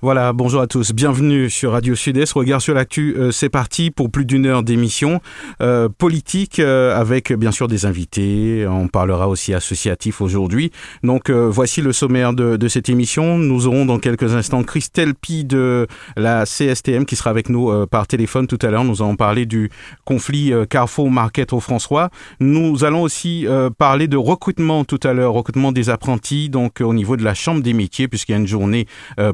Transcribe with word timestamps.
Voilà, 0.00 0.32
bonjour 0.32 0.60
à 0.60 0.68
tous, 0.68 0.92
bienvenue 0.92 1.50
sur 1.50 1.72
Radio 1.72 1.96
Sud-Est. 1.96 2.32
Regard 2.32 2.62
sur 2.62 2.72
l'actu, 2.72 3.16
euh, 3.18 3.32
c'est 3.32 3.48
parti 3.48 3.90
pour 3.90 4.12
plus 4.12 4.24
d'une 4.24 4.46
heure 4.46 4.62
d'émission 4.62 5.20
euh, 5.60 5.88
politique 5.88 6.60
euh, 6.60 6.96
avec 6.96 7.32
bien 7.32 7.50
sûr 7.50 7.66
des 7.66 7.84
invités. 7.84 8.64
On 8.68 8.86
parlera 8.86 9.28
aussi 9.28 9.54
associatif 9.54 10.20
aujourd'hui. 10.20 10.70
Donc 11.02 11.32
voici 11.32 11.82
le 11.82 11.92
sommaire 11.92 12.32
de, 12.32 12.56
de, 12.56 12.68
cette 12.68 12.88
émission. 12.88 13.38
Nous 13.38 13.66
aurons 13.66 13.86
dans 13.86 13.98
quelques 13.98 14.34
instants 14.34 14.62
Christelle 14.62 15.16
Pi 15.16 15.44
de 15.44 15.88
la 16.16 16.44
CSTM 16.46 17.04
qui 17.04 17.16
sera 17.16 17.30
avec 17.30 17.48
nous 17.48 17.84
par 17.88 18.06
téléphone 18.06 18.46
tout 18.46 18.58
à 18.62 18.70
l'heure. 18.70 18.84
Nous 18.84 19.02
allons 19.02 19.16
parler 19.16 19.46
du 19.46 19.68
conflit 20.04 20.52
Carrefour 20.70 21.10
Market 21.10 21.52
au 21.52 21.58
François. 21.58 22.10
Nous 22.38 22.84
allons 22.84 23.02
aussi 23.02 23.46
parler 23.78 24.06
de 24.06 24.16
recrutement 24.16 24.84
tout 24.84 25.00
à 25.02 25.12
l'heure, 25.12 25.32
recrutement 25.32 25.72
des 25.72 25.90
apprentis, 25.90 26.50
donc 26.50 26.80
au 26.80 26.94
niveau 26.94 27.16
de 27.16 27.24
la 27.24 27.34
Chambre 27.34 27.62
des 27.62 27.72
métiers, 27.72 28.06
puisqu'il 28.06 28.32
y 28.32 28.34
a 28.36 28.38
une 28.38 28.46
journée 28.46 28.86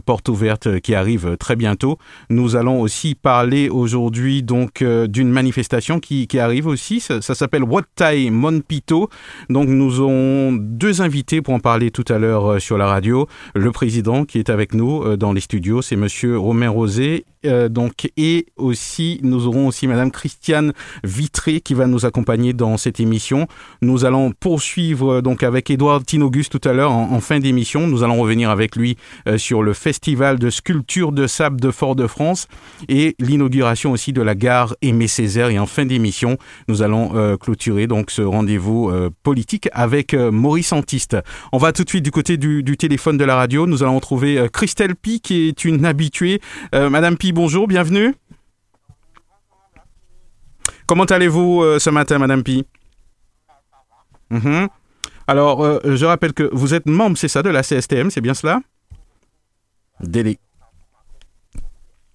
porte 0.07 0.29
ouverte 0.31 0.54
euh, 0.67 0.79
qui 0.79 0.95
arrive 0.95 1.27
euh, 1.27 1.37
très 1.37 1.57
bientôt. 1.57 1.99
Nous 2.31 2.57
allons 2.57 2.81
aussi 2.81 3.15
parler 3.15 3.69
aujourd'hui 3.69 4.43
donc 4.43 4.83
euh, 4.83 5.07
d'une 5.07 5.31
manifestation 5.31 6.01
qui, 6.01 6.29
arrive 6.39 6.67
aussi. 6.67 7.01
Ça, 7.01 7.21
s'appelle 7.21 7.63
Watai 7.63 8.31
Monpito. 8.31 9.09
Donc 9.51 9.69
nous 9.69 10.01
aurons 10.01 10.53
deux 10.53 11.01
invités 11.01 11.43
pour 11.43 11.55
en 11.55 11.61
parler 11.61 11.91
tout 11.91 12.05
à 12.09 12.19
l'heure 12.19 12.61
sur 12.61 12.77
la 12.77 12.87
radio. 12.87 13.29
Le 13.55 13.71
président 13.71 14.25
qui 14.25 14.39
est 14.39 14.51
avec 14.51 14.75
nous 14.75 15.17
dans 15.17 15.33
les 15.33 15.41
studios, 15.41 15.81
c'est 15.81 15.97
Monsieur 15.97 16.39
Romain 16.39 16.71
Rosé 16.71 17.25
donc, 17.69 18.11
et 18.17 18.47
aussi, 18.57 19.21
nous 19.23 19.47
aurons 19.47 19.67
aussi 19.67 19.87
Madame 19.87 20.11
Christiane 20.11 20.73
Vitré 21.03 21.61
qui 21.61 21.75
va 21.75 21.87
nous 21.87 22.07
accompagner 22.07 22.55
dans 22.55 22.79
cette 22.79 23.01
émission. 23.01 23.49
Nous 23.83 24.07
allons 24.07 24.33
poursuivre 24.33 25.21
donc 25.21 25.43
avec 25.43 25.69
Édouard 25.71 26.03
Tinogus 26.05 26.49
tout 26.49 26.61
à 26.65 26.73
l'heure 26.73 26.93
en, 26.93 27.21
fin 27.21 27.41
d'émission. 27.41 27.87
Nous 27.87 28.03
allons 28.03 28.19
revenir 28.19 28.49
avec 28.49 28.77
lui 28.77 28.97
sur 29.37 29.63
le 29.63 29.75
festival 29.75 30.39
de 30.39 30.44
sculpture 30.51 31.13
de 31.13 31.27
sable 31.27 31.61
de 31.61 31.71
Fort-de-France 31.71 32.49
et 32.89 33.15
l'inauguration 33.19 33.93
aussi 33.93 34.13
de 34.13 34.23
la 34.23 34.35
gare 34.35 34.75
Aimé 34.83 35.07
Césaire. 35.07 35.49
Et 35.49 35.59
en 35.59 35.67
fin 35.67 35.87
d'émission, 35.87 36.39
nous 36.69 36.83
allons 36.83 37.17
euh, 37.17 37.37
clôturer 37.37 37.87
donc 37.87 38.11
ce 38.11 38.23
rendez-vous 38.23 38.93
politique 39.23 39.69
avec 39.73 40.15
Maurice 40.15 40.73
Antiste. 40.73 41.17
On 41.53 41.59
va 41.59 41.73
tout 41.73 41.85
de 41.85 41.89
suite 41.89 42.05
du 42.05 42.11
côté 42.11 42.37
du, 42.37 42.77
téléphone 42.77 43.17
de 43.17 43.25
la 43.25 43.37
radio. 43.37 43.67
Nous 43.67 43.83
allons 43.83 44.01
trouver 44.01 44.49
Christelle 44.53 44.97
Pi 44.97 45.21
qui 45.21 45.49
est 45.49 45.65
une 45.65 45.85
habituée. 45.85 46.41
Madame 46.73 47.17
Pi, 47.17 47.33
bonjour, 47.33 47.67
bienvenue. 47.67 48.15
Comment 50.87 51.05
allez-vous 51.05 51.63
euh, 51.63 51.79
ce 51.79 51.91
matin, 51.91 52.19
Madame 52.19 52.43
Pi? 52.43 52.65
Mhm. 54.31 54.69
Alors, 55.27 55.65
euh, 55.65 55.81
je 55.85 56.05
rappelle 56.05 56.35
que 56.35 56.49
vous 56.53 56.75
êtes 56.75 56.87
membre, 56.87 57.17
c'est 57.17 57.29
ça, 57.29 57.43
de 57.43 57.49
la 57.49 57.63
CSTM, 57.63 58.11
c'est 58.11 58.21
bien 58.21 58.35
cela? 58.35 58.61
Délé. 60.01 60.39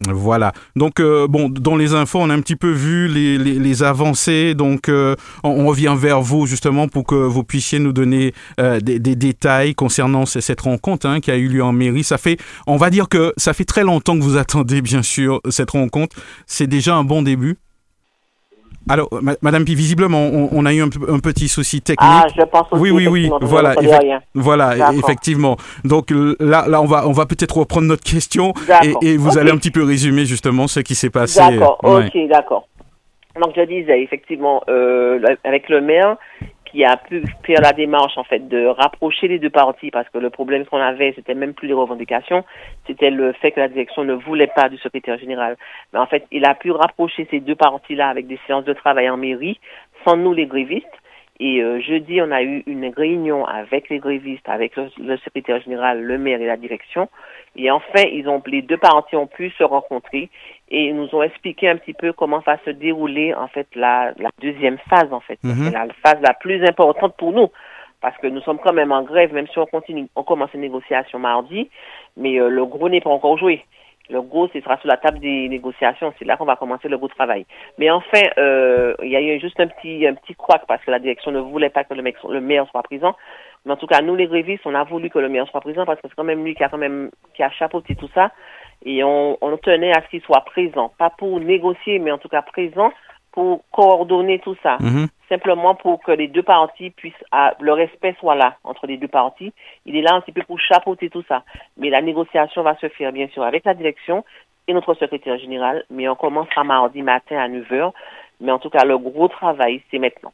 Voilà. 0.08 0.54
Donc, 0.78 1.02
euh, 1.02 1.28
bon, 1.28 1.50
dans 1.50 1.76
les 1.76 1.94
infos, 1.94 2.20
on 2.20 2.30
a 2.30 2.34
un 2.34 2.40
petit 2.40 2.56
peu 2.56 2.72
vu 2.72 3.10
les, 3.10 3.84
avancées. 3.84 4.56
Donc, 4.56 4.88
euh, 4.88 5.16
on, 5.44 5.66
revient 5.68 5.96
vers 5.98 6.22
vous 6.22 6.46
justement 6.46 6.88
pour 6.88 7.04
que 7.04 7.16
vous 7.16 7.44
puissiez 7.44 7.80
nous 7.80 7.92
donner 7.92 8.34
euh, 8.62 8.80
des, 8.80 8.98
des, 9.00 9.16
détails 9.16 9.76
concernant 9.76 10.26
cette 10.26 10.62
rencontre 10.62 11.06
hein, 11.06 11.20
qui 11.20 11.32
a 11.32 11.38
eu 11.38 11.50
lieu 11.50 11.64
en 11.64 11.74
mairie. 11.74 12.06
Ça 12.06 12.18
fait, 12.18 12.38
on 12.66 12.78
va 12.78 12.90
dire 12.90 13.10
que 13.10 13.34
ça 13.36 13.54
fait 13.54 13.66
très 13.66 13.84
longtemps 13.84 14.18
que 14.18 14.24
vous 14.24 14.38
attendez, 14.38 14.82
bien 14.82 15.04
sûr, 15.04 15.42
cette 15.50 15.72
rencontre. 15.72 16.16
C'est 16.48 16.68
déjà 16.68 16.96
un 16.96 17.04
bon 17.04 17.22
début. 17.22 17.58
Alors, 18.90 19.08
Madame 19.42 19.66
Pi, 19.66 19.76
visiblement, 19.76 20.30
on, 20.52 20.66
a 20.66 20.74
eu 20.74 20.82
un, 20.82 20.90
petit 20.90 21.48
souci 21.48 21.82
technique. 21.82 22.10
Ah, 22.12 22.26
je 22.36 22.42
pense 22.44 22.68
aussi. 22.72 22.82
Oui, 22.82 22.90
oui, 22.92 23.08
oui. 23.08 23.30
Voilà, 23.42 23.76
voilà, 24.34 24.92
effectivement. 24.94 25.58
Donc 25.86 26.08
là, 26.40 26.66
là, 26.68 26.82
on 26.82 26.86
va, 26.86 27.08
on 27.08 27.12
va 27.12 27.28
peut-être 27.28 27.56
reprendre 27.58 27.88
notre 27.88 28.04
question 28.04 28.54
et, 29.02 29.18
vous 29.18 29.38
allez 29.38 29.52
un 29.52 29.58
petit 29.58 29.72
peu 29.72 29.84
résumer 29.84 30.26
justement 30.26 30.68
ce 30.68 30.80
qui 30.80 30.96
s'est 30.96 31.12
passé. 31.12 31.40
D'accord. 31.40 31.80
Ok, 31.84 32.18
d'accord. 32.30 32.68
Donc 33.40 33.54
je 33.56 33.62
disais 33.62 34.02
effectivement 34.02 34.62
euh, 34.70 35.20
avec 35.44 35.70
le 35.70 35.82
maire, 35.82 36.18
qui 36.72 36.84
a 36.86 36.98
pu 36.98 37.24
faire 37.46 37.62
la 37.62 37.74
démarche 37.74 38.18
en 38.18 38.24
fait 38.24 38.48
de 38.48 38.66
rapprocher 38.66 39.28
les 39.28 39.40
deux 39.40 39.50
parties 39.50 39.92
parce 39.92 40.08
que 40.10 40.18
le 40.18 40.30
problème 40.30 40.66
qu'on 40.66 40.78
avait 40.78 41.14
c'était 41.16 41.34
même 41.34 41.54
plus 41.54 41.68
les 41.68 41.74
revendications 41.74 42.44
c'était 42.88 43.10
le 43.10 43.34
fait 43.34 43.52
que 43.52 43.60
la 43.60 43.68
direction 43.68 44.04
ne 44.04 44.14
voulait 44.14 44.48
pas 44.48 44.70
du 44.70 44.78
secrétaire 44.78 45.18
général. 45.18 45.58
Mais 45.94 46.00
en 46.00 46.06
fait 46.06 46.26
il 46.32 46.46
a 46.46 46.56
pu 46.56 46.72
rapprocher 46.72 47.28
ces 47.32 47.40
deux 47.40 47.56
parties 47.56 47.96
là 47.96 48.10
avec 48.10 48.28
des 48.28 48.40
séances 48.48 48.66
de 48.66 48.74
travail 48.74 49.10
en 49.10 49.18
mairie 49.18 49.60
sans 50.06 50.18
nous 50.18 50.34
les 50.34 50.46
grévistes. 50.46 50.86
Et 51.40 51.62
euh, 51.62 51.80
jeudi 51.80 52.22
on 52.22 52.32
a 52.32 52.44
eu 52.44 52.64
une 52.68 52.92
réunion 52.96 53.46
avec 53.46 53.90
les 53.90 54.00
grévistes 54.00 54.48
avec 54.48 54.76
le, 54.76 55.18
secrétaire 55.18 55.62
général 55.62 56.02
le 56.02 56.18
maire 56.18 56.42
et 56.42 56.48
la 56.48 56.58
direction 56.58 57.10
et 57.56 57.72
enfin 57.72 58.04
ils 58.12 58.28
ont 58.28 58.42
les 58.46 58.62
deux 58.62 58.78
parties 58.78 59.16
ont 59.16 59.28
pu 59.28 59.50
se 59.52 59.64
rencontrer 59.64 60.30
et 60.70 60.86
ils 60.86 60.96
nous 60.96 61.14
ont 61.14 61.24
expliqué 61.24 61.68
un 61.70 61.78
petit 61.78 61.94
peu 61.94 62.14
comment 62.14 62.40
va 62.40 62.58
se 62.66 62.70
dérouler 62.70 63.34
en 63.34 63.48
fait 63.48 63.68
la, 63.76 64.14
la 64.18 64.30
deuxième 64.42 64.78
phase 64.90 65.12
en 65.12 65.20
fait. 65.20 65.40
Mhm. 65.44 65.66
C'est 65.66 65.72
la 65.72 65.88
phase 66.04 66.22
la 66.22 66.34
plus 66.34 66.64
importante 66.64 67.16
pour 67.18 67.32
nous 67.32 67.50
parce 68.02 68.18
que 68.18 68.28
nous 68.28 68.42
sommes 68.42 68.60
quand 68.60 68.74
même 68.74 68.92
en 68.92 69.04
grève, 69.04 69.34
même 69.34 69.48
si 69.48 69.60
on 69.60 69.66
continue, 69.66 70.08
on 70.16 70.24
commence 70.24 70.54
les 70.54 70.60
négociations 70.60 71.20
mardi, 71.20 71.70
mais 72.16 72.40
euh, 72.40 72.50
le 72.50 72.66
gros 72.66 72.90
n'est 72.90 73.02
pas 73.02 73.10
encore 73.10 73.38
joué. 73.38 73.66
Le 74.10 74.22
gros, 74.24 74.48
ce 74.48 74.60
sera 74.60 74.78
sur 74.78 74.88
la 74.88 74.98
table 74.98 75.20
des 75.20 75.48
négociations. 75.50 76.12
C'est 76.18 76.26
là 76.26 76.36
qu'on 76.36 76.46
va 76.46 76.56
commencer 76.56 76.88
le 76.88 76.98
gros 76.98 77.10
travail. 77.10 77.46
Mais 77.78 77.92
enfin, 77.92 78.24
euh, 78.40 78.96
il 79.04 79.10
y 79.10 79.16
a 79.16 79.22
eu 79.22 79.40
juste 79.40 79.60
un 79.60 79.68
petit, 79.68 80.08
un 80.08 80.16
petit 80.16 80.34
couac 80.34 80.64
parce 80.68 80.84
que 80.84 80.90
la 80.90 80.98
direction 80.98 81.32
ne 81.32 81.40
voulait 81.40 81.70
pas 81.70 81.84
que 81.84 81.94
le, 81.94 82.02
mec, 82.02 82.16
le 82.28 82.42
maire 82.42 82.66
soit 82.72 82.82
présent. 82.82 83.16
Mais 83.66 83.74
en 83.74 83.78
tout 83.78 83.88
cas, 83.88 84.02
nous, 84.02 84.16
les 84.16 84.28
grévistes, 84.28 84.66
on 84.66 84.76
a 84.76 84.84
voulu 84.84 85.10
que 85.10 85.20
le 85.20 85.30
maire 85.30 85.48
soit 85.48 85.62
présent 85.62 85.86
parce 85.86 86.00
que 86.02 86.08
c'est 86.08 86.16
quand 86.16 86.24
même 86.24 86.44
lui 86.44 86.56
qui 86.56 86.64
a 86.64 86.70
quand 86.70 86.78
même, 86.78 87.12
qui 87.34 87.44
a 87.44 87.50
chapeauté 87.52 87.96
tout 87.96 88.10
ça. 88.14 88.32
Et 88.86 89.04
on, 89.04 89.38
on 89.42 89.58
tenait 89.58 89.92
à 89.92 90.02
ce 90.02 90.10
qu'il 90.10 90.22
soit 90.22 90.42
présent, 90.46 90.94
pas 90.98 91.10
pour 91.10 91.40
négocier, 91.40 92.00
mais 92.00 92.12
en 92.12 92.18
tout 92.18 92.30
cas 92.30 92.42
présent 92.42 92.92
pour 93.32 93.62
coordonner 93.72 94.40
tout 94.40 94.56
ça. 94.64 94.78
Mhm. 94.80 95.08
Simplement 95.28 95.76
pour 95.76 96.02
que 96.02 96.12
les 96.12 96.28
deux 96.28 96.44
parties 96.44 96.90
puissent, 96.90 97.14
à, 97.32 97.54
le 97.60 97.74
respect 97.74 98.16
soit 98.20 98.36
là 98.36 98.56
entre 98.64 98.88
les 98.88 98.98
deux 98.98 99.08
parties. 99.08 99.54
Il 99.86 99.96
est 99.96 100.02
là 100.02 100.16
un 100.16 100.22
petit 100.22 100.32
peu 100.32 100.42
pour 100.44 100.60
chapeauter 100.60 101.10
tout 101.10 101.24
ça. 101.28 101.44
Mais 101.78 101.90
la 101.90 102.02
négociation 102.02 102.64
va 102.64 102.76
se 102.78 102.90
faire, 102.90 103.12
bien 103.12 103.28
sûr, 103.28 103.44
avec 103.44 103.66
la 103.66 103.76
direction 103.76 104.26
et 104.68 104.74
notre 104.74 104.94
secrétaire 104.96 105.38
général. 105.38 105.84
Mais 105.90 106.08
on 106.08 106.16
commencera 106.16 106.64
mardi 106.64 107.04
matin 107.04 107.38
à 107.38 107.48
9h. 107.48 107.92
Mais 108.42 108.52
en 108.52 108.60
tout 108.60 108.70
cas, 108.70 108.86
le 108.86 108.98
gros 108.98 109.28
travail, 109.28 109.84
c'est 109.92 110.00
maintenant. 110.00 110.34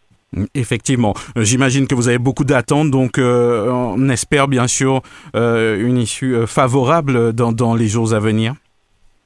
Effectivement, 0.54 1.14
euh, 1.38 1.44
j'imagine 1.44 1.88
que 1.88 1.96
vous 1.96 2.10
avez 2.10 2.18
beaucoup 2.18 2.44
d'attentes, 2.44 2.92
donc 2.92 3.18
euh, 3.18 3.70
on 3.72 4.10
espère 4.10 4.48
bien 4.48 4.68
sûr 4.68 5.02
euh, 5.36 5.78
une 5.80 5.98
issue 5.98 6.46
favorable 6.46 7.34
dans, 7.34 7.76
les 7.76 7.88
jours 7.88 8.14
à 8.14 8.20
venir. 8.20 8.54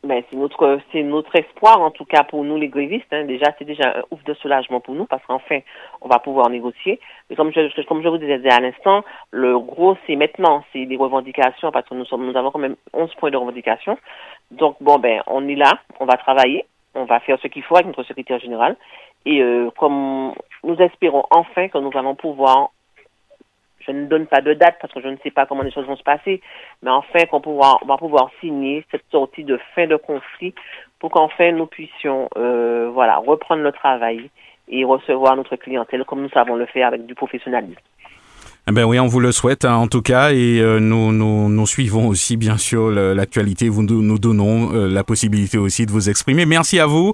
Ben, 0.04 0.24
c'est 0.92 1.04
notre 1.04 1.36
espoir 1.36 1.82
en 1.82 1.92
tout 1.92 2.06
cas 2.06 2.24
pour 2.24 2.44
nous 2.46 2.56
les 2.56 2.70
grévistes. 2.70 3.12
Hein. 3.12 3.26
Déjà 3.26 3.48
c'est 3.58 3.66
déjà 3.66 3.98
un 3.98 4.02
ouf 4.12 4.24
de 4.24 4.34
soulagement 4.36 4.80
pour 4.80 4.96
nous 4.96 5.06
parce 5.06 5.24
qu'enfin 5.26 5.60
on 6.02 6.08
va 6.08 6.20
pouvoir 6.20 6.50
négocier. 6.50 7.00
Mais 7.30 7.36
comme 7.36 7.52
je 7.52 8.08
vous 8.08 8.18
disais 8.18 8.50
à 8.50 8.62
l'instant, 8.62 9.04
le 9.32 9.60
gros 9.60 9.98
c'est 10.08 10.16
maintenant, 10.16 10.64
c'est 10.72 10.86
les 10.86 10.96
revendications 10.96 11.72
parce 11.72 11.88
que 11.88 11.96
nous 11.96 12.38
avons 12.38 12.52
quand 12.52 12.60
même 12.60 12.78
11 12.94 13.14
points 13.16 13.32
de 13.32 13.38
revendication. 13.38 13.98
Donc 14.52 14.78
bon 14.80 15.00
ben 15.00 15.22
on 15.28 15.48
est 15.50 15.56
là, 15.56 15.74
on 16.00 16.06
va 16.06 16.16
travailler, 16.16 16.66
on 16.96 17.04
va 17.04 17.20
faire 17.20 17.38
ce 17.42 17.48
qu'il 17.48 17.64
faut 17.64 17.76
avec 17.76 17.88
notre 17.88 18.04
secrétaire 18.04 18.40
général 18.40 18.78
et 19.26 19.42
euh, 19.42 19.70
comme 19.78 20.34
nous 20.64 20.76
espérons 20.76 21.24
enfin 21.32 21.68
que 21.68 21.78
nous 21.78 21.92
allons 21.94 22.16
pouvoir, 22.16 22.72
je 23.86 23.92
ne 23.92 24.06
donne 24.06 24.28
pas 24.28 24.42
de 24.42 24.54
date 24.54 24.78
parce 24.82 24.94
que 24.94 25.02
je 25.02 25.08
ne 25.08 25.18
sais 25.24 25.32
pas 25.32 25.46
comment 25.46 25.64
les 25.64 25.72
choses 25.72 25.86
vont 25.86 25.98
se 25.98 26.04
passer, 26.04 26.42
mais 26.84 26.92
enfin 26.92 27.26
qu'on 27.26 27.40
va 27.40 27.98
pouvoir 27.98 28.30
signer 28.40 28.86
cette 28.92 29.06
sortie 29.12 29.44
de 29.44 29.60
fin 29.76 29.88
de 29.88 29.96
conflit 29.96 30.54
pour 31.00 31.12
qu'enfin 31.12 31.52
nous 31.52 31.66
puissions 31.66 32.30
euh, 32.38 32.90
voilà, 32.94 33.18
reprendre 33.18 33.64
le 33.64 33.72
travail 33.72 34.30
et 34.68 34.84
recevoir 34.84 35.36
notre 35.36 35.56
clientèle 35.56 36.04
comme 36.06 36.22
nous 36.22 36.30
savons 36.30 36.56
le 36.56 36.66
faire 36.66 36.88
avec 36.88 37.06
du 37.06 37.16
professionnalisme. 37.16 37.80
Eh 38.68 38.72
ben 38.72 38.84
oui, 38.86 39.00
on 39.00 39.08
vous 39.08 39.20
le 39.20 39.32
souhaite 39.32 39.66
hein, 39.66 39.76
en 39.76 39.88
tout 39.88 40.04
cas 40.04 40.32
et 40.32 40.60
euh, 40.60 40.80
nous, 40.80 41.12
nous, 41.12 41.66
suivons 41.66 42.08
aussi 42.08 42.38
bien 42.38 42.58
sûr 42.58 42.92
l'actualité. 42.92 43.68
Vous 43.68 43.82
nous, 43.82 44.20
donnons 44.20 44.72
la 44.72 45.04
possibilité 45.04 45.58
aussi 45.58 45.86
de 45.86 45.92
vous 45.92 46.10
exprimer. 46.10 46.46
Merci 46.46 46.80
à 46.80 46.86
vous. 46.86 47.14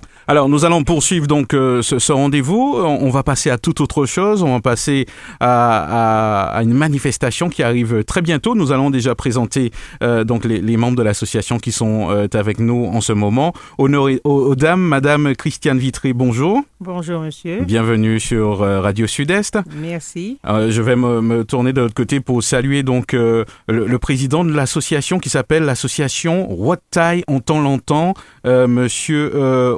Alors, 0.27 0.49
nous 0.49 0.65
allons 0.65 0.83
poursuivre 0.83 1.27
donc 1.27 1.53
euh, 1.53 1.81
ce, 1.81 1.99
ce 1.99 2.11
rendez-vous. 2.13 2.75
On, 2.77 3.05
on 3.05 3.09
va 3.09 3.23
passer 3.23 3.49
à 3.49 3.57
toute 3.57 3.81
autre 3.81 4.05
chose. 4.05 4.43
On 4.43 4.53
va 4.53 4.61
passer 4.61 5.05
à, 5.39 6.47
à, 6.49 6.57
à 6.57 6.63
une 6.63 6.73
manifestation 6.73 7.49
qui 7.49 7.63
arrive 7.63 8.03
très 8.03 8.21
bientôt. 8.21 8.55
Nous 8.55 8.71
allons 8.71 8.89
déjà 8.89 9.15
présenter 9.15 9.71
euh, 10.03 10.23
donc 10.23 10.45
les, 10.45 10.61
les 10.61 10.77
membres 10.77 10.97
de 10.97 11.03
l'association 11.03 11.57
qui 11.59 11.71
sont 11.71 12.09
euh, 12.11 12.27
avec 12.33 12.59
nous 12.59 12.85
en 12.85 13.01
ce 13.01 13.13
moment. 13.13 13.53
Honneur 13.77 14.07
aux, 14.23 14.31
aux 14.31 14.55
dames, 14.55 14.81
Madame 14.81 15.35
Christiane 15.35 15.79
Vitré, 15.79 16.13
bonjour. 16.13 16.61
Bonjour, 16.79 17.21
monsieur. 17.21 17.61
Bienvenue 17.61 18.19
sur 18.19 18.59
Radio 18.59 19.05
Sud-Est. 19.05 19.59
Merci. 19.75 20.39
Je 20.45 20.81
vais 20.81 20.95
me, 20.95 21.21
me 21.21 21.43
tourner 21.43 21.73
de 21.73 21.81
l'autre 21.81 21.93
côté 21.93 22.19
pour 22.19 22.41
saluer 22.41 22.81
donc 22.83 23.13
le, 23.13 23.45
le 23.67 23.99
président 23.99 24.43
de 24.43 24.51
l'association 24.51 25.19
qui 25.19 25.29
s'appelle 25.29 25.63
l'association 25.63 26.51
Watai 26.51 27.23
en 27.27 27.39
temps 27.39 27.61
longtemps, 27.61 28.13
euh, 28.47 28.67
Monsieur 28.67 29.31
euh, 29.35 29.75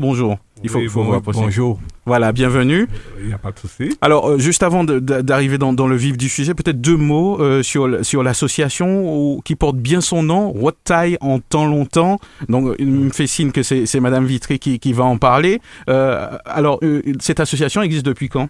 Bonjour. 0.00 0.38
Il 0.64 0.68
faut, 0.70 0.78
Oui, 0.80 0.88
faut 0.88 1.00
bon- 1.04 1.06
voir 1.06 1.20
bonjour, 1.20 1.78
Voilà, 2.04 2.32
bienvenue. 2.32 2.88
il 3.20 3.26
n'y 3.28 3.32
a 3.32 3.38
pas 3.38 3.52
de 3.52 3.58
souci. 3.60 3.96
Alors, 4.00 4.28
euh, 4.30 4.38
juste 4.38 4.62
avant 4.64 4.82
d'arriver 4.82 5.56
dans, 5.56 5.72
dans 5.72 5.86
le 5.86 5.94
vif 5.94 6.16
du 6.16 6.28
sujet, 6.28 6.52
peut-être 6.54 6.80
deux 6.80 6.96
mots 6.96 7.40
euh, 7.40 7.62
sur, 7.62 7.86
l'association 8.22 9.40
qui 9.44 9.54
porte 9.54 9.76
bien 9.76 10.00
son 10.00 10.22
nom, 10.22 10.52
Watai 10.56 11.16
en 11.20 11.38
temps 11.38 11.66
longtemps. 11.66 12.18
Donc, 12.48 12.74
il 12.78 12.86
me 12.90 13.10
fait 13.10 13.26
signe 13.28 13.52
que 13.52 13.62
c'est 13.62 14.00
Madame 14.00 14.24
Vitré 14.26 14.58
qui, 14.58 14.78
qui 14.80 14.92
va 14.92 15.04
en 15.04 15.16
parler. 15.18 15.60
Euh, 15.88 16.28
alors, 16.44 16.80
euh, 16.82 17.02
cette 17.20 17.40
association 17.40 17.82
existe 17.82 18.04
depuis 18.06 18.28
quand? 18.28 18.48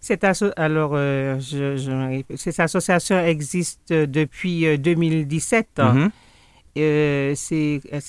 Cette 0.00 0.24
asso- 0.24 0.52
alors, 0.56 0.92
euh, 0.94 1.38
je, 1.38 1.76
je- 1.76 2.22
cette 2.36 2.58
association 2.60 3.18
existe 3.20 3.92
depuis 3.92 4.66
euh, 4.66 4.76
2017. 4.78 5.66
Mhm. 5.78 6.10
Euh, 6.78 7.34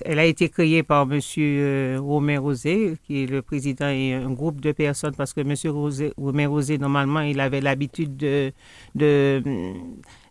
elle 0.06 0.19
a 0.19 0.25
été 0.25 0.48
créée 0.48 0.83
par 0.83 1.06
Monsieur 1.06 1.44
euh, 1.60 1.98
Romain 2.01 2.39
Rosé, 2.39 2.94
qui 3.06 3.24
est 3.24 3.25
le 3.27 3.42
président 3.42 3.89
et 3.89 4.13
un 4.13 4.31
groupe 4.31 4.62
de 4.62 4.71
personnes, 4.71 5.13
parce 5.18 5.33
que 5.33 5.42
Monsieur 5.42 5.71
Rosé, 5.71 6.13
Romain 6.15 6.48
Rosé, 6.48 6.77
normalement, 6.77 7.19
il 7.19 7.42
avait 7.42 7.60
l'habitude 7.60 8.15
de, 8.15 8.54
de, 8.95 9.44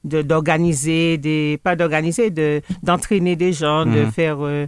de- 0.05 0.23
d'organiser 0.23 1.19
des, 1.19 1.58
pas 1.62 1.76
d'organiser, 1.76 2.31
de, 2.31 2.62
d'entraîner 2.82 3.37
des 3.37 3.52
gens, 3.52 3.84
de 3.84 4.00
Mhm. 4.06 4.11
faire, 4.12 4.38
euh, 4.40 4.67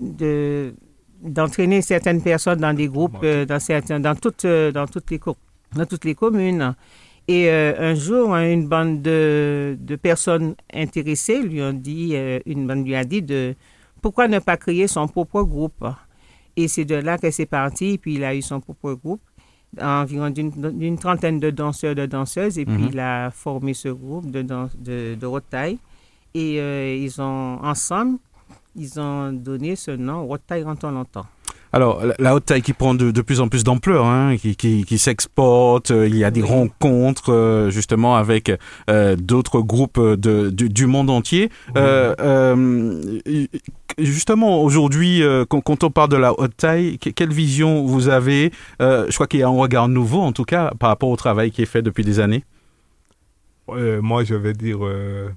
de, 0.00 0.74
d'entraîner 1.22 1.80
certaines 1.80 2.22
personnes 2.22 2.60
dans 2.60 2.74
des 2.74 2.88
groupes, 2.88 3.16
euh, 3.22 3.46
dans 3.46 3.58
certains, 3.60 4.00
dans 4.00 4.14
toutes, 4.16 4.44
euh, 4.44 4.70
dans 4.70 4.86
toutes 4.86 5.10
les, 5.10 5.18
co- 5.18 5.36
dans 5.74 5.86
toutes 5.86 6.04
les 6.04 6.14
communes. 6.14 6.74
Et 7.30 7.50
euh, 7.50 7.74
un 7.78 7.94
jour, 7.94 8.34
hein, 8.34 8.50
une 8.50 8.66
bande 8.68 9.02
de, 9.02 9.76
de 9.78 9.96
personnes 9.96 10.54
intéressées 10.72 11.42
lui 11.42 11.62
ont 11.62 11.74
dit, 11.74 12.12
euh, 12.14 12.40
une 12.46 12.66
bande 12.66 12.86
lui 12.86 12.94
a 12.94 13.04
dit 13.04 13.20
de 13.20 13.54
pourquoi 14.00 14.28
ne 14.28 14.38
pas 14.38 14.56
créer 14.56 14.86
son 14.88 15.06
propre 15.08 15.42
groupe? 15.42 15.84
Et 16.56 16.68
c'est 16.68 16.86
de 16.86 16.94
là 16.94 17.18
que 17.18 17.30
c'est 17.30 17.46
parti. 17.46 17.98
Puis 17.98 18.14
il 18.14 18.24
a 18.24 18.34
eu 18.34 18.40
son 18.40 18.60
propre 18.60 18.94
groupe, 18.94 19.20
environ 19.78 20.30
d'une 20.30 20.98
trentaine 20.98 21.38
de 21.38 21.50
danseurs, 21.50 21.94
de 21.94 22.06
danseuses. 22.06 22.58
Et 22.58 22.64
puis 22.64 22.74
Mhm. 22.84 22.88
il 22.92 22.98
a 22.98 23.30
formé 23.30 23.74
ce 23.74 23.88
groupe 23.88 24.30
de, 24.30 24.40
de, 24.42 25.14
de. 25.14 25.76
Et 26.34 26.60
euh, 26.60 26.94
ils 26.94 27.20
ont, 27.20 27.58
ensemble, 27.62 28.18
ils 28.74 28.98
ont 28.98 29.32
donné 29.32 29.76
ce 29.76 29.90
nom, 29.90 30.30
haute 30.30 30.42
taille 30.46 30.62
longtemps, 30.62 30.90
longtemps. 30.90 31.26
Alors, 31.72 32.02
la- 32.18 32.34
haute 32.34 32.46
taille 32.46 32.62
qui 32.62 32.72
prend 32.72 32.94
de, 32.94 33.10
de 33.10 33.20
plus 33.20 33.40
en 33.40 33.48
plus 33.48 33.62
d'ampleur, 33.64 34.06
hein, 34.06 34.36
qui, 34.38 34.56
qui, 34.56 34.84
qui 34.84 34.96
s'exporte, 34.98 35.90
euh, 35.90 36.08
il 36.08 36.16
y 36.16 36.24
a 36.24 36.30
des 36.30 36.42
Oui. 36.42 36.48
rencontres 36.48 37.32
euh, 37.32 37.70
justement 37.70 38.16
avec 38.16 38.50
euh, 38.88 39.16
d'autres 39.16 39.60
groupes 39.60 40.00
de, 40.00 40.48
du, 40.50 40.68
du 40.70 40.86
monde 40.86 41.10
entier. 41.10 41.50
Euh, 41.76 42.14
euh, 42.20 43.16
justement, 43.98 44.62
aujourd'hui, 44.62 45.22
quand, 45.50 45.60
quand 45.60 45.84
on 45.84 45.90
parle 45.90 46.08
de 46.10 46.16
la 46.16 46.38
haute 46.38 46.56
taille, 46.56 46.98
que- 46.98 47.10
quelle 47.10 47.32
vision 47.32 47.84
vous 47.84 48.08
avez 48.08 48.50
Euh, 48.80 49.06
Je 49.08 49.14
crois 49.14 49.26
qu'il 49.26 49.40
y 49.40 49.42
a 49.42 49.48
un 49.48 49.50
regard 49.56 49.88
nouveau, 49.88 50.20
en 50.20 50.32
tout 50.32 50.44
cas, 50.44 50.72
par 50.78 50.88
rapport 50.88 51.10
au 51.10 51.16
travail 51.16 51.50
qui 51.50 51.62
est 51.62 51.66
fait 51.66 51.82
depuis 51.82 52.04
des 52.04 52.18
années. 52.20 52.44
Euh, 53.70 54.00
moi, 54.00 54.24
je 54.24 54.34
vais 54.34 54.54
dire, 54.54 54.78
euh, 54.82 55.28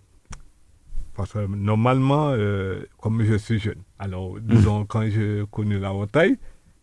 parce 1.21 1.33
que 1.33 1.45
normalement, 1.55 2.31
euh, 2.31 2.81
comme 2.99 3.23
je 3.23 3.35
suis 3.35 3.59
jeune, 3.59 3.75
alors 3.99 4.39
disons, 4.41 4.85
quand 4.85 5.07
j'ai 5.07 5.43
connu 5.51 5.77
la 5.77 5.93
bataille 5.93 6.35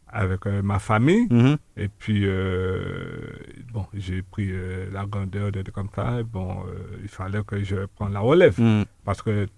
avec 0.07 0.47
euh, 0.47 0.63
ma 0.63 0.79
famille, 0.79 1.27
Mhm. 1.29 1.57
et 1.77 1.89
puis, 1.89 2.23
euh, 2.25 3.19
bon, 3.73 3.85
j'ai 3.95 4.23
pris 4.23 4.49
euh, 4.53 4.87
la 4.93 5.07
grandeur 5.07 5.51
de 5.51 5.63
comme 5.73 5.89
ça, 5.93 6.21
et 6.21 6.23
bon, 6.23 6.63
il 7.03 7.09
fallait 7.09 7.43
que 7.45 7.65
je 7.65 7.87
prenne 7.97 8.13
la 8.13 8.21
relève. 8.21 8.61
Mhm. 8.61 8.85
Parce 9.05 9.23
que, 9.23 9.49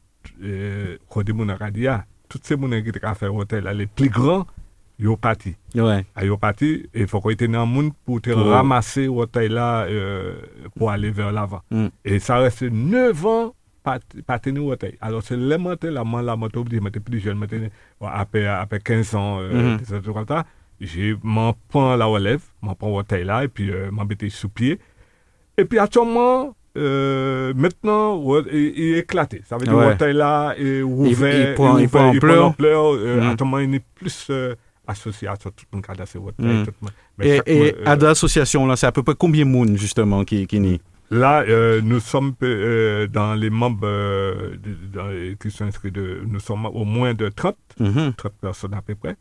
quand 1.10 1.22
on 1.30 1.48
a 1.50 1.70
dit, 1.70 1.86
ah, 1.86 2.06
tous 2.26 2.40
ces 2.42 2.56
gens 2.58 2.68
qui 2.70 3.04
ont 3.04 3.14
fait 3.14 3.26
l'hôtel, 3.26 3.64
les 3.76 3.86
plus 3.86 4.08
grands, 4.08 4.46
ils 4.98 5.04
sont 5.06 5.16
partis. 5.18 5.56
Ouais. 5.74 6.06
à 6.14 6.24
yo 6.24 6.38
parti, 6.38 6.88
il 6.94 7.06
faut 7.06 7.20
qu'on 7.20 7.30
ait 7.30 7.36
dans 7.36 7.60
le 7.60 7.66
monde 7.66 7.92
pour 8.06 8.22
te 8.22 8.30
ramasser 8.30 9.08
taille 9.30 9.50
là 9.50 9.86
pour 10.74 10.90
aller 10.90 11.10
vers 11.10 11.32
l'avant. 11.32 11.60
Mm. 11.70 11.86
Et 12.06 12.18
ça 12.18 12.38
reste 12.38 12.62
9 12.62 13.26
ans 13.26 13.54
au 14.66 14.76
taille. 14.76 14.96
Alors 15.00 15.22
c'est 15.22 15.36
le 15.36 15.58
matin, 15.58 15.90
la 15.90 16.04
main, 16.04 16.22
la 16.22 16.36
moto, 16.36 16.64
je 16.70 16.78
m'étais 16.78 17.00
plus 17.00 17.20
jeune, 17.20 17.38
maintenant, 17.38 17.68
après, 18.00 18.46
après 18.46 18.80
15 18.80 19.14
ans, 19.14 19.38
euh, 19.40 19.72
Mhm. 19.72 19.76
des 19.78 19.84
trucs 19.84 20.14
comme 20.14 20.26
ça, 20.26 20.44
j'ai 20.80 21.14
m'en 21.22 21.54
prends 21.68 21.96
la 21.96 22.06
relève, 22.06 22.42
m'en 22.62 22.74
prends 22.74 22.90
au 22.94 23.02
taille 23.02 23.24
là, 23.24 23.44
et 23.44 23.48
puis 23.48 23.70
euh, 23.70 23.90
mettais 24.04 24.28
sous 24.30 24.48
pied. 24.48 24.78
Et 25.58 25.64
puis 25.64 25.78
actuellement, 25.78 26.54
euh, 26.78 27.52
maintenant, 27.54 28.16
ouais, 28.18 28.42
il, 28.52 28.58
il 28.78 28.94
est 28.94 28.98
éclaté. 29.00 29.42
Ça 29.46 29.56
veut 29.58 29.66
dire 29.66 29.74
Ouais. 29.76 29.92
au 29.92 29.94
taille 29.94 30.14
là 30.14 30.54
est 30.58 30.82
ouvert, 30.82 31.48
il 31.50 31.54
prend- 31.54 31.78
il 31.78 31.88
prend 31.88 32.00
ouvert, 32.08 32.16
ampleur. 32.16 32.44
ampleur, 32.46 32.84
euh, 32.94 33.20
Mhm. 33.20 33.28
Actuellement, 33.30 33.58
il 33.58 33.74
est 33.74 33.84
plus 33.94 34.26
euh, 34.30 34.54
associé 34.86 35.28
à 35.28 35.36
tout 35.36 35.50
le 35.72 35.76
monde 35.76 35.84
qui 35.84 35.90
a 35.90 35.94
taille, 36.32 36.54
Mhm. 36.58 36.66
Et, 37.22 37.40
et 37.46 37.74
euh, 37.76 37.82
à 37.84 37.96
l'association, 37.96 38.66
là, 38.66 38.76
c'est 38.76 38.86
à 38.86 38.92
peu 38.92 39.02
près 39.02 39.14
combien 39.18 39.44
de 39.44 39.50
monde, 39.50 39.76
justement, 39.76 40.24
qui, 40.24 40.46
qui 40.46 40.58
n'y 40.60 40.80
Là, 41.10 41.42
euh, 41.42 41.80
nous 41.82 41.98
sommes 41.98 42.34
euh, 42.42 43.08
dans 43.08 43.34
les 43.34 43.50
membres 43.50 43.80
euh, 43.86 44.56
dans- 44.92 45.10
qui 45.40 45.50
sont 45.50 45.64
inscrits, 45.64 45.90
de, 45.90 46.22
nous 46.24 46.38
sommes 46.40 46.66
au 46.66 46.84
moins 46.84 47.14
de 47.14 47.28
30, 47.28 47.56
Mhm. 47.80 48.12
30 48.16 48.34
personnes 48.40 48.74
à 48.74 48.82
peu 48.82 48.94
près. 48.94 49.16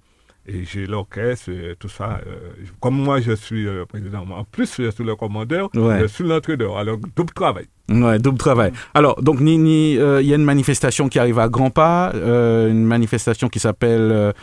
Et 0.48 0.64
j'ai 0.66 0.88
l'orchestre, 0.88 1.50
et 1.52 1.76
tout 1.78 1.90
ça. 1.90 2.20
euh, 2.26 2.52
comme 2.80 2.96
moi, 2.96 3.22
je 3.22 3.34
suis 3.34 3.68
euh, 3.68 3.86
président, 3.86 4.26
en 4.32 4.44
plus, 4.44 4.74
je 4.82 4.90
suis 4.90 5.04
le 5.04 5.16
commandeur, 5.16 5.70
Ouais. 5.76 6.00
je 6.02 6.06
suis 6.08 6.24
l'entraîneur. 6.24 6.78
Alors, 6.78 6.98
double 7.16 7.34
travail. 7.34 7.66
Ouais, 7.90 8.18
double 8.18 8.38
travail. 8.40 8.72
Alors, 8.96 9.22
donc, 9.22 9.40
ni- 9.42 9.58
ni, 9.60 9.98
euh, 9.98 10.22
il 10.22 10.28
y 10.28 10.34
a 10.34 10.38
une 10.38 10.44
manifestation 10.44 11.08
qui 11.08 11.20
arrive 11.20 11.38
à 11.38 11.50
grands 11.50 11.70
pas, 11.70 12.12
euh, 12.16 12.70
une 12.72 12.84
manifestation 12.86 13.48
qui 13.48 13.60
s'appelle 13.60 14.34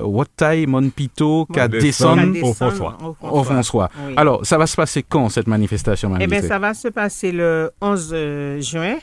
Watai 0.00 0.66
Monpito 0.66 1.46
Qu'à 1.46 1.68
Kadesson 1.68 2.16
descendre. 2.16 2.42
au 2.48 2.54
François. 2.54 2.98
au 3.22 3.44
François. 3.44 3.90
Oui. 4.06 4.14
Alors, 4.16 4.44
ça 4.46 4.58
va 4.58 4.66
se 4.66 4.76
passer 4.76 5.02
quand 5.02 5.28
cette 5.30 5.46
manifestation, 5.46 6.14
Eh 6.20 6.26
bien, 6.26 6.42
ça 6.42 6.58
va 6.58 6.74
se 6.74 6.88
passer 6.88 7.32
le 7.32 7.70
11 7.80 8.10
euh, 8.12 8.60
juin 8.60 8.96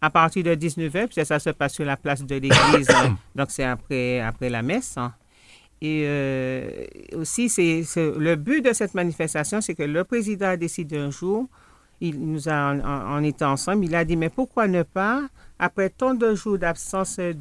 à 0.00 0.10
partir 0.10 0.42
de 0.44 0.54
19h, 0.54 1.06
puis 1.08 1.24
ça 1.24 1.38
se 1.38 1.50
passe 1.50 1.74
sur 1.74 1.84
la 1.84 1.96
place 1.96 2.22
de 2.24 2.34
l'église, 2.34 2.88
donc 3.36 3.46
c'est 3.50 3.64
après, 3.64 4.20
après 4.20 4.50
la 4.50 4.62
messe. 4.62 4.94
hein. 4.98 5.12
Et 5.86 6.04
euh, 6.06 6.84
aussi, 7.20 7.50
c'est 7.50 7.82
le 8.28 8.36
but 8.36 8.64
de 8.64 8.72
cette 8.72 8.94
manifestation, 8.94 9.60
c'est 9.60 9.74
que 9.74 9.82
le 9.82 10.02
président 10.04 10.46
a 10.48 10.56
décidé 10.56 10.96
un 10.96 11.10
jour, 11.10 11.46
il 12.00 12.16
nous 12.20 12.48
a, 12.48 12.72
en, 12.72 12.78
en- 12.80 13.02
en 13.16 13.22
étant 13.22 13.50
ensemble, 13.52 13.84
il 13.84 13.94
a 13.94 14.02
dit, 14.04 14.16
mais 14.16 14.30
pourquoi 14.30 14.66
ne 14.66 14.82
pas, 14.82 15.16
après 15.58 15.90
tant 15.90 16.14
de 16.14 16.34
jours 16.34 16.58
d'absence, 16.58 17.16
euh, 17.18 17.34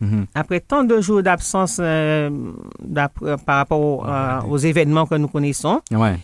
Mhm. 0.00 0.24
après 0.34 0.60
tant 0.60 0.82
de 0.82 0.98
jours 1.06 1.22
d'absence 1.22 1.76
euh, 1.78 2.30
euh, 2.96 3.36
par 3.46 3.56
rapport 3.60 3.80
au- 3.80 4.02
à- 4.04 4.46
aux 4.48 4.56
événements 4.56 5.04
que 5.06 5.16
nous 5.16 5.28
connaissons, 5.28 5.82
Ouais. 5.92 6.16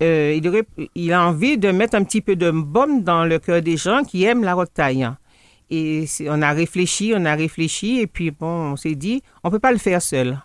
il, 0.00 0.46
aurait- 0.48 0.68
il 0.94 1.12
a 1.12 1.26
envie 1.26 1.58
de 1.58 1.72
mettre 1.72 1.96
un 1.96 2.04
petit 2.04 2.20
peu 2.20 2.36
de 2.36 2.52
baume 2.52 3.02
dans 3.02 3.24
le 3.24 3.40
cœur 3.40 3.62
des 3.62 3.76
gens 3.76 4.04
qui 4.04 4.22
aiment 4.22 4.44
la 4.44 4.54
rotaille. 4.54 5.08
Et 5.70 6.04
on 6.28 6.40
a 6.40 6.52
réfléchi, 6.52 7.12
on 7.16 7.24
a 7.24 7.34
réfléchi, 7.34 7.98
et 7.98 8.06
puis 8.06 8.30
bon, 8.30 8.72
on 8.72 8.76
s'est 8.76 8.94
dit, 8.94 9.24
on 9.42 9.50
peut 9.50 9.58
pas 9.58 9.72
le 9.72 9.78
faire 9.78 10.00
seul. 10.00 10.38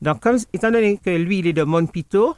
Donc, 0.00 0.20
comme, 0.20 0.36
étant 0.52 0.70
donné 0.70 0.98
que 0.98 1.10
lui, 1.10 1.40
il 1.40 1.46
est 1.46 1.52
de 1.52 1.62
Montpito, 1.64 2.36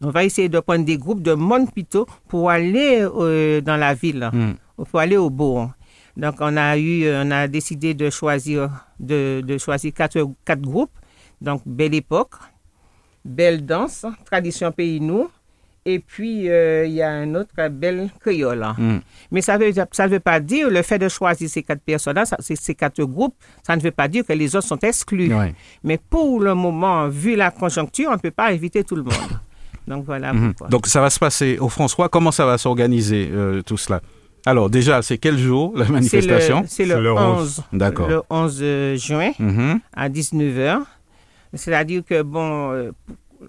on 0.00 0.10
va 0.10 0.24
essayer 0.24 0.48
de 0.48 0.58
prendre 0.60 0.84
des 0.84 0.98
groupes 0.98 1.22
de 1.22 1.32
Montpito 1.34 2.06
pour 2.28 2.50
aller 2.50 3.00
euh, 3.02 3.60
dans 3.60 3.76
la 3.76 3.94
ville, 3.94 4.28
Mm. 4.32 4.84
pour 4.90 4.98
aller 5.00 5.16
au 5.16 5.30
bourg. 5.30 5.70
Donc, 6.16 6.34
on 6.40 6.56
a 6.56 6.76
eu, 6.76 7.08
on 7.08 7.30
a 7.30 7.46
décidé 7.48 7.94
de 7.94 8.10
choisir, 8.10 8.68
de, 8.98 9.42
de 9.46 9.58
choisir 9.58 9.92
quatre, 9.94 10.18
quatre 10.44 10.60
groupes. 10.60 10.90
Donc, 11.40 11.62
Belle 11.64 11.94
Époque, 11.94 12.32
Belle 13.24 13.64
Danse, 13.64 14.04
Tradition 14.24 14.72
Pays 14.72 15.00
Nous, 15.00 15.28
et 15.84 15.98
puis 15.98 16.48
euh, 16.48 16.84
il 16.86 16.92
y 16.92 17.02
a 17.02 17.10
un 17.10 17.34
autre, 17.34 17.50
Belle 17.70 18.08
Créole. 18.20 18.64
Mm. 18.78 18.98
Mais 19.30 19.40
ça 19.40 19.58
ne 19.58 19.64
veut, 19.64 19.72
ça 19.92 20.06
veut 20.06 20.20
pas 20.20 20.40
dire, 20.40 20.70
le 20.70 20.82
fait 20.82 20.98
de 20.98 21.08
choisir 21.08 21.48
ces 21.48 21.62
quatre 21.62 21.82
personnes-là, 21.82 22.24
ces, 22.38 22.56
ces 22.56 22.74
quatre 22.74 23.02
groupes, 23.04 23.34
ça 23.66 23.74
ne 23.76 23.80
veut 23.82 23.90
pas 23.90 24.08
dire 24.08 24.24
que 24.26 24.32
les 24.32 24.54
autres 24.56 24.66
sont 24.66 24.78
exclus. 24.78 25.32
Mais 25.82 25.98
pour 25.98 26.40
le 26.40 26.54
moment, 26.54 27.08
vu 27.08 27.34
la 27.36 27.50
conjoncture, 27.50 28.08
on 28.10 28.14
ne 28.14 28.18
peut 28.18 28.30
pas 28.30 28.48
inviter 28.50 28.84
tout 28.84 28.96
le 28.96 29.02
monde. 29.02 29.12
Donc 29.88 30.04
voilà 30.04 30.32
Mhm. 30.32 30.54
Donc, 30.70 30.86
ça 30.86 31.00
va 31.00 31.10
se 31.10 31.18
passer 31.18 31.58
au 31.58 31.68
François. 31.68 32.08
Comment 32.08 32.30
ça 32.30 32.46
va 32.46 32.56
s'organiser, 32.56 33.28
euh, 33.32 33.62
tout 33.62 33.76
cela? 33.76 34.00
Alors, 34.46 34.70
déjà, 34.70 35.02
c'est 35.02 35.18
quel 35.18 35.36
jour, 35.38 35.72
la 35.76 35.86
manifestation? 35.86 36.64
c'est 36.68 36.84
le 36.84 37.00
le 37.00 37.12
11, 37.12 37.62
D'accord. 37.72 38.08
le 38.08 38.22
11 38.30 38.96
juin 38.96 39.32
Mhm. 39.40 39.80
à 39.94 40.08
19h. 40.08 40.82
C'est-à-dire 41.54 42.02
que, 42.04 42.22
bon, 42.22 42.72
euh, 42.72 42.92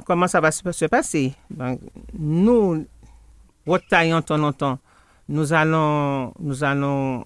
comment 0.05 0.27
ça 0.27 0.39
va 0.41 0.51
se 0.51 0.71
se 0.71 0.85
passer? 0.85 1.33
Ben, 1.49 1.77
Nous, 2.17 2.85
retaillant 3.67 4.21
en 4.29 4.37
longtemps, 4.37 4.79
nous 5.29 5.53
allons, 5.53 6.33
nous 6.39 6.63
allons 6.63 7.25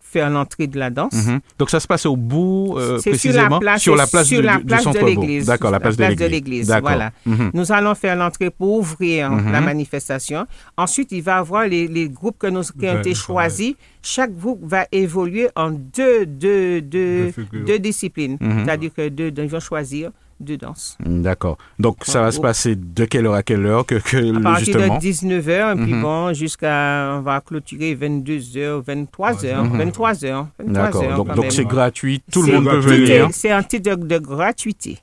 faire 0.00 0.30
l'entrée 0.30 0.68
de 0.68 0.78
la 0.78 0.90
danse. 0.90 1.12
Mhm. 1.26 1.40
Donc 1.58 1.70
ça 1.70 1.80
se 1.80 1.88
passe 1.88 2.06
au 2.06 2.14
bout, 2.14 2.76
euh, 2.78 3.00
précisément? 3.00 3.58
sur 3.78 3.96
la 3.96 4.06
c'est 4.06 4.10
place, 4.12 4.26
sur 4.28 4.42
la 4.42 4.58
place 4.60 4.84
de 4.86 5.04
l'église. 5.04 5.46
D'accord, 5.46 5.72
la 5.72 5.80
place, 5.80 5.96
de 5.96 6.24
l'église. 6.26 6.68
D'accord. 6.68 6.90
Voilà. 6.90 7.10
Mhm. 7.26 7.50
Nous 7.52 7.72
allons 7.72 7.96
faire 7.96 8.14
l'entrée 8.14 8.50
pour 8.50 8.78
ouvrir 8.78 9.28
Mhm. 9.30 9.50
la 9.50 9.60
manifestation. 9.60 10.46
Ensuite, 10.76 11.10
il 11.10 11.20
va 11.22 11.32
y 11.32 11.38
avoir 11.38 11.66
les, 11.66 11.88
les 11.88 12.08
groupes 12.08 12.38
que 12.38 12.46
nous, 12.46 12.62
qui 12.62 12.86
ont 12.86 12.92
Ben, 12.92 12.98
été 13.00 13.12
choisis. 13.14 13.74
Chaque 14.02 14.32
groupe 14.36 14.60
va 14.62 14.86
évoluer 14.92 15.48
en 15.56 15.70
deux, 15.72 16.26
deux, 16.26 16.80
deux, 16.80 17.32
Deux 17.52 17.78
disciplines. 17.80 18.38
C'est-à-dire 18.40 18.92
que 18.94 19.08
deux, 19.08 19.32
ils 19.36 19.48
vont 19.50 19.58
choisir 19.60 20.12
deux 20.40 20.56
danses. 20.56 20.96
D'accord. 21.04 21.56
Donc 21.78 21.98
ça 22.02 22.20
va 22.22 22.32
se 22.32 22.40
passer 22.40 22.74
de 22.76 23.04
quelle 23.04 23.26
heure 23.26 23.34
à 23.34 23.42
quelle 23.42 23.64
heure 23.66 23.84
que, 23.86 23.96
que 23.96 24.36
À 24.36 24.40
partir 24.40 24.64
justement 24.78 24.96
de 24.96 25.00
19h, 25.00 25.72
et 25.72 25.82
puis 25.84 25.94
Mhm. 25.94 26.02
bon, 26.02 26.32
jusqu'à, 26.34 27.14
on 27.16 27.20
va 27.22 27.40
clôturer 27.40 27.94
22h, 27.94 28.82
23h, 28.82 29.62
Mhm. 29.64 29.78
23h. 29.78 30.46
23h 30.58 30.72
D'accord. 30.72 31.24
Donc 31.36 31.46
c'est 31.52 31.64
gratuit, 31.64 32.22
tout 32.32 32.42
le 32.42 32.52
monde 32.54 32.64
peut 32.70 32.78
venir. 32.78 33.28
C'est 33.32 33.50
un 33.50 33.62
titre 33.62 33.94
de, 33.96 34.06
de 34.06 34.18
gratuité. 34.18 34.98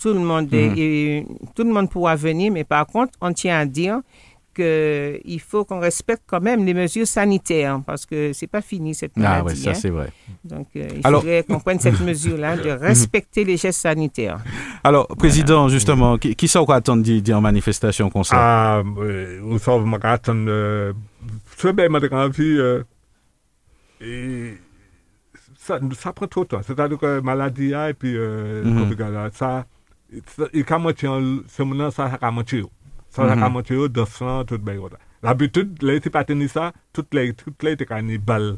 Tout 0.00 0.14
le 0.14 0.20
monde, 0.20 0.48
est- 0.54 1.26
tout 1.54 1.62
le 1.62 1.70
monde 1.72 1.90
pourra 1.90 2.16
venir, 2.16 2.50
mais 2.50 2.64
par 2.64 2.86
contre, 2.86 3.12
on 3.20 3.32
tient 3.34 3.58
à 3.58 3.66
dire 3.66 4.00
qu'il 4.62 5.40
faut 5.40 5.64
qu'on 5.64 5.78
respecte 5.80 6.22
quand 6.26 6.40
même 6.40 6.64
les 6.64 6.74
mesures 6.74 7.06
sanitaires 7.06 7.80
parce 7.86 8.04
que 8.04 8.32
c'est 8.32 8.46
pas 8.46 8.60
fini 8.60 8.94
cette 8.94 9.12
Ah 9.16 9.20
maladie. 9.20 9.44
ouais, 9.46 9.54
ça 9.54 9.70
hein. 9.70 9.74
c'est 9.74 9.90
vrai. 9.90 10.10
Donc, 10.44 10.66
euh, 10.76 10.88
il 10.94 11.00
Alors- 11.04 11.20
faudrait 11.22 11.44
qu'on 11.44 11.60
prenne 11.60 11.78
cette 11.80 12.00
mesure-là 12.00 12.56
de 12.56 12.70
respecter 12.88 13.44
les 13.44 13.56
gestes 13.56 13.80
sanitaires. 13.80 14.40
Alors 14.82 15.06
président 15.08 15.68
justement, 15.68 16.18
qui, 16.18 16.34
qui 16.34 16.48
ça 16.48 16.60
qu'on 16.64 16.72
attend 16.72 16.96
en 17.32 17.40
manifestation 17.40 18.10
comme 18.10 18.24
ça? 18.24 18.36
Ah, 18.38 18.82
euh, 18.98 19.40
ou 19.42 19.58
ça, 19.58 19.72
je 19.78 19.84
attends. 20.12 20.34
euh, 20.48 20.92
C'est 21.56 21.72
bien, 21.72 21.88
quand 22.08 22.16
euh, 22.58 22.82
et 24.00 24.54
ça, 25.58 25.78
ça 25.98 26.12
prend 26.12 26.26
trop 26.26 26.44
de 26.44 26.48
temps. 26.48 26.60
C'est-à-dire 26.66 26.98
que 26.98 27.20
maladie, 27.20 27.70
là, 27.70 27.90
et 27.90 27.94
puis, 27.94 28.14
euh. 28.16 28.62
Covid, 28.62 28.96
là, 29.12 29.28
ça, 29.32 29.66
ça, 30.36 30.44
il 30.54 30.60
a 30.60 30.64
maintenant, 31.64 31.90
ça, 31.90 32.10
ça 32.10 32.18
a 32.20 32.30
San 33.18 33.28
jaka 33.32 33.44
mhm. 33.44 33.54
montre 33.56 33.76
yo, 33.76 33.88
dofran, 33.90 34.46
tout 34.48 34.62
bay 34.64 34.78
gota. 34.78 35.00
L'abitud, 35.26 35.82
lè 35.82 35.98
te 36.02 36.12
pateni 36.14 36.48
sa, 36.50 36.70
tout 36.94 37.06
lè, 37.16 37.32
tout 37.38 37.66
lè 37.66 37.74
te 37.78 37.86
kani 37.88 38.18
bal. 38.22 38.52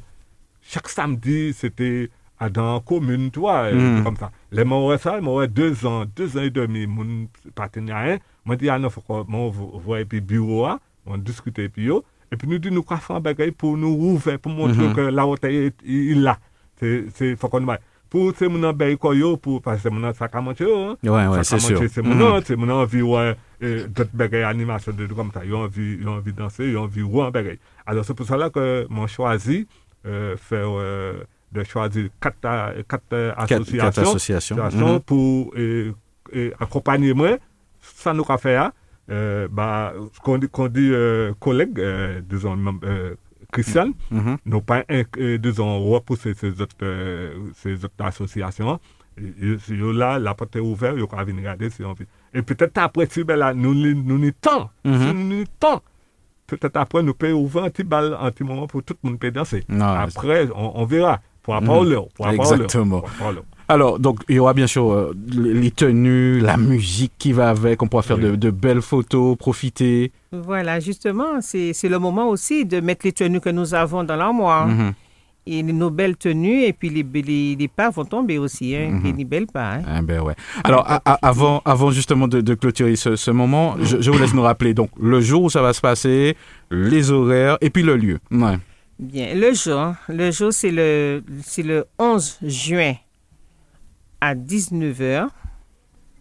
Chak 0.71 0.91
samdi, 0.93 1.55
se 1.57 1.71
te 1.73 1.91
adan 2.41 2.83
komoun, 2.89 3.31
to 3.33 3.49
a, 3.49 3.71
kom 4.05 4.19
sa. 4.21 4.31
Lè 4.53 4.67
mwen 4.69 4.87
wè 4.91 5.01
sa, 5.01 5.17
mwen 5.25 5.41
wè 5.41 5.49
2 5.57 5.71
an, 5.89 6.13
2 6.19 6.31
an 6.37 6.49
et 6.49 6.57
demi, 6.57 6.87
moun 6.87 7.27
pateni 7.57 7.97
a 7.97 8.05
en, 8.15 8.25
mwen 8.45 8.61
di 8.61 8.69
anan 8.69 8.91
ah 8.91 8.95
fokon, 8.95 9.25
mwen 9.33 9.85
wè 9.89 10.03
epi 10.05 10.21
biro 10.21 10.67
a, 10.69 10.77
ah, 10.77 10.83
mwen 11.09 11.25
diskute 11.25 11.65
epi 11.65 11.89
yo, 11.89 12.03
epi 12.31 12.49
nou 12.51 12.61
di 12.63 12.73
nou 12.73 12.87
kwa 12.87 13.01
fan 13.03 13.25
bagay 13.25 13.55
pou 13.57 13.81
nou 13.81 14.13
ouve, 14.13 14.37
pou 14.39 14.53
montre 14.53 14.93
ke 14.93 15.09
mhm. 15.09 15.15
la 15.17 15.27
wote 15.29 15.51
il 15.51 16.23
la. 16.27 16.37
Se 16.81 17.35
fokon 17.41 17.67
bay. 17.69 17.81
pou 18.11 18.35
se 18.35 18.49
moun 18.51 18.67
an 18.67 18.77
bey 18.77 18.97
koyo, 19.01 19.37
pou, 19.41 19.63
pa 19.63 19.77
se 19.79 19.91
moun 19.93 20.09
an 20.09 20.17
sakamanche 20.19 20.67
yo, 20.67 20.97
sakamanche 20.99 21.89
se 21.95 22.03
moun 22.03 22.25
an, 22.27 22.43
se 22.47 22.57
moun 22.59 22.73
an 22.75 22.83
vi 22.91 23.05
wè, 23.07 23.37
D'autres 23.61 24.11
bagages, 24.15 24.45
animation, 24.45 24.93
de 24.93 25.07
comme 25.07 25.31
ça. 25.33 25.45
Ils 25.45 25.53
ont 25.55 25.65
envie, 25.65 25.99
ils 26.01 26.09
ont 26.09 26.15
envie 26.15 26.33
de 26.33 26.39
danser, 26.39 26.67
ils 26.69 26.77
ont 26.79 26.85
envie 26.85 27.01
de 27.01 27.07
voir 27.07 27.29
un 27.29 27.31
bagage. 27.31 27.59
Alors, 27.87 28.05
c'est 28.05 28.15
pour 28.15 28.27
cela 28.27 28.49
que 28.49 28.87
moi, 28.89 29.07
choisi, 29.07 29.67
euh, 30.07 30.37
faire, 30.39 30.69
euh, 30.71 31.23
de 31.53 31.63
choisir 31.65 32.09
quatre, 32.21 32.37
euh, 32.47 32.83
quatre 32.89 33.35
associations, 33.37 34.57
Mhm. 34.57 35.01
pour 35.01 35.53
accompagner 36.59 37.13
moi. 37.15 37.39
Ça 37.81 38.13
nous 38.13 38.25
a 38.29 38.39
fait, 38.39 38.57
hein. 38.57 38.73
euh, 39.11 39.49
bah, 39.51 39.93
ce 40.15 40.21
qu'on 40.21 40.39
dit, 40.39 40.49
qu'on 40.49 40.69
dit 40.69 40.93
collègue, 41.41 41.81
euh, 41.81 42.21
disons, 42.23 42.57
Christian, 43.53 43.91
Mhm. 44.11 44.37
nous 44.47 44.61
pas, 44.61 44.85
un- 44.89 45.03
euh, 45.19 45.37
disons, 45.39 45.81
repousser 45.91 46.35
ces 46.35 46.61
autres, 46.61 46.77
ces 47.57 47.85
autres 47.85 47.95
associations. 48.05 48.79
Yo 49.69 49.93
là, 49.93 50.19
la 50.19 50.35
porte 50.35 50.55
est 50.57 50.61
ouverte, 50.61 50.95
ils 50.97 51.07
peuvent 51.07 51.27
venir 51.27 51.41
regarder 51.41 51.69
si 51.69 51.83
on 51.85 51.93
veut. 51.95 52.07
Et 52.35 52.43
peut-être 52.43 52.79
après, 52.79 53.07
si 53.11 53.25
ben 53.25 53.37
là, 53.37 53.53
nous 53.55 53.75
nous 53.75 54.31
temps, 54.33 54.71
Mhm. 54.85 55.01
si 55.09 55.15
nous 55.15 55.45
temps, 55.59 55.81
peut-être 56.47 56.77
après, 56.77 57.03
nous 57.03 57.15
pouvons 57.15 57.33
ouvrir 57.43 57.65
un 57.65 57.71
petit 57.71 57.83
bal, 57.85 58.17
un 58.21 58.31
petit 58.31 58.45
moment 58.45 58.67
pour 58.67 58.83
tout 58.83 58.95
le 59.03 59.11
monde 59.11 59.19
peut 59.19 59.31
danser. 59.31 59.65
Non, 59.69 59.85
Après, 59.87 60.49
on, 60.55 60.81
on 60.81 60.85
verra. 60.85 61.21
Pour 61.43 61.55
Mhm. 61.55 61.63
apprendre 61.63 61.89
l'heure. 61.91 62.07
Exactement. 62.33 63.03
Alors, 63.67 63.99
donc, 63.99 64.21
il 64.29 64.35
y 64.35 64.39
aura 64.39 64.53
bien 64.53 64.67
sûr 64.67 64.93
euh, 64.93 65.15
les 65.33 65.71
tenues, 65.71 66.39
la 66.41 66.57
musique 66.59 67.13
qui 67.19 67.33
va 67.33 67.49
avec. 67.51 67.83
On 67.83 67.87
pourra 67.87 68.03
faire 68.03 68.19
de, 68.19 68.31
Oui. 68.33 68.39
de 68.39 68.51
belles 68.51 68.83
photos, 68.83 69.37
profiter. 69.39 70.13
Voilà, 70.33 70.81
justement, 70.81 71.41
c'est 71.41 71.73
c'est 71.73 71.89
le 71.89 71.99
moment 71.99 72.29
aussi 72.29 72.65
de 72.67 72.81
mettre 72.81 73.07
les 73.07 73.13
tenues 73.13 73.41
que 73.41 73.49
nous 73.49 73.73
avons 73.75 74.05
dans 74.05 74.17
l'armoire. 74.17 74.67
Mhm. 74.69 74.93
Et 75.53 75.63
nos 75.63 75.91
belles 75.91 76.17
tenues, 76.17 76.63
et 76.63 76.73
puis 76.73 76.89
les, 76.91 77.03
les, 77.23 77.57
les 77.57 77.69
pas 77.69 77.91
vont 77.91 78.05
tomber 78.05 78.39
aussi, 78.39 78.77
hein, 78.77 78.91
Mhm. 78.91 79.17
les 79.17 79.25
belles 79.25 79.47
pas. 79.47 79.73
hein. 79.75 79.83
Ah 79.87 80.01
ben 80.03 80.21
ouais. 80.23 80.35
Alors, 80.65 80.87
avant, 81.23 81.61
avant 81.65 81.91
justement 81.91 82.29
de, 82.29 82.41
de 82.41 82.55
clôturer 82.55 82.95
ce, 82.97 83.17
ce 83.17 83.31
moment, 83.31 83.75
je, 83.83 84.01
je 84.01 84.11
vous 84.11 84.19
laisse 84.19 84.33
nous 84.35 84.43
rappeler 84.43 84.75
donc 84.75 84.91
le 85.01 85.21
jour 85.21 85.43
où 85.45 85.51
ça 85.51 85.61
va 85.63 85.73
se 85.73 85.81
passer, 85.81 86.37
les 86.71 87.11
horaires 87.11 87.59
et 87.61 87.71
puis 87.71 87.83
le 87.83 87.97
lieu. 87.97 88.19
Ouais. 88.31 88.59
Bien, 88.99 89.35
le 89.35 89.53
jour, 89.55 89.95
le 90.09 90.31
jour, 90.31 90.53
c'est 90.53 90.71
le, 90.71 91.23
c'est 91.43 91.63
le 91.65 91.87
11 91.99 92.39
juin 92.43 92.95
à 94.21 94.35
19h, 94.35 95.29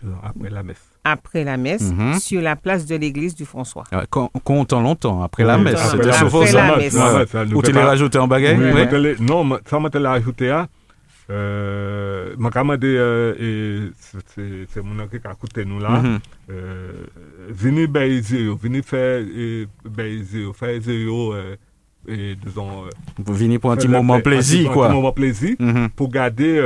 Disons, 0.02 0.16
Après 0.24 0.50
la 0.50 0.64
messe. 0.64 0.89
Après 1.12 1.44
la 1.44 1.58
messe, 1.58 1.92
Mhm. 1.92 2.20
sur 2.20 2.42
la 2.42 2.56
place 2.56 2.86
de 2.86 2.96
l'église 2.96 3.36
du 3.36 3.46
François. 3.46 3.84
Ah, 3.92 4.04
Quand, 4.10 4.30
comptant 4.44 4.82
longtemps 4.82 5.22
après 5.24 5.44
la 5.44 5.58
Oui, 5.58 5.64
messe. 5.66 5.74
après 5.76 5.90
C'était 5.92 6.08
la- 6.08 6.14
après 6.16 6.30
vos 6.30 6.44
la 6.44 6.78
messe. 6.78 6.94
Ouais. 6.94 7.14
Ouais, 7.16 7.26
ça 7.28 7.44
Ou 7.44 7.62
tu 7.62 7.68
les 7.72 7.80
pas- 7.80 7.86
rajoutes 7.86 8.16
en 8.16 8.28
bagage 8.28 8.58
Oui, 8.58 8.88
te 8.88 8.96
l'ai- 8.96 9.16
non, 9.20 9.58
ça 9.66 9.80
m'a 9.80 9.90
l'a 9.94 10.12
ajouté 10.14 10.50
à. 10.52 10.68
M'a 12.38 12.50
commandé, 12.52 12.96
euh, 12.98 13.36
et 13.40 13.92
c'est- 14.68 14.82
mon 14.82 15.00
oncle 15.04 15.20
qui 15.20 15.28
a 15.28 15.36
coûté 15.36 15.66
nous 15.66 15.80
là. 15.80 16.02
Venez 17.50 18.22
zéro, 18.22 18.56
venez 18.56 18.82
faire 18.82 19.24
zéro, 20.24 20.54
faire 20.54 20.82
zéro, 20.82 21.34
euh, 21.34 21.56
et 22.08 22.36
disons. 22.44 22.86
euh, 22.86 22.90
Vous 23.18 23.34
venez 23.34 23.60
pour 23.60 23.72
un 23.72 23.76
petit 23.76 23.88
moment 23.88 24.20
plaisir, 24.22 24.60
petit- 24.60 24.70
Un 24.70 24.74
quoi. 24.74 24.88
petit 24.88 24.96
moment 24.96 25.12
plaisir 25.12 25.56
Mhm. 25.60 25.90
pour 25.96 26.10
garder 26.10 26.62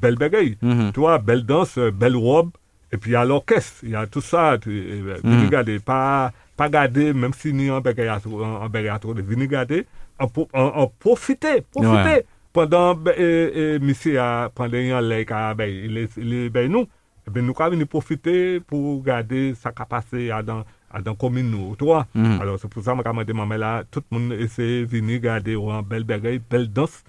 belle 0.00 0.16
bagaille. 0.16 0.56
Mhm. 0.62 0.92
Tu 0.92 1.00
vois, 1.00 1.18
belle 1.18 1.44
danse, 1.44 1.78
belle 1.78 2.16
robe, 2.16 2.50
Et 2.90 2.96
puis, 2.96 3.10
il 3.10 3.14
y 3.14 3.16
a 3.16 3.24
l'orchestre, 3.24 3.80
il 3.82 3.90
y 3.90 3.96
a 3.96 4.06
tout 4.06 4.20
ça. 4.20 4.56
Vini 4.64 4.96
eh, 4.96 5.20
eh, 5.22 5.26
mm. 5.26 5.50
gade, 5.50 5.78
pa, 5.84 6.32
pa 6.56 6.68
gade, 6.68 7.12
menm 7.12 7.34
si 7.36 7.52
ni 7.52 7.68
an 7.70 7.82
beke 7.84 8.06
yatro 8.06 9.14
de 9.14 9.22
vini 9.22 9.48
gade, 9.48 9.84
an 10.18 10.88
profite, 10.98 11.60
profite. 11.70 12.24
Pendan 12.56 13.04
misi 13.84 14.16
a 14.16 14.48
panden 14.48 14.88
yon 14.88 15.04
lek 15.04 15.30
a 15.36 15.52
bey 15.54 16.70
nou, 16.72 16.88
ben 17.28 17.44
nou 17.44 17.54
ka 17.54 17.68
vini 17.68 17.84
profite 17.84 18.62
pou 18.64 19.02
gade 19.04 19.52
sa 19.60 19.74
ka 19.76 19.84
pase 19.84 20.30
a 20.32 20.40
dan 20.40 20.64
komin 21.20 21.44
nou. 21.52 21.76
Mm. 22.14 22.40
Alors, 22.40 22.56
se 22.56 22.72
pou 22.72 22.80
sa 22.80 22.96
mwen 22.96 23.04
ka 23.04 23.12
mwen 23.12 23.28
demame 23.28 23.60
la, 23.60 23.82
tout 23.92 24.04
moun 24.10 24.32
ese 24.32 24.86
vini 24.88 25.20
gade 25.20 25.60
ou 25.60 25.68
an 25.76 25.84
bel 25.84 26.08
begay, 26.08 26.40
bel 26.40 26.72
dans, 26.72 27.02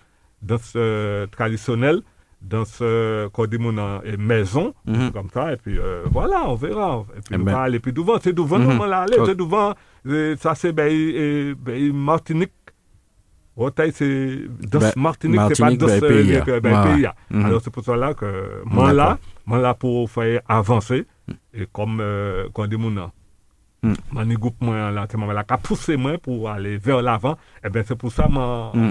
dans 0.44 0.76
euh, 0.76 1.26
tradisyonel, 1.32 2.04
danse 2.42 2.80
euh, 2.82 3.28
qu'on 3.30 3.46
dit 3.46 3.58
mon 3.58 3.78
euh, 3.78 4.00
maison, 4.18 4.74
Mhm. 4.86 5.12
comme 5.12 5.30
ça, 5.30 5.54
et 5.54 5.58
puis 5.58 5.78
euh, 5.78 6.04
voilà, 6.12 6.50
on 6.50 6.56
verra. 6.56 7.06
Et 7.18 7.22
puis 7.22 7.38
ben. 7.38 7.52
va 7.54 7.62
aller 7.64 7.80
plus 7.80 7.92
devant, 7.94 8.18
c'est 8.22 8.34
devant, 8.34 8.58
Mhm. 8.60 8.66
nous, 8.66 8.72
on 8.84 8.88
va 8.88 9.00
aller, 9.02 9.18
c'est 9.26 9.36
devant, 9.36 9.74
euh, 10.08 10.36
ça 10.38 10.56
c'est 10.56 10.72
ben, 10.72 10.90
euh, 10.92 11.56
ben, 11.60 11.92
Martinique. 11.94 12.54
Rotaille, 13.58 13.92
c'est 13.94 14.40
danse 14.72 14.84
Ben, 14.84 14.94
Martinique, 14.96 15.42
c'est 15.54 15.64
pas 15.64 15.70
euh, 15.72 16.00
pays, 16.00 16.36
euh, 16.36 16.62
ouais. 16.62 16.62
pays. 16.62 17.08
Mhm. 17.30 17.46
Alors 17.46 17.62
c'est 17.62 17.70
pour 17.72 17.84
cela 17.84 18.14
que 18.14 18.62
moi 18.66 18.94
là, 18.94 19.18
moi 19.46 19.60
là 19.60 19.74
pour 19.74 20.10
faire 20.10 20.40
avancer, 20.48 21.06
et 21.54 21.68
comme 21.74 22.00
euh, 22.00 22.48
qu'on 22.54 22.68
dit 22.68 22.78
mon 22.78 22.90
nom. 22.90 23.12
Mm. 23.82 23.94
Mon 24.12 24.26
groupe 24.34 24.56
moi 24.60 24.92
là, 24.92 25.08
c'est 25.10 25.18
moi 25.18 25.34
là 25.34 25.44
qui 25.44 25.54
a 25.54 25.58
poussé 25.58 25.96
moi 25.96 26.18
pour 26.22 26.50
aller 26.50 26.78
vers 26.78 27.02
l'avant. 27.02 27.38
Et 27.66 27.70
ben 27.70 27.84
c'est 27.88 27.96
pour 27.98 28.12
ça 28.12 28.28
moi, 28.30 28.72
Mm. 28.74 28.90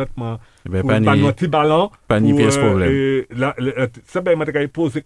autres, 0.00 0.12
moi, 0.16 0.38
Eh 0.66 0.68
ben, 0.68 0.82
ni- 1.00 1.26
un 1.26 1.32
petit 1.32 1.48
ballon. 1.48 1.90
pas 2.06 2.20
ni 2.20 2.30
pour, 2.32 2.36
pièce 2.36 2.56
euh, 2.58 2.66
problème. 2.68 2.90
et 2.92 3.26
là, 3.34 3.54
le- 3.58 3.78
euh, 3.78 3.86
C'est 4.04 4.22
bien, 4.22 4.36
moi, 4.36 4.44
j'ai 4.52 4.68
posé 4.68 5.00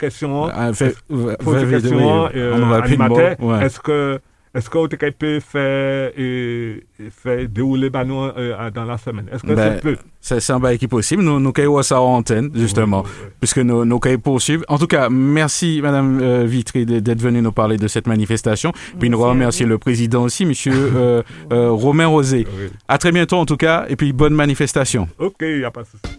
euh. 4.54 4.58
Est-ce 4.58 4.70
que 4.70 4.78
vous 4.78 4.88
peut 5.12 5.40
faire 5.40 6.10
et, 6.16 6.84
et 7.00 7.10
faire 7.10 7.48
dérouler 7.48 7.90
nous, 8.04 8.22
euh, 8.24 8.70
dans 8.70 8.84
la 8.84 8.98
semaine? 8.98 9.26
Est-ce 9.32 9.42
que 9.42 9.52
Ben, 9.54 9.74
c'est 9.74 9.80
peu 9.82 9.96
C'est 10.20 10.40
c'est 10.40 10.52
un 10.52 10.60
bail 10.60 10.78
qui 10.78 10.86
est 10.86 10.88
possible. 10.88 11.22
Nous, 11.22 11.38
nous 11.40 11.52
caillons 11.52 11.82
ça 11.82 12.00
en 12.00 12.16
antenne, 12.16 12.50
justement, 12.54 13.02
Oui, 13.02 13.08
oui, 13.08 13.24
oui. 13.24 13.30
puisque 13.40 13.58
nos 13.58 13.98
cahiers 14.00 14.18
poursuivent. 14.18 14.64
En 14.68 14.78
tout 14.78 14.86
cas, 14.86 15.08
merci, 15.10 15.80
Madame 15.82 16.20
euh, 16.20 16.44
Vitry, 16.44 16.86
d'être 16.86 17.20
venue 17.20 17.42
nous 17.42 17.52
parler 17.52 17.76
de 17.76 17.88
cette 17.88 18.06
manifestation. 18.06 18.72
Puis 18.98 19.10
nous 19.10 19.18
vous. 19.18 19.24
le 19.66 19.78
président 19.78 20.22
aussi, 20.24 20.44
Monsieur 20.46 20.72
euh, 20.74 21.22
euh, 21.52 21.70
Romain 21.70 22.06
Rosé. 22.06 22.46
À 22.88 22.98
très 22.98 23.12
bientôt, 23.12 23.36
en 23.36 23.46
tout 23.46 23.56
cas, 23.56 23.86
et 23.88 23.96
puis 23.96 24.12
bonne 24.12 24.34
manifestation. 24.34 25.08
Ok, 25.18 25.36
il 25.42 25.58
n'y 25.58 25.64
a 25.64 25.70
pas 25.70 25.82
de 25.82 25.86
souci. 25.86 26.18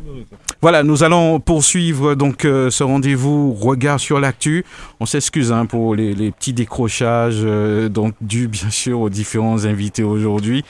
Voilà, 0.61 0.83
nous 0.83 1.01
allons 1.01 1.39
poursuivre 1.39 2.13
donc 2.13 2.45
euh, 2.45 2.69
ce 2.69 2.83
rendez-vous 2.83 3.51
regard 3.51 3.99
sur 3.99 4.19
l'actu. 4.19 4.63
On 4.99 5.07
s'excuse 5.07 5.51
hein, 5.51 5.65
pour 5.65 5.95
les, 5.95 6.13
les, 6.13 6.29
petits 6.29 6.53
décrochages 6.53 7.39
euh, 7.43 7.89
donc 7.89 8.13
dus 8.21 8.47
bien 8.47 8.69
sûr 8.69 8.99
aux 8.99 9.09
différents 9.09 9.65
invités 9.65 10.03
aujourd'hui. 10.03 10.63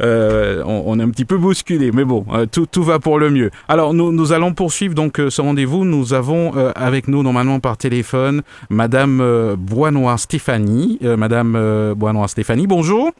Euh, 0.00 0.62
on, 0.64 0.84
on, 0.86 0.98
est 0.98 1.02
un 1.02 1.10
petit 1.10 1.26
peu 1.26 1.36
bousculé, 1.36 1.92
mais 1.92 2.06
bon, 2.06 2.24
euh, 2.32 2.46
tout, 2.46 2.64
tout, 2.64 2.84
va 2.84 2.98
pour 3.00 3.18
le 3.18 3.28
mieux. 3.28 3.50
Alors 3.68 3.92
nous, 3.92 4.12
nous 4.12 4.32
allons 4.32 4.54
poursuivre 4.54 4.94
donc 4.94 5.20
ce 5.28 5.42
rendez-vous. 5.42 5.84
Nous 5.84 6.14
avons 6.14 6.52
avec 6.74 7.06
nous 7.06 7.22
normalement 7.22 7.60
par 7.60 7.76
téléphone 7.76 8.40
Madame 8.70 9.56
Bois-Noir 9.58 10.18
Stéphanie. 10.18 10.98
Madame 11.02 11.92
Bois-Noir 11.94 12.30
Stéphanie, 12.30 12.66
bonjour. 12.66 13.12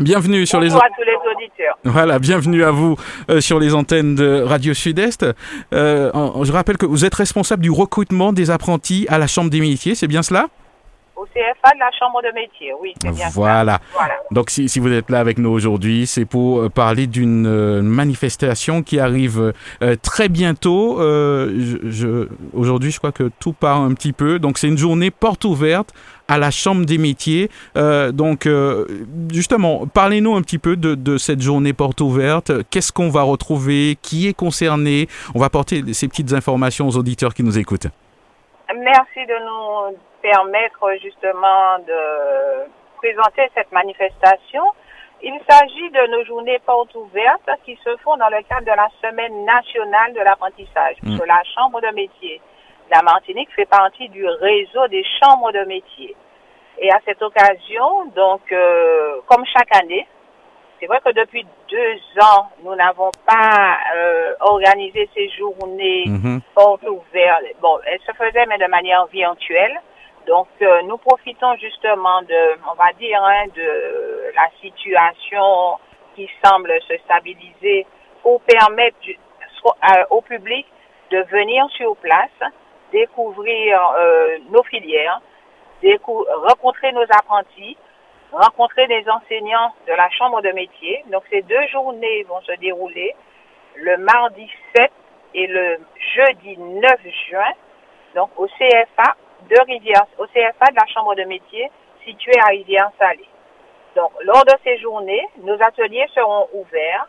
Bienvenue 0.00 0.44
sur 0.44 0.58
Bonjour 0.58 0.80
les 0.80 0.86
à 0.86 0.88
tous 0.96 1.04
les 1.04 1.30
auditeurs. 1.32 1.78
Voilà, 1.84 2.18
bienvenue 2.18 2.64
à 2.64 2.72
vous 2.72 2.96
euh, 3.30 3.40
sur 3.40 3.60
les 3.60 3.74
antennes 3.74 4.16
de 4.16 4.42
Radio 4.42 4.74
Sud-Est. 4.74 5.24
Euh, 5.72 6.10
je 6.42 6.52
rappelle 6.52 6.78
que 6.78 6.86
vous 6.86 7.04
êtes 7.04 7.14
responsable 7.14 7.62
du 7.62 7.70
recrutement 7.70 8.32
des 8.32 8.50
apprentis 8.50 9.06
à 9.08 9.18
la 9.18 9.28
Chambre 9.28 9.50
des 9.50 9.60
métiers, 9.60 9.94
c'est 9.94 10.08
bien 10.08 10.24
cela? 10.24 10.48
Au 11.14 11.24
CFA 11.26 11.74
de 11.74 11.78
la 11.78 11.90
Chambre 11.96 12.20
de 12.22 12.34
métier, 12.34 12.72
oui, 12.82 12.92
c'est 13.00 13.12
bien 13.12 13.28
voilà. 13.28 13.74
ça. 13.74 13.80
Voilà. 13.92 14.14
Donc 14.32 14.50
si, 14.50 14.68
si, 14.68 14.80
vous 14.80 14.92
êtes 14.92 15.10
là 15.10 15.20
avec 15.20 15.38
nous 15.38 15.50
aujourd'hui, 15.50 16.08
c'est 16.08 16.24
pour 16.24 16.62
euh, 16.62 16.68
parler 16.68 17.06
d'une 17.06 17.46
euh, 17.46 17.80
manifestation 17.80 18.82
qui 18.82 18.98
arrive 18.98 19.52
très 20.02 20.28
bientôt. 20.28 20.96
je, 20.98 21.78
je, 21.84 22.28
aujourd'hui, 22.52 22.90
je 22.90 22.98
crois 22.98 23.12
que 23.12 23.30
tout 23.38 23.52
part 23.52 23.80
un 23.80 23.94
petit 23.94 24.12
peu. 24.12 24.40
Donc 24.40 24.58
c'est 24.58 24.68
une 24.68 24.78
journée 24.78 25.12
porte 25.12 25.44
ouverte 25.44 25.94
à 26.28 26.38
la 26.38 26.50
Chambre 26.50 26.84
des 26.84 26.98
métiers. 26.98 27.50
Euh, 27.76 28.12
donc, 28.12 28.46
euh, 28.46 28.86
justement, 29.32 29.86
parlez-nous 29.86 30.34
un 30.34 30.42
petit 30.42 30.58
peu 30.58 30.76
de, 30.76 30.94
de, 30.94 31.16
cette 31.18 31.40
journée 31.40 31.72
porte 31.72 32.00
ouverte. 32.00 32.50
Qu'est-ce 32.70 32.92
qu'on 32.92 33.10
va 33.10 33.22
retrouver? 33.22 33.96
Qui 34.02 34.28
est 34.28 34.34
concerné? 34.34 35.08
On 35.34 35.38
va 35.38 35.46
apporter 35.46 35.92
ces 35.92 36.08
petites 36.08 36.32
informations 36.32 36.88
aux 36.88 36.96
auditeurs 36.96 37.34
qui 37.34 37.42
nous 37.42 37.58
écoutent. 37.58 37.88
Merci 38.74 39.26
de 39.26 39.34
nous 39.44 39.98
permettre 40.22 40.90
justement 41.02 41.78
de 41.86 42.66
présenter 42.96 43.42
cette 43.54 43.70
manifestation. 43.72 44.62
Il 45.22 45.38
s'agit 45.48 45.90
de 45.90 46.10
nos 46.10 46.24
journées 46.24 46.58
portes 46.66 46.94
ouvertes 46.94 47.48
qui 47.64 47.78
se 47.84 47.96
font 48.02 48.16
dans 48.16 48.28
le 48.28 48.42
cadre 48.48 48.66
de 48.66 48.76
la 48.76 48.88
Semaine 49.02 49.44
nationale 49.44 50.12
de 50.12 50.20
l'apprentissage, 50.20 50.96
mmh. 51.02 51.18
la 51.26 51.42
Chambre 51.54 51.80
de 51.80 51.94
métier 51.94 52.40
la 52.90 53.02
Martinique 53.02 53.50
fait 53.54 53.66
partie 53.66 54.08
du 54.08 54.26
réseau 54.26 54.86
des 54.88 55.04
chambres 55.20 55.52
de 55.52 55.64
métiers. 55.64 56.14
Et 56.78 56.90
à 56.90 56.98
cette 57.04 57.22
occasion, 57.22 58.06
donc, 58.16 58.40
euh, 58.52 59.20
comme 59.26 59.44
chaque 59.46 59.74
année, 59.76 60.06
c'est 60.80 60.86
vrai 60.86 61.00
que 61.04 61.12
depuis 61.12 61.46
deux 61.68 62.22
ans, 62.22 62.48
nous 62.62 62.74
n'avons 62.74 63.10
pas 63.26 63.78
euh, 63.96 64.34
organisé 64.40 65.08
ces 65.14 65.28
journées 65.30 66.04
-hmm. 66.06 66.40
portes 66.54 66.82
ouvertes. 66.84 67.44
Bon, 67.60 67.78
elles 67.86 68.00
se 68.00 68.12
faisaient, 68.12 68.46
mais 68.46 68.58
de 68.58 68.66
manière 68.66 69.06
virtuelle. 69.06 69.80
Donc, 70.26 70.48
euh, 70.62 70.82
nous 70.82 70.98
profitons 70.98 71.54
justement 71.56 72.22
de, 72.22 72.42
on 72.70 72.74
va 72.74 72.92
dire, 72.98 73.22
hein, 73.22 73.44
de 73.54 73.70
la 74.34 74.48
situation 74.60 75.78
qui 76.14 76.28
semble 76.44 76.72
se 76.88 76.96
stabiliser 77.04 77.86
pour 78.22 78.40
permettre 78.42 78.96
au 80.10 80.20
public 80.20 80.66
de 81.10 81.20
venir 81.30 81.68
sur 81.70 81.96
place 81.96 82.40
découvrir 82.94 83.80
euh, 83.98 84.38
nos 84.50 84.62
filières, 84.62 85.20
rencontrer 86.48 86.92
nos 86.92 87.06
apprentis, 87.10 87.76
rencontrer 88.32 88.86
les 88.86 89.04
enseignants 89.10 89.74
de 89.86 89.92
la 89.92 90.08
chambre 90.10 90.40
de 90.42 90.50
métier. 90.52 91.04
Donc 91.10 91.24
ces 91.30 91.42
deux 91.42 91.66
journées 91.72 92.22
vont 92.24 92.40
se 92.42 92.52
dérouler 92.52 93.14
le 93.74 93.96
mardi 93.98 94.48
7 94.76 94.90
et 95.34 95.46
le 95.48 95.78
jeudi 96.14 96.56
9 96.56 96.92
juin, 97.28 97.52
donc 98.14 98.30
au 98.36 98.46
CFA 98.46 99.16
de 99.50 99.60
Rivière, 99.66 100.06
au 100.18 100.26
CFA 100.26 100.70
de 100.70 100.76
la 100.76 100.86
chambre 100.86 101.16
de 101.16 101.24
métier 101.24 101.70
situé 102.04 102.32
à 102.40 102.50
Rivière-Salée. 102.50 103.28
Donc 103.96 104.12
lors 104.22 104.44
de 104.44 104.54
ces 104.62 104.78
journées, 104.78 105.26
nos 105.42 105.60
ateliers 105.60 106.06
seront 106.14 106.48
ouverts. 106.52 107.08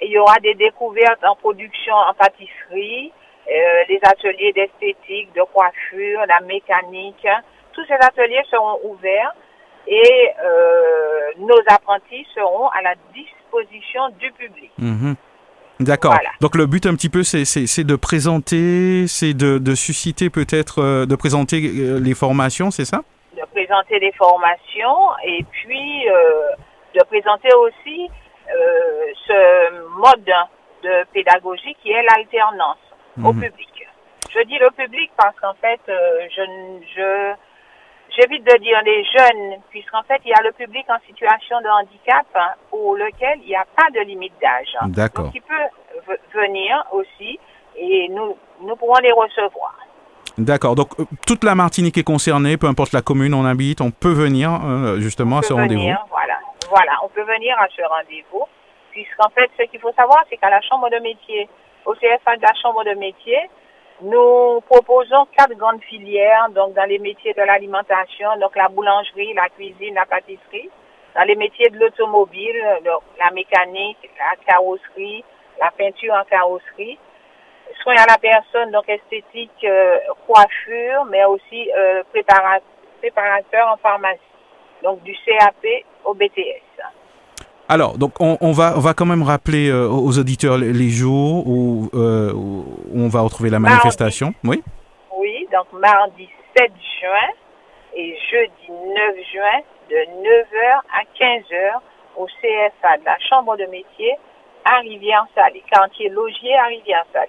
Il 0.00 0.10
y 0.10 0.18
aura 0.18 0.38
des 0.40 0.54
découvertes 0.54 1.24
en 1.24 1.36
production 1.36 1.94
en 1.94 2.14
pâtisserie, 2.14 3.12
euh, 3.46 3.84
les 3.88 4.00
ateliers 4.02 4.52
d'esthétique, 4.52 5.32
de 5.34 5.42
coiffure, 5.52 6.20
la 6.26 6.40
mécanique. 6.40 7.26
Tous 7.72 7.84
ces 7.86 7.94
ateliers 7.94 8.42
seront 8.50 8.78
ouverts 8.84 9.34
et 9.86 10.30
euh, 10.42 11.30
nos 11.38 11.60
apprentis 11.68 12.26
seront 12.34 12.68
à 12.68 12.82
la 12.82 12.94
disposition 13.12 14.08
du 14.18 14.32
public. 14.32 14.70
Mmh. 14.78 15.12
D'accord. 15.80 16.12
Voilà. 16.12 16.30
Donc 16.40 16.56
le 16.56 16.66
but 16.66 16.86
un 16.86 16.94
petit 16.94 17.08
peu, 17.08 17.22
c'est 17.22 17.84
de 17.84 17.96
présenter, 17.96 19.06
c'est 19.08 19.34
de, 19.34 19.58
de, 19.58 19.74
susciter 19.74 20.30
peut-être, 20.30 20.80
euh, 20.80 21.06
de 21.06 21.16
présenter 21.16 21.60
euh, 21.62 21.98
les 21.98 22.14
formations, 22.14 22.70
c'est 22.70 22.84
ça? 22.84 23.02
De 23.36 23.42
présenter 23.52 23.98
les 23.98 24.12
formations 24.12 25.10
et 25.24 25.44
puis 25.50 26.08
euh, 26.08 26.50
de 26.94 27.02
présenter 27.04 27.48
aussi 27.54 28.08
ce 29.26 29.98
mode 29.98 30.32
de 30.82 31.04
pédagogie 31.12 31.74
qui 31.82 31.90
est 31.90 32.02
l'alternance 32.02 32.76
au 33.22 33.32
Mhm. 33.32 33.40
public. 33.42 33.86
Je 34.30 34.42
dis 34.44 34.58
le 34.58 34.70
public 34.70 35.10
parce 35.16 35.38
qu'en 35.40 35.54
fait, 35.54 35.80
euh, 35.88 36.26
je, 36.34 36.42
je, 36.96 37.34
j'évite 38.16 38.44
de 38.44 38.58
dire 38.58 38.80
les 38.84 39.04
jeunes, 39.04 39.60
puisqu'en 39.70 40.02
fait, 40.02 40.20
il 40.24 40.30
y 40.30 40.34
a 40.34 40.42
le 40.42 40.52
public 40.52 40.84
en 40.88 40.98
situation 41.06 41.60
de 41.60 41.68
handicap 41.68 42.26
hein, 42.34 42.50
pour 42.70 42.96
lequel 42.96 43.38
il 43.42 43.48
n'y 43.48 43.56
a 43.56 43.64
pas 43.76 43.88
de 43.94 44.00
limite 44.00 44.32
d'âge. 44.42 44.74
D'accord. 44.90 45.26
Donc, 45.26 45.34
il 45.36 45.42
peut 45.42 46.16
venir 46.34 46.84
aussi 46.92 47.38
et 47.76 48.08
nous, 48.10 48.36
nous 48.60 48.76
pourrons 48.76 48.98
les 49.02 49.12
recevoir. 49.12 49.76
D'accord. 50.36 50.74
Donc 50.74 50.88
euh, 50.98 51.04
toute 51.26 51.44
la 51.44 51.54
Martinique 51.54 51.96
est 51.96 52.02
concernée, 52.02 52.56
peu 52.56 52.66
importe 52.66 52.92
la 52.92 53.02
commune 53.02 53.34
où 53.34 53.38
on 53.38 53.44
habite, 53.44 53.80
on 53.80 53.92
peut 53.92 54.12
venir 54.12 54.50
euh, 54.64 54.98
justement 54.98 55.36
On 55.36 55.38
à 55.38 55.42
ce 55.42 55.52
rendez-vous. 55.52 55.82
voilà. 56.10 56.38
Voilà, 56.70 56.92
on 57.04 57.08
peut 57.08 57.22
venir 57.22 57.56
à 57.60 57.68
ce 57.68 57.82
rendez-vous, 57.82 58.42
puisqu'en 58.90 59.28
fait, 59.30 59.48
ce 59.56 59.62
qu'il 59.64 59.78
faut 59.78 59.92
savoir, 59.92 60.24
c'est 60.28 60.36
qu'à 60.38 60.50
la 60.50 60.60
Chambre 60.62 60.90
de 60.90 60.96
métier, 60.98 61.48
au 61.86 61.94
CFA 61.94 62.36
de 62.36 62.42
la 62.42 62.54
Chambre 62.60 62.84
de 62.84 62.94
métier, 62.94 63.38
nous 64.00 64.60
proposons 64.68 65.26
quatre 65.36 65.54
grandes 65.54 65.82
filières, 65.82 66.48
donc 66.50 66.74
dans 66.74 66.84
les 66.84 66.98
métiers 66.98 67.32
de 67.34 67.42
l'alimentation, 67.42 68.28
donc 68.40 68.56
la 68.56 68.68
boulangerie, 68.68 69.34
la 69.34 69.48
cuisine, 69.50 69.94
la 69.94 70.04
pâtisserie, 70.06 70.70
dans 71.14 71.22
les 71.22 71.36
métiers 71.36 71.70
de 71.70 71.78
l'automobile, 71.78 72.60
la 73.18 73.30
mécanique, 73.30 73.98
la 74.18 74.34
carrosserie, 74.46 75.24
la 75.60 75.70
peinture 75.70 76.14
en 76.14 76.24
carrosserie, 76.24 76.98
soins 77.82 77.94
à 77.96 78.06
la 78.06 78.18
personne, 78.18 78.72
donc 78.72 78.88
esthétique, 78.88 79.64
euh, 79.64 79.98
coiffure, 80.26 81.04
mais 81.04 81.24
aussi 81.24 81.70
euh, 81.72 82.02
prépara- 82.12 82.60
préparateur 82.98 83.68
en 83.68 83.76
pharmacie, 83.76 84.20
donc 84.82 85.02
du 85.02 85.16
CAP 85.24 85.84
au 86.04 86.14
BTS. 86.14 86.62
Alors, 87.68 87.96
donc 87.98 88.20
on, 88.20 88.36
on 88.40 88.52
va 88.52 88.74
on 88.76 88.80
va 88.80 88.92
quand 88.94 89.06
même 89.06 89.22
rappeler 89.22 89.70
euh, 89.70 89.88
aux 89.88 90.18
auditeurs 90.18 90.58
les, 90.58 90.72
les 90.72 90.90
jours 90.90 91.46
où, 91.46 91.88
euh, 91.94 92.32
où 92.34 92.64
on 92.94 93.08
va 93.08 93.20
retrouver 93.22 93.48
la 93.50 93.58
Mardi. 93.58 93.76
manifestation. 93.76 94.34
Oui. 94.44 94.62
Oui, 95.18 95.46
donc 95.52 95.66
mardi 95.80 96.28
7 96.56 96.70
juin 97.00 97.32
et 97.96 98.14
jeudi 98.30 98.70
9 98.70 99.14
juin 99.32 99.60
de 99.90 99.96
9h 99.96 100.80
à 100.92 101.02
15h 101.18 101.80
au 102.18 102.26
CFA 102.26 102.98
de 102.98 103.04
la 103.06 103.16
Chambre 103.30 103.56
de 103.56 103.64
métier 103.64 104.12
à 104.66 104.80
Rivière-Salée, 104.80 105.62
quartier 105.70 106.08
Logier 106.10 106.54
à 106.56 106.66
Rivière-Salée. 106.66 107.28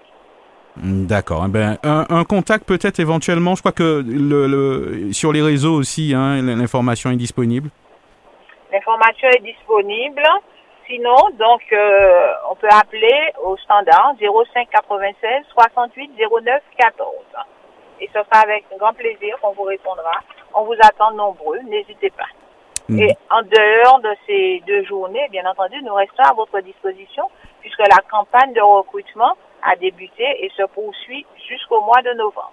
D'accord. 0.77 1.43
Eh 1.47 1.49
Ben, 1.49 1.77
un, 1.83 2.05
un 2.09 2.23
contact 2.25 2.65
peut-être 2.65 2.99
éventuellement. 2.99 3.55
Je 3.55 3.61
crois 3.61 3.71
que 3.71 4.03
le, 4.05 4.47
le- 4.47 5.13
sur 5.13 5.31
les 5.31 5.41
réseaux 5.41 5.73
aussi, 5.75 6.13
hein, 6.13 6.41
l'information 6.41 7.09
est 7.11 7.15
disponible. 7.15 7.69
L'information 8.75 9.29
est 9.29 9.41
disponible. 9.41 10.23
Sinon, 10.85 11.15
donc, 11.39 11.61
euh, 11.71 12.33
on 12.51 12.55
peut 12.55 12.67
appeler 12.69 13.31
au 13.41 13.55
standard 13.57 14.15
05 14.19 14.69
96 14.69 15.45
68 15.53 16.11
09 16.43 16.61
14. 16.77 17.09
Et 18.01 18.07
ce 18.07 18.19
sera 18.19 18.43
avec 18.43 18.65
grand 18.77 18.93
plaisir 18.93 19.37
qu'on 19.41 19.53
vous 19.53 19.63
répondra. 19.63 20.11
On 20.53 20.65
vous 20.65 20.75
attend 20.81 21.11
nombreux, 21.11 21.59
n'hésitez 21.69 22.09
pas. 22.09 22.27
Mm. 22.89 22.99
Et 22.99 23.17
en 23.31 23.43
dehors 23.43 24.01
de 24.01 24.11
ces 24.27 24.61
deux 24.67 24.83
journées, 24.83 25.25
bien 25.31 25.49
entendu, 25.49 25.81
nous 25.81 25.93
restons 25.93 26.23
à 26.23 26.33
votre 26.33 26.59
disposition 26.59 27.23
puisque 27.61 27.79
la 27.79 28.01
campagne 28.11 28.53
de 28.53 28.61
recrutement 28.61 29.37
a 29.63 29.77
débuté 29.77 30.25
et 30.43 30.51
se 30.55 30.63
poursuit 30.73 31.25
jusqu'au 31.47 31.79
mois 31.81 32.01
de 32.01 32.11
novembre. 32.11 32.51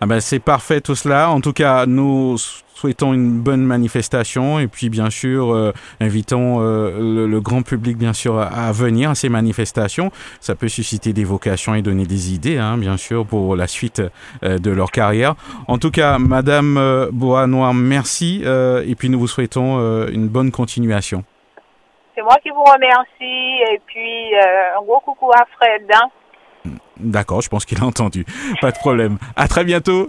Ah 0.00 0.06
ben 0.06 0.20
c'est 0.20 0.40
parfait 0.40 0.80
tout 0.80 0.96
cela. 0.96 1.30
En 1.30 1.40
tout 1.40 1.52
cas, 1.52 1.86
nous 1.86 2.36
souhaitons 2.78 3.12
une 3.12 3.40
bonne 3.40 3.62
manifestation 3.62 4.60
et 4.60 4.68
puis 4.68 4.88
bien 4.88 5.10
sûr 5.10 5.52
euh, 5.52 5.72
invitons 6.00 6.58
euh, 6.60 7.26
le, 7.26 7.40
grand 7.40 7.62
public 7.62 7.98
bien 7.98 8.12
sûr 8.12 8.38
à, 8.38 8.70
venir 8.70 9.10
à 9.10 9.14
ces 9.16 9.28
manifestations. 9.28 10.12
Ça 10.40 10.54
peut 10.54 10.68
susciter 10.68 11.12
des 11.12 11.24
vocations 11.24 11.74
et 11.74 11.82
donner 11.82 12.06
des 12.06 12.32
idées 12.32 12.56
hein, 12.56 12.78
bien 12.78 12.96
sûr 12.96 13.26
pour 13.26 13.56
la 13.56 13.66
suite 13.66 14.00
euh, 14.44 14.58
de 14.58 14.70
leur 14.70 14.92
carrière. 14.92 15.34
En 15.66 15.78
tout 15.78 15.90
cas, 15.90 16.18
Madame 16.18 17.08
Bois-Noir, 17.10 17.74
merci 17.74 18.42
et 18.44 18.94
puis 18.94 19.08
nous 19.08 19.18
vous 19.18 19.26
souhaitons 19.26 19.78
une 20.08 20.28
bonne 20.28 20.52
continuation. 20.52 21.24
C'est 22.14 22.22
moi 22.22 22.36
qui 22.42 22.50
vous 22.50 22.62
remercie 22.62 23.72
et 23.72 23.80
puis 23.86 24.34
un 24.36 24.82
gros 24.84 25.00
coucou 25.00 25.30
à 25.32 25.44
Fred. 25.56 25.82
Hein. 25.92 26.70
D'accord, 26.98 27.40
je 27.40 27.48
pense 27.48 27.64
qu'il 27.64 27.80
a 27.80 27.84
entendu. 27.84 28.24
Pas 28.60 28.70
de 28.70 28.78
problème. 28.78 29.18
À 29.36 29.48
très 29.48 29.64
bientôt. 29.64 30.08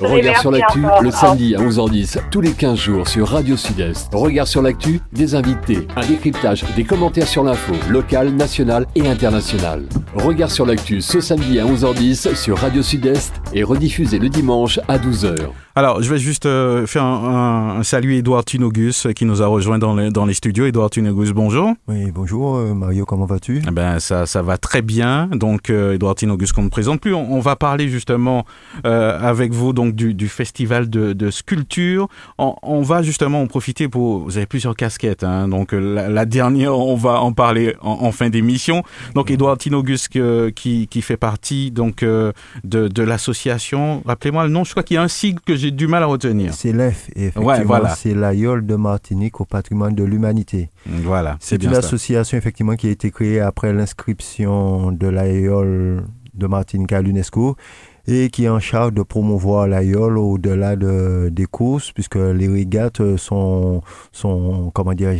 Regard 0.00 0.40
sur 0.40 0.50
l'actu, 0.50 0.80
le 1.02 1.10
samedi 1.10 1.54
à 1.54 1.58
11h10, 1.58 2.18
tous 2.30 2.40
les 2.40 2.52
15 2.52 2.78
jours 2.78 3.08
sur 3.08 3.28
Radio 3.28 3.56
Sud-Est. 3.56 4.08
Regard 4.14 4.48
sur 4.48 4.62
l'actu, 4.62 5.00
des 5.12 5.34
invités, 5.34 5.86
un 5.96 6.06
décryptage, 6.06 6.64
des 6.74 6.84
commentaires 6.84 7.28
sur 7.28 7.44
l'info, 7.44 7.74
locale, 7.90 8.30
nationale 8.30 8.86
et 8.94 9.06
internationale. 9.06 9.84
Regard 10.14 10.50
sur 10.50 10.64
l'actu 10.64 11.00
ce 11.00 11.20
samedi 11.20 11.58
à 11.58 11.64
11h10 11.64 12.34
sur 12.34 12.58
Radio 12.58 12.82
Sud-Est 12.82 13.34
et 13.52 13.62
rediffusé 13.62 14.18
le 14.18 14.28
dimanche 14.28 14.80
à 14.88 14.98
12h. 14.98 15.50
Alors, 15.74 16.02
je 16.02 16.10
vais 16.10 16.18
juste 16.18 16.44
euh, 16.44 16.86
faire 16.86 17.04
un, 17.04 17.78
un, 17.78 17.82
salut 17.82 18.16
Edouard 18.16 18.44
Tinogus 18.44 19.06
qui 19.16 19.24
nous 19.24 19.40
a 19.40 19.46
rejoint 19.46 19.78
dans 19.78 19.96
les, 19.96 20.10
dans 20.10 20.26
les 20.26 20.34
studios. 20.34 20.66
Edouard 20.66 20.90
Tinogus, 20.90 21.32
bonjour. 21.32 21.72
Oui, 21.88 22.10
bonjour 22.10 22.56
euh, 22.56 22.74
Mario, 22.74 23.06
comment 23.06 23.24
vas-tu? 23.24 23.62
Eh 23.66 23.70
ben, 23.70 23.98
ça, 23.98 24.26
ça 24.26 24.42
va 24.42 24.58
très 24.58 24.82
bien. 24.82 25.28
Donc, 25.28 25.70
euh, 25.70 25.94
Edouard 25.94 26.14
Tinogus 26.14 26.52
qu'on 26.52 26.64
ne 26.64 26.68
présente 26.68 27.00
plus, 27.00 27.14
on, 27.14 27.40
va 27.40 27.56
parler 27.56 27.88
justement 27.88 28.44
avec 28.84 29.41
vous 29.50 29.72
donc 29.72 29.94
du, 29.94 30.14
du 30.14 30.28
festival 30.28 30.88
de, 30.88 31.12
de 31.12 31.30
sculpture. 31.30 32.08
On, 32.38 32.82
va 32.82 33.02
justement 33.02 33.42
en 33.42 33.46
profiter 33.46 33.88
pour... 33.88 34.20
Vous 34.20 34.36
avez 34.36 34.46
plusieurs 34.46 34.76
casquettes, 34.76 35.24
hein, 35.24 35.48
donc 35.48 35.72
la, 35.72 36.24
dernière, 36.24 36.78
on 36.78 36.96
va 36.96 37.20
en 37.20 37.32
parler 37.32 37.74
en, 37.80 38.12
fin 38.12 38.30
d'émission. 38.30 38.82
Donc, 39.14 39.30
Edouard 39.30 39.58
Tinogus 39.58 40.08
qui, 40.08 40.88
qui 40.88 41.02
fait 41.02 41.16
partie 41.16 41.70
donc 41.70 42.04
de, 42.04 42.32
de 42.64 43.02
l'association. 43.02 44.02
Rappelez-moi 44.06 44.44
le 44.44 44.50
nom, 44.50 44.64
je 44.64 44.70
crois 44.70 44.82
qu'il 44.82 44.94
y 44.94 44.98
a 44.98 45.02
un 45.02 45.08
sigle 45.08 45.40
que 45.40 45.56
j'ai 45.56 45.70
du 45.70 45.86
mal 45.86 46.02
à 46.02 46.06
retenir. 46.06 46.54
C'est 46.54 46.72
l'EF, 46.72 47.08
effectivement, 47.16 47.88
c'est 47.96 48.14
l'AIOL 48.14 48.66
de 48.66 48.76
Martinique 48.76 49.40
au 49.40 49.44
patrimoine 49.44 49.94
de 49.94 50.04
l'humanité. 50.04 50.70
Voilà, 50.86 51.36
c'est 51.40 51.62
une 51.62 51.74
association 51.74 52.38
effectivement 52.38 52.76
qui 52.76 52.88
a 52.88 52.90
été 52.90 53.10
créée 53.10 53.40
après 53.40 53.72
l'inscription 53.72 54.92
de 54.92 55.06
l'AIOL 55.06 56.04
de 56.34 56.46
Martinique 56.46 56.92
à 56.92 57.02
l'UNESCO 57.02 57.56
et 58.06 58.30
qui 58.30 58.44
est 58.44 58.48
en 58.48 58.60
charge 58.60 58.92
de 58.92 59.02
promouvoir 59.02 59.66
l'AIOL 59.66 60.18
au-delà 60.18 60.76
de, 60.76 61.28
des 61.30 61.46
courses, 61.46 61.92
puisque 61.92 62.16
les 62.16 62.48
régates 62.48 63.16
sont, 63.16 63.82
sont 64.12 64.70
comment 64.74 64.94
dire, 64.94 65.12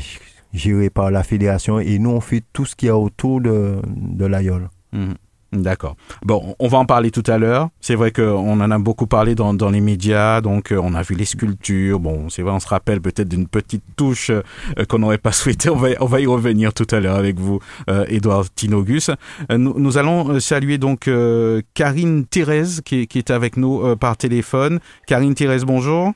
gérées 0.53 0.91
par 0.91 1.11
la 1.11 1.23
fédération 1.23 1.79
et 1.79 1.99
nous 1.99 2.11
on 2.11 2.21
fait 2.21 2.43
tout 2.53 2.65
ce 2.65 2.77
qu'il 2.77 2.89
y 2.89 2.91
a 2.91 2.97
autour 2.97 3.41
de, 3.41 3.81
de. 3.87 4.29
Mhm. 4.93 5.15
D'accord. 5.53 5.97
Bon, 6.25 6.57
on 6.59 6.67
va 6.67 6.79
en 6.79 6.87
parler 6.87 7.11
tout 7.11 7.23
à 7.27 7.37
l'heure. 7.37 7.69
C'est 7.83 7.95
vrai 7.95 8.11
qu'on 8.11 8.61
en 8.61 8.71
a 8.71 8.79
beaucoup 8.79 9.07
parlé 9.07 9.35
dans, 9.35 9.53
dans 9.53 9.69
les 9.69 9.83
médias, 9.83 10.41
donc 10.41 10.73
euh, 10.73 10.81
on 10.83 10.95
a 10.95 11.03
vu 11.03 11.15
les 11.15 11.27
sculptures. 11.27 12.01
Bon, 12.01 12.31
c'est 12.31 12.41
vrai, 12.41 12.53
on 12.53 12.61
se 12.61 12.69
rappelle 12.69 13.03
peut-être 13.03 13.29
d'une 13.29 13.47
petite 13.47 13.85
touche 13.95 14.31
euh, 14.31 14.43
qu'on 14.89 15.01
n'aurait 15.01 15.19
pas 15.19 15.33
souhaité. 15.33 15.69
On 15.69 15.77
va, 15.77 15.89
on 16.01 16.07
va 16.07 16.21
y 16.21 16.27
revenir 16.27 16.73
tout 16.73 16.87
à 16.91 17.01
l'heure 17.01 17.17
avec 17.17 17.39
vous, 17.39 17.61
euh, 17.91 18.07
Edouard 18.09 18.47
Tinogus. 18.55 19.11
Nous, 19.51 19.75
nous, 19.79 19.99
allons 19.99 20.41
saluer 20.41 20.79
donc 20.79 21.11
Karine 21.75 22.25
Thérèse 22.25 22.81
qui, 22.83 23.07
qui, 23.07 23.19
est 23.19 23.31
avec 23.31 23.59
nous 23.59 23.97
par 23.97 24.17
téléphone. 24.17 24.81
Karine 25.07 25.35
Thérèse, 25.35 25.65
bonjour. 25.65 26.13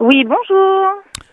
Oui, 0.00 0.24
bonjour. 0.24 0.86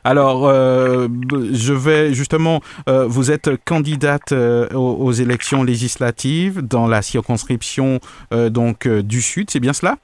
Alors, 0.04 0.46
euh, 0.46 1.08
je 1.54 1.72
vais 1.72 2.14
justement, 2.14 2.60
euh, 2.90 3.08
vous 3.08 3.32
êtes 3.32 3.50
candidate 3.64 4.34
euh, 4.34 4.68
aux, 4.74 5.14
élections 5.14 5.64
législatives 5.64 6.62
dans 6.62 6.86
la 6.86 7.02
circonscription 7.02 8.02
donc 8.32 8.88
du 8.88 9.22
Sud, 9.22 9.50
c'est 9.50 9.62
bien 9.62 9.72
cela? 9.72 9.96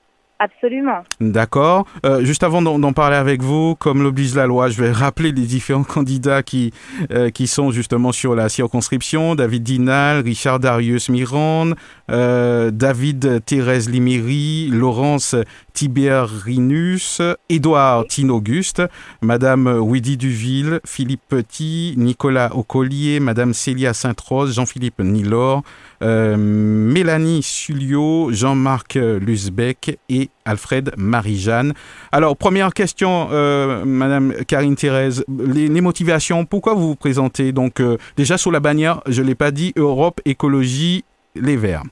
Absolument. 0.43 1.03
D'accord. 1.21 1.87
Euh, 2.05 2.25
juste 2.25 2.43
avant 2.43 2.61
d'en 2.61 2.91
parler 2.91 3.15
avec 3.15 3.41
vous, 3.41 3.75
comme 3.75 4.03
l'oblige 4.03 4.35
la 4.35 4.45
loi, 4.45 4.67
je 4.67 4.81
vais 4.81 4.91
rappeler 4.91 5.31
les 5.31 5.43
différents 5.43 5.83
candidats 5.85 6.43
qui, 6.43 6.73
euh, 7.11 7.29
qui 7.29 7.47
sont 7.47 7.71
justement 7.71 8.11
sur 8.11 8.35
la 8.35 8.49
circonscription. 8.49 9.35
David 9.35 9.63
Dinal, 9.63 10.21
Richard 10.21 10.59
Darius 10.59 11.07
Mirande, 11.07 11.75
euh, 12.11 12.71
David 12.71 13.45
Thérèse 13.45 13.89
Liméry, 13.89 14.67
Laurence 14.69 15.33
Tiberinus, 15.73 17.21
Édouard 17.49 18.05
Tinauguste, 18.07 18.83
Madame 19.21 19.67
Widi 19.67 20.17
Duville, 20.17 20.79
Philippe 20.85 21.21
Petit, 21.27 21.95
Nicolas 21.97 22.55
Ocollier, 22.55 23.19
Madame 23.19 23.53
Célia 23.53 23.93
Sainte-Rose, 23.93 24.55
Jean-Philippe 24.55 24.99
Nilor, 24.99 25.63
Mélanie 26.01 27.41
Sulio, 27.43 28.29
Jean-Marc 28.31 28.95
Lusbeck 28.95 29.97
et 30.09 30.29
Alfred 30.45 30.91
Marie-Jeanne. 30.97 31.73
Alors, 32.11 32.35
première 32.37 32.73
question, 32.73 33.29
euh, 33.31 33.83
Madame 33.85 34.33
Karine 34.47 34.75
Thérèse, 34.75 35.25
les, 35.27 35.81
motivations, 35.81 36.45
pourquoi 36.45 36.73
vous 36.73 36.89
vous 36.89 36.95
présentez 36.95 37.51
donc 37.51 37.79
euh, 37.79 37.97
déjà 38.17 38.37
sous 38.37 38.51
la 38.51 38.59
bannière, 38.59 39.01
je 39.07 39.21
ne 39.21 39.27
l'ai 39.27 39.35
pas 39.35 39.51
dit, 39.51 39.73
Europe 39.75 40.21
Écologie 40.25 41.03
Les 41.35 41.57
Verts? 41.57 41.83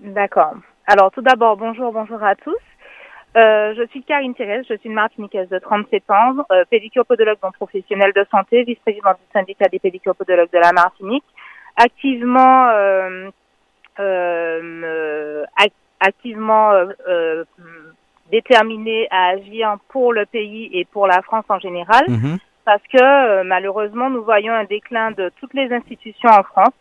D'accord. 0.00 0.54
Alors, 0.86 1.10
tout 1.10 1.22
d'abord, 1.22 1.56
bonjour, 1.56 1.92
bonjour 1.92 2.22
à 2.22 2.34
tous. 2.34 2.56
Euh, 3.36 3.74
je 3.76 3.86
suis 3.88 4.02
Karine 4.02 4.34
Thérèse, 4.34 4.64
je 4.68 4.74
suis 4.76 4.88
une 4.88 4.94
Martiniquaise 4.94 5.48
de 5.48 5.58
37 5.58 6.10
ans, 6.10 6.36
euh, 6.52 6.64
pédicure-podologue 6.70 7.38
non 7.42 7.50
professionnelle 7.50 8.12
de 8.14 8.24
santé, 8.30 8.62
vice-présidente 8.62 9.16
du 9.16 9.32
syndicat 9.32 9.68
des 9.68 9.80
pédicure-podologues 9.80 10.52
de 10.52 10.58
la 10.58 10.72
Martinique, 10.72 11.24
activement 11.76 12.68
euh, 13.98 15.44
activement 16.00 16.72
euh, 16.72 16.92
euh, 17.08 17.44
déterminés 18.30 19.08
à 19.10 19.30
agir 19.30 19.76
pour 19.88 20.12
le 20.12 20.26
pays 20.26 20.70
et 20.72 20.84
pour 20.84 21.06
la 21.06 21.22
France 21.22 21.44
en 21.48 21.58
général, 21.58 22.04
mhm. 22.08 22.38
parce 22.64 22.82
que 22.92 23.42
malheureusement, 23.42 24.10
nous 24.10 24.22
voyons 24.22 24.52
un 24.52 24.64
déclin 24.64 25.10
de 25.10 25.30
toutes 25.40 25.54
les 25.54 25.72
institutions 25.72 26.30
en 26.30 26.42
France. 26.42 26.74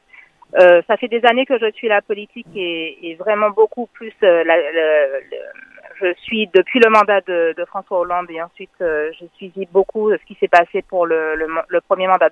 Euh, 0.59 0.81
ça 0.87 0.97
fait 0.97 1.07
des 1.07 1.25
années 1.25 1.45
que 1.45 1.57
je 1.57 1.71
suis 1.71 1.87
la 1.87 2.01
politique 2.01 2.47
et, 2.55 3.09
et 3.09 3.15
vraiment 3.15 3.49
beaucoup 3.49 3.87
plus. 3.87 4.13
Euh, 4.23 4.43
la, 4.43 4.55
je 6.03 6.13
suis 6.21 6.47
depuis 6.53 6.79
le 6.79 6.89
mandat 6.89 7.21
de, 7.21 7.53
de 7.57 7.65
François 7.65 7.99
Hollande 7.99 8.29
et 8.29 8.41
ensuite 8.41 8.69
euh, 8.81 9.11
j'ai 9.19 9.29
suivi 9.35 9.67
beaucoup 9.71 10.11
de 10.11 10.17
ce 10.17 10.25
qui 10.25 10.37
s'est 10.39 10.47
passé 10.47 10.81
pour 10.81 11.05
le, 11.05 11.35
le, 11.35 11.47
le 11.67 11.81
premier 11.81 12.07
mandat 12.07 12.29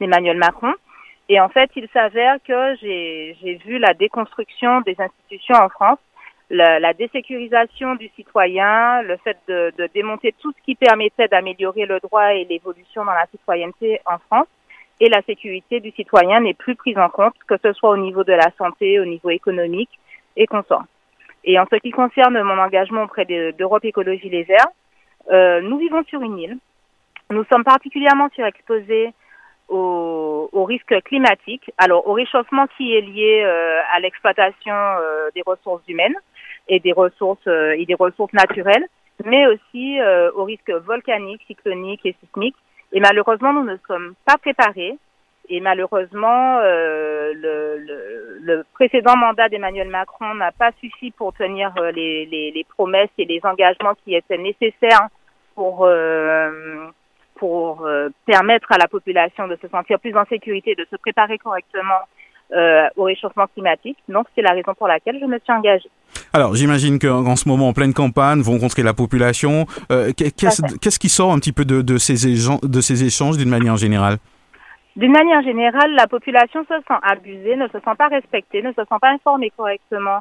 d'Emmanuel 0.00 0.36
Macron. 0.36 0.74
Et 1.30 1.40
en 1.40 1.48
fait, 1.48 1.70
il 1.76 1.88
s'avère 1.92 2.36
que 2.46 2.74
j'ai 2.80 3.60
vu 3.66 3.78
la 3.78 3.92
déconstruction 3.94 4.80
des 4.82 4.96
institutions 4.98 5.56
en 5.56 5.68
France 5.68 5.98
la, 6.50 6.80
la, 6.80 6.94
désécurisation 6.94 7.94
du 7.96 8.08
citoyen, 8.16 9.02
le 9.02 9.16
fait 9.18 9.36
de, 9.48 9.72
de 9.76 9.88
démonter 9.92 10.34
tout 10.40 10.52
ce 10.52 10.62
qui 10.64 10.74
permettait 10.74 11.28
d'améliorer 11.28 11.86
le 11.86 12.00
droit 12.00 12.34
et 12.34 12.44
l'évolution 12.44 13.04
dans 13.04 13.12
la 13.12 13.26
citoyenneté 13.26 14.00
en 14.06 14.18
France, 14.18 14.46
et 15.00 15.08
la 15.08 15.22
sécurité 15.22 15.80
du 15.80 15.90
citoyen 15.92 16.40
n'est 16.40 16.54
plus 16.54 16.74
prise 16.74 16.98
en 16.98 17.08
compte, 17.08 17.34
que 17.46 17.56
ce 17.62 17.72
soit 17.72 17.90
au 17.90 17.96
niveau 17.96 18.24
de 18.24 18.32
la 18.32 18.50
santé, 18.56 18.98
au 18.98 19.04
niveau 19.04 19.30
économique 19.30 19.90
et 20.36 20.46
consort. 20.46 20.84
Et 21.44 21.58
en 21.58 21.64
ce 21.70 21.76
qui 21.76 21.90
concerne 21.90 22.40
mon 22.42 22.58
engagement 22.58 23.04
auprès 23.04 23.24
d'Europe 23.24 23.84
Écologie 23.84 24.28
Les 24.28 24.44
Verts, 24.44 24.68
euh, 25.30 25.60
nous 25.60 25.78
vivons 25.78 26.04
sur 26.04 26.20
une 26.22 26.38
île. 26.38 26.58
Nous 27.30 27.44
sommes 27.50 27.64
particulièrement 27.64 28.28
surexposés 28.34 29.12
au, 29.68 30.48
au 30.52 30.64
risque 30.64 30.94
climatique, 31.02 31.70
alors 31.78 32.06
au 32.08 32.14
réchauffement 32.14 32.66
qui 32.76 32.94
est 32.94 33.00
lié 33.00 33.42
euh, 33.44 33.80
à 33.94 34.00
l'exploitation 34.00 34.74
euh, 34.74 35.28
des 35.34 35.42
ressources 35.46 35.86
humaines, 35.88 36.16
et 36.68 36.80
des 36.80 36.92
ressources 36.92 37.46
euh, 37.46 37.76
et 37.78 37.86
des 37.86 37.94
ressources 37.94 38.32
naturelles, 38.32 38.86
mais 39.24 39.46
aussi 39.46 39.98
aux 40.36 40.44
risques 40.44 40.70
volcaniques, 40.70 41.42
cycloniques 41.48 42.06
et 42.06 42.14
sismiques. 42.20 42.54
Et 42.92 43.00
malheureusement, 43.00 43.52
nous 43.52 43.64
ne 43.64 43.76
sommes 43.88 44.14
pas 44.24 44.36
préparés. 44.38 44.96
Et 45.50 45.60
malheureusement, 45.60 46.58
euh, 46.62 47.32
le, 47.34 47.78
le, 47.78 48.38
le, 48.40 48.64
précédent 48.74 49.16
mandat 49.16 49.48
d'Emmanuel 49.48 49.88
Macron 49.88 50.34
n'a 50.34 50.52
pas 50.52 50.70
suffi 50.80 51.10
pour 51.10 51.32
tenir 51.32 51.72
euh, 51.78 51.90
les, 51.90 52.26
les, 52.26 52.50
les, 52.50 52.64
promesses 52.64 53.10
et 53.16 53.24
les 53.24 53.40
engagements 53.44 53.94
qui 54.04 54.14
étaient 54.14 54.38
nécessaires 54.38 55.08
pour 55.54 55.84
euh, 55.86 56.86
pour 57.36 57.86
permettre 58.26 58.72
à 58.72 58.78
la 58.78 58.88
population 58.88 59.46
de 59.46 59.56
se 59.62 59.68
sentir 59.68 60.00
plus 60.00 60.12
en 60.16 60.24
sécurité, 60.24 60.74
de 60.74 60.84
se 60.90 60.96
préparer 60.96 61.38
correctement 61.38 62.00
euh, 62.50 62.88
au 62.96 63.02
réchauffement 63.02 63.46
climatique. 63.52 63.98
Donc, 64.08 64.26
c'est 64.34 64.40
la 64.40 64.52
raison 64.52 64.72
pour 64.72 64.88
laquelle 64.88 65.18
je 65.20 65.26
me 65.26 65.38
suis 65.38 65.52
engagée. 65.52 65.90
Alors, 66.32 66.54
j'imagine 66.54 66.98
qu'en 66.98 67.36
ce 67.36 67.46
moment, 67.46 67.68
en 67.68 67.72
pleine 67.74 67.92
campagne, 67.92 68.40
vous 68.40 68.52
rencontrez 68.52 68.82
la 68.82 68.94
population. 68.94 69.66
Euh, 69.92 70.12
Qu'est-ce 70.16 70.98
qui 70.98 71.10
sort 71.10 71.30
un 71.30 71.38
petit 71.38 71.52
peu 71.52 71.66
de, 71.66 71.82
de 71.82 71.98
ces, 71.98 72.14
de 72.14 72.80
ces 72.80 73.04
échanges 73.04 73.36
d'une 73.36 73.50
manière 73.50 73.76
générale? 73.76 74.16
D'une 74.98 75.12
manière 75.12 75.42
générale, 75.42 75.94
la 75.94 76.08
population 76.08 76.64
se 76.64 76.74
sent 76.74 76.98
abusée, 77.02 77.54
ne 77.54 77.68
se 77.68 77.78
sent 77.78 77.94
pas 77.96 78.08
respectée, 78.08 78.62
ne 78.62 78.72
se 78.72 78.82
sent 78.82 78.98
pas 79.00 79.10
informée 79.10 79.52
correctement 79.56 80.18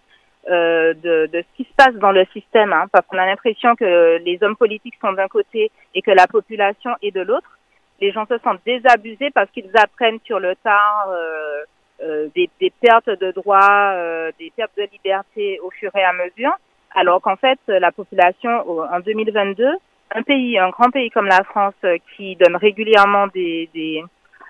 euh, 0.52 0.94
de, 0.94 1.28
de, 1.34 1.42
ce 1.42 1.58
qui 1.58 1.64
se 1.68 1.74
passe 1.76 1.96
dans 1.96 2.12
le 2.12 2.26
système, 2.26 2.72
hein, 2.72 2.86
parce 2.92 3.04
qu'on 3.08 3.18
a 3.18 3.26
l'impression 3.26 3.76
que 3.76 4.20
les 4.24 4.38
hommes 4.44 4.56
politiques 4.56 4.94
sont 5.02 5.14
d'un 5.14 5.28
côté 5.28 5.72
et 5.96 6.04
que 6.04 6.12
la 6.12 6.28
population 6.28 6.92
est 7.02 7.10
de 7.10 7.22
l'autre. 7.22 7.58
Les 8.02 8.12
gens 8.12 8.28
se 8.28 8.38
sentent 8.38 8.62
désabusés 8.68 9.32
parce 9.32 9.50
qu'ils 9.50 9.72
apprennent 9.74 10.20
sur 10.26 10.40
le 10.40 10.56
tard 10.58 11.08
euh, 11.10 11.64
euh 12.04 12.28
des, 12.36 12.48
des, 12.62 12.72
pertes 12.80 13.10
de 13.10 13.32
droits, 13.32 13.94
euh, 13.96 14.32
des 14.38 14.54
pertes 14.56 14.78
de 14.78 14.88
liberté 14.94 15.60
au 15.64 15.72
fur 15.72 15.90
et 15.96 16.04
à 16.04 16.14
mesure, 16.14 16.56
alors 16.94 17.20
qu'en 17.20 17.36
fait, 17.36 17.58
la 17.66 17.92
population 17.92 18.52
en 18.70 19.00
2022, 19.00 19.66
un 20.12 20.22
pays, 20.22 20.60
un 20.60 20.70
grand 20.70 20.92
pays 20.92 21.10
comme 21.10 21.26
la 21.26 21.44
France, 21.46 21.84
qui 22.16 22.36
donne 22.36 22.56
régulièrement 22.56 23.26
des, 23.34 23.70
des, 23.74 24.04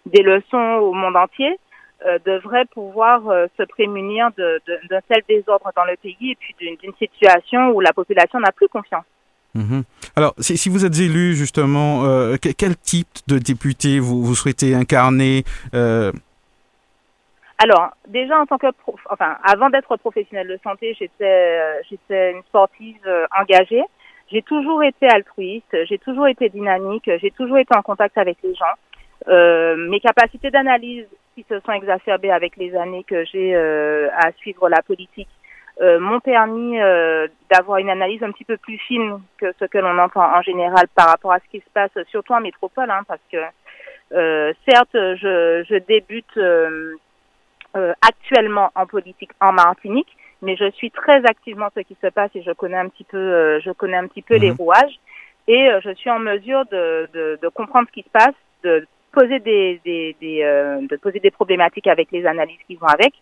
des 0.07 0.23
leçons 0.23 0.79
au 0.81 0.93
monde 0.93 1.15
entier, 1.15 1.57
euh, 2.05 2.19
devrait 2.23 2.65
pouvoir 2.65 3.27
euh, 3.27 3.47
se 3.57 3.63
prémunir 3.63 4.29
d'un 4.37 4.99
tel 5.09 5.23
désordre 5.27 5.71
dans 5.75 5.83
le 5.83 5.95
pays 5.97 6.29
et 6.29 6.35
puis 6.35 6.55
d'une 6.59 6.93
situation 6.93 7.71
où 7.71 7.79
la 7.81 7.91
population 7.91 8.39
n'a 8.39 8.51
plus 8.51 8.67
confiance. 8.67 9.03
Mhm. 9.55 9.81
Alors, 10.15 10.35
si, 10.37 10.57
si, 10.57 10.69
vous 10.69 10.85
êtes 10.85 10.99
élu, 10.99 11.33
justement, 11.33 12.05
euh, 12.05 12.35
quel 12.39 12.77
type 12.77 13.07
de 13.27 13.39
député 13.39 13.97
vous, 13.97 14.23
vous 14.23 14.35
souhaitez 14.35 14.75
incarner 14.75 15.43
Alors, 17.57 17.89
déjà 18.07 18.39
en 18.39 18.45
tant 18.45 18.59
que, 18.59 18.67
enfin, 19.09 19.35
avant 19.43 19.71
d'être 19.71 19.97
professionnelle 19.97 20.49
de 20.49 20.59
santé, 20.63 20.95
j'étais, 20.99 21.81
j'étais 21.89 22.33
une 22.33 22.43
sportive 22.43 23.01
engagée. 23.35 23.83
J'ai 24.31 24.43
toujours 24.43 24.83
été 24.83 25.07
altruiste, 25.07 25.75
j'ai 25.85 25.97
toujours 25.97 26.27
été 26.27 26.49
dynamique, 26.49 27.09
j'ai 27.19 27.31
toujours 27.31 27.57
été 27.57 27.75
en 27.75 27.81
contact 27.81 28.19
avec 28.19 28.37
les 28.43 28.53
gens. 28.53 28.75
Euh, 29.27 29.75
mes 29.75 29.99
capacités 29.99 30.51
d'analyse 30.51 31.07
qui 31.37 31.45
se 31.47 31.59
sont 31.59 31.71
exacerbées 31.71 32.31
avec 32.31 32.57
les 32.57 32.75
années 32.75 33.03
que 33.03 33.23
j'ai 33.25 33.55
euh, 33.55 34.09
à 34.17 34.31
suivre 34.33 34.69
la 34.69 34.81
politique 34.81 35.29
euh, 35.81 35.99
m'ont 35.99 36.19
permis 36.19 36.79
euh, 36.79 37.27
d'avoir 37.51 37.77
une 37.77 37.91
analyse 37.91 38.23
un 38.23 38.31
petit 38.31 38.43
peu 38.43 38.57
plus 38.57 38.79
fine 38.79 39.19
que 39.37 39.53
ce 39.59 39.65
que 39.65 39.77
l'on 39.77 39.99
entend 39.99 40.23
en 40.23 40.41
général 40.41 40.87
par 40.95 41.07
rapport 41.07 41.33
à 41.33 41.39
ce 41.39 41.47
qui 41.51 41.59
se 41.59 41.69
passe, 41.71 41.91
surtout 42.09 42.33
en 42.33 42.41
métropole, 42.41 42.89
hein, 42.89 43.01
parce 43.07 43.21
que 43.31 43.37
certes, 44.67 44.93
je, 44.93 45.63
je 45.69 45.77
débute 45.87 46.39
actuellement 48.01 48.71
en 48.73 48.87
politique 48.87 49.31
en 49.39 49.51
Martinique, 49.51 50.17
mais 50.41 50.55
je 50.55 50.71
suis 50.71 50.89
très 50.89 51.23
activement 51.25 51.67
ce 51.75 51.81
qui 51.81 51.95
se 52.01 52.07
passe 52.07 52.31
et 52.33 52.41
je 52.41 52.51
connais 52.51 52.77
un 52.77 52.89
petit 52.89 53.03
peu, 53.03 53.59
je 53.59 53.71
connais 53.71 53.97
un 53.97 54.07
petit 54.07 54.23
peu 54.23 54.37
les 54.37 54.49
mhm. 54.49 54.57
rouages 54.57 54.99
et 55.47 55.69
je 55.83 55.93
suis 55.93 56.09
en 56.09 56.19
mesure 56.19 56.65
de, 56.71 57.07
de, 57.13 57.37
de 57.39 57.47
comprendre 57.49 57.87
ce 57.89 57.93
qui 57.93 58.03
se 58.03 58.09
passe, 58.09 58.35
de 58.63 58.87
poser 59.11 59.39
des, 59.39 59.81
des, 59.83 60.15
des 60.21 60.43
euh, 60.43 60.81
de 60.87 60.95
poser 60.97 61.19
des 61.19 61.31
problématiques 61.31 61.87
avec 61.87 62.11
les 62.11 62.25
analyses 62.25 62.59
qui 62.67 62.75
vont 62.75 62.87
avec 62.87 63.13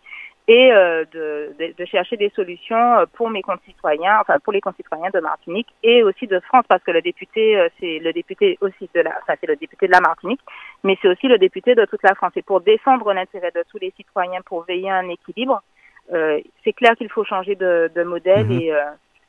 et 0.48 0.72
euh, 0.72 1.06
de, 1.12 1.56
de, 1.58 1.74
de, 1.76 1.86
chercher 1.86 2.18
des 2.18 2.30
solutions 2.36 3.00
euh, 3.00 3.06
pour 3.14 3.30
mes 3.32 3.42
concitoyens, 3.42 4.20
enfin 4.22 4.38
pour 4.44 4.54
les 4.54 4.62
concitoyens 4.62 5.10
de 5.12 5.20
Martinique 5.20 5.68
et 5.82 6.04
aussi 6.04 6.28
de 6.28 6.40
France, 6.40 6.66
parce 6.68 6.84
que 6.84 6.92
le 6.92 7.02
député, 7.02 7.58
euh, 7.58 7.68
c'est 7.80 7.98
le 8.00 8.14
député 8.14 8.58
aussi 8.62 8.88
de 8.94 9.02
la, 9.02 9.12
enfin 9.24 9.34
c'est 9.42 9.48
le 9.48 9.56
député 9.56 9.88
de 9.88 9.92
la 9.92 10.02
Martinique, 10.02 10.42
mais 10.84 10.98
c'est 11.02 11.08
aussi 11.08 11.28
le 11.28 11.40
député 11.40 11.74
de 11.74 11.86
toute 11.86 12.04
la 12.04 12.14
France. 12.14 12.34
Et 12.36 12.44
pour 12.44 12.62
défendre 12.62 13.12
l'intérêt 13.14 13.52
de 13.56 13.64
tous 13.72 13.80
les 13.80 13.92
citoyens, 13.98 14.42
pour 14.46 14.66
veiller 14.66 14.92
à 14.92 14.98
un 14.98 15.10
équilibre, 15.10 15.64
euh, 16.14 16.40
c'est 16.64 16.74
clair 16.74 16.96
qu'il 16.96 17.10
faut 17.10 17.24
changer 17.24 17.56
de, 17.56 17.90
de 17.96 18.04
modèle 18.04 18.46
mhm. 18.46 18.60
et 18.60 18.74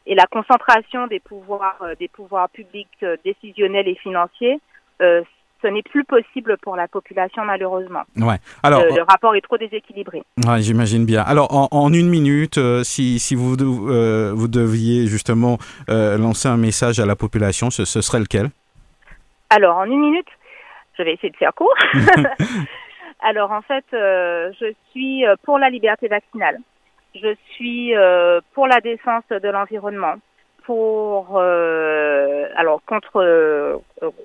et 0.08 0.14
la 0.14 0.26
concentration 0.26 1.08
des 1.08 1.18
pouvoirs 1.18 1.82
des 1.98 2.06
pouvoirs 2.06 2.48
publics 2.50 3.04
décisionnels 3.24 3.88
et 3.88 3.96
financiers, 3.96 4.60
euh, 5.02 5.22
ce 5.62 5.68
n'est 5.68 5.82
plus 5.82 6.04
possible 6.04 6.56
pour 6.58 6.76
la 6.76 6.88
population 6.88 7.44
malheureusement. 7.44 8.02
Ouais. 8.16 8.36
Alors, 8.62 8.82
le, 8.82 9.02
rapport 9.02 9.34
est 9.34 9.40
trop 9.40 9.56
déséquilibré. 9.56 10.22
Ouais, 10.46 10.60
j'imagine 10.60 11.04
bien. 11.04 11.22
Alors 11.22 11.54
en, 11.54 11.68
en 11.70 11.92
une 11.92 12.08
minute, 12.08 12.58
euh, 12.58 12.82
si, 12.82 13.18
si 13.18 13.34
vous, 13.34 13.56
euh, 13.56 14.32
vous 14.34 14.48
deviez 14.48 15.06
justement 15.06 15.58
euh, 15.88 16.18
lancer 16.18 16.48
un 16.48 16.56
message 16.56 17.00
à 17.00 17.06
la 17.06 17.16
population, 17.16 17.70
ce, 17.70 17.84
ce, 17.84 18.00
serait 18.00 18.20
lequel? 18.20 18.48
Alors 19.50 19.76
en 19.76 19.84
une 19.84 20.00
minute, 20.00 20.28
je 20.98 21.02
vais 21.02 21.14
essayer 21.14 21.30
de 21.30 21.36
faire 21.36 21.54
court. 21.54 21.74
Alors 23.20 23.50
en 23.50 23.62
fait, 23.62 23.84
je 23.92 24.72
suis 24.90 25.24
pour 25.44 25.58
la 25.58 25.70
liberté 25.70 26.08
vaccinale. 26.08 26.58
Je 27.14 27.34
suis 27.54 27.94
pour 28.52 28.66
la 28.66 28.80
défense 28.80 29.24
de 29.30 29.48
l'environnement 29.48 30.16
pour 30.66 31.38
euh, 31.38 32.48
alors 32.56 32.82
contre 32.84 33.22
euh, 33.22 33.78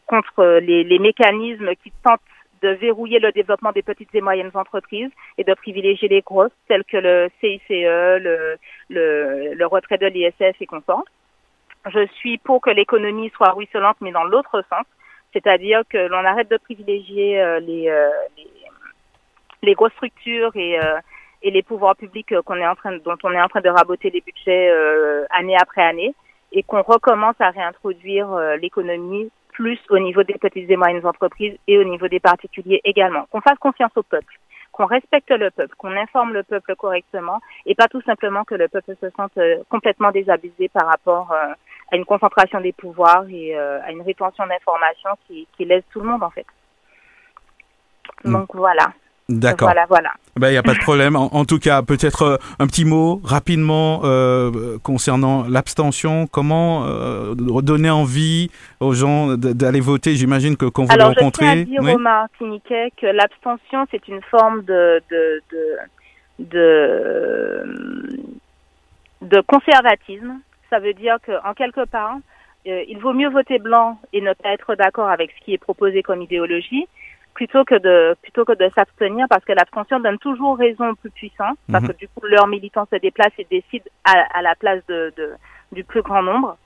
contre 0.07 0.59
les, 0.59 0.83
les, 0.83 0.97
mécanismes 0.97 1.75
qui 1.83 1.93
tentent 2.03 2.19
de 2.63 2.69
verrouiller 2.69 3.19
le 3.19 3.31
développement 3.31 3.71
des 3.71 3.83
petites 3.83 4.13
et 4.15 4.21
moyennes 4.21 4.51
entreprises 4.55 5.11
et 5.37 5.43
de 5.43 5.53
privilégier 5.53 6.07
les 6.07 6.21
grosses 6.21 6.51
telles 6.67 6.83
que 6.83 6.97
le 6.97 7.29
CICE, 7.39 7.61
le, 7.69 8.55
le, 8.89 9.53
le 9.53 9.65
retrait 9.67 9.99
de 9.99 10.07
l'ISF 10.07 10.59
et 10.59 10.65
consorts. 10.65 11.05
Je 11.91 12.07
suis 12.17 12.39
pour 12.39 12.59
que 12.59 12.71
l'économie 12.71 13.31
soit 13.35 13.51
ruisselante 13.51 13.97
mais 14.01 14.11
dans 14.11 14.23
l'autre 14.23 14.63
sens, 14.67 14.85
c'est-à-dire 15.33 15.83
que 15.89 16.07
l'on 16.07 16.25
arrête 16.25 16.49
de 16.49 16.57
privilégier 16.57 17.39
euh, 17.39 17.59
les, 17.59 17.87
euh, 17.87 18.09
les, 18.35 18.47
les 19.61 19.73
grosses 19.75 19.93
structures 19.93 20.55
et 20.55 20.79
et 21.43 21.49
les 21.49 21.63
pouvoirs 21.63 21.95
publics 21.95 22.33
qu'on 22.45 22.55
est 22.55 22.67
en 22.67 22.75
train 22.75 22.97
dont 22.97 23.17
on 23.23 23.31
est 23.31 23.41
en 23.41 23.47
train 23.47 23.61
de 23.61 23.69
raboter 23.69 24.09
les 24.09 24.21
budgets 24.21 24.71
année 25.29 25.57
après 25.59 25.83
année 25.83 26.15
et 26.51 26.63
qu'on 26.63 26.81
recommence 26.81 27.35
à 27.39 27.49
réintroduire 27.49 28.31
euh, 28.33 28.57
l'économie 28.57 29.31
plus 29.53 29.79
au 29.89 29.99
niveau 29.99 30.23
des 30.23 30.35
petites 30.35 30.69
et 30.69 30.77
moyennes 30.77 31.05
entreprises 31.05 31.57
et 31.67 31.77
au 31.77 31.83
niveau 31.83 32.07
des 32.07 32.19
particuliers 32.19 32.81
également. 32.83 33.25
Qu'on 33.29 33.41
fasse 33.41 33.57
confiance 33.59 33.91
au 33.95 34.03
peuple, 34.03 34.39
qu'on 34.71 34.85
respecte 34.85 35.29
le 35.29 35.51
peuple, 35.51 35.75
qu'on 35.77 35.95
informe 35.95 36.33
le 36.33 36.43
peuple 36.43 36.75
correctement 36.75 37.39
et 37.65 37.75
pas 37.75 37.87
tout 37.87 38.01
simplement 38.01 38.43
que 38.43 38.55
le 38.55 38.67
peuple 38.67 38.95
se 38.99 39.09
sente 39.11 39.37
euh, 39.37 39.57
complètement 39.69 40.11
désabusé 40.11 40.69
par 40.69 40.87
rapport 40.87 41.31
euh, 41.31 41.53
à 41.91 41.95
une 41.95 42.05
concentration 42.05 42.61
des 42.61 42.71
pouvoirs 42.71 43.25
et 43.29 43.53
à 43.53 43.91
une 43.91 44.01
rétention 44.01 44.47
d'informations 44.47 45.09
qui, 45.27 45.45
qui 45.57 45.65
laisse 45.65 45.83
tout 45.91 45.99
le 45.99 46.07
monde 46.07 46.23
en 46.23 46.29
fait. 46.29 46.45
Mm. 48.23 48.31
Donc 48.31 48.55
voilà. 48.55 48.93
D'accord. 49.29 49.67
Voilà, 49.67 49.85
voilà. 49.87 50.11
Ben, 50.37 50.49
il 50.49 50.51
n'y 50.51 50.57
a 50.57 50.63
pas 50.63 50.73
de 50.73 50.79
problème. 50.79 51.15
En, 51.15 51.45
tout 51.45 51.59
cas, 51.59 51.81
peut-être 51.81 52.23
euh, 52.23 52.37
un 52.59 52.67
petit 52.67 52.85
mot 52.85 53.21
rapidement 53.23 54.01
euh, 54.03 54.77
concernant 54.83 55.47
l'abstention. 55.47 56.27
Comment 56.27 56.85
euh, 56.85 57.33
donner 57.35 57.89
envie 57.89 58.49
aux 58.79 58.93
gens 58.93 59.37
d'aller 59.37 59.79
voter? 59.79 60.15
J'imagine 60.15 60.57
que 60.57 60.65
quand 60.65 60.83
vous 60.83 60.91
Alors, 60.91 61.09
les 61.09 61.15
rencontrez... 61.15 61.45
Alors, 61.45 61.57
je 61.57 61.63
tiens 61.63 61.79
à 61.79 61.83
dire 61.83 61.95
aux 61.95 61.99
Martiniquais 61.99 62.91
que 62.99 63.07
l'abstention, 63.07 63.85
c'est 63.91 64.07
une 64.07 64.21
forme 64.23 64.63
de, 64.63 65.01
de, 65.09 65.41
de, 65.51 65.77
de, 66.39 68.19
de 69.21 69.41
conservatisme. 69.41 70.39
Ça 70.69 70.79
veut 70.79 70.93
dire 70.93 71.17
qu'en 71.25 71.53
quelque 71.53 71.85
part, 71.85 72.17
euh, 72.67 72.83
il 72.87 72.97
vaut 72.99 73.13
mieux 73.13 73.29
voter 73.29 73.59
blanc 73.59 73.99
et 74.13 74.21
ne 74.21 74.33
pas 74.33 74.53
être 74.53 74.75
d'accord 74.75 75.09
avec 75.09 75.31
ce 75.31 75.45
qui 75.45 75.53
est 75.53 75.57
proposé 75.57 76.03
comme 76.03 76.21
idéologie 76.21 76.87
plutôt 77.33 77.63
que 77.63 77.75
de 77.75 78.15
plutôt 78.21 78.45
que 78.45 78.53
de 78.53 78.69
s'abstenir 78.75 79.27
parce 79.29 79.43
que 79.45 79.53
l'abstention 79.53 79.99
donne 79.99 80.17
toujours 80.17 80.57
raison 80.57 80.89
aux 80.89 80.95
plus 80.95 81.09
puissants 81.11 81.53
parce 81.71 81.85
que 81.85 81.91
mhm. 81.91 81.97
du 81.97 82.07
coup 82.09 82.25
leurs 82.25 82.47
militants 82.47 82.87
se 82.91 82.97
déplacent 82.97 83.37
et 83.37 83.47
décident 83.49 83.85
à, 84.03 84.37
à 84.37 84.41
la 84.41 84.55
place 84.55 84.81
de, 84.87 85.13
de, 85.17 85.31
du 85.71 85.83
plus 85.83 86.01
grand 86.01 86.23
nombre. 86.23 86.57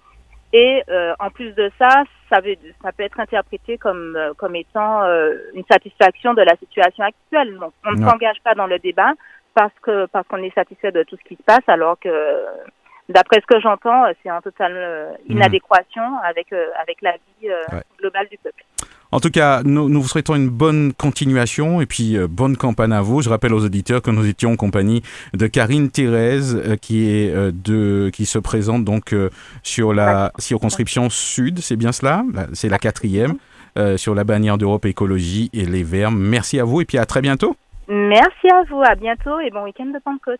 Et 0.54 0.84
euh, 0.90 1.14
en 1.20 1.30
plus 1.30 1.52
de 1.54 1.72
ça 1.78 2.04
ça 2.30 2.40
veut 2.40 2.56
ça 2.82 2.92
peut 2.92 3.04
être 3.04 3.20
interprété 3.20 3.78
comme 3.78 4.16
euh, 4.16 4.34
comme 4.34 4.56
étant 4.56 5.04
euh, 5.04 5.36
une 5.54 5.66
satisfaction 5.70 6.34
de 6.34 6.42
la 6.42 6.56
situation 6.58 7.04
actuelle. 7.04 7.58
Donc 7.58 7.74
on 7.86 7.92
ne 7.92 8.10
s'engage 8.10 8.42
pas 8.44 8.56
dans 8.56 8.68
le 8.68 8.80
débat 8.80 9.14
parce 9.54 9.74
que 9.82 10.06
parce 10.08 10.28
qu'on 10.28 10.44
est 10.44 10.54
satisfait 10.54 10.92
de 10.92 11.04
tout 11.04 11.18
ce 11.18 11.28
qui 11.28 11.36
se 11.36 11.44
passe 11.44 11.68
alors 11.68 12.00
que 12.00 12.10
d'après 13.10 13.42
ce 13.42 13.46
que 13.46 13.60
j'entends 13.60 14.06
c'est 14.22 14.32
en 14.32 14.42
totale 14.42 15.18
mhm. 15.28 15.36
inadéquation 15.36 16.18
avec 16.24 16.52
avec 16.54 17.02
la 17.02 17.14
vie 17.14 17.50
globale 18.00 18.28
du 18.30 18.38
peuple 18.38 18.64
en 19.16 19.22
tout 19.22 19.30
cas, 19.30 19.64
nous, 19.64 19.88
nous, 19.88 20.02
vous 20.02 20.10
souhaitons 20.10 20.36
une 20.36 20.50
bonne 20.50 20.92
continuation 20.92 21.80
et 21.80 21.86
puis 21.86 22.18
euh, 22.18 22.28
bonne 22.30 22.58
campagne 22.58 22.92
à 22.92 23.00
vous. 23.00 23.22
Je 23.22 23.30
rappelle 23.30 23.54
aux 23.54 23.64
auditeurs 23.64 24.02
que 24.02 24.12
nous 24.12 24.28
étions 24.28 24.52
en 24.52 24.56
compagnie 24.58 25.04
de 25.34 25.48
Karine 25.48 25.90
Thérèse, 25.90 26.62
euh, 26.62 26.76
qui 26.76 27.10
est 27.10 27.34
euh, 27.34 27.54
de, 27.54 28.10
qui 28.12 28.26
se 28.26 28.40
présente 28.40 28.84
donc 28.84 29.16
sur 29.64 29.94
la 29.94 30.34
circonscription 30.38 31.10
sud. 31.10 31.60
C'est 31.60 31.78
bien 31.78 31.94
cela? 31.94 32.26
C'est 32.52 32.68
la 32.68 32.78
quatrième 32.78 33.36
sur 33.96 34.16
la 34.16 34.26
bannière 34.26 34.58
d'Europe 34.58 34.86
Écologie 34.86 35.50
et 35.54 35.66
les 35.66 35.84
Verts. 35.84 36.12
Merci 36.12 36.60
à 36.60 36.66
vous 36.66 36.82
et 36.82 36.86
puis 36.86 36.98
à 36.98 37.06
très 37.06 37.22
bientôt. 37.22 37.56
Merci 37.88 38.50
à 38.50 38.64
vous, 38.70 38.82
à 38.82 38.96
bientôt 38.96 39.40
et 39.40 39.50
bon 39.50 39.64
week-end 39.64 39.86
de 39.86 40.00
Pentecôte. 40.04 40.40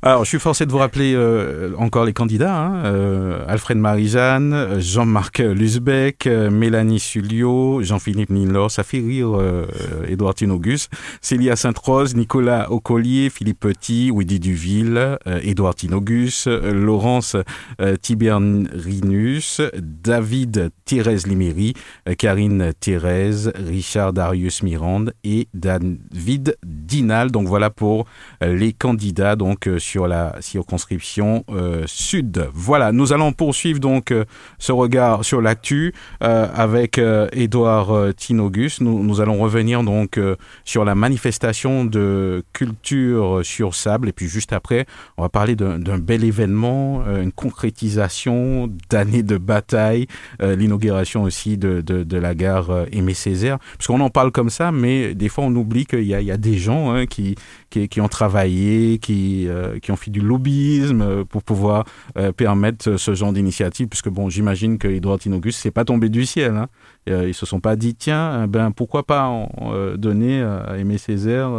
Alors, 0.00 0.22
je 0.22 0.28
suis 0.28 0.38
forcé 0.38 0.64
de 0.64 0.70
vous 0.70 0.78
rappeler 0.78 1.12
euh, 1.16 1.72
encore 1.76 2.04
les 2.04 2.12
candidats. 2.12 2.56
Hein, 2.56 2.84
euh, 2.84 3.44
Alfred 3.48 3.76
Marie-Jeanne, 3.78 4.78
Jean-Marc 4.78 5.40
Lusbeck, 5.40 6.28
euh, 6.28 6.52
Mélanie 6.52 7.00
Sulio, 7.00 7.82
Jean-Philippe 7.82 8.30
Nilor, 8.30 8.70
ça 8.70 8.84
fait 8.84 9.00
rire 9.00 9.36
Édouard 10.06 10.36
Tinogus, 10.36 10.88
Célia 11.20 11.56
Sainte-Rose, 11.56 12.14
Nicolas 12.14 12.70
Ocollier, 12.70 13.28
Philippe 13.28 13.58
Petit, 13.58 14.12
Widi 14.12 14.38
Duville, 14.38 15.18
Édouard 15.42 15.74
Tinogus, 15.74 16.46
Laurence 16.46 17.36
Tiberinus, 18.00 19.60
David 19.76 20.70
Thérèse 20.84 21.26
Liméry, 21.26 21.74
Karine 22.18 22.72
Thérèse, 22.78 23.52
Richard 23.56 24.12
Darius 24.12 24.62
Mirande 24.62 25.12
et 25.24 25.48
David 25.54 26.56
Dinal. 26.64 27.32
Donc 27.32 27.48
voilà 27.48 27.70
pour 27.70 28.06
les 28.40 28.72
candidats. 28.72 29.34
Donc 29.34 29.68
sur 29.88 30.06
la 30.06 30.36
circonscription 30.40 31.44
euh, 31.48 31.84
sud. 31.86 32.46
Voilà, 32.52 32.92
nous 32.92 33.14
allons 33.14 33.32
poursuivre 33.32 33.80
donc 33.80 34.10
euh, 34.10 34.26
ce 34.58 34.70
regard 34.70 35.24
sur 35.24 35.40
l'actu 35.40 35.94
euh, 36.22 36.46
avec 36.54 37.00
Édouard 37.32 38.14
Tinogus. 38.14 38.80
Nous, 38.80 39.20
allons 39.20 39.38
revenir 39.38 39.82
donc 39.82 40.20
sur 40.64 40.84
la 40.84 40.94
manifestation 40.94 41.84
de 41.84 42.44
culture 42.52 43.40
sur 43.42 43.74
sable 43.74 44.08
et 44.08 44.12
puis 44.12 44.26
juste 44.26 44.52
après, 44.52 44.86
on 45.16 45.22
va 45.22 45.28
parler 45.28 45.56
d'un 45.56 45.98
bel 45.98 46.24
événement, 46.24 47.04
une 47.06 47.32
concrétisation 47.32 48.68
d'années 48.90 49.22
de 49.22 49.38
bataille, 49.38 50.06
l'inauguration 50.40 51.22
aussi 51.22 51.56
de, 51.56 51.80
de, 51.80 52.18
la 52.18 52.34
gare 52.34 52.86
Aimé 52.92 53.14
Césaire. 53.14 53.58
Parce 53.76 53.86
qu'on 53.86 54.00
en 54.00 54.10
parle 54.10 54.32
comme 54.32 54.50
ça, 54.50 54.72
mais 54.72 55.14
des 55.14 55.28
fois 55.28 55.44
on 55.44 55.54
oublie 55.54 55.86
qu'il 55.86 56.02
y, 56.02 56.08
y, 56.08 56.30
a 56.30 56.36
des 56.36 56.58
gens 56.58 56.92
hein, 56.92 57.06
qui, 57.06 57.36
qui, 57.70 57.88
qui, 57.88 58.00
ont 58.00 58.08
travaillé, 58.08 58.98
qui, 58.98 59.48
qui 59.78 59.92
ont 59.92 59.96
fait 59.96 60.10
du 60.10 60.20
lobbyisme 60.20 61.02
euh, 61.02 61.24
pour 61.24 61.42
pouvoir 61.42 61.84
euh, 62.16 62.32
permettre 62.32 62.96
ce 62.96 63.14
genre 63.14 63.32
d'initiative, 63.32 63.88
puisque 63.88 64.08
bon, 64.08 64.28
j'imagine 64.28 64.78
que 64.78 64.88
Edouard 64.88 65.18
Tinogus, 65.18 65.56
c'est 65.56 65.70
pas 65.70 65.84
tombé 65.84 66.08
du 66.08 66.26
ciel. 66.26 66.56
Hein. 66.56 66.66
Euh, 67.08 67.28
ils 67.28 67.34
se 67.34 67.46
sont 67.46 67.60
pas 67.60 67.76
dit, 67.76 67.94
tiens, 67.94 68.46
ben 68.46 68.70
pourquoi 68.70 69.04
pas 69.04 69.48
donner 69.96 70.42
à 70.42 70.76
Aimé 70.78 70.98
Césaire. 70.98 71.50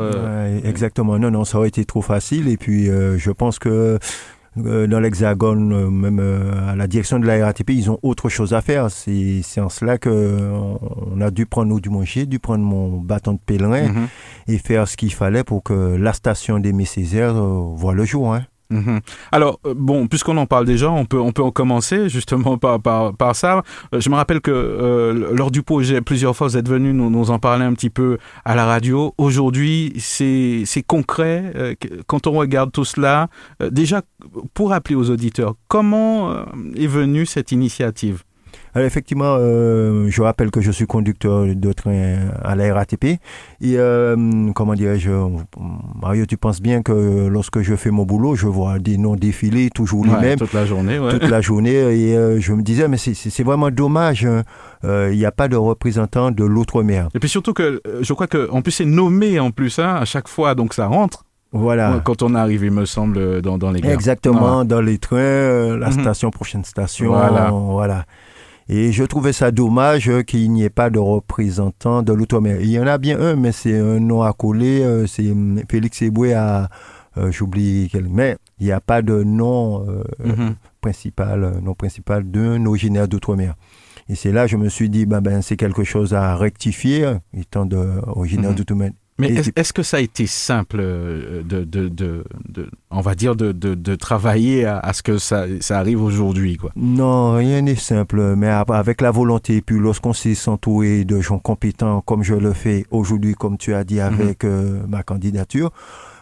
exactement, 0.64 1.18
non, 1.18 1.32
non, 1.32 1.44
ça 1.44 1.58
aurait 1.58 1.68
été 1.68 1.86
trop 1.86 2.02
facile. 2.02 2.48
Et 2.48 2.58
puis, 2.58 2.86
je 2.86 3.32
pense 3.32 3.60
que 3.60 3.98
dans 4.56 5.00
l'Hexagone, 5.00 5.72
euh, 5.74 5.90
même 5.90 6.20
euh, 6.20 6.72
à 6.72 6.76
la 6.76 6.88
direction 6.88 7.20
de 7.20 7.26
la 7.26 7.46
RATP, 7.46 7.70
ils 7.70 7.92
ont 7.92 8.00
autre 8.02 8.30
chose 8.30 8.54
à 8.54 8.62
faire. 8.62 8.90
C'est 8.92 9.44
en 9.58 9.70
cela 9.70 9.98
qu'on 9.98 10.80
on 10.82 11.22
a 11.22 11.32
dû 11.32 11.46
prendre, 11.46 11.74
ou 11.74 11.80
du 11.80 11.90
moins 11.90 12.06
j'ai 12.06 12.26
dû 12.26 12.40
prendre 12.40 12.64
mon 12.64 13.00
bâton 13.00 13.34
de 13.34 13.40
pèlerin 13.40 13.90
mhm. 13.90 14.08
et 14.48 14.58
faire 14.58 14.88
ce 14.88 14.98
qu'il 14.98 15.14
fallait 15.14 15.44
pour 15.44 15.64
que 15.64 15.96
la 15.96 16.14
station 16.14 16.60
des 16.60 16.74
Césaire 16.86 17.34
voit 17.34 17.94
le 17.94 18.06
jour. 18.06 18.34
Hein. 18.34 18.46
Mhm. 18.72 19.00
Alors, 19.32 19.60
euh, 19.66 19.74
bon, 19.76 20.08
puisqu'on 20.08 20.38
en 20.38 20.46
parle 20.46 20.66
déjà, 20.66 20.92
on 20.92 21.06
peut, 21.06 21.20
on 21.20 21.32
peut 21.32 21.42
en 21.42 21.50
commencer 21.50 22.08
justement 22.08 22.58
par, 22.58 22.80
par, 22.80 23.36
ça. 23.36 23.64
Euh, 23.94 24.00
je 24.00 24.10
me 24.10 24.16
rappelle 24.16 24.42
que 24.42 24.52
euh, 24.52 25.34
lors 25.36 25.50
du 25.50 25.64
projet, 25.64 26.02
plusieurs 26.02 26.36
fois, 26.36 26.48
vous 26.48 26.58
êtes 26.58 26.70
venu 26.70 26.94
nous, 26.94 27.10
nous, 27.10 27.32
en 27.32 27.40
parler 27.40 27.66
un 27.66 27.74
petit 27.74 27.90
peu 27.90 28.20
à 28.46 28.56
la 28.56 28.66
radio. 28.66 29.14
Aujourd'hui, 29.18 29.94
c'est 29.98 30.66
concret. 30.86 31.76
quand 32.08 32.28
on 32.28 32.32
regarde 32.32 32.72
tout 32.72 32.86
cela, 32.86 33.28
déjà, 33.60 34.02
pour 34.54 34.70
rappeler 34.70 34.96
aux 34.96 35.10
auditeurs, 35.10 35.56
comment 35.68 36.46
est 36.76 36.88
venue 36.88 37.26
cette 37.26 37.52
initiative? 37.52 38.24
Alors 38.76 38.86
effectivement, 38.86 39.36
euh, 39.40 40.08
je 40.10 40.22
rappelle 40.22 40.52
que 40.52 40.62
je 40.62 40.72
suis 40.72 40.86
conducteur 40.86 41.48
de 41.48 41.74
train 41.74 42.18
à 42.44 42.56
la 42.56 42.74
RATP. 42.74 43.04
Et 43.06 43.20
euh, 43.78 44.52
comment 44.54 44.76
dirais-je, 44.76 45.10
Mario, 46.00 46.26
tu 46.26 46.38
penses 46.38 46.62
bien 46.62 46.82
que 46.82 47.28
lorsque 47.28 47.62
je 47.62 47.76
fais 47.76 47.90
mon 47.90 48.04
boulot, 48.04 48.36
je 48.36 48.48
vois 48.48 48.80
des 48.80 48.98
noms 48.98 49.16
défiler 49.16 49.70
toujours 49.70 50.06
les 50.06 50.16
mêmes. 50.16 50.38
Toute 50.38 50.54
la 50.54 50.66
journée, 50.66 51.00
ouais. 51.00 51.12
Toute 51.12 51.30
la 51.30 51.42
journée. 51.42 51.72
Et 51.72 52.16
euh, 52.16 52.40
je 52.40 52.54
me 52.54 52.62
disais, 52.62 52.88
mais 52.88 52.98
c'est 52.98 53.44
vraiment 53.44 53.72
dommage. 53.72 54.26
Hein. 54.26 54.44
Il 54.84 55.18
n'y 55.18 55.26
a 55.26 55.32
pas 55.32 55.48
de 55.48 55.56
représentant 55.56 56.32
de 56.32 56.44
l'outre-mer. 56.44 57.10
Et 57.16 57.20
puis 57.20 57.30
surtout 57.30 57.54
que 57.54 57.82
je 58.02 58.14
crois 58.14 58.28
qu'en 58.28 58.62
plus 58.62 58.72
c'est 58.72 58.86
nommé 58.86 59.40
en 59.40 59.52
plus 59.52 59.80
hein, 59.80 59.96
à 59.96 60.06
chaque 60.06 60.28
fois, 60.28 60.56
donc 60.56 60.74
ça 60.74 60.88
rentre. 60.88 61.26
Voilà. 61.52 62.00
Quand 62.06 62.22
on 62.22 62.36
arrive, 62.36 62.64
il 62.64 62.72
me 62.72 62.86
semble, 62.86 63.42
dans, 63.42 63.58
dans 63.58 63.72
les 63.72 63.82
gares. 63.82 63.94
Exactement, 63.94 64.64
dans 64.66 64.82
les 64.82 65.00
trains, 65.00 65.76
la 65.78 65.88
mhm. 65.88 66.02
station, 66.02 66.30
prochaine 66.30 66.64
station. 66.64 67.08
Voilà. 67.08 67.50
voilà. 67.50 68.06
Et 68.72 68.92
je 68.92 69.04
trouvais 69.04 69.34
ça 69.34 69.50
dommage 69.50 70.12
qu'il 70.26 70.52
n'y 70.52 70.64
ait 70.64 70.70
pas 70.70 70.92
de 70.92 71.00
représentant 71.00 72.04
de 72.04 72.14
l'outre-mer. 72.14 72.62
Il 72.62 72.70
y 72.70 72.80
en 72.80 72.86
a 72.86 73.00
bien 73.00 73.20
un, 73.20 73.36
mais 73.36 73.52
c'est 73.52 73.76
un 73.76 74.00
nom 74.00 74.22
à 74.22 74.32
coller. 74.32 74.84
Euh, 74.84 75.08
c'est 75.08 75.32
hum, 75.32 75.60
Félix 75.68 76.04
Eboué 76.04 76.36
à. 76.36 76.70
Euh, 77.18 77.32
j'oublie 77.32 77.90
quel. 77.92 78.08
Mais 78.08 78.38
il 78.60 78.68
n'y 78.68 78.72
a 78.72 78.80
pas 78.80 79.02
de 79.02 79.24
nom 79.24 79.88
euh, 79.90 80.04
mhm. 80.24 80.56
principal, 80.82 81.60
nom 81.64 81.74
principal 81.74 82.30
d'un 82.30 82.64
originaire 82.68 83.08
d'outre-mer. 83.08 83.56
Et 84.08 84.14
c'est 84.14 84.32
là 84.32 84.46
que 84.46 84.52
je 84.52 84.58
me 84.58 84.70
suis 84.70 84.92
dit, 84.92 85.08
ben, 85.08 85.20
ben 85.20 85.42
c'est 85.42 85.58
quelque 85.58 85.84
chose 85.84 86.14
à 86.14 86.36
rectifier, 86.36 87.12
étant 87.34 87.66
d'originaire 87.66 88.52
mhm. 88.52 88.56
d'outre-mer. 88.56 88.92
Mais 89.20 89.34
est-ce 89.56 89.74
que 89.74 89.84
ça 89.84 89.98
a 89.98 90.00
été 90.00 90.26
simple 90.28 90.78
euh, 90.80 91.44
de, 91.44 91.64
de, 91.64 91.90
de, 91.90 92.24
on 92.90 93.02
va 93.02 93.16
dire, 93.16 93.36
de, 93.36 93.52
de 93.52 93.96
travailler 93.96 94.66
à, 94.66 94.94
ce 94.94 95.04
que 95.04 95.18
ça, 95.18 95.46
ça 95.60 95.78
arrive 95.78 96.02
aujourd'hui 96.02 96.58
quoi? 96.58 96.72
Non, 96.76 97.36
rien 97.36 97.62
n'est 97.62 97.76
simple, 97.76 98.36
mais 98.36 98.48
avec 98.50 99.02
la 99.02 99.12
volonté, 99.12 99.58
et 99.58 99.62
puis 99.62 99.78
lorsqu'on 99.78 100.14
s'est 100.14 100.36
s'entourer 100.36 101.06
de 101.06 101.20
gens 101.22 101.40
compétents, 101.40 102.02
comme 102.02 102.24
je 102.24 102.36
le 102.36 102.54
fais 102.54 102.86
aujourd'hui, 102.92 103.36
comme 103.36 103.58
tu 103.58 103.74
as 103.74 103.84
dit 103.84 103.96
mhm. 103.96 104.02
avec 104.02 104.44
euh, 104.44 104.82
ma 104.88 105.04
candidature, 105.04 105.72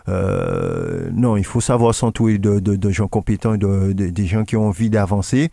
euh, 0.10 1.10
non, 1.14 1.36
il 1.36 1.44
faut 1.44 1.60
savoir 1.60 1.94
s'entourer 1.94 2.38
de, 2.38 2.60
de, 2.60 2.90
gens 2.92 3.08
compétents 3.08 3.58
de, 3.58 3.92
des 3.92 4.26
gens 4.26 4.46
qui 4.46 4.56
ont 4.56 4.68
envie 4.68 4.90
d'avancer. 4.90 5.50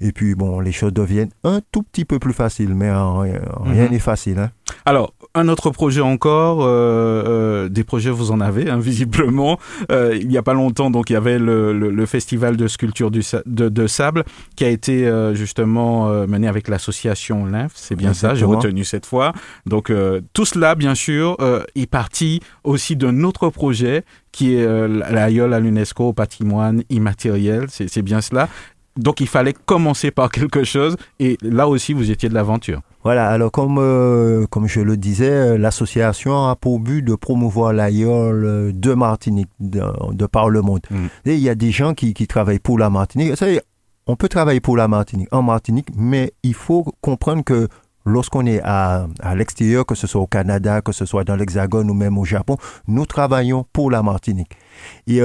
Et 0.00 0.12
puis, 0.12 0.34
bon, 0.34 0.60
les 0.60 0.72
choses 0.72 0.92
deviennent 0.92 1.30
un 1.44 1.60
tout 1.70 1.82
petit 1.82 2.04
peu 2.04 2.18
plus 2.18 2.32
faciles, 2.32 2.74
mais 2.74 2.90
rien 2.90 3.84
mhm. 3.84 3.90
n'est 3.90 3.98
facile. 3.98 4.38
Hein. 4.38 4.50
Alors, 4.86 5.12
un 5.34 5.48
autre 5.48 5.70
projet 5.70 6.00
encore, 6.00 6.62
euh, 6.62 6.66
euh, 6.66 7.68
des 7.68 7.84
projets 7.84 8.10
vous 8.10 8.32
en 8.32 8.40
avez, 8.40 8.68
hein, 8.68 8.78
visiblement. 8.80 9.58
Euh, 9.90 10.16
il 10.20 10.28
n'y 10.28 10.36
a 10.36 10.42
pas 10.42 10.54
longtemps, 10.54 10.90
donc 10.90 11.10
il 11.10 11.12
y 11.12 11.16
avait 11.16 11.38
le, 11.38 11.72
le, 11.72 12.06
festival 12.06 12.56
de 12.56 12.66
sculpture 12.66 13.10
du, 13.10 13.22
de, 13.46 13.68
de, 13.68 13.86
sable 13.86 14.24
qui 14.56 14.64
a 14.64 14.68
été 14.68 15.10
justement 15.34 16.08
mené 16.26 16.48
avec 16.48 16.68
l'association 16.68 17.46
LINF, 17.46 17.72
c'est 17.74 17.94
bien 17.94 18.14
ça, 18.14 18.34
j'ai 18.34 18.44
retenu 18.44 18.84
cette 18.84 19.06
fois. 19.06 19.32
Donc 19.66 19.92
tout 20.32 20.44
cela, 20.44 20.74
bien 20.74 20.94
sûr, 20.94 21.36
est 21.76 21.86
parti 21.86 22.40
aussi 22.64 22.96
d'un 22.96 23.22
autre 23.22 23.50
projet 23.50 24.04
qui 24.32 24.54
est 24.54 24.66
l'aïeul 24.88 25.52
à 25.52 25.60
l'UNESCO 25.60 26.08
au 26.08 26.12
patrimoine 26.12 26.82
immatériel, 26.90 27.66
c'est 27.68 28.02
bien 28.02 28.20
cela. 28.20 28.48
Donc 28.96 29.20
il 29.20 29.28
fallait 29.28 29.54
commencer 29.54 30.10
par 30.10 30.30
quelque 30.30 30.64
chose 30.64 30.96
et 31.20 31.38
là 31.42 31.68
aussi 31.68 31.92
vous 31.92 32.10
étiez 32.10 32.28
de 32.28 32.34
l'aventure. 32.34 32.80
Voilà, 33.02 33.30
alors 33.30 33.50
comme, 33.50 33.78
euh, 33.78 34.46
comme 34.46 34.66
je 34.66 34.80
le 34.80 34.96
disais, 34.96 35.30
euh, 35.30 35.58
l'association 35.58 36.48
a 36.48 36.56
pour 36.56 36.80
but 36.80 37.02
de 37.02 37.14
promouvoir 37.14 37.72
l'aïeul 37.72 38.44
euh, 38.44 38.72
de 38.74 38.92
Martinique 38.92 39.48
de, 39.58 40.26
par 40.26 40.50
le 40.50 40.60
monde. 40.60 40.80
Mm. 40.90 41.06
Et 41.24 41.34
il 41.34 41.40
y 41.40 41.48
a 41.48 41.54
des 41.54 41.70
gens 41.70 41.94
qui, 41.94 42.12
qui 42.12 42.26
travaillent 42.26 42.58
pour 42.58 42.78
la 42.78 42.90
Martinique. 42.90 43.32
on 44.06 44.16
peut 44.16 44.28
travailler 44.28 44.60
pour 44.60 44.76
la 44.76 44.86
Martinique, 44.86 45.28
en 45.32 45.42
Martinique, 45.42 45.88
mais 45.96 46.32
il 46.42 46.54
faut 46.54 46.84
comprendre 47.00 47.42
que 47.42 47.68
lorsqu'on 48.04 48.44
est 48.44 48.60
à, 48.64 49.06
à 49.20 49.34
l'extérieur, 49.34 49.86
que 49.86 49.94
ce 49.94 50.06
soit 50.06 50.20
au 50.20 50.26
Canada, 50.26 50.82
que 50.82 50.92
ce 50.92 51.06
soit 51.06 51.24
dans 51.24 51.36
l'Hexagone 51.36 51.90
ou 51.90 51.94
même 51.94 52.18
au 52.18 52.26
Japon, 52.26 52.58
nous 52.86 53.06
travaillons 53.06 53.64
pour 53.72 53.90
la 53.90 54.02
Martinique. 54.02 54.52
Et 55.06 55.20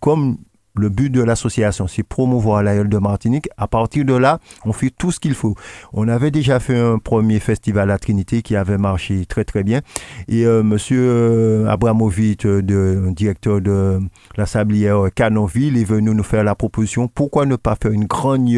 comme 0.00 0.38
le 0.74 0.88
but 0.88 1.10
de 1.10 1.22
l'association, 1.22 1.86
c'est 1.86 2.02
promouvoir 2.02 2.62
l'aïeul 2.62 2.88
de 2.88 2.98
Martinique. 2.98 3.48
À 3.56 3.66
partir 3.66 4.04
de 4.04 4.14
là, 4.14 4.38
on 4.64 4.72
fait 4.72 4.90
tout 4.90 5.10
ce 5.10 5.20
qu'il 5.20 5.34
faut. 5.34 5.54
On 5.92 6.08
avait 6.08 6.30
déjà 6.30 6.60
fait 6.60 6.78
un 6.78 6.98
premier 6.98 7.40
festival 7.40 7.90
à 7.90 7.98
Trinité 7.98 8.42
qui 8.42 8.56
avait 8.56 8.78
marché 8.78 9.26
très 9.26 9.44
très 9.44 9.62
bien. 9.64 9.80
Et 10.28 10.46
euh, 10.46 10.62
Monsieur 10.62 11.02
euh, 11.02 11.68
Abramovic, 11.68 12.46
euh, 12.46 13.10
directeur 13.12 13.60
de 13.60 14.00
la 14.36 14.46
sablière 14.46 15.08
Canonville, 15.14 15.76
est 15.76 15.84
venu 15.84 16.14
nous 16.14 16.22
faire 16.22 16.44
la 16.44 16.54
proposition. 16.54 17.08
Pourquoi 17.08 17.46
ne 17.46 17.56
pas 17.56 17.76
faire 17.80 17.92
une 17.92 18.06
grande 18.06 18.48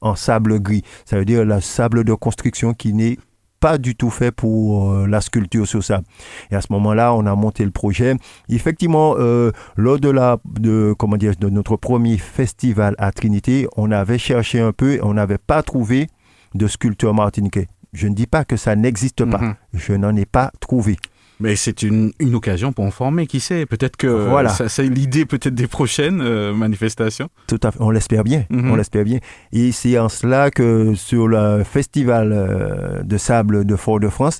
en 0.00 0.16
sable 0.16 0.60
gris? 0.60 0.82
Ça 1.04 1.18
veut 1.18 1.24
dire 1.24 1.44
le 1.44 1.60
sable 1.60 2.04
de 2.04 2.14
construction 2.14 2.74
qui 2.74 2.92
n'est 2.92 3.18
pas 3.60 3.78
du 3.78 3.94
tout 3.96 4.10
fait 4.10 4.30
pour 4.30 4.92
euh, 4.92 5.06
la 5.06 5.20
sculpture 5.20 5.66
sur 5.66 5.82
ça. 5.82 6.02
Et 6.50 6.56
à 6.56 6.60
ce 6.60 6.68
moment-là, 6.70 7.14
on 7.14 7.26
a 7.26 7.34
monté 7.34 7.64
le 7.64 7.70
projet. 7.70 8.14
Effectivement, 8.48 9.14
euh, 9.18 9.50
lors 9.76 9.98
de 9.98 10.08
la, 10.08 10.38
de, 10.44 10.94
comment 10.98 11.16
dire, 11.16 11.34
de 11.38 11.48
notre 11.48 11.76
premier 11.76 12.18
festival 12.18 12.94
à 12.98 13.12
Trinité, 13.12 13.66
on 13.76 13.90
avait 13.90 14.18
cherché 14.18 14.60
un 14.60 14.72
peu, 14.72 14.94
et 14.94 15.02
on 15.02 15.14
n'avait 15.14 15.38
pas 15.38 15.62
trouvé 15.62 16.08
de 16.54 16.66
sculpteur 16.66 17.14
martiniquais. 17.14 17.66
Je 17.92 18.08
ne 18.08 18.14
dis 18.14 18.26
pas 18.26 18.44
que 18.44 18.56
ça 18.56 18.76
n'existe 18.76 19.24
pas. 19.24 19.38
Mhm. 19.38 19.54
Je 19.74 19.92
n'en 19.94 20.14
ai 20.16 20.26
pas 20.26 20.52
trouvé. 20.60 20.96
Mais 21.38 21.54
c'est 21.54 21.82
une, 21.82 22.12
une, 22.18 22.34
occasion 22.34 22.72
pour 22.72 22.84
en 22.84 22.90
former, 22.90 23.26
qui 23.26 23.40
sait 23.40 23.66
Peut-être 23.66 23.96
que 23.96 24.06
voilà. 24.06 24.48
ça, 24.48 24.68
c'est 24.68 24.84
l'idée 24.84 25.26
peut-être 25.26 25.54
des 25.54 25.66
prochaines 25.66 26.20
euh, 26.22 26.54
manifestations. 26.54 27.28
Tout 27.46 27.60
à 27.62 27.72
fait, 27.72 27.78
on 27.80 27.90
l'espère 27.90 28.24
bien, 28.24 28.44
on 28.50 28.56
mhm. 28.56 28.76
l'espère 28.76 29.04
bien. 29.04 29.18
Et 29.52 29.72
c'est 29.72 29.98
en 29.98 30.08
cela 30.08 30.50
que 30.50 30.94
sur 30.94 31.28
le 31.28 31.62
festival 31.64 32.32
euh, 32.32 33.02
de 33.02 33.16
sable 33.18 33.64
de 33.66 33.76
Fort-de-France, 33.76 34.38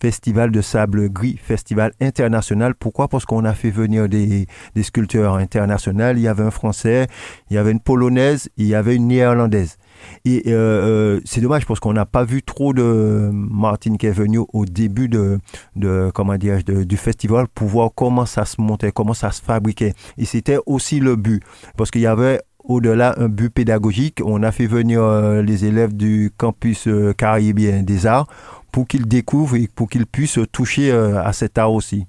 festival 0.00 0.50
de 0.50 0.60
sable 0.60 1.08
gris, 1.08 1.38
festival 1.40 1.92
international, 2.00 2.74
pourquoi? 2.74 3.08
Parce 3.08 3.24
qu'on 3.24 3.44
a 3.44 3.54
fait 3.54 3.70
venir 3.70 4.08
des, 4.08 4.46
des 4.74 4.82
sculpteurs 4.82 5.36
internationaux, 5.36 6.12
il 6.14 6.20
y 6.20 6.28
avait 6.28 6.42
un 6.42 6.50
Français, 6.50 7.06
il 7.50 7.54
y 7.54 7.58
avait 7.58 7.70
une 7.70 7.80
Polonaise, 7.80 8.48
il 8.56 8.66
y 8.66 8.74
avait 8.74 8.96
une 8.96 9.08
Néerlandaise. 9.08 9.76
Et 10.24 10.42
euh, 10.46 10.52
euh, 10.52 11.20
c'est 11.24 11.40
dommage 11.40 11.66
parce 11.66 11.80
qu'on 11.80 11.92
n'a 11.92 12.06
pas 12.06 12.24
vu 12.24 12.42
trop 12.42 12.72
de 12.72 13.30
Martin 13.32 13.96
qui 13.96 14.06
est 14.06 14.12
venu 14.12 14.40
au 14.52 14.64
début 14.64 15.08
de, 15.08 15.38
de 15.76 16.84
du 16.84 16.96
festival 16.96 17.46
pour 17.54 17.68
voir 17.68 17.90
comment 17.94 18.26
ça 18.26 18.44
se 18.44 18.60
montait, 18.60 18.92
comment 18.92 19.14
ça 19.14 19.30
se 19.30 19.42
fabriquait. 19.42 19.94
Et 20.18 20.24
c'était 20.24 20.58
aussi 20.66 21.00
le 21.00 21.16
but 21.16 21.42
parce 21.76 21.90
qu'il 21.90 22.02
y 22.02 22.06
avait 22.06 22.40
au-delà 22.64 23.14
un 23.18 23.28
but 23.28 23.50
pédagogique. 23.50 24.20
On 24.24 24.42
a 24.42 24.52
fait 24.52 24.66
venir 24.66 25.02
euh, 25.02 25.42
les 25.42 25.64
élèves 25.64 25.94
du 25.94 26.32
campus 26.36 26.88
caribéen 27.16 27.82
des 27.82 28.06
arts 28.06 28.26
pour 28.72 28.86
qu'ils 28.88 29.06
découvrent 29.06 29.56
et 29.56 29.68
pour 29.74 29.88
qu'ils 29.88 30.06
puissent 30.06 30.38
toucher 30.52 30.90
à 30.90 31.32
cet 31.32 31.58
art 31.58 31.72
aussi. 31.72 32.06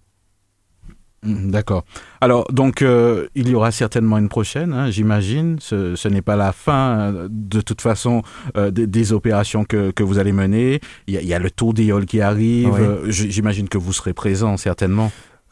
Mm, 1.23 1.51
d'accord. 1.51 1.83
Alors, 2.21 2.45
donc, 2.51 2.81
euh, 2.81 3.27
il 3.35 3.49
y 3.49 3.55
aura 3.55 3.71
certainement 3.71 4.17
une 4.17 4.29
prochaine, 4.29 4.73
hein, 4.73 4.89
j'imagine. 4.89 5.57
Ce, 5.59 6.07
n'est 6.07 6.21
pas 6.21 6.35
la 6.35 6.51
fin, 6.51 7.13
euh, 7.13 7.27
de 7.29 7.61
toute 7.61 7.81
façon, 7.81 8.21
euh, 8.57 8.71
des, 8.71 9.13
opérations 9.13 9.65
que, 9.65 9.91
que, 9.91 10.03
vous 10.03 10.19
allez 10.19 10.31
mener. 10.31 10.79
Il 11.07 11.13
y, 11.13 11.33
a, 11.33 11.39
le 11.39 11.51
tour 11.51 11.73
d'Éole 11.73 12.05
qui 12.05 12.21
arrive. 12.21 13.01
j'imagine 13.07 13.67
que 13.67 13.77
vous 13.77 13.93
serez 13.93 14.13
présent, 14.13 14.57
certainement. 14.57 15.11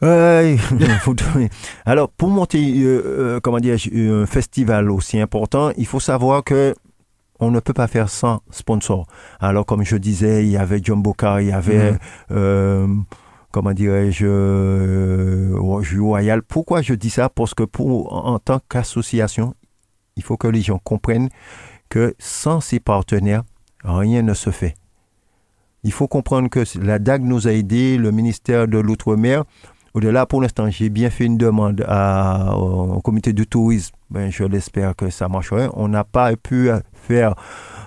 Alors, 1.86 2.10
pour 2.10 2.28
monter, 2.28 2.86
comment 3.42 3.58
dire, 3.58 3.76
un 3.94 4.26
festival 4.26 4.90
aussi 4.90 5.18
important, 5.18 5.70
il 5.78 5.86
faut 5.86 6.00
savoir 6.00 6.44
que 6.44 6.74
on 7.40 7.50
ne 7.50 7.58
peut 7.58 7.72
pas 7.72 7.86
faire 7.86 8.10
sans 8.10 8.42
sponsor. 8.50 9.06
Alors, 9.40 9.64
comme 9.64 9.82
je 9.82 9.96
disais, 9.96 10.44
il 10.44 10.50
y 10.50 10.58
avait 10.58 10.80
John 10.82 11.00
Boca, 11.00 11.40
il 11.40 11.48
y 11.48 11.52
avait... 11.52 11.92
Mm 12.30 13.04
comment 13.54 13.72
dirais-je, 13.72 14.26
euh, 14.26 15.56
royal. 16.00 16.42
Pourquoi 16.42 16.82
je 16.82 16.92
dis 16.92 17.08
ça? 17.08 17.28
Parce 17.28 17.54
que 17.54 17.62
en 17.78 18.40
tant 18.40 18.60
qu'association, 18.68 19.54
il 20.16 20.24
faut 20.24 20.36
que 20.36 20.48
les 20.48 20.60
gens 20.60 20.80
comprennent 20.82 21.28
que 21.88 22.16
sans 22.18 22.60
ces 22.60 22.80
partenaires, 22.80 23.44
rien 23.84 24.22
ne 24.22 24.34
se 24.34 24.50
fait. 24.50 24.74
Il 25.84 25.92
faut 25.92 26.08
comprendre 26.08 26.50
que 26.50 26.64
la 26.80 26.98
DAG 26.98 27.22
nous 27.22 27.46
a 27.46 27.52
aidés, 27.52 27.96
le 27.96 28.10
ministère 28.10 28.66
de 28.66 28.78
l'Outre-mer. 28.78 29.44
Au-delà, 29.92 30.26
pour 30.26 30.42
l'instant, 30.42 30.68
j'ai 30.68 30.88
bien 30.88 31.08
fait 31.08 31.24
une 31.24 31.38
demande 31.38 31.86
au 32.56 33.00
comité 33.02 33.32
de 33.32 33.44
tourisme. 33.44 33.94
Ben, 34.10 34.32
je 34.32 34.42
l'espère 34.42 34.96
que 34.96 35.10
ça 35.10 35.28
marcherait. 35.28 35.68
On 35.74 35.86
n'a 35.86 36.02
pas 36.02 36.34
pu 36.34 36.70
faire 36.92 37.36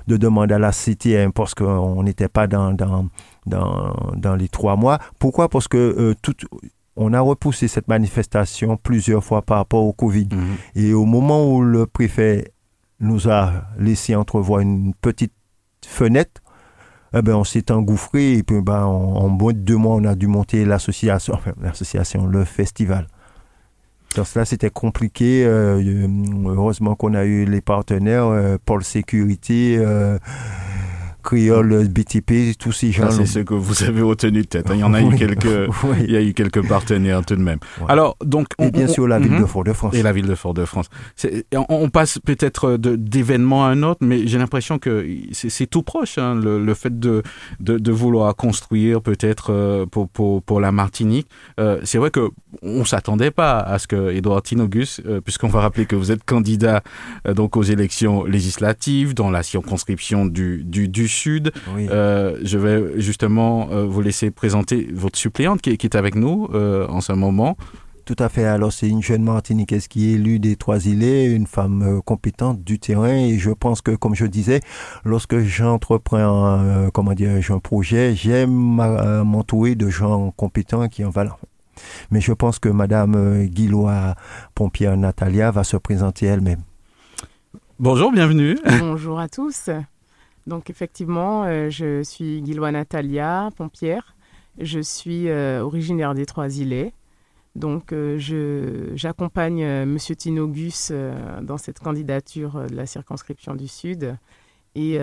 de 0.07 0.15
demande 0.15 0.49
à 0.53 0.59
la 0.59 0.72
cité 0.72 1.28
parce 1.36 1.53
qu'on 1.53 2.03
n'était 2.03 2.30
pas 2.30 2.47
dans, 2.47 3.09
dans, 3.48 4.36
les 4.36 4.48
trois 4.48 4.76
mois. 4.76 5.00
Pourquoi? 5.20 5.50
Parce 5.50 5.68
que 5.68 5.78
euh, 5.78 6.16
tout, 6.22 6.36
on 6.95 7.14
a 7.14 7.22
repoussé 7.22 7.68
cette 7.68 7.88
manifestation 7.88 8.78
plusieurs 8.78 9.24
fois 9.24 9.41
par 9.41 9.58
rapport 9.58 9.84
au 9.84 9.93
Covid. 9.93 10.28
Mhm. 10.32 10.56
Et 10.76 10.93
au 10.93 11.06
moment 11.06 11.54
où 11.54 11.62
le 11.62 11.86
préfet 11.86 12.52
nous 13.00 13.30
a 13.30 13.54
laissé 13.78 14.16
entrevoir 14.16 14.62
une 14.62 14.93
petite 14.95 15.34
fenêtre, 15.86 16.41
eh 17.14 17.22
ben, 17.22 17.36
on 17.36 17.43
s'est 17.43 17.72
engouffré 17.72 18.34
et 18.34 18.43
puis 18.43 18.62
ben, 18.62 18.84
en, 18.84 19.30
moins 19.30 19.54
de 19.54 19.60
deux 19.60 19.78
mois, 19.78 19.95
on 19.95 20.04
a 20.04 20.16
dû 20.16 20.28
monter 20.28 20.66
l'association, 20.66 21.36
enfin, 21.36 21.54
l'association, 21.62 22.26
le 22.26 22.43
festival. 22.43 23.08
Donc 24.16 24.28
cela, 24.28 24.45
c'était 24.45 24.70
compliqué. 24.70 25.45
Euh, 25.45 26.08
heureusement 26.45 26.95
qu'on 26.95 27.14
a 27.14 27.26
eu 27.26 27.45
les 27.45 27.62
partenaires, 27.62 28.26
euh, 28.26 28.58
Paul 28.64 28.84
Sécurité, 28.84 29.78
Creole, 31.28 31.89
BTP, 31.89 32.57
tous 32.57 32.71
ces 32.71 32.93
gens. 32.93 33.11
C'est 33.11 33.25
ce 33.25 33.39
que 33.39 33.53
vous 33.53 33.84
avez 33.84 34.01
retenu 34.01 34.43
de 34.43 34.47
tête. 34.47 34.71
Hein. 34.71 34.75
Il 34.75 34.80
y 34.80 34.84
en 34.86 34.93
a 34.93 35.01
eu 35.01 35.13
quelques, 35.17 35.69
il 36.05 36.11
y 36.11 36.15
a 36.15 36.21
eu 36.21 36.34
quelques 36.34 36.65
partenaires 36.65 37.25
tout 37.25 37.36
de 37.36 37.41
même. 37.41 37.59
Alors, 37.89 38.15
donc. 38.23 38.47
et 38.59 38.71
bien 38.71 38.88
sûr, 38.88 39.09
la 39.09 39.19
ville 39.19 39.36
de 39.36 39.39
mhm. 39.39 39.47
Fort-de-France. 39.47 39.93
Et 39.93 40.03
la 40.03 40.13
ville 40.13 40.28
de 40.28 40.36
Fort-de-France. 40.36 40.89
On, 41.69 41.89
passe 41.89 42.19
peut-être 42.19 42.78
d'événement 42.78 43.65
à 43.65 43.69
un 43.69 43.84
autre, 43.84 43.99
mais 44.01 44.25
j'ai 44.25 44.38
l'impression 44.38 44.80
que 44.80 45.05
c'est 45.34 45.67
tout 45.67 45.84
proche, 45.84 46.17
hein, 46.17 46.34
le, 46.36 46.73
fait 46.73 46.97
de, 46.97 47.23
de, 47.59 47.91
vouloir 47.91 48.34
construire 48.36 49.01
peut-être 49.01 49.51
euh, 49.51 49.86
pour, 49.86 50.07
pour, 50.07 50.41
pour, 50.41 50.61
la 50.61 50.71
Martinique. 50.71 51.28
Euh, 51.59 51.80
c'est 51.84 51.97
vrai 51.97 52.11
que 52.11 52.30
on 52.61 52.86
s'attendait 52.86 53.32
pas 53.32 53.59
à 53.59 53.80
ce 53.80 53.88
que 53.88 54.11
Edouard 54.11 54.43
Tinogus, 54.43 55.01
euh, 55.05 55.19
puisqu'on 55.19 55.49
va 55.49 55.59
rappeler 55.59 55.86
que 55.86 55.95
vous 55.95 56.11
êtes 56.11 56.23
candidat 56.23 56.84
donc 57.25 57.57
aux 57.57 57.63
élections 57.63 58.23
législatives 58.23 59.13
dans 59.13 59.30
la 59.30 59.43
circonscription 59.43 60.25
du, 60.25 60.63
du, 60.63 60.88
du 60.88 61.07
Sud. 61.18 61.51
Euh, 61.78 62.38
je 62.43 62.57
vais 62.57 63.01
justement 63.01 63.70
euh, 63.72 63.86
vous 63.86 64.01
laisser 64.01 64.32
présenter 64.32 64.88
votre 64.93 65.18
suppléante 65.18 65.61
qui, 65.61 65.72
est 65.72 65.95
avec 65.95 66.15
nous 66.15 66.47
euh, 66.53 66.88
en 66.88 67.01
ce 67.01 67.13
moment. 67.13 67.57
Tout 68.05 68.15
à 68.20 68.30
fait. 68.30 68.45
Alors, 68.45 68.72
c'est 68.72 68.88
une 68.88 69.03
jeune 69.03 69.24
Martiniquaise 69.24 69.89
qui 69.89 70.09
est 70.09 70.13
élue 70.13 70.39
des 70.39 70.55
Trois-Îlets, 70.55 71.26
une 71.26 71.45
femme 71.45 72.01
compétente 72.05 72.63
du 72.63 72.80
terrain. 72.80 73.18
Et 73.18 73.38
je 73.38 73.51
pense 73.51 73.82
que, 73.82 73.91
comme 73.91 74.15
je 74.15 74.26
disais, 74.26 74.61
lorsque 75.03 75.39
j'entreprends, 75.39 76.89
comment 76.93 77.13
dire, 77.13 77.32
un 77.49 77.59
projet, 77.59 78.15
j'aime 78.15 78.53
m'entourer 79.26 79.76
de 79.76 79.89
gens 79.89 80.32
compétents 80.38 80.88
qui 80.88 81.03
en 81.03 81.09
valent. 81.09 81.38
Mais 82.09 82.22
je 82.22 82.32
pense 82.32 82.59
que 82.59 82.70
Madame 82.70 83.43
Guillois 83.47 84.15
Pompière 84.55 84.95
Natalia 84.95 85.51
va 85.51 85.65
se 85.65 85.76
présenter 85.76 86.28
elle-même. 86.28 86.61
Bonjour, 87.78 88.13
bienvenue. 88.13 88.57
Bonjour 88.80 89.20
à 89.20 89.28
tous. 89.28 89.70
Donc 90.48 90.70
effectivement, 90.70 91.43
euh, 91.43 91.70
je 91.70 92.02
suis 92.04 92.41
Guillois 92.41 92.72
Natalia, 92.72 93.50
pompière. 93.58 94.16
Je 94.58 94.80
suis 94.80 95.28
euh, 95.28 95.62
originaire 95.62 96.16
des 96.16 96.26
Trois-Îlets. 96.26 96.93
Donc 97.56 97.91
euh, 97.91 98.18
j'accompagne 98.95 99.60
M. 99.60 99.98
Tinogus 99.98 100.91
dans 101.41 101.58
cette 101.58 101.80
candidature 101.80 102.66
de 102.70 102.76
la 102.76 102.86
circonscription 102.86 103.56
du 103.56 103.68
Sud. 103.68 104.18
Et 104.76 105.00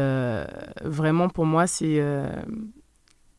vraiment, 0.85 1.29
pour 1.29 1.47
moi, 1.47 1.67
c'est 1.67 2.01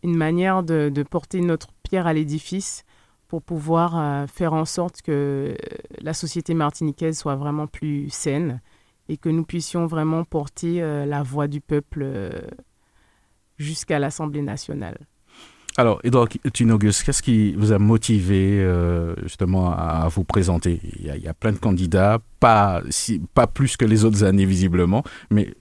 une 0.04 0.18
manière 0.18 0.64
de, 0.64 0.92
de, 0.94 1.04
porter 1.04 1.40
notre 1.40 1.70
pierre 1.82 2.08
à 2.08 2.14
l'édifice 2.14 2.84
pour 3.30 3.42
pouvoir 3.42 4.28
faire 4.30 4.52
en 4.52 4.66
sorte 4.66 5.02
que 5.02 5.56
la 6.02 6.14
société 6.14 6.54
martiniquaise 6.54 7.18
soit 7.18 7.38
vraiment 7.38 7.68
plus 7.68 8.10
saine, 8.10 8.60
et 9.10 9.18
que 9.18 9.30
nous 9.30 9.44
puissions 9.44 9.86
vraiment 9.86 10.24
porter 10.24 10.82
euh, 10.82 11.06
la 11.06 11.24
voix 11.24 11.48
du 11.48 11.62
peuple 11.62 12.02
euh, 12.04 12.30
jusqu'à 13.58 14.00
l'Assemblée 14.00 14.42
nationale. 14.42 14.98
Alors, 15.78 16.00
Edouard 16.06 16.30
Tunogus, 16.54 17.04
qu'est-ce 17.04 17.22
qui 17.22 17.54
vous 17.54 17.74
a 17.74 17.80
motivé 17.80 18.62
euh, 18.62 19.14
justement 19.24 19.74
à, 19.74 20.08
vous 20.08 20.24
présenter? 20.24 20.80
Il 21.00 21.06
y, 21.06 21.28
a, 21.28 21.34
plein 21.34 21.52
de 21.52 21.58
candidats, 21.58 22.20
pas, 22.40 22.82
pas 23.34 23.46
plus 23.46 23.76
que 23.76 23.84
les 23.84 24.06
autres 24.06 24.24
années 24.24 24.46
visiblement, 24.46 25.04
mais 25.30 25.54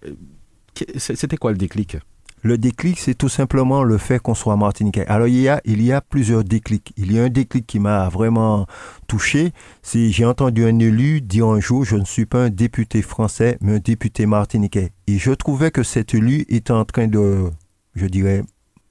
c'était 0.96 1.36
quoi 1.36 1.50
le 1.50 1.58
déclic? 1.58 1.96
Le 2.44 2.58
déclic, 2.58 2.98
c'est 3.00 3.14
tout 3.14 3.30
simplement 3.30 3.82
le 3.82 3.96
fait 3.96 4.18
qu'on 4.18 4.34
soit 4.34 4.56
martiniquais. 4.56 5.06
Alors, 5.06 5.26
il 5.28 5.40
y 5.40 5.48
a, 5.92 6.00
plusieurs 6.02 6.44
déclics. 6.44 6.92
Il 6.98 7.10
y 7.10 7.18
a 7.18 7.24
un 7.24 7.30
déclic 7.30 7.66
qui 7.66 7.80
m'a 7.80 8.10
vraiment 8.10 8.66
touché. 9.06 9.52
C'est, 9.80 10.10
j'ai 10.10 10.26
entendu 10.26 10.66
un 10.66 10.78
élu 10.78 11.22
dire 11.22 11.46
un 11.46 11.58
jour, 11.58 11.86
je 11.86 11.96
ne 11.96 12.04
suis 12.04 12.26
pas 12.26 12.44
un 12.44 12.50
député 12.50 13.00
français, 13.00 13.56
mais 13.62 13.76
un 13.76 13.78
député 13.78 14.26
martiniquais. 14.26 14.90
Et 15.06 15.16
je 15.16 15.30
trouvais 15.32 15.70
que 15.70 15.82
cet 15.82 16.12
élu 16.12 16.44
était 16.50 16.74
en 16.74 16.84
train 16.84 17.06
de, 17.06 17.50
je 17.94 18.04
dirais, 18.04 18.42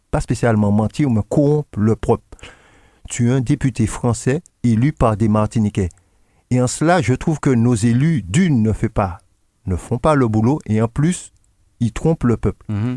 pas 0.10 0.20
spécialement 0.20 0.72
mentir, 0.72 1.12
mais 1.12 1.22
corrompre 1.30 1.78
le 1.78 1.95
propre. 1.95 2.24
Tu 3.08 3.30
es 3.30 3.32
un 3.32 3.41
député 3.41 3.86
français 3.86 4.41
élu 4.64 4.93
par 4.93 5.16
des 5.16 5.28
Martiniquais. 5.28 5.89
Et 6.49 6.60
en 6.60 6.66
cela, 6.66 7.04
je 7.04 7.14
trouve 7.14 7.39
que 7.39 7.51
nos 7.51 7.76
élus, 7.76 8.24
d'une, 8.24 8.64
ne, 8.64 8.74
fait 8.74 8.89
pas, 8.89 9.20
ne 9.68 9.76
font 9.76 9.99
pas 9.99 10.16
le 10.16 10.28
boulot, 10.28 10.60
et 10.66 10.82
en 10.82 10.88
plus, 10.88 11.34
ils 11.80 11.93
trompent 11.93 12.24
le 12.24 12.38
peuple. 12.38 12.66
Mhm. 12.70 12.95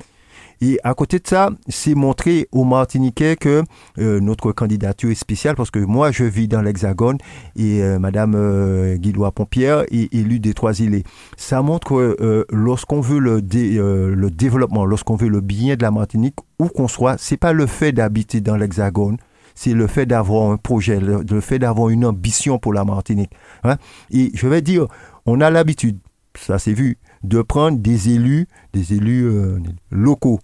Et 0.60 0.78
à 0.84 0.94
côté 0.94 1.18
de 1.18 1.26
ça, 1.26 1.50
c'est 1.68 1.94
montrer 1.94 2.48
aux 2.52 2.64
Martiniquais 2.64 3.36
que 3.36 3.62
euh, 3.98 4.20
notre 4.20 4.52
candidature 4.52 5.10
est 5.10 5.14
spéciale 5.14 5.54
parce 5.54 5.70
que 5.70 5.78
moi, 5.78 6.10
je 6.10 6.24
vis 6.24 6.48
dans 6.48 6.62
l'Hexagone 6.62 7.18
et 7.56 7.82
euh, 7.82 7.98
Madame 7.98 8.34
euh, 8.34 8.96
Pompière 9.34 9.84
est 9.90 10.12
élue 10.14 10.40
des 10.40 10.54
Trois-Îlets. 10.54 11.04
Ça 11.36 11.62
montre 11.62 11.88
que 11.88 12.16
euh, 12.20 12.44
lorsqu'on 12.50 13.00
veut 13.00 13.18
le, 13.18 13.40
le 13.40 14.30
développement, 14.30 14.86
lorsqu'on 14.86 15.16
veut 15.16 15.28
le 15.28 15.40
bien 15.40 15.76
de 15.76 15.82
la 15.82 15.90
Martinique, 15.90 16.36
où 16.58 16.68
qu'on 16.68 16.88
soit, 16.88 17.16
c'est 17.18 17.36
pas 17.36 17.52
le 17.52 17.66
fait 17.66 17.92
d'habiter 17.92 18.40
dans 18.40 18.56
l'Hexagone, 18.56 19.18
c'est 19.56 19.72
le 19.72 19.86
fait 19.88 20.06
d'avoir 20.06 20.50
un 20.50 20.58
projet, 20.58 21.00
le, 21.00 21.40
fait 21.40 21.58
d'avoir 21.58 21.88
une 21.88 22.04
ambition 22.04 22.58
pour 22.58 22.72
la 22.72 22.84
Martinique. 22.84 23.32
Hein. 23.64 23.76
Et 24.12 24.30
je 24.34 24.46
vais 24.46 24.62
dire, 24.62 24.86
on 25.24 25.40
a 25.40 25.50
l'habitude, 25.50 25.98
ça 26.38 26.58
s'est 26.58 26.74
vu, 26.74 26.98
de 27.26 27.42
prendre 27.42 27.78
des 27.78 28.10
élus, 28.10 28.46
des 28.72 28.94
élus 28.94 29.30
locaux 29.90 30.40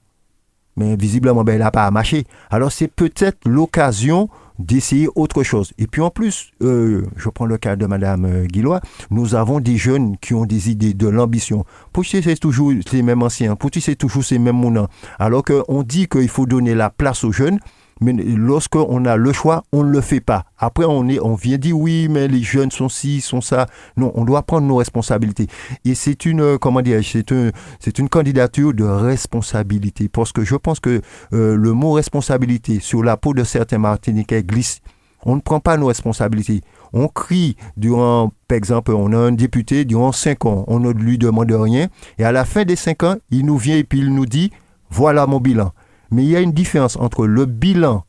mais 0.76 0.96
visiblement, 0.96 1.44
ben, 1.44 1.54
il 1.54 1.58
n'a 1.58 1.70
pas 1.70 1.90
marché. 1.90 2.24
Alors 2.50 2.72
c'est 2.72 2.88
peut-être 2.88 3.46
l'occasion 3.48 4.28
d'essayer 4.58 5.08
autre 5.14 5.42
chose. 5.42 5.72
Et 5.78 5.86
puis 5.86 6.00
en 6.00 6.10
plus, 6.10 6.52
euh, 6.62 7.04
je 7.16 7.28
prends 7.28 7.46
le 7.46 7.58
cas 7.58 7.74
de 7.76 7.86
Madame 7.86 8.24
euh, 8.24 8.46
Guillois, 8.46 8.80
nous 9.10 9.34
avons 9.34 9.60
des 9.60 9.76
jeunes 9.76 10.16
qui 10.18 10.34
ont 10.34 10.46
des 10.46 10.70
idées, 10.70 10.94
de 10.94 11.08
l'ambition. 11.08 11.64
Pour 11.92 12.04
c'est 12.04 12.38
toujours 12.38 12.72
les 12.92 13.02
mêmes 13.02 13.22
anciens, 13.22 13.56
pour 13.56 13.70
c'est 13.74 13.96
toujours 13.96 14.24
ces 14.24 14.38
mêmes 14.38 14.56
moulins. 14.56 14.88
Alors 15.18 15.42
qu'on 15.42 15.82
dit 15.82 16.06
qu'il 16.06 16.28
faut 16.28 16.46
donner 16.46 16.74
la 16.74 16.90
place 16.90 17.24
aux 17.24 17.32
jeunes, 17.32 17.58
mais 18.02 18.12
lorsqu'on 18.12 19.04
a 19.04 19.16
le 19.16 19.32
choix, 19.32 19.62
on 19.72 19.84
ne 19.84 19.90
le 19.90 20.00
fait 20.00 20.20
pas. 20.20 20.44
Après, 20.58 20.84
on, 20.84 21.34
vient 21.34 21.58
dire 21.58 21.78
oui, 21.78 22.08
mais 22.10 22.28
les 22.28 22.42
jeunes 22.42 22.70
sont 22.70 22.88
ci, 22.88 23.20
sont 23.20 23.40
ça. 23.40 23.66
Non, 23.96 24.12
on 24.14 24.24
doit 24.24 24.42
prendre 24.42 24.66
nos 24.66 24.76
responsabilités. 24.76 25.46
Et 25.84 25.94
c'est 25.94 26.24
une, 26.24 26.40
euh, 26.40 26.58
comment 26.58 26.82
dire, 26.82 27.00
c'est 27.02 27.32
c'est 27.80 27.98
une 27.98 28.08
candidature 28.08 28.74
de 28.74 28.84
responsabilité. 28.84 30.08
Parce 30.08 30.32
que 30.32 30.44
je 30.44 30.56
pense 30.56 30.80
que 30.80 31.00
euh, 31.32 31.56
le 31.56 31.72
mot 31.72 31.92
responsabilité 31.92 32.80
sur 32.80 33.02
la 33.02 33.16
peau 33.16 33.34
de 33.34 33.44
certains 33.44 33.78
Martiniquais 33.78 34.42
glisse. 34.42 34.80
On 35.24 35.36
ne 35.36 35.40
prend 35.40 35.60
pas 35.60 35.76
nos 35.76 35.86
responsabilités. 35.86 36.62
On 36.92 37.08
crie 37.08 37.56
durant, 37.76 38.32
par 38.48 38.58
exemple, 38.58 38.92
on 38.92 39.12
a 39.12 39.16
un 39.16 39.32
député 39.32 39.84
durant 39.84 40.12
cinq 40.12 40.44
ans, 40.46 40.64
on 40.66 40.80
ne 40.80 40.90
lui 40.90 41.16
demande 41.16 41.52
rien. 41.52 41.88
Et 42.18 42.24
à 42.24 42.32
la 42.32 42.44
fin 42.44 42.64
des 42.64 42.76
cinq 42.76 43.04
ans, 43.04 43.16
il 43.30 43.46
nous 43.46 43.56
vient 43.56 43.76
et 43.76 43.84
puis 43.84 44.00
il 44.00 44.12
nous 44.12 44.26
dit, 44.26 44.50
voilà 44.90 45.26
mon 45.26 45.40
bilan. 45.40 45.72
Mais 46.12 46.24
il 46.24 46.30
y 46.30 46.36
a 46.36 46.40
une 46.40 46.52
différence 46.52 46.96
entre 46.96 47.26
le 47.26 47.46
bilan 47.46 48.04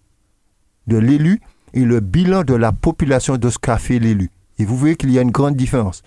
de 0.88 0.98
l'élu 0.98 1.42
et 1.74 1.86
le 1.86 2.02
bilan 2.02 2.44
de 2.44 2.54
la 2.54 2.72
population 2.72 3.38
de 3.38 3.50
ce 3.50 3.58
qu'a 3.58 3.78
fait 3.78 3.98
l'élu. 3.98 4.30
Et 4.60 4.66
vous 4.66 4.78
voyez 4.78 4.96
qu'il 4.96 5.12
y 5.12 5.18
a 5.18 5.22
une 5.22 5.32
grande 5.32 5.56
différence. 5.56 6.04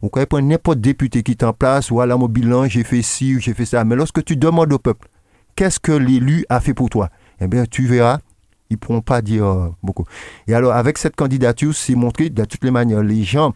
Vous 0.00 0.08
pouvez 0.08 0.26
prendre 0.26 0.46
n'importe 0.46 0.80
député 0.80 1.22
qui 1.22 1.32
est 1.32 1.42
en 1.42 1.52
place, 1.52 1.90
voilà 1.90 2.16
mon 2.16 2.28
bilan, 2.28 2.66
j'ai 2.66 2.84
fait 2.84 3.02
ci, 3.02 3.38
j'ai 3.40 3.52
fait 3.52 3.66
ça. 3.66 3.84
Mais 3.84 3.96
lorsque 3.96 4.24
tu 4.24 4.36
demandes 4.36 4.72
au 4.72 4.78
peuple, 4.78 5.08
qu'est-ce 5.56 5.78
que 5.78 5.92
l'élu 5.92 6.46
a 6.48 6.60
fait 6.60 6.72
pour 6.72 6.88
toi? 6.88 7.10
Eh 7.40 7.48
bien, 7.48 7.64
tu 7.66 7.84
verras, 7.84 8.20
ils 8.70 8.74
ne 8.74 8.78
pourront 8.78 9.02
pas 9.02 9.20
dire 9.20 9.44
euh, 9.44 9.68
beaucoup. 9.82 10.04
Et 10.46 10.54
alors, 10.54 10.72
avec 10.72 10.96
cette 10.96 11.16
candidature, 11.16 11.74
c'est 11.74 11.96
montré 11.96 12.30
de 12.30 12.44
toutes 12.44 12.64
les 12.64 12.70
manières. 12.70 13.02
Les 13.02 13.24
gens 13.24 13.54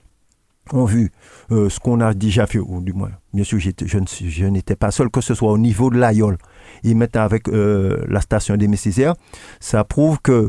ont 0.73 0.85
vu 0.85 1.11
euh, 1.51 1.69
ce 1.69 1.79
qu'on 1.79 2.01
a 2.01 2.15
déjà 2.15 2.47
fait, 2.47 2.59
ou 2.59 2.81
du 2.81 2.93
moins, 2.93 3.11
bien 3.33 3.45
sûr, 3.45 3.59
je, 3.59 4.45
n'étais 4.47 4.77
pas 4.77 4.91
seul, 4.91 5.11
que 5.11 5.21
ce 5.21 5.35
soit 5.35 5.53
au 5.53 5.59
niveau 5.59 5.91
de 5.91 5.99
l'AIOL, 5.99 6.39
et 6.83 6.95
maintenant 6.95 7.23
avec 7.23 7.49
euh, 7.49 8.03
la 8.09 8.21
station 8.21 8.57
des 8.57 8.69
Messisières, 8.69 9.15
ça 9.61 9.85
prouve 9.85 10.21
que 10.21 10.49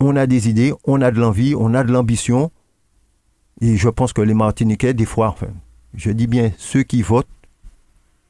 on 0.00 0.16
a 0.16 0.26
des 0.26 0.48
idées, 0.48 0.72
on 0.84 1.00
a 1.00 1.10
de 1.12 1.20
l'envie, 1.20 1.54
on 1.56 1.74
a 1.74 1.84
de 1.84 1.92
l'ambition. 1.92 2.50
Et 3.60 3.76
je 3.76 3.88
pense 3.88 4.12
que 4.12 4.20
les 4.20 4.34
Martiniquais, 4.34 4.94
des 4.94 5.04
fois, 5.04 5.36
je 5.94 6.10
dis 6.10 6.26
bien, 6.26 6.50
ceux 6.58 6.82
qui 6.82 7.02
votent 7.02 7.28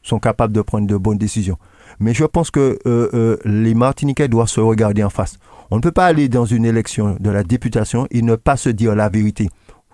sont 0.03 0.19
capables 0.19 0.53
de 0.53 0.61
prendre 0.61 0.87
de 0.87 0.97
bonnes 0.99 1.17
décisions. 1.17 1.57
Mais 1.99 2.13
je 2.13 2.25
pense 2.25 2.51
que 2.51 2.79
euh, 2.85 3.39
les 3.47 3.73
Martiniquais 3.73 4.29
doivent 4.29 4.49
se 4.49 4.61
regarder 4.61 5.03
en 5.03 5.09
face. 5.09 5.39
On 5.71 5.77
ne 5.77 5.81
peut 5.81 5.93
pas 5.93 6.05
aller 6.05 6.29
dans 6.29 6.45
une 6.45 6.67
élection 6.67 7.17
de 7.19 7.31
la 7.31 7.45
députation 7.45 8.07
et 8.11 8.21
ne 8.21 8.37
pas 8.37 8.59
se 8.59 8.69
dire 8.69 8.95
la 8.95 9.09
vérité. 9.09 9.49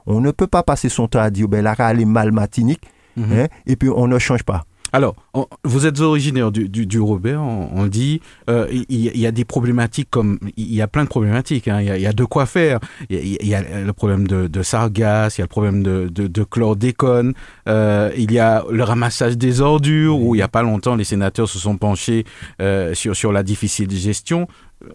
On 0.09 0.21
ne 0.21 0.31
peut 0.31 0.47
pas 0.47 0.63
passer 0.63 0.89
son 0.89 1.07
temps 1.07 1.21
à 1.21 1.31
dire, 1.31 1.49
ben, 1.49 1.63
la 1.63 1.75
est 1.75 2.05
mal 2.05 2.33
Martinique, 2.33 2.83
mhm. 3.17 3.33
hein, 3.33 3.47
et 3.67 3.77
puis 3.77 3.91
on 3.91 4.09
ne 4.09 4.19
change 4.19 4.43
pas. 4.43 4.65
Alors, 4.93 5.17
vous 5.65 5.85
êtes 5.85 6.01
originaire 6.01 6.51
du, 6.51 6.69
du, 6.69 6.99
Robert, 6.99 7.43
on, 7.43 7.87
dit. 7.87 8.23
Euh, 8.49 8.67
il, 8.89 9.19
y 9.19 9.27
a 9.27 9.31
des 9.31 9.45
problématiques 9.45 10.09
comme. 10.11 10.39
Il 10.57 10.73
y 10.73 10.81
a 10.81 10.89
plein 10.89 11.05
de 11.05 11.09
problématiques. 11.09 11.69
Hein. 11.69 11.83
il, 11.83 12.01
y 12.01 12.07
a, 12.07 12.13
de 12.13 12.25
quoi 12.25 12.47
faire. 12.47 12.81
Il 13.11 13.47
y 13.47 13.55
a, 13.55 13.63
le 13.63 13.93
problème 13.93 14.27
de, 14.27 14.47
de, 14.47 14.63
sargasses, 14.63 15.37
il 15.37 15.41
y 15.41 15.43
a 15.43 15.45
le 15.45 15.49
problème 15.49 15.83
de, 15.83 16.09
de, 16.09 16.27
de 16.27 16.43
chlordécone, 16.43 17.35
euh, 17.69 18.11
il 18.17 18.33
y 18.33 18.39
a 18.39 18.65
le 18.71 18.83
ramassage 18.83 19.37
des 19.37 19.61
ordures, 19.61 20.19
où 20.19 20.35
il 20.35 20.39
n'y 20.39 20.43
a 20.43 20.49
pas 20.49 20.63
longtemps, 20.63 20.97
les 20.97 21.05
sénateurs 21.05 21.49
se 21.49 21.59
sont 21.59 21.77
penchés 21.77 22.25
euh, 22.63 22.95
sur, 22.95 23.15
sur 23.15 23.31
la 23.31 23.43
difficile 23.43 23.91
gestion. 23.91 24.49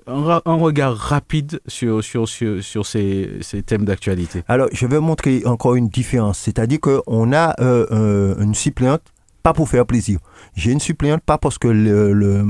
Un, 0.08 0.40
regard 0.46 0.96
rapide 0.96 1.60
sur, 1.68 2.04
ces, 2.04 2.62
ces, 3.42 3.64
thèmes 3.64 3.86
d'actualité. 3.86 4.44
Alors, 4.48 4.70
je 4.72 4.88
vais 4.88 5.00
montrer 5.00 5.44
encore 5.46 5.76
une 5.76 5.90
différence. 5.90 6.40
C'est-à-dire 6.40 6.80
qu'on 6.80 7.34
a 7.34 7.56
une 7.60 8.56
suppléante 8.56 9.02
pas 9.44 9.54
pour 9.54 9.68
faire 9.68 9.86
plaisir. 9.86 10.20
J'ai 10.56 10.72
une 10.72 10.80
suppléante 10.80 11.22
pas 11.22 11.38
parce 11.38 11.58
que 11.58 11.68
le, 11.68 12.46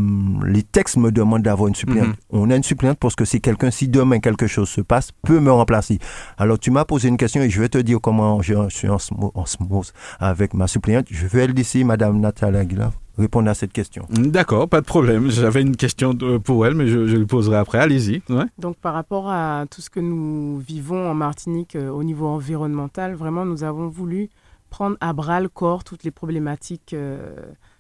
les 0.45 0.61
textes 0.63 0.97
me 0.97 1.11
demandent 1.11 1.41
d'avoir 1.41 1.67
une 1.67 1.75
suppléante. 1.75 2.09
Mhm. 2.09 2.15
On 2.29 2.49
a 2.51 2.55
une 2.55 2.63
suppléante 2.63 2.99
parce 2.99 3.15
que 3.15 3.25
c'est 3.25 3.39
quelqu'un, 3.39 3.71
si 3.71 3.87
demain 3.87 4.19
quelque 4.19 4.45
chose 4.47 4.69
se 4.69 4.81
passe, 4.81 5.11
peut 5.23 5.39
me 5.39 5.51
remplacer. 5.51 5.97
Alors 6.37 6.59
tu 6.59 6.69
m'as 6.69 6.85
posé 6.85 7.09
une 7.09 7.17
question 7.17 7.41
et 7.41 7.49
je 7.49 7.59
vais 7.59 7.69
te 7.69 7.79
dire 7.79 7.99
comment 7.99 8.41
je 8.41 8.53
suis 8.69 8.87
en 8.89 8.97
osmose 9.33 9.91
avec 10.19 10.53
ma 10.53 10.67
suppléante. 10.67 11.07
Je 11.09 11.25
vais 11.25 11.47
laisser 11.47 11.83
Madame 11.83 12.19
Nathalie 12.19 12.57
Aguilar 12.57 12.91
répondre 13.17 13.49
à 13.49 13.53
cette 13.53 13.73
question. 13.73 14.05
D'accord, 14.09 14.67
pas 14.67 14.81
de 14.81 14.85
problème. 14.85 15.29
J'avais 15.29 15.61
une 15.61 15.75
question 15.75 16.15
pour 16.43 16.65
elle, 16.65 16.73
mais 16.75 16.87
je, 16.87 17.07
je 17.07 17.15
lui 17.15 17.25
poserai 17.25 17.57
après. 17.57 17.79
Allez-y. 17.79 18.21
Donc 18.57 18.75
par 18.77 18.93
rapport 18.93 19.29
à 19.29 19.65
tout 19.69 19.81
ce 19.81 19.89
que 19.89 19.99
nous 19.99 20.59
vivons 20.59 21.09
en 21.09 21.13
Martinique 21.13 21.75
euh, 21.75 21.89
au 21.89 22.03
niveau 22.03 22.27
environnemental, 22.27 23.13
vraiment 23.13 23.45
nous 23.45 23.63
avons 23.63 23.87
voulu 23.87 24.29
prendre 24.73 24.97
à 25.01 25.13
bras 25.13 25.39
le 25.39 25.49
corps 25.49 25.83
toutes 25.83 26.03
les 26.03 26.09
problématiques, 26.09 26.95
euh, 26.95 27.35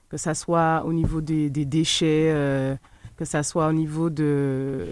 que 0.09 0.17
ce 0.17 0.35
soit 0.35 0.83
au 0.85 0.93
niveau 0.93 1.21
des, 1.21 1.49
déchets, 1.49 2.29
euh, 2.31 2.75
que 3.17 3.25
ce 3.25 3.41
soit 3.41 3.67
au 3.67 3.73
niveau 3.73 4.11
de, 4.11 4.85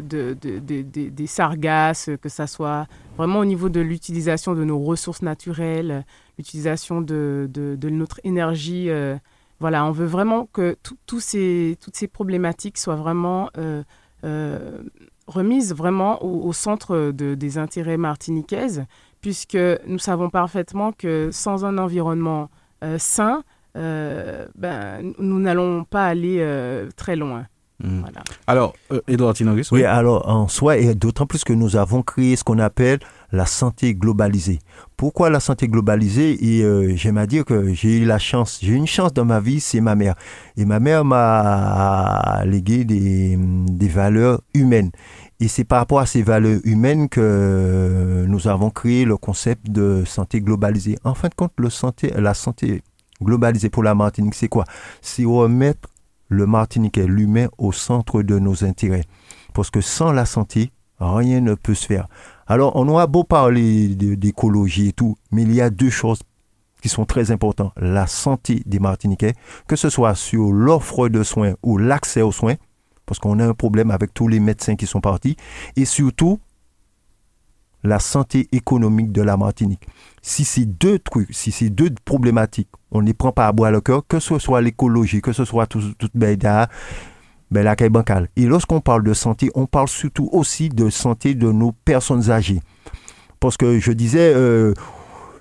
des 0.00 1.26
sargasses, 1.28 2.10
que 2.20 2.28
ce 2.28 2.46
soit 2.46 2.88
vraiment 3.16 3.38
au 3.38 3.44
niveau 3.44 3.68
de 3.68 3.78
l'utilisation 3.78 4.56
de 4.56 4.64
nos 4.64 4.80
ressources 4.80 5.22
naturelles, 5.22 6.04
l'utilisation 6.38 7.00
de, 7.02 7.48
notre 7.84 8.18
énergie. 8.24 8.90
Euh, 8.90 9.16
voilà, 9.60 9.84
on 9.84 9.92
veut 9.92 10.06
vraiment 10.06 10.48
que 10.52 10.76
ces, 11.20 11.78
toutes 11.80 11.96
ces 11.96 12.08
problématiques 12.08 12.78
soient 12.78 12.96
vraiment 12.96 13.48
remises 15.28 15.72
vraiment 15.74 16.24
au, 16.24 16.52
centre 16.52 17.12
des 17.12 17.58
intérêts 17.58 17.96
martiniquaises 17.98 18.86
puisque 19.20 19.58
nous 19.86 19.98
savons 19.98 20.30
parfaitement 20.30 20.92
que 20.92 21.30
sans 21.32 21.64
un 21.64 21.78
environnement 21.78 22.50
euh, 22.84 22.96
sain, 22.98 23.42
euh, 23.76 24.46
ben, 24.56 25.12
nous 25.18 25.40
n'allons 25.40 25.84
pas 25.84 26.06
aller 26.06 26.38
euh, 26.40 26.88
très 26.96 27.16
loin. 27.16 27.46
Hmm. 27.82 28.02
Alors, 28.48 28.74
Edouard 29.06 29.34
Tinogus 29.34 29.70
Oui, 29.70 29.84
alors 29.84 30.28
en 30.28 30.48
soi, 30.48 30.78
et 30.78 30.96
d'autant 30.96 31.26
plus 31.26 31.44
que 31.44 31.52
nous 31.52 31.76
avons 31.76 32.02
créé 32.02 32.34
ce 32.34 32.42
qu'on 32.42 32.58
appelle 32.58 32.98
la 33.30 33.46
santé 33.46 33.94
globalisée. 33.94 34.58
Pourquoi 34.96 35.30
la 35.30 35.38
santé 35.38 35.68
globalisée? 35.68 36.44
Et 36.44 36.96
j'aime 36.96 37.18
à 37.18 37.26
dire 37.26 37.44
que 37.44 37.72
j'ai 37.74 37.98
eu 37.98 38.04
la 38.04 38.18
chance, 38.18 38.58
j'ai 38.60 38.72
eu 38.72 38.74
une 38.74 38.88
chance 38.88 39.12
dans 39.12 39.24
ma 39.24 39.38
vie, 39.38 39.60
c'est 39.60 39.80
ma 39.80 39.94
mère. 39.94 40.16
Et 40.56 40.64
ma 40.64 40.80
mère 40.80 41.04
m'a 41.04 42.42
légué 42.46 42.84
des, 42.84 43.38
des 43.38 43.88
valeurs 43.88 44.40
humaines. 44.54 44.90
Et 45.40 45.46
c'est 45.46 45.64
par 45.64 45.78
rapport 45.78 46.00
à 46.00 46.06
ces 46.06 46.22
valeurs 46.22 46.60
humaines 46.64 47.08
que 47.08 48.24
nous 48.26 48.48
avons 48.48 48.70
créé 48.70 49.04
le 49.04 49.16
concept 49.16 49.70
de 49.70 50.02
santé 50.04 50.40
globalisée. 50.40 50.98
En 51.04 51.14
fin 51.14 51.28
de 51.28 51.34
compte, 51.34 51.52
le 51.58 51.70
santé, 51.70 52.12
la 52.16 52.34
santé 52.34 52.82
globalisée 53.22 53.70
pour 53.70 53.84
la 53.84 53.94
Martinique, 53.94 54.34
c'est 54.34 54.48
quoi? 54.48 54.64
C'est 55.00 55.24
remettre 55.24 55.88
le 56.28 56.46
Martiniquais, 56.46 57.06
l'humain, 57.06 57.46
au 57.56 57.70
centre 57.70 58.22
de 58.22 58.38
nos 58.38 58.64
intérêts. 58.64 59.04
Parce 59.54 59.70
que 59.70 59.80
sans 59.80 60.12
la 60.12 60.24
santé, 60.24 60.72
rien 60.98 61.40
ne 61.40 61.54
peut 61.54 61.74
se 61.74 61.86
faire. 61.86 62.08
Alors, 62.48 62.74
on 62.74 62.88
aura 62.88 63.06
beau 63.06 63.22
parler 63.22 63.94
d'écologie 63.94 64.88
et 64.88 64.92
tout, 64.92 65.16
mais 65.30 65.42
il 65.42 65.54
y 65.54 65.60
a 65.60 65.70
deux 65.70 65.90
choses 65.90 66.20
qui 66.82 66.88
sont 66.88 67.04
très 67.04 67.30
importantes. 67.30 67.72
La 67.76 68.06
santé 68.08 68.62
des 68.66 68.80
Martiniquais, 68.80 69.34
que 69.68 69.76
ce 69.76 69.88
soit 69.88 70.14
sur 70.16 70.52
l'offre 70.52 71.08
de 71.08 71.22
soins 71.22 71.54
ou 71.62 71.78
l'accès 71.78 72.22
aux 72.22 72.32
soins, 72.32 72.56
parce 73.08 73.18
qu'on 73.18 73.40
a 73.40 73.46
un 73.46 73.54
problème 73.54 73.90
avec 73.90 74.14
tous 74.14 74.28
les 74.28 74.38
médecins 74.38 74.76
qui 74.76 74.86
sont 74.86 75.00
partis, 75.00 75.36
et 75.74 75.84
surtout 75.84 76.38
la 77.82 77.98
santé 77.98 78.48
économique 78.52 79.12
de 79.12 79.22
la 79.22 79.36
Martinique. 79.36 79.86
Si 80.20 80.44
ces 80.44 80.66
deux 80.66 80.98
trucs, 80.98 81.32
si 81.32 81.50
ces 81.50 81.70
deux 81.70 81.90
problématiques, 82.04 82.68
on 82.90 83.00
ne 83.00 83.06
les 83.06 83.14
prend 83.14 83.32
pas 83.32 83.46
à 83.46 83.52
boire 83.52 83.70
le 83.70 83.80
cœur, 83.80 84.06
que 84.06 84.20
ce 84.20 84.38
soit 84.38 84.60
l'écologie, 84.60 85.22
que 85.22 85.32
ce 85.32 85.44
soit 85.44 85.66
toute 85.66 85.96
tout, 85.96 86.10
ben, 86.14 87.62
la 87.64 87.76
caille 87.76 87.88
bancale. 87.88 88.28
Et 88.36 88.44
lorsqu'on 88.44 88.80
parle 88.80 89.04
de 89.04 89.14
santé, 89.14 89.50
on 89.54 89.66
parle 89.66 89.88
surtout 89.88 90.28
aussi 90.32 90.68
de 90.68 90.90
santé 90.90 91.34
de 91.34 91.50
nos 91.50 91.72
personnes 91.72 92.30
âgées. 92.30 92.60
Parce 93.40 93.56
que 93.56 93.78
je 93.78 93.92
disais, 93.92 94.34
euh, 94.34 94.74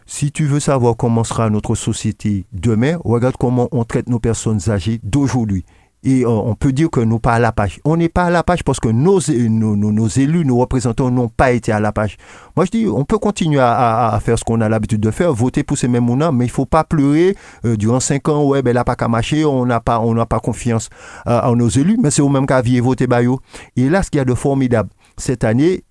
si 0.05 0.31
tu 0.31 0.45
veux 0.45 0.61
savoir 0.61 0.95
comment 0.95 1.25
sera 1.25 1.49
notre 1.49 1.75
société 1.75 2.45
demain, 2.53 2.97
regarde 3.03 3.35
comment 3.37 3.67
on 3.71 3.83
traite 3.83 4.07
nos 4.07 4.19
personnes 4.19 4.69
âgées 4.69 5.01
d'aujourd'hui 5.03 5.65
et 6.03 6.23
euh, 6.23 6.29
on 6.29 6.55
peut 6.55 6.71
dire 6.71 6.89
que 6.89 6.99
nous 6.99 7.19
pas 7.19 7.33
à 7.33 7.39
la 7.39 7.51
page. 7.51 7.79
On 7.83 7.97
n'est 7.97 8.09
pas 8.09 8.25
à 8.25 8.29
la 8.29 8.43
page 8.43 8.63
parce 8.63 8.79
que 8.79 8.87
nos, 8.87 9.19
nos, 9.19 10.07
élus, 10.07 10.45
nos 10.45 10.57
représentants 10.57 11.09
n'ont 11.09 11.27
pas 11.27 11.51
été 11.51 11.71
à 11.71 11.79
la 11.79 11.91
page. 11.91 12.17
Moi, 12.55 12.65
je 12.65 12.71
dis, 12.71 12.87
on 12.87 13.03
peut 13.03 13.17
continuer 13.17 13.59
à, 13.59 14.17
faire 14.23 14.37
ce 14.37 14.43
qu'on 14.43 14.61
a 14.61 14.69
l'habitude 14.69 15.01
de 15.01 15.11
faire, 15.11 15.33
voter 15.33 15.63
pour 15.63 15.77
ces 15.77 15.87
mêmes 15.87 16.05
mounins, 16.05 16.31
mais 16.31 16.45
il 16.45 16.51
faut 16.51 16.65
pas 16.65 16.83
pleurer 16.83 17.35
euh, 17.65 17.75
durant 17.75 17.99
cinq 17.99 18.29
ans, 18.29 18.43
ouais, 18.45 18.61
ben 18.61 18.73
là, 18.73 18.83
pas 18.83 18.95
qu'à 18.95 19.07
marcher, 19.07 19.43
on 19.43 19.65
n'a 19.65 19.79
pas, 19.79 20.01
pas 20.29 20.39
confiance 20.39 20.89
euh, 21.27 21.41
en 21.41 21.55
nos 21.55 21.69
élus, 21.69 21.97
mais 22.01 22.11
c'est 22.11 22.21
au 22.21 22.29
même 22.29 22.45
cas, 22.45 22.61
vie 22.61 22.79
voter 22.79 23.07
Bayo. 23.07 23.39
Et 23.75 23.89
là, 23.89 24.03
ce 24.03 24.11
qu'il 24.11 24.19
y 24.19 24.21
a 24.21 24.25
de 24.25 24.33
formidable, 24.33 24.89
cette 25.17 25.43
année, 25.43 25.83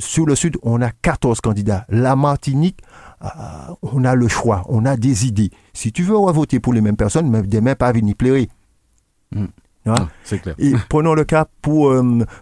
sur 0.00 0.26
le 0.26 0.34
Sud, 0.34 0.58
on 0.62 0.82
a 0.82 0.90
14 0.90 1.40
candidats. 1.40 1.86
La 1.88 2.14
Martinique, 2.14 2.80
on 3.80 4.04
a 4.04 4.14
le 4.14 4.28
choix, 4.28 4.62
on 4.68 4.84
a 4.84 4.98
des 4.98 5.26
idées. 5.26 5.50
Si 5.72 5.92
tu 5.92 6.02
veux 6.02 6.16
voter 6.16 6.60
pour 6.60 6.74
les 6.74 6.82
mêmes 6.82 6.96
personnes, 6.96 7.30
mais 7.30 7.40
demain, 7.40 7.74
pas 7.74 7.90
venir 7.92 8.14
pleurer. 8.16 8.50
Ah, 9.88 10.08
c'est 10.24 10.40
clair. 10.40 10.56
Et 10.58 10.72
prenons 10.88 11.14
le 11.14 11.24
cas 11.24 11.46
pour, 11.62 11.94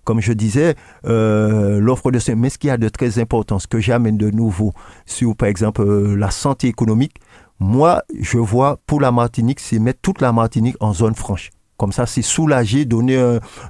comme 0.05 0.21
je 0.21 0.33
disais, 0.33 0.77
l'offre 1.05 2.11
de 2.11 2.19
soins. 2.19 2.37
Mais 2.37 2.49
ce 2.49 2.59
qu'il 2.59 2.69
y 2.69 2.71
a 2.71 2.79
de 2.79 2.89
très 2.89 3.19
important, 3.19 3.59
ce 3.59 3.67
que 3.67 3.81
j'amène 3.81 4.17
de 4.17 4.31
nouveau 4.31 4.73
sur, 5.05 5.37
par 5.37 5.49
exemple, 5.49 5.85
la 5.85 6.31
santé 6.31 6.69
économique, 6.69 7.17
moi, 7.61 8.03
je 8.19 8.39
vois 8.39 8.79
pour 8.87 9.01
la 9.01 9.13
Martinique, 9.13 9.61
c'est 9.61 9.79
mettre 9.79 10.01
toute 10.01 10.21
la 10.21 10.33
Martinique 10.33 10.77
en 10.81 10.93
zone 10.93 11.15
franche. 11.15 11.51
Comme 11.77 11.93
ça, 11.93 12.07
c'est 12.07 12.23
soulager, 12.23 12.85
donner 12.85 13.17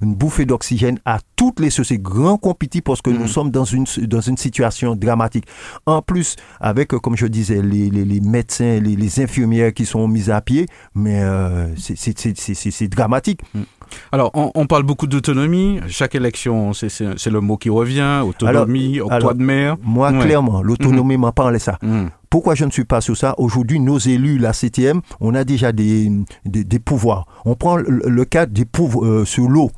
une 0.03 0.15
bouffée 0.15 0.45
d'oxygène 0.47 0.99
à 1.05 1.19
toutes 1.37 1.61
les 1.61 1.71
sociétés, 1.71 2.03
grands 2.03 2.37
compétitifs, 2.37 2.85
parce 2.85 3.03
que 3.03 3.11
nous 3.11 3.21
mhm. 3.21 3.29
sommes 3.29 3.51
dans 3.51 3.65
une, 3.65 3.85
dans 4.03 4.21
une 4.21 4.37
situation 4.37 4.95
dramatique. 4.95 5.47
En 5.87 6.03
plus, 6.03 6.37
avec, 6.61 6.95
euh, 6.95 6.99
comme 6.99 7.17
je 7.17 7.27
disais, 7.27 7.63
les, 7.63 7.91
les, 7.91 8.21
médecins, 8.21 8.81
les, 8.81 8.97
les, 8.97 9.21
infirmières 9.21 9.73
qui 9.73 9.87
sont 9.87 10.07
mises 10.09 10.31
à 10.31 10.41
pied, 10.41 10.67
mais 10.95 11.23
euh, 11.23 11.69
c'est 11.77 12.89
dramatique. 12.89 13.41
Mm. 13.55 13.63
Alors, 14.13 14.31
on, 14.35 14.67
parle 14.67 14.83
beaucoup 14.83 15.07
d'autonomie. 15.07 15.81
Chaque 15.89 16.15
élection, 16.15 16.73
c'est 16.73 17.31
le 17.31 17.41
mot 17.41 17.57
qui 17.57 17.71
revient. 17.71 18.23
Autonomie, 18.25 19.01
octroi 19.01 19.35
de 19.35 19.43
mer. 19.43 19.77
Moi, 19.83 20.13
clairement, 20.13 20.63
l'autonomie 20.63 21.17
m'a 21.17 21.33
parlé 21.33 21.59
ça. 21.59 21.79
Mm. 21.83 22.07
Pourquoi 22.31 22.55
je 22.55 22.65
ne 22.65 22.71
suis 22.71 22.85
pas 22.85 23.01
sur 23.01 23.17
ça? 23.17 23.35
Aujourd'hui, 23.39 23.79
nos 23.79 23.99
élus, 23.99 24.39
la 24.39 24.53
CTM, 24.53 25.01
on 25.21 25.35
a 25.35 25.45
déjà 25.45 25.71
des, 25.73 26.11
des, 26.45 26.79
pouvoirs. 26.81 27.27
On 27.45 27.55
prend 27.55 27.77
le, 27.77 28.25
cas 28.25 28.47
des 28.47 28.65
pouvoirs 28.65 29.07
euh, 29.07 29.25
sur 29.25 29.49
l'eau. 29.49 29.71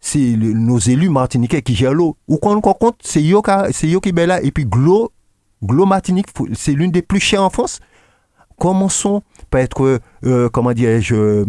C'est 0.00 0.36
nos 0.36 0.78
élus 0.78 1.08
martiniquais 1.08 1.62
qui 1.62 1.74
gèrent 1.74 1.94
l'eau. 1.94 2.16
Ou 2.28 2.36
quand 2.36 2.54
on 2.54 2.60
compte, 2.60 2.96
c'est 3.02 3.22
Yoka, 3.22 3.68
c'est 3.72 3.88
Yoki 3.88 4.12
Bella 4.12 4.40
et 4.42 4.52
puis 4.52 4.64
Glo, 4.64 5.10
Glo 5.62 5.84
Martinique, 5.84 6.28
c'est 6.54 6.72
l'une 6.72 6.92
des 6.92 7.02
plus 7.02 7.18
chères 7.18 7.42
en 7.42 7.50
France 7.50 7.80
commençons 8.58 9.22
par 9.50 9.60
être, 9.60 10.00
euh, 10.24 10.48
comment 10.50 10.72
dirais-je, 10.72 11.14
euh, 11.14 11.46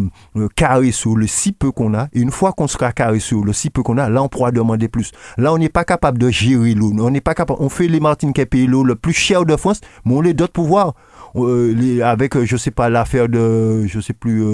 carré 0.56 0.92
sur 0.92 1.16
le 1.16 1.26
si 1.26 1.52
peu 1.52 1.70
qu'on 1.70 1.94
a. 1.94 2.08
Et 2.12 2.20
une 2.20 2.30
fois 2.30 2.52
qu'on 2.52 2.68
sera 2.68 2.92
carré 2.92 3.20
sur 3.20 3.44
le 3.44 3.52
si 3.52 3.70
peu 3.70 3.82
qu'on 3.82 3.98
a, 3.98 4.08
là, 4.08 4.22
on 4.22 4.28
pourra 4.28 4.52
demander 4.52 4.88
plus. 4.88 5.12
Là, 5.36 5.52
on 5.52 5.58
n'est 5.58 5.68
pas 5.68 5.84
capable 5.84 6.18
de 6.18 6.30
gérer 6.30 6.74
l'eau. 6.74 6.92
On 6.98 7.10
n'est 7.10 7.20
pas 7.20 7.34
capable. 7.34 7.60
On 7.62 7.68
fait 7.68 7.88
les 7.88 8.00
Martiniques 8.00 8.36
qui 8.36 8.46
payent 8.46 8.66
l'eau 8.66 8.84
le 8.84 8.94
plus 8.94 9.12
cher 9.12 9.44
de 9.44 9.56
France, 9.56 9.80
mais 10.04 10.14
on 10.14 10.24
a 10.24 10.32
d'autres 10.32 10.52
pouvoirs. 10.52 10.94
Euh, 11.36 12.00
avec, 12.02 12.42
je 12.42 12.56
sais 12.56 12.70
pas, 12.70 12.88
l'affaire 12.88 13.28
de, 13.28 13.86
je 13.86 14.00
sais 14.00 14.14
plus, 14.14 14.44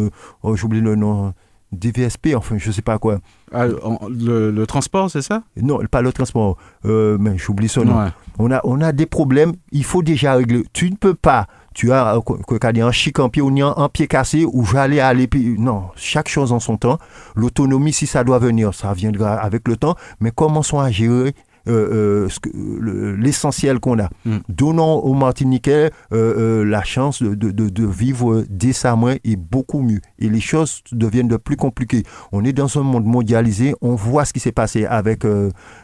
oh, 0.42 0.56
j'oublie 0.56 0.80
le 0.80 0.96
nom. 0.96 1.32
DVSP, 1.72 2.28
enfin, 2.36 2.56
je 2.58 2.70
sais 2.70 2.80
pas 2.80 2.98
quoi. 2.98 3.18
Ah, 3.52 3.66
le, 3.66 4.64
transport, 4.66 5.10
c'est 5.10 5.20
ça? 5.20 5.42
Non, 5.60 5.80
pas 5.90 6.00
le 6.00 6.12
transport, 6.12 6.56
mais 6.84 7.36
j'oublie 7.36 7.68
son 7.68 7.84
nom. 7.84 8.10
On, 8.38 8.50
a, 8.52 8.60
on 8.64 8.80
a 8.80 8.92
des 8.92 9.06
problèmes, 9.06 9.52
il 9.72 9.84
faut 9.84 10.02
déjà 10.02 10.34
régler. 10.34 10.64
Tu 10.72 10.90
ne 10.90 10.96
peux 10.96 11.14
pas 11.14 11.48
tu 11.76 11.92
as 11.92 12.16
un 12.16 12.92
chic 12.92 13.18
en 13.18 13.28
pied 13.28 13.42
ou 13.42 13.52
un 13.62 13.88
pied 13.90 14.06
cassé 14.06 14.46
ou 14.50 14.64
j'allais 14.64 15.00
aller 15.00 15.28
non 15.58 15.84
chaque 15.94 16.28
chose 16.28 16.50
en 16.52 16.58
son 16.58 16.78
temps 16.78 16.98
l'autonomie 17.34 17.92
si 17.92 18.06
ça 18.06 18.24
doit 18.24 18.38
venir 18.38 18.72
ça 18.72 18.94
viendra 18.94 19.34
avec 19.34 19.68
le 19.68 19.76
temps 19.76 19.94
mais 20.20 20.30
commençons 20.30 20.80
à 20.80 20.90
gérer 20.90 21.34
euh, 21.68 22.28
euh, 22.54 23.16
l'essentiel 23.18 23.80
qu'on 23.80 23.98
a? 23.98 24.08
Mm. 24.24 24.36
Donnons 24.48 24.98
aux 25.00 25.14
Martiniquais 25.14 25.90
euh, 26.12 26.64
la 26.64 26.84
chance 26.84 27.20
de, 27.22 27.34
de, 27.34 27.50
de, 27.50 27.86
vivre 27.86 28.44
décemment 28.48 29.14
et 29.24 29.34
beaucoup 29.34 29.82
mieux. 29.82 30.00
Et 30.20 30.28
les 30.28 30.38
choses 30.38 30.82
deviennent 30.92 31.26
de 31.26 31.36
plus 31.36 31.56
compliquées. 31.56 32.04
On 32.30 32.44
est 32.44 32.52
dans 32.52 32.78
un 32.78 32.82
monde 32.82 33.04
mondialisé, 33.04 33.74
on 33.80 33.96
voit 33.96 34.24
ce 34.24 34.32
qui 34.32 34.38
s'est 34.38 34.52
passé 34.52 34.86
avec 34.86 35.24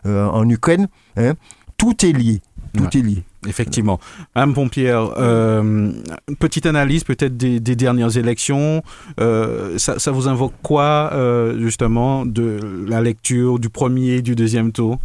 en 0.05 0.49
Ukraine. 0.49 0.86
Hein. 1.16 1.32
Tout 1.76 2.07
est 2.07 2.12
lié. 2.12 2.40
Tout 2.76 2.96
est 2.96 3.02
lié. 3.02 3.22
Effectivement. 3.46 3.98
Mme 4.34 4.54
Pompière, 4.54 5.10
euh, 5.18 5.92
une 6.28 6.36
petite 6.36 6.66
analyse 6.66 7.04
peut-être 7.04 7.36
des, 7.36 7.60
dernières 7.60 8.16
élections. 8.16 8.82
Euh, 9.20 9.78
ça, 9.78 10.10
vous 10.10 10.28
invoque 10.28 10.54
quoi, 10.62 11.10
euh, 11.12 11.58
justement, 11.58 12.24
de 12.24 12.84
la 12.86 13.00
lecture 13.00 13.58
du 13.58 13.68
premier 13.68 14.16
et 14.16 14.22
du 14.22 14.34
deuxième 14.34 14.72
tour? 14.72 14.98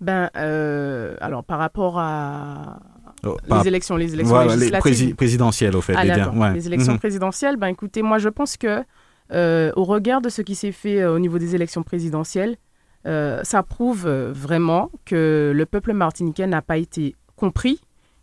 Ben, 0.00 0.28
alors, 0.34 1.44
par 1.44 1.58
rapport 1.58 1.98
à. 1.98 2.80
Oh, 3.24 3.36
les 3.48 3.68
élections, 3.68 3.96
les 3.96 4.12
élections 4.14 5.14
présidentielles, 5.16 5.76
au 5.76 5.80
fait. 5.80 5.94
Ah, 5.96 6.04
les, 6.52 6.66
élections 6.66 6.94
mhm. 6.94 6.98
présidentielles, 6.98 7.56
ben 7.56 7.68
écoutez, 7.68 8.02
moi 8.02 8.18
je 8.18 8.28
pense 8.28 8.56
que 8.56 8.82
au 9.30 9.84
regard 9.84 10.20
de 10.20 10.28
ce 10.28 10.42
qui 10.42 10.56
s'est 10.56 10.72
fait 10.72 11.04
au 11.04 11.20
niveau 11.20 11.38
des 11.38 11.54
élections 11.54 11.84
présidentielles, 11.84 12.56
ça 13.04 13.62
prouve 13.62 14.08
vraiment 14.08 14.90
que 15.04 15.52
le 15.54 15.66
peuple 15.66 15.92
martiniquais 15.92 16.46
n'a 16.46 16.62
pas 16.62 16.76
été 16.76 17.16
compris 17.36 17.80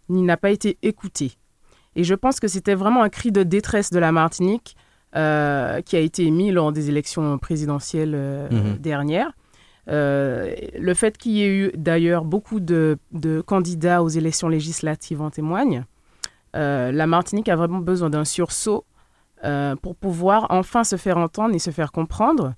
ni 0.09 0.23
n'a 0.23 0.37
pas 0.37 0.49
été 0.49 0.77
écouté. 0.81 1.33
Et 1.95 2.03
je 2.03 2.15
pense 2.15 2.39
que 2.39 2.47
c'était 2.47 2.75
vraiment 2.75 3.03
un 3.03 3.09
cri 3.09 3.31
de 3.31 3.43
détresse 3.43 3.91
de 3.91 3.99
la 3.99 4.11
Martinique 4.11 4.75
euh, 5.15 5.81
qui 5.81 5.95
a 5.95 5.99
été 5.99 6.23
émis 6.23 6.51
lors 6.51 6.71
des 6.71 6.89
élections 6.89 7.37
présidentielles 7.37 8.13
euh, 8.15 8.49
mhm. 8.49 8.77
dernières. 8.77 9.31
Euh, 9.87 10.53
le 10.77 10.93
fait 10.93 11.17
qu'il 11.17 11.31
y 11.31 11.41
ait 11.41 11.47
eu 11.47 11.71
d'ailleurs 11.75 12.23
beaucoup 12.23 12.59
de, 12.59 12.97
candidats 13.45 14.03
aux 14.03 14.09
élections 14.09 14.49
législatives 14.49 15.21
en 15.21 15.31
témoigne. 15.31 15.85
la 16.53 17.07
Martinique 17.07 17.49
a 17.49 17.55
vraiment 17.55 17.79
besoin 17.79 18.09
d'un 18.09 18.25
sursaut 18.25 18.85
pour 19.81 19.95
pouvoir 19.95 20.47
enfin 20.49 20.83
se 20.83 20.95
faire 20.95 21.17
entendre 21.17 21.55
et 21.55 21.59
se 21.59 21.71
faire 21.71 21.91
comprendre 21.91 22.53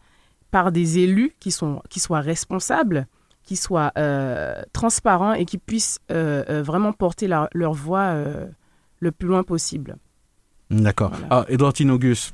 par 0.52 0.72
des 0.72 1.00
élus 1.00 1.34
qui, 1.40 1.52
sont, 1.52 1.82
qui 1.90 2.00
soient 2.00 2.20
responsables 2.20 3.08
qui 3.44 3.56
soient 3.56 3.92
euh, 3.98 4.62
transparents 4.74 5.34
et 5.34 5.46
qui 5.46 5.58
puissent 5.58 6.00
euh, 6.12 6.44
euh, 6.50 6.64
vraiment 6.64 6.94
porter 6.94 7.28
leur 7.28 7.74
voix 7.74 8.16
le 9.00 9.12
plus 9.12 9.28
loin 9.28 9.44
possible. 9.44 9.98
D'accord. 10.70 11.12
Voilà. 11.12 11.28
Ah, 11.30 11.46
Edouard 11.50 11.74
Tinogus, 11.74 12.34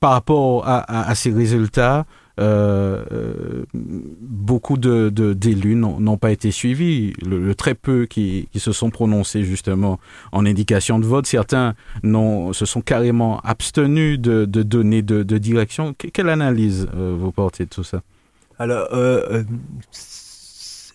par 0.00 0.12
rapport 0.12 0.64
à, 0.66 1.14
ces 1.14 1.32
résultats, 1.32 2.06
beaucoup 4.20 4.76
de, 4.76 5.08
d'élus 5.08 5.76
n'ont, 5.76 6.16
pas 6.16 6.32
été 6.32 6.50
suivis. 6.50 7.12
Le, 7.24 7.54
très 7.54 7.74
peu 7.74 8.06
qui, 8.06 8.48
se 8.56 8.72
sont 8.72 8.90
prononcés 8.90 9.44
justement 9.44 9.98
en 10.32 10.46
indication 10.46 10.98
de 10.98 11.06
vote, 11.06 11.26
certains 11.26 11.74
se 12.02 12.64
sont 12.64 12.80
carrément 12.80 13.40
abstenus 13.40 14.18
de, 14.18 14.44
donner 14.44 15.02
de, 15.02 15.38
direction. 15.38 15.94
quelle 15.94 16.28
analyse 16.28 16.88
vous 16.92 17.32
portez 17.32 17.64
de 17.64 17.70
tout 17.70 17.84
ça? 17.84 18.02
Alors, 18.58 18.88
euh, 18.92 19.20
euh, 19.30 19.44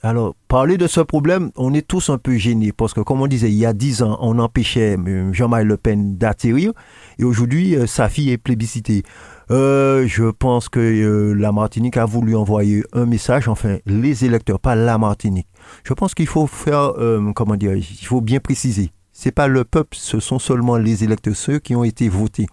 alors, 0.02 0.36
parler 0.48 0.78
de 0.78 0.88
ce 0.88 1.02
problème, 1.02 1.52
on 1.58 1.74
est 1.74 1.86
tous 1.86 2.10
un 2.10 2.18
peu 2.18 2.38
gênés 2.38 2.72
parce 2.72 2.94
que, 2.94 3.02
comme 3.02 3.22
on 3.22 3.28
disait, 3.28 3.50
il 3.50 3.58
y 3.58 3.66
a 3.66 3.74
dix 3.74 4.02
ans, 4.02 4.18
on 4.22 4.40
empêchait 4.40 4.98
euh, 4.98 5.34
Jean-Marie 5.34 5.66
Le 5.66 5.76
Pen 5.76 6.18
d'atterrir 6.18 6.72
et 7.18 7.26
aujourd'hui, 7.26 7.76
sa 7.86 8.08
fille 8.08 8.30
est 8.32 8.38
plébiscitée. 8.38 9.04
Je 9.50 10.30
pense 10.32 10.70
que 10.70 11.34
la 11.34 11.52
Martinique 11.52 11.98
a 11.98 12.06
voulu 12.06 12.36
envoyer 12.36 12.84
un 12.94 13.06
message, 13.06 13.48
enfin, 13.48 13.78
les 13.86 14.26
électeurs, 14.26 14.60
pas 14.60 14.76
la 14.76 14.98
Martinique. 14.98 15.48
Je 15.84 15.94
pense 15.94 16.14
qu'il 16.14 16.28
faut 16.28 16.48
faire, 16.48 16.94
comment 17.36 17.56
dire, 17.56 17.76
il 17.76 18.06
faut 18.06 18.22
bien 18.22 18.40
préciser. 18.40 18.92
C'est 19.12 19.32
pas 19.32 19.48
le 19.48 19.66
peuple, 19.66 19.98
ce 20.00 20.20
sont 20.20 20.40
seulement 20.40 20.78
les 20.78 21.04
électeurs, 21.04 21.36
ceux 21.36 21.60
qui 21.60 21.76
ont 21.76 21.84
été 21.84 22.10
votés. 22.10 22.48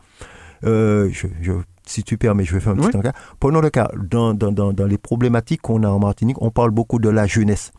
je, 0.63 1.27
je 1.41 1.53
si 1.87 2.03
tu 2.03 2.19
permets, 2.19 2.45
je 2.45 2.53
vais 2.53 2.61
faire 2.61 2.73
un 2.73 2.77
petit 2.77 3.01
cas. 3.01 3.13
Prenons 3.41 3.61
le 3.61 3.71
cas, 3.71 3.91
dans, 3.97 4.35
dans, 4.35 4.53
dans, 4.53 4.87
les 4.87 4.99
problématiques 4.99 5.63
qu'on 5.63 5.83
a 5.85 5.89
en 5.89 5.99
Martinique, 5.99 6.41
on 6.43 6.51
parle 6.51 6.71
beaucoup 6.71 6.99
de 6.99 7.09
la 7.09 7.27
jeunesse. 7.27 7.73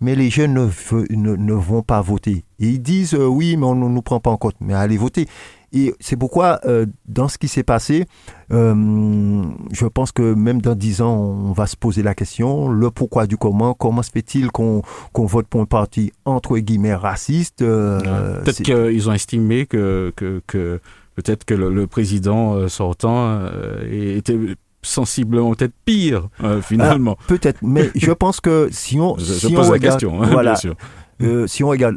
Mais 0.00 0.14
les 0.14 0.28
jeunes 0.28 0.52
ne, 0.52 0.68
ne, 1.16 1.36
ne 1.36 1.52
vont 1.54 1.82
pas 1.82 2.02
voter. 2.02 2.44
Et 2.58 2.68
ils 2.68 2.82
disent 2.82 3.14
euh, 3.14 3.26
oui, 3.26 3.56
mais 3.56 3.64
on 3.64 3.74
ne 3.74 3.88
nous 3.88 4.02
prend 4.02 4.20
pas 4.20 4.30
en 4.30 4.36
compte. 4.36 4.56
Mais 4.60 4.74
allez 4.74 4.98
voter. 4.98 5.26
Et 5.72 5.94
c'est 6.00 6.16
pourquoi, 6.16 6.60
euh, 6.64 6.86
dans 7.06 7.28
ce 7.28 7.38
qui 7.38 7.48
s'est 7.48 7.62
passé, 7.62 8.06
euh, 8.52 9.42
je 9.72 9.86
pense 9.86 10.12
que 10.12 10.34
même 10.34 10.60
dans 10.60 10.74
dix 10.74 11.02
ans, 11.02 11.16
on 11.16 11.52
va 11.52 11.66
se 11.66 11.76
poser 11.76 12.02
la 12.02 12.14
question, 12.14 12.68
le 12.68 12.90
pourquoi 12.90 13.26
du 13.26 13.36
comment, 13.36 13.74
comment 13.74 14.02
se 14.02 14.10
fait-il 14.10 14.50
qu'on 14.50 14.82
vote 15.14 15.46
pour 15.46 15.60
un 15.60 15.66
parti 15.66 16.12
entre 16.24 16.58
guillemets 16.58 16.94
raciste 16.94 17.58
Peut-être 17.58 18.62
qu'ils 18.62 19.08
ont 19.08 19.12
estimé 19.12 19.66
que, 19.66 20.12
que, 20.16 20.40
que 20.46 20.80
peut-être 21.16 21.44
que 21.44 21.54
le, 21.54 21.86
président 21.86 22.54
euh, 22.54 22.68
sortant 22.68 23.40
euh, 23.40 24.16
était 24.16 24.38
sensiblement 24.82 25.52
peut-être 25.54 25.74
pire 25.84 26.28
euh, 26.44 26.62
finalement. 26.62 27.16
Ah, 27.18 27.24
peut-être, 27.26 27.58
mais 27.62 27.90
je 27.96 28.12
pense 28.12 28.40
que 28.40 28.68
si 28.70 29.00
on, 29.00 29.18
si 29.18 29.56
on 29.56 29.62
regarde, 29.62 29.80
question, 29.80 30.22
hein, 30.22 30.28
voilà, 30.30 30.54
si 30.56 31.64
on 31.64 31.68
regarde, 31.68 31.96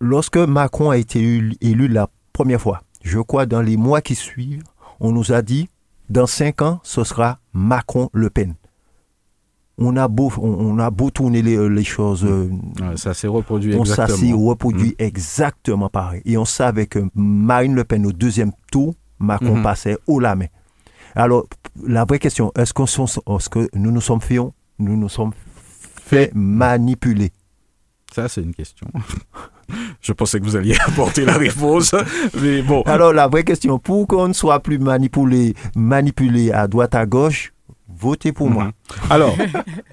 lorsque 0.00 0.38
Macron 0.38 0.90
a 0.90 0.96
été 0.96 1.20
élu, 1.60 1.88
la 1.88 2.08
première 2.32 2.60
fois, 2.60 2.80
je 3.02 3.18
crois 3.18 3.46
dans 3.46 3.62
les 3.62 3.76
mois 3.76 4.00
qui 4.00 4.14
suivent, 4.14 4.64
on 5.00 5.12
nous 5.12 5.32
a 5.32 5.42
dit 5.42 5.68
dans 6.08 6.26
cinq 6.26 6.62
ans, 6.62 6.80
ce 6.82 7.04
sera 7.04 7.38
Macron-Le 7.52 8.30
Pen 8.30 8.54
on 9.80 9.96
a 9.96 10.06
beau, 10.08 10.30
on, 10.38 10.78
a 10.78 10.90
beau 10.90 11.10
tourner 11.10 11.40
les, 11.40 11.84
choses. 11.84 12.24
Euh, 12.24 12.50
ça 12.96 13.14
s'est 13.14 13.26
reproduit 13.26 13.74
exactement. 13.74 14.08
Ça 14.08 14.14
s'est 14.14 14.32
reproduit 14.32 14.90
mm. 14.90 15.02
exactement 15.02 15.88
pareil. 15.88 16.20
Et 16.26 16.36
on 16.36 16.44
savait 16.44 16.86
que 16.86 17.00
Marine 17.14 17.74
Le 17.74 17.84
Pen 17.84 18.04
au 18.06 18.12
deuxième 18.12 18.52
tour, 18.70 18.94
Macron 19.18 19.56
mm-hmm. 19.56 19.62
passait 19.62 19.96
haut 20.06 20.20
la 20.20 20.36
main. 20.36 20.46
Alors, 21.14 21.46
la 21.82 22.04
vraie 22.04 22.18
question, 22.18 22.52
est-ce, 22.56 22.72
est-ce 22.78 23.48
que 23.48 23.68
nous 23.74 23.90
nous 23.90 24.00
sommes 24.02 24.20
fait, 24.20 24.38
nous 24.78 24.96
nous 24.96 25.08
sommes 25.08 25.32
fait 26.04 26.30
manipuler? 26.34 27.32
Ça, 28.20 28.28
c'est 28.28 28.42
une 28.42 28.54
question. 28.54 28.86
Je 30.02 30.12
pensais 30.12 30.40
que 30.40 30.44
vous 30.44 30.56
alliez 30.56 30.76
apporter 30.86 31.24
la 31.24 31.38
réponse, 31.38 31.94
mais 32.42 32.60
bon. 32.60 32.82
Alors, 32.82 33.14
la 33.14 33.28
vraie 33.28 33.44
question, 33.44 33.78
pour 33.78 34.06
qu'on 34.06 34.28
ne 34.28 34.32
soit 34.34 34.60
plus 34.60 34.78
manipulé, 34.78 35.54
manipulé 35.74 36.52
à 36.52 36.68
droite, 36.68 36.94
à 36.94 37.06
gauche, 37.06 37.54
votez 37.88 38.32
pour 38.32 38.50
moi. 38.50 38.64
Mhm. 38.64 38.72
Alors, 39.08 39.36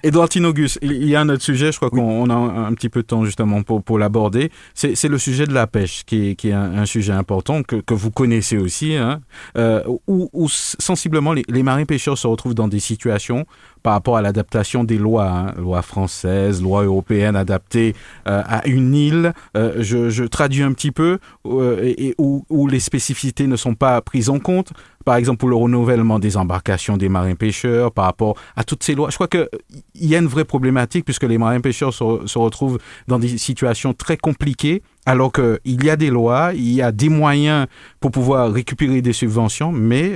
Edouard 0.03 0.27
Tinogus, 0.27 0.77
il 0.81 1.07
y 1.07 1.15
a 1.15 1.21
un 1.21 1.29
autre 1.29 1.43
sujet, 1.43 1.71
je 1.71 1.77
crois 1.77 1.89
qu'on 1.89 2.29
a 2.29 2.33
un, 2.33 2.73
petit 2.73 2.89
peu 2.89 3.01
de 3.01 3.07
temps 3.07 3.23
justement 3.23 3.63
pour, 3.63 3.81
pour 3.81 3.97
l'aborder. 3.97 4.51
C'est 4.73 5.01
le 5.07 5.17
sujet 5.17 5.45
de 5.45 5.53
la 5.53 5.67
pêche, 5.67 6.03
qui 6.05 6.29
est, 6.29 6.35
qui 6.35 6.49
est 6.49 6.53
un, 6.53 6.85
sujet 6.85 7.13
important 7.13 7.63
que, 7.63 7.77
que, 7.77 7.93
vous 7.93 8.11
connaissez 8.11 8.57
aussi, 8.57 8.95
hein, 8.95 9.21
euh, 9.57 9.83
où, 10.07 10.29
où, 10.33 10.49
sensiblement 10.49 11.33
les, 11.33 11.43
les 11.47 11.63
marins 11.63 11.85
pêcheurs 11.85 12.17
se 12.17 12.27
retrouvent 12.27 12.55
dans 12.55 12.67
des 12.67 12.79
situations 12.79 13.45
par 13.87 13.93
rapport 13.93 14.17
à 14.17 14.21
l'adaptation 14.21 14.83
des 14.83 14.97
lois, 14.97 15.29
hein, 15.29 15.53
lois 15.57 15.81
françaises, 15.81 16.61
lois 16.61 16.83
européennes 16.83 17.37
adaptées 17.37 17.95
euh, 18.27 18.43
à 18.45 18.67
une 18.67 18.93
île. 18.93 19.31
Euh, 19.55 19.75
je, 19.79 20.23
traduis 20.25 20.61
un 20.61 20.73
petit 20.73 20.91
peu, 20.91 21.19
euh, 21.45 21.93
où, 22.17 22.67
les 22.67 22.81
spécificités 22.81 23.47
ne 23.47 23.55
sont 23.55 23.75
pas 23.75 24.01
prises 24.01 24.29
en 24.29 24.39
compte. 24.39 24.73
Par 25.05 25.15
exemple, 25.15 25.37
pour 25.37 25.47
le 25.47 25.55
renouvellement 25.55 26.19
des 26.19 26.35
embarcations 26.35 26.97
des 26.97 27.07
marins 27.07 27.35
pêcheurs, 27.35 27.93
par 27.93 28.03
rapport 28.03 28.35
à 28.57 28.65
toutes 28.65 28.83
ces 28.83 28.93
lois. 28.93 29.09
Je 29.09 29.15
crois 29.15 29.29
qu'il 29.29 29.47
y 29.95 30.15
a 30.15 30.17
une 30.17 30.27
vraie 30.27 30.43
problématique 30.43 31.05
puisque 31.05 31.23
les 31.23 31.37
marins 31.37 31.61
pêcheurs 31.61 31.93
se 31.93 32.37
retrouvent 32.37 32.79
dans 33.07 33.19
des 33.19 33.37
situations 33.37 33.93
très 33.93 34.17
compliquées 34.17 34.83
alors 35.07 35.31
qu'il 35.31 35.83
y 35.83 35.89
a 35.89 35.95
des 35.95 36.11
lois, 36.11 36.51
il 36.53 36.71
y 36.73 36.81
a 36.81 36.91
des 36.91 37.09
moyens 37.09 37.65
pour 37.99 38.11
pouvoir 38.11 38.51
récupérer 38.51 39.01
des 39.01 39.13
subventions, 39.13 39.71
mais 39.71 40.13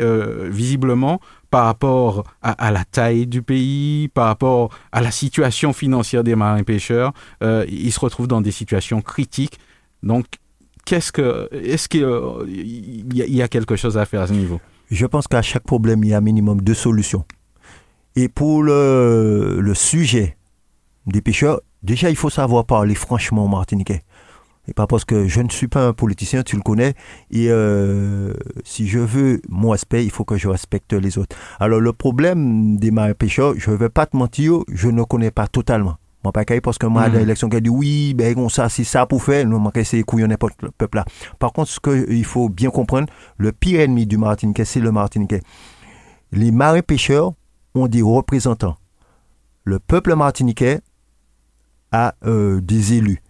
visiblement, 0.50 1.20
par 1.52 1.66
rapport 1.66 2.24
à, 2.42 2.72
la 2.72 2.86
taille 2.86 3.28
du 3.28 3.42
pays, 3.42 4.08
par 4.08 4.28
rapport 4.28 4.74
à 4.94 5.02
la 5.02 5.12
situation 5.12 5.74
financière 5.74 6.24
des 6.24 6.34
marins 6.34 6.64
pêcheurs, 6.64 7.12
euh, 7.44 7.66
ils 7.70 7.92
se 7.92 8.00
retrouvent 8.00 8.30
dans 8.30 8.39
des 8.39 8.52
situations 8.52 9.02
critiques. 9.02 9.60
Donc, 10.02 10.26
qu'est-ce 10.86 11.12
que, 11.12 11.50
est-ce 11.52 11.89
qu'il 11.89 12.08
y, 13.14 13.42
a 13.42 13.48
quelque 13.50 13.76
chose 13.76 13.98
à 13.98 14.06
faire 14.06 14.22
à 14.22 14.28
ce 14.28 14.34
niveau? 14.34 14.62
Je 14.89 15.06
pense 15.06 15.28
qu'à 15.28 15.42
chaque 15.42 15.64
problème, 15.64 16.04
il 16.06 16.12
y 16.12 16.14
a 16.14 16.18
un 16.18 16.22
minimum 16.22 16.62
de 16.62 16.74
solutions. 16.74 17.26
Et 18.16 18.30
pour 18.30 18.64
le, 18.64 19.60
le 19.60 19.74
sujet 19.76 20.38
des 21.06 21.22
pêcheurs, 21.22 21.60
déjà, 21.84 22.10
il 22.10 22.16
faut 22.16 22.30
savoir 22.30 22.66
parler 22.66 22.96
franchement 22.96 23.46
martiniquais. 23.50 24.04
Et 24.72 24.74
pas 24.74 24.88
parce 24.88 25.03
que 25.03 25.28
je 25.28 25.41
ne 25.41 25.49
suis 25.49 25.67
pas 25.67 25.86
un 25.86 25.91
politicien, 25.91 26.43
tu 26.43 26.55
le 26.55 26.61
connais. 26.61 26.93
Et 27.30 27.47
euh, 27.49 28.34
si 28.63 28.88
je 28.88 28.99
veux 28.99 29.41
mon 29.49 29.72
respect, 29.72 30.05
il 30.05 30.11
faut 30.11 30.24
que 30.24 30.38
je 30.38 30.47
respecte 30.47 30.93
les 30.93 31.17
autres. 31.17 31.36
Alors 31.59 31.82
le 31.82 31.91
problème 31.91 32.78
des 32.78 32.89
marins 32.89 33.13
pêcheurs, 33.13 33.53
je 33.57 33.69
ne 33.69 33.76
vais 33.76 33.89
pas 33.89 34.05
te 34.05 34.15
mentir, 34.15 34.59
je 34.72 34.88
ne 34.88 35.03
connais 35.03 35.30
pas 35.30 35.47
totalement. 35.47 35.97
Moi, 36.24 36.32
pas 36.32 36.45
parce 36.63 36.78
que 36.78 36.86
moi, 36.86 37.09
mmh. 37.09 37.17
l'élection 37.17 37.49
qui 37.49 37.57
a 37.57 37.59
dit 37.59 37.69
oui, 37.69 38.13
ben, 38.13 38.34
on 38.38 38.47
ça, 38.47 38.69
c'est 38.69 38.86
ça 38.86 39.05
pour 39.05 39.22
faire, 39.22 39.45
nous, 39.45 39.59
manquer 39.59 39.84
c'est 39.84 40.03
couillonner 40.03 40.38
le 40.61 40.72
peuple 40.72 40.99
là. 40.99 41.05
Par 41.38 41.51
contre, 41.51 41.69
ce 41.69 41.82
qu'il 41.82 42.24
faut 42.24 42.47
bien 42.47 42.69
comprendre, 42.69 43.11
le 43.36 43.51
pire 43.51 43.82
ennemi 43.82 44.05
du 44.05 44.17
Martiniquais, 44.17 44.63
c'est 44.63 44.80
le 44.80 44.93
Martiniquais. 44.93 45.41
Les 46.32 46.51
marins 46.51 46.80
pêcheurs 46.80 47.34
ont 47.76 47.88
des 47.89 48.01
représentants. 48.01 48.78
Le 49.65 49.80
peuple 49.80 50.15
martiniquais 50.15 50.80
a 51.91 52.15
euh, 52.26 52.61
des 52.61 52.93
élus 52.93 53.22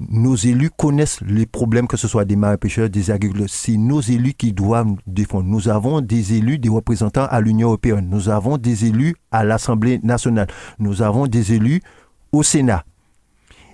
nos 0.00 0.34
élus 0.34 0.70
connaissent 0.70 1.20
les 1.20 1.46
problèmes, 1.46 1.86
que 1.86 1.96
ce 1.96 2.08
soit 2.08 2.24
des 2.24 2.36
marins 2.36 2.56
pêcheurs, 2.56 2.90
des 2.90 3.10
agriculteurs. 3.10 3.48
C'est 3.48 3.76
nos 3.76 4.00
élus 4.00 4.34
qui 4.34 4.52
doivent 4.52 4.94
défendre. 5.06 5.44
Nous 5.44 5.68
avons 5.68 6.00
des 6.00 6.34
élus, 6.34 6.58
des 6.58 6.68
représentants 6.68 7.26
à 7.26 7.40
l'Union 7.40 7.68
européenne. 7.68 8.08
Nous 8.10 8.28
avons 8.28 8.58
des 8.58 8.86
élus 8.86 9.14
à 9.30 9.44
l'Assemblée 9.44 10.00
nationale. 10.02 10.48
Nous 10.78 11.02
avons 11.02 11.26
des 11.26 11.52
élus 11.52 11.80
au 12.32 12.42
Sénat. 12.42 12.84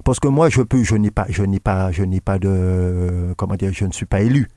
Parce 0.05 0.21
que 0.21 0.29
moi, 0.29 0.49
je 0.49 0.62
peux, 0.62 0.83
je 0.83 0.95
n'ai 0.97 1.11
pas, 1.11 1.27
je 1.29 1.43
n'ai 1.43 1.61
pas, 1.61 1.93
je 1.93 2.03
n'ai 2.03 2.21
pas 2.21 2.39
de, 2.39 3.35
comment 3.37 3.57
dire, 3.57 3.73
je 3.73 3.85
ne 3.85 3.93
suis 3.93 4.07
pas 4.07 4.21
élu. 4.21 4.49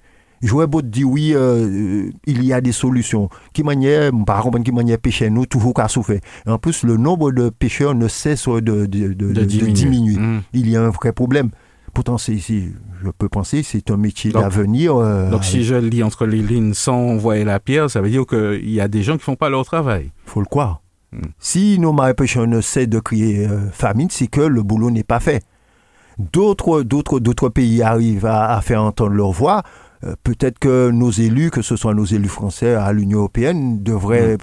Je 0.43 0.65
beau 0.65 0.81
dire 0.81 1.09
oui, 1.09 1.31
euh, 1.33 2.09
il 2.27 2.43
y 2.43 2.51
a 2.51 2.59
des 2.59 2.73
solutions. 2.73 3.29
Qui 3.53 3.63
manière, 3.63 4.11
par 4.25 4.43
contre, 4.43 4.61
qui 4.61 4.73
manière 4.73 4.97
pêcher 4.97 5.29
nous, 5.29 5.45
toujours 5.45 5.73
qu'à 5.73 5.87
souffrir. 5.87 6.19
En 6.45 6.57
plus, 6.57 6.83
le 6.83 6.97
nombre 6.97 7.31
de 7.31 7.49
pêcheurs 7.49 7.95
ne 7.95 8.09
cesse 8.09 8.49
de, 8.49 8.59
de, 8.59 8.85
de, 8.85 9.43
diminuer. 9.43 10.19
Mmh. 10.19 10.41
Il 10.51 10.69
y 10.69 10.75
a 10.75 10.81
un 10.83 10.89
vrai 10.89 11.13
problème. 11.13 11.49
Pourtant, 11.93 12.17
c'est 12.17 12.37
je 12.37 13.09
peux 13.17 13.29
penser, 13.29 13.63
c'est 13.63 13.89
un 13.89 13.97
métier 13.97 14.31
d'avenir. 14.31 14.97
Euh, 14.97 15.29
donc, 15.29 15.45
si 15.45 15.63
je 15.63 15.75
lis 15.75 16.03
entre 16.03 16.25
les 16.25 16.41
lignes 16.41 16.73
sans 16.73 16.97
envoyer 16.97 17.45
la 17.45 17.61
pierre, 17.61 17.89
ça 17.89 18.01
veut 18.01 18.09
dire 18.09 18.25
qu'il 18.25 18.69
y 18.69 18.81
a 18.81 18.89
des 18.89 19.01
gens 19.01 19.17
qui 19.17 19.23
font 19.23 19.35
pas 19.35 19.49
leur 19.49 19.63
travail. 19.63 20.11
faut 20.25 20.41
le 20.41 20.45
croire. 20.45 20.81
Mmh. 21.13 21.19
Si 21.39 21.79
nos 21.79 21.93
marins 21.93 22.13
pêcheurs 22.13 22.47
ne 22.47 22.59
cessent 22.59 22.89
de 22.89 22.99
crier 22.99 23.47
euh, 23.47 23.69
famine, 23.71 24.09
c'est 24.09 24.27
que 24.27 24.41
le 24.41 24.61
boulot 24.61 24.91
n'est 24.91 25.03
pas 25.03 25.21
fait. 25.21 25.43
D'autres, 26.17 26.81
d'autres, 26.81 27.19
d'autres 27.19 27.49
pays 27.49 27.81
arrivent 27.81 28.25
à, 28.25 28.55
à, 28.55 28.61
faire 28.61 28.83
entendre 28.83 29.13
leur 29.13 29.31
voix. 29.31 29.63
Euh, 30.05 30.15
peut-être 30.23 30.59
que 30.59 30.89
nos 30.89 31.11
élus, 31.11 31.51
que 31.51 31.61
ce 31.61 31.75
soit 31.75 31.93
nos 31.93 32.05
élus 32.05 32.29
français 32.29 32.73
à 32.75 32.91
l'Union 32.91 33.19
européenne, 33.19 33.81
devraient 33.83 34.37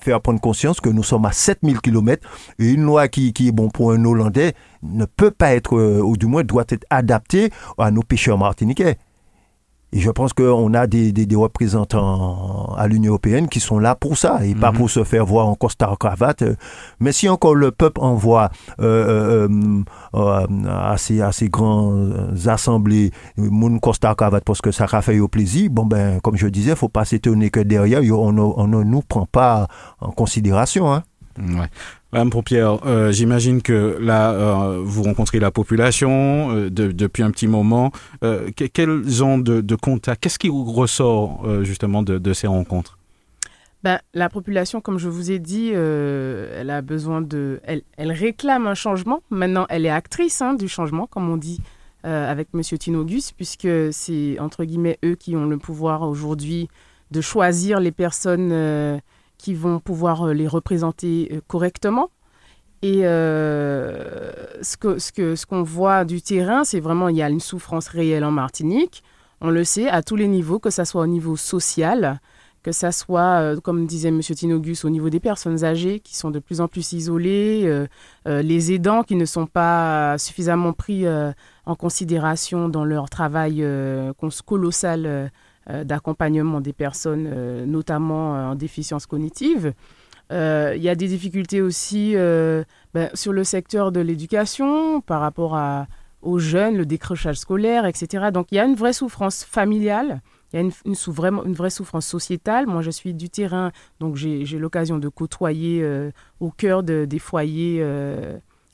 faire 0.00 0.20
prendre 0.20 0.40
conscience 0.40 0.80
que 0.80 0.88
nous 0.88 1.02
sommes 1.02 1.26
à 1.26 1.32
7000 1.32 1.80
km 1.80 2.28
et 2.58 2.70
une 2.70 2.82
loi 2.82 3.08
qui, 3.08 3.32
qui 3.32 3.48
est 3.48 3.52
bon 3.52 3.68
pour 3.68 3.92
un 3.92 4.04
Hollandais 4.04 4.54
ne 4.82 5.04
peut 5.04 5.30
pas 5.30 5.54
être, 5.54 5.78
euh, 5.78 6.00
ou 6.02 6.16
du 6.16 6.26
moins 6.26 6.42
doit 6.42 6.64
être 6.68 6.84
adaptée 6.90 7.50
à 7.78 7.90
nos 7.90 8.02
pêcheurs 8.02 8.38
martiniquais. 8.38 8.96
Et 9.94 10.00
je 10.00 10.10
pense 10.10 10.32
qu'on 10.32 10.74
a 10.74 10.88
des, 10.88 11.12
des, 11.12 11.36
représentants 11.36 12.74
à 12.76 12.88
l'Union 12.88 13.10
européenne 13.10 13.48
qui 13.48 13.60
sont 13.60 13.78
là 13.78 13.94
pour 13.94 14.18
ça 14.18 14.44
et 14.44 14.56
pas 14.56 14.72
mhm. 14.72 14.78
pour 14.78 14.90
se 14.90 15.04
faire 15.04 15.24
voir 15.24 15.46
en 15.46 15.54
costard 15.54 15.96
cravate. 15.98 16.42
Mais 16.98 17.12
si 17.12 17.28
encore 17.28 17.54
le 17.54 17.70
peuple 17.70 18.00
envoie 18.00 18.50
euh, 18.80 19.46
euh, 19.48 19.82
euh, 20.14 20.46
à, 20.68 20.96
ces, 20.98 21.20
à 21.20 21.30
ces 21.30 21.48
grandes 21.48 22.36
assemblées 22.46 23.12
mon 23.36 23.78
costard 23.78 24.16
cravate 24.16 24.42
parce 24.42 24.60
que 24.60 24.72
ça 24.72 24.86
a 24.90 25.00
fait 25.00 25.20
au 25.20 25.28
plaisir, 25.28 25.70
bon 25.70 25.86
ben 25.86 26.18
comme 26.20 26.36
je 26.36 26.48
disais, 26.48 26.74
faut 26.74 26.88
pas 26.88 27.04
s'étonner 27.04 27.50
que 27.50 27.60
derrière 27.60 28.02
on, 28.18 28.32
ne 28.32 28.82
nous 28.82 29.02
prend 29.02 29.26
pas 29.26 29.68
en 30.00 30.10
considération. 30.10 30.92
Hein. 30.92 31.04
Ouais. 31.38 31.68
Madame 32.14 32.30
Pompière, 32.30 32.78
euh, 32.86 33.10
j'imagine 33.10 33.60
que 33.60 33.98
là, 34.00 34.30
euh, 34.30 34.80
vous 34.84 35.02
rencontrez 35.02 35.40
la 35.40 35.50
population 35.50 36.52
euh, 36.52 36.70
depuis 36.70 37.24
un 37.24 37.32
petit 37.32 37.48
moment. 37.48 37.90
quels 38.72 39.24
ont 39.24 39.38
de, 39.38 39.60
de 39.60 39.74
contacts 39.74 40.22
Qu'est-ce 40.22 40.38
qui 40.38 40.48
ressort 40.48 41.44
justement 41.64 42.04
de, 42.04 42.32
ces 42.32 42.46
rencontres? 42.46 42.98
Ben, 43.82 43.98
la 44.14 44.28
population, 44.28 44.80
comme 44.80 44.98
je 44.98 45.08
vous 45.08 45.32
ai 45.32 45.40
dit, 45.40 45.70
elle 45.70 46.70
a 46.70 46.82
besoin 46.82 47.20
de, 47.20 47.60
elle, 47.64 47.82
elle, 47.96 48.12
réclame 48.12 48.68
un 48.68 48.74
changement. 48.74 49.20
Maintenant, 49.30 49.66
elle 49.68 49.84
est 49.84 49.90
actrice 49.90 50.40
hein, 50.40 50.54
du 50.54 50.68
changement, 50.68 51.08
comme 51.08 51.28
on 51.28 51.36
dit 51.36 51.60
avec 52.04 52.54
Monsieur 52.54 52.78
Tinogus, 52.78 53.32
puisque 53.32 53.68
c'est 53.90 54.38
entre 54.38 54.64
guillemets 54.64 55.00
eux 55.04 55.16
qui 55.16 55.34
ont 55.34 55.46
le 55.46 55.58
pouvoir 55.58 56.02
aujourd'hui 56.02 56.68
de 57.10 57.20
choisir 57.20 57.80
les 57.80 57.92
personnes 57.92 59.00
qui 59.38 59.54
vont 59.54 59.80
pouvoir 59.80 60.22
euh, 60.22 60.32
les 60.32 60.48
représenter 60.48 61.28
euh, 61.32 61.40
correctement. 61.46 62.10
Et 62.82 63.00
euh, 63.04 64.32
ce 64.62 64.76
qu'on 64.76 64.98
ce 64.98 65.12
que, 65.12 65.36
ce 65.36 65.46
qu'on 65.46 65.62
voit 65.62 66.04
du 66.04 66.20
terrain, 66.20 66.64
c'est 66.64 66.80
vraiment 66.80 67.08
il 67.08 67.16
y 67.16 67.22
a 67.22 67.30
une 67.30 67.40
souffrance 67.40 67.88
réelle 67.88 68.24
en 68.24 68.30
Martinique. 68.30 69.02
On 69.40 69.50
le 69.50 69.64
sait 69.64 69.88
à 69.88 70.02
tous 70.02 70.16
les 70.16 70.28
niveaux, 70.28 70.58
que 70.58 70.70
ce 70.70 70.84
soit 70.84 71.02
au 71.02 71.06
niveau 71.06 71.36
social, 71.36 72.20
que 72.62 72.72
ça 72.72 72.92
soit, 72.92 73.60
comme 73.62 73.86
disait 73.86 74.08
M. 74.08 74.20
Tinogus, 74.20 74.84
au 74.84 74.90
niveau 74.90 75.10
des 75.10 75.20
personnes 75.20 75.64
âgées 75.64 76.00
qui 76.00 76.16
sont 76.16 76.30
de 76.30 76.38
plus 76.38 76.60
en 76.60 76.68
plus 76.68 76.92
isolées, 76.92 77.86
les 78.26 78.72
aidants 78.72 79.02
qui 79.02 79.16
ne 79.16 79.26
sont 79.26 79.46
pas 79.46 80.16
suffisamment 80.18 80.72
pris 80.72 81.04
en 81.08 81.74
considération 81.74 82.70
dans 82.70 82.84
leur 82.84 83.10
travail 83.10 83.66
colossal 84.46 85.30
d'accompagnement 85.84 86.60
des 86.60 86.72
personnes, 86.72 87.30
euh, 87.32 87.64
notamment 87.64 88.36
euh, 88.36 88.46
en 88.48 88.54
déficience 88.54 89.06
cognitive. 89.06 89.72
Il 90.30 90.82
y 90.82 90.88
a 90.88 90.94
des 90.96 91.06
difficultés 91.06 91.62
aussi 91.62 92.14
ben, 92.14 93.08
sur 93.14 93.32
le 93.32 93.44
secteur 93.44 93.92
de 93.92 94.00
l'éducation 94.00 95.00
par 95.00 95.20
rapport 95.20 95.56
aux 96.22 96.38
jeunes, 96.40 96.76
le 96.76 96.86
décrochage 96.86 97.36
scolaire, 97.36 97.86
etc. 97.86 98.30
Donc 98.32 98.48
il 98.50 98.56
y 98.56 98.58
a 98.58 98.64
une 98.64 98.74
vraie 98.74 98.94
souffrance 98.94 99.44
familiale, 99.44 100.22
il 100.52 100.56
y 100.56 100.58
a 100.58 100.62
une, 100.62 101.52
vraie 101.54 101.70
souffrance 101.70 102.06
sociétale. 102.06 102.66
Moi, 102.66 102.82
je 102.82 102.90
suis 102.90 103.14
du 103.14 103.30
terrain, 103.30 103.70
donc 104.00 104.16
j'ai 104.16 104.58
l'occasion 104.58 104.98
de 104.98 105.08
côtoyer 105.08 105.86
au 106.40 106.50
cœur 106.50 106.82
de, 106.82 107.04
des 107.04 107.20
foyers 107.20 107.84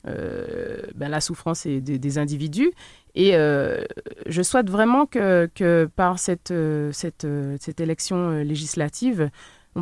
ben, 0.03 1.09
la 1.09 1.21
souffrance 1.21 1.67
des 1.67 2.17
individus. 2.17 2.71
Et 3.15 3.35
euh, 3.35 3.83
je 4.25 4.41
souhaite 4.41 4.69
vraiment 4.69 5.05
que, 5.05 5.89
par 5.95 6.19
cette, 6.19 6.51
euh, 6.51 6.91
cette, 6.91 7.25
euh, 7.25 7.57
cette, 7.59 7.79
élection 7.79 8.31
législative, 8.43 9.29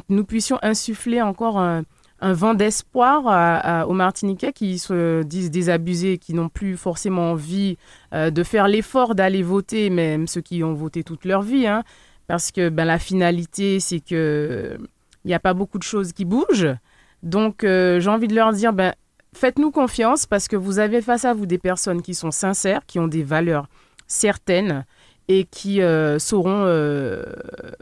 nous 0.10 0.24
puissions 0.24 0.58
insuffler 0.62 1.22
encore 1.22 1.60
un, 1.60 1.84
un 2.22 2.34
vent 2.34 2.54
d'espoir 2.54 3.88
aux 3.88 3.94
Martiniquais 3.94 4.54
qui 4.54 4.78
se 4.78 5.24
disent 5.24 5.52
désabusés, 5.52 6.18
qui 6.18 6.34
n'ont 6.34 6.50
plus 6.50 6.78
forcément 6.78 7.32
envie 7.32 7.78
de 8.12 8.44
faire 8.44 8.68
l'effort 8.68 9.16
d'aller 9.16 9.42
voter, 9.42 9.90
même 9.90 10.28
ceux 10.28 10.42
qui 10.42 10.64
ont 10.64 10.74
voté 10.74 11.04
toute 11.04 11.26
leur 11.26 11.42
vie. 11.42 11.66
Hein, 11.66 11.84
parce 12.28 12.52
que 12.52 12.70
ben, 12.70 12.86
la 12.86 13.00
finalité, 13.00 13.80
c'est 13.80 14.00
qu'il 14.00 14.80
n'y 15.26 15.34
a 15.34 15.40
pas 15.40 15.56
beaucoup 15.56 15.80
de 15.80 15.84
choses 15.84 16.14
qui 16.14 16.26
bougent. 16.26 16.76
Donc, 17.24 17.62
j'ai 17.64 18.10
envie 18.10 18.28
de 18.28 18.36
leur 18.36 18.54
dire, 18.54 18.74
ben, 18.74 18.94
faites-nous 19.34 19.72
confiance 19.72 20.26
parce 20.26 20.48
que 20.48 20.56
vous 20.56 20.80
avez 20.80 21.02
face 21.02 21.26
à 21.26 21.34
vous 21.34 21.46
des 21.46 21.58
personnes 21.58 22.02
qui 22.02 22.14
sont 22.14 22.32
sincères, 22.32 22.86
qui 22.86 23.00
ont 23.00 23.08
des 23.08 23.24
valeurs 23.24 23.68
certaines 24.08 24.86
et 25.28 25.46
qui 25.46 25.82
euh, 25.82 26.20
sauront 26.20 26.64
euh, 26.66 27.24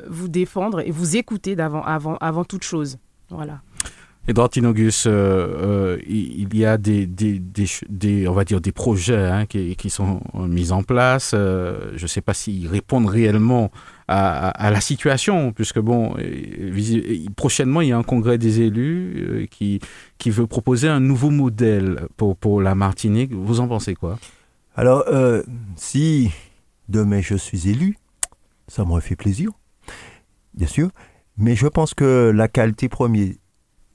vous 0.08 0.28
défendre 0.28 0.82
et 0.82 0.92
vous 0.92 1.16
écouter 1.16 1.56
d'avant, 1.56 1.82
avant, 1.82 2.18
avant 2.18 2.44
toute 2.44 2.64
chose. 2.64 2.98
Voilà. 3.30 3.62
Edouard 4.28 4.50
Tinogus, 4.50 5.06
euh, 5.08 5.98
il 6.06 6.54
y 6.54 6.66
a 6.66 6.78
des, 6.78 7.08
des, 7.08 7.42
des, 7.88 8.28
on 8.28 8.34
va 8.34 8.44
dire 8.44 8.60
des 8.60 8.74
projets 8.74 9.26
hein, 9.26 9.46
qui, 9.46 9.78
qui, 9.78 9.90
sont 9.90 10.20
mis 10.34 10.74
en 10.74 10.84
place. 10.84 11.32
je 11.32 12.02
ne 12.02 12.08
sais 12.08 12.20
pas 12.20 12.34
s'ils 12.34 12.68
répondent 12.68 13.08
réellement 13.08 13.72
à, 14.08 14.72
la 14.72 14.82
situation, 14.82 15.52
puisque 15.52 15.80
bon, 15.80 16.16
prochainement 17.36 17.82
il 17.82 17.90
y 17.90 17.92
a 17.92 17.98
un 17.98 18.04
congrès 18.04 18.38
des 18.38 18.62
élus 18.62 19.48
qui, 19.52 19.82
qui 20.18 20.30
veut 20.30 20.48
proposer 20.48 20.88
un 20.88 21.02
nouveau 21.02 21.30
modèle 21.30 22.08
pour, 22.16 22.38
pour 22.38 22.62
la 22.62 22.74
Martinique. 22.74 23.34
Vous 23.34 23.60
en 23.60 23.68
pensez 23.68 23.96
quoi? 23.96 24.18
Alors, 24.76 25.04
si 25.76 26.32
demain 26.88 27.22
je 27.22 27.36
suis 27.36 27.70
élu, 27.70 27.98
ça 28.68 28.86
m'aurait 28.86 29.02
fait 29.02 29.16
plaisir, 29.16 29.52
bien 30.54 30.68
sûr. 30.68 30.90
Mais 31.38 31.56
je 31.56 31.68
pense 31.68 31.94
que 31.94 32.32
la 32.34 32.48
qualité 32.48 32.90
première 32.90 33.34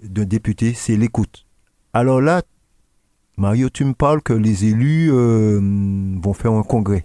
d'un 0.02 0.24
député, 0.24 0.74
c'est 0.74 0.96
l'écoute. 0.96 1.46
Alors 1.92 2.20
là, 2.20 2.42
Mario, 3.36 3.70
tu 3.70 3.84
me 3.84 3.94
parles 3.94 4.22
que 4.22 4.32
les 4.32 4.66
élus 4.66 5.10
euh, 5.12 5.58
vont 6.22 6.34
faire 6.34 6.52
un 6.52 6.62
congrès. 6.62 7.04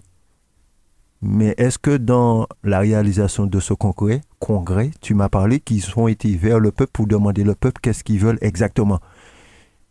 Mais 1.20 1.54
est-ce 1.58 1.78
que 1.78 1.96
dans 1.96 2.46
la 2.62 2.78
réalisation 2.78 3.46
de 3.46 3.58
ce 3.58 3.74
congrès, 3.74 4.20
congrès 4.38 4.90
tu 5.00 5.14
m'as 5.14 5.28
parlé 5.28 5.58
qu'ils 5.58 5.84
ont 5.96 6.06
été 6.06 6.36
vers 6.36 6.60
le 6.60 6.70
peuple 6.70 6.92
pour 6.92 7.06
demander 7.06 7.42
le 7.42 7.54
peuple 7.54 7.80
qu'est-ce 7.82 8.04
qu'ils 8.04 8.20
veulent 8.20 8.38
exactement? 8.40 9.00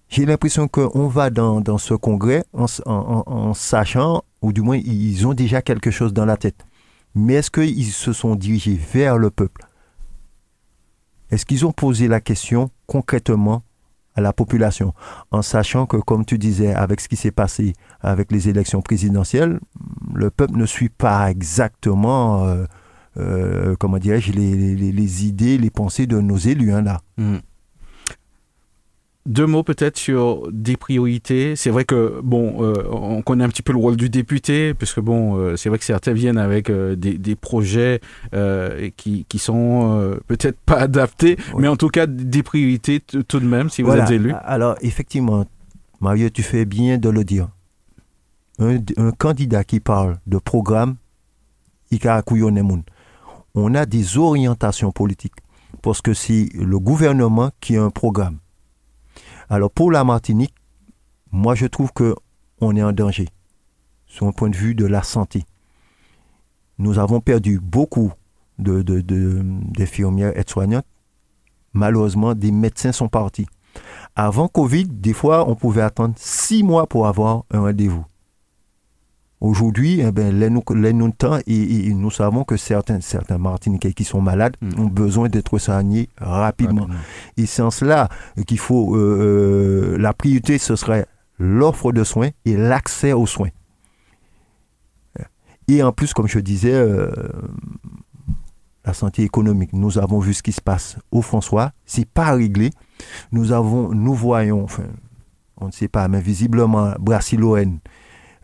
J'ai 0.09 0.25
l'impression 0.25 0.69
qu'on 0.69 1.07
va 1.07 1.29
dans, 1.29 1.59
dans, 1.59 1.77
ce 1.77 1.93
congrès 1.93 2.45
en, 2.53 3.53
sachant, 3.53 4.23
ou 4.41 4.53
du 4.53 4.61
moins 4.61 4.77
ils 4.77 5.27
ont 5.27 5.33
déjà 5.33 5.61
quelque 5.61 5.91
chose 5.91 6.13
dans 6.13 6.25
la 6.25 6.37
tête. 6.37 6.65
Mais 7.13 7.33
est-ce 7.33 7.51
qu'ils 7.51 7.91
se 7.91 8.13
sont 8.13 8.35
dirigés 8.35 8.79
vers 8.93 9.17
le 9.17 9.29
peuple? 9.29 9.65
Est-ce 11.29 11.45
qu'ils 11.45 11.65
ont 11.65 11.73
posé 11.73 12.07
la 12.07 12.21
question 12.21 12.69
concrètement 12.85 13.63
à 14.17 14.21
la 14.21 14.33
population, 14.33 14.93
en 15.31 15.43
sachant 15.43 15.85
que, 15.85 15.97
comme 15.97 16.25
tu 16.25 16.37
disais, 16.37 16.73
avec 16.73 16.99
ce 16.99 17.07
qui 17.07 17.15
s'est 17.15 17.31
passé 17.31 17.73
avec 18.01 18.31
les 18.31 18.49
élections 18.49 18.81
présidentielles, 18.81 19.59
le 20.13 20.31
peuple 20.31 20.57
ne 20.57 20.65
suit 20.65 20.89
pas 20.89 21.29
exactement, 21.29 22.45
euh, 22.45 22.65
euh, 23.17 23.75
comment 23.79 23.97
les, 23.97 25.25
idées, 25.25 25.57
les 25.59 25.69
pensées 25.69 26.07
de 26.07 26.19
nos 26.19 26.37
élus, 26.37 26.73
hein, 26.73 26.81
là. 26.81 26.99
Hmm. 27.17 27.37
Deux 29.27 29.45
mots 29.45 29.61
peut-être 29.61 29.97
sur 29.97 30.47
des 30.53 30.77
priorités. 30.77 31.57
C'est 31.57 31.69
vrai 31.69 31.83
que, 31.83 32.21
bon, 32.23 32.63
euh, 32.63 32.73
on 32.89 33.21
connaît 33.21 33.43
un 33.43 33.49
petit 33.49 33.61
peu 33.61 33.73
le 33.73 33.77
rôle 33.77 33.97
du 33.97 34.09
député, 34.09 34.73
puisque, 34.73 35.01
bon, 35.01 35.35
euh, 35.35 35.57
c'est 35.57 35.67
vrai 35.67 35.77
que 35.77 35.83
certains 35.83 36.13
viennent 36.13 36.37
avec 36.37 36.69
euh, 36.69 36.95
des, 36.95 37.17
des, 37.17 37.35
projets 37.35 37.99
qui, 38.95 39.25
qui 39.27 39.39
sont 39.39 40.17
peut-être 40.27 40.57
pas 40.61 40.77
adaptés, 40.77 41.35
mais 41.57 41.67
en 41.67 41.75
tout 41.75 41.89
cas 41.89 42.07
des 42.07 42.41
priorités 42.41 43.01
tout 43.01 43.39
de 43.41 43.45
même, 43.45 43.69
si 43.69 43.81
vous 43.81 43.91
êtes 43.91 44.11
élu. 44.11 44.33
Alors, 44.45 44.75
effectivement, 44.81 45.45
Mario, 45.99 46.29
tu 46.29 46.41
fais 46.41 46.63
bien 46.63 46.97
de 46.97 47.09
le 47.09 47.25
dire. 47.25 47.49
Un, 48.59 48.77
un 48.95 49.11
candidat 49.11 49.65
qui 49.65 49.81
parle 49.81 50.19
de 50.25 50.37
programme, 50.37 50.95
on 53.55 53.75
a 53.75 53.85
des 53.85 54.17
orientations 54.17 54.91
politiques, 54.91 55.35
parce 55.81 56.01
que 56.01 56.13
c'est 56.13 56.47
le 56.53 56.79
gouvernement 56.79 57.51
qui 57.59 57.75
a 57.75 57.83
un 57.83 57.89
programme 57.89 58.37
alors 59.49 59.71
pour 59.71 59.91
la 59.91 60.03
Martinique, 60.03 60.53
moi 61.31 61.55
je 61.55 61.65
trouve 61.65 61.91
que 61.93 62.15
on 62.59 62.75
est 62.75 62.83
en 62.83 62.91
danger 62.91 63.27
sur 64.05 64.27
un 64.27 64.31
point 64.31 64.49
de 64.49 64.55
vue 64.55 64.75
de 64.75 64.85
la 64.85 65.03
santé. 65.03 65.45
Nous 66.79 66.99
avons 66.99 67.21
perdu 67.21 67.59
beaucoup 67.59 68.11
d'infirmières 68.57 70.33
de, 70.33 70.39
aides-soignantes. 70.39 70.85
Malheureusement, 71.73 72.33
des 72.33 72.51
médecins 72.51 72.91
sont 72.91 73.09
partis. 73.09 73.47
Avant 74.15 74.47
Covid, 74.47 74.85
des 74.85 75.13
fois, 75.13 75.47
on 75.47 75.55
pouvait 75.55 75.81
attendre 75.81 76.15
six 76.17 76.63
mois 76.63 76.87
pour 76.87 77.07
avoir 77.07 77.43
un 77.51 77.59
rendez-vous. 77.59 78.05
Aujourd'hui, 79.39 79.99
eh 80.01 80.11
ben, 80.11 80.37
les, 80.37 80.49
nous, 80.49 80.63
nous 80.69 81.11
temps 81.11 81.37
et, 81.45 81.93
nous 81.93 82.09
savons 82.09 82.43
que 82.43 82.57
certains, 82.57 83.01
certains 83.01 83.37
Martiniquais 83.37 83.93
qui 83.93 84.03
sont 84.03 84.19
malades 84.19 84.57
mm. 84.61 84.79
ont 84.79 84.87
besoin 84.87 85.29
d'être 85.29 85.59
soignés 85.59 86.09
rapidement. 86.17 86.87
Et 87.37 87.45
c'est 87.45 87.61
en 87.61 87.69
cela 87.69 88.09
qu'il 88.47 88.57
faut, 88.57 88.95
euh, 88.95 89.93
euh, 89.93 89.97
la 89.99 90.13
priorité, 90.13 90.57
ce 90.57 90.75
serait 90.75 91.05
l'offre 91.37 91.91
de 91.91 92.03
soins 92.03 92.29
et 92.45 92.57
l'accès 92.57 93.13
aux 93.13 93.27
soins. 93.27 93.49
Et 95.67 95.83
en 95.83 95.91
plus, 95.91 96.13
comme 96.13 96.27
je 96.27 96.39
disais, 96.39 96.73
euh, 96.73 97.11
la 98.87 98.93
santé 98.93 99.23
économique. 99.23 99.73
Nous 99.73 99.99
avons 99.99 100.19
vu 100.19 100.33
ce 100.33 100.41
qui 100.41 100.53
se 100.53 100.61
passe 100.61 100.97
au 101.11 101.21
François. 101.21 101.73
C'est 101.85 102.07
pas 102.07 102.31
réglé. 102.31 102.71
Nous 103.33 103.51
avons, 103.51 103.93
nous 103.93 104.13
voyons, 104.13 104.63
enfin, 104.63 104.85
on 105.57 105.67
ne 105.67 105.71
sait 105.71 105.89
pas, 105.89 106.07
mais 106.07 106.21
visiblement, 106.21 106.93
Brasiloen 106.97 107.79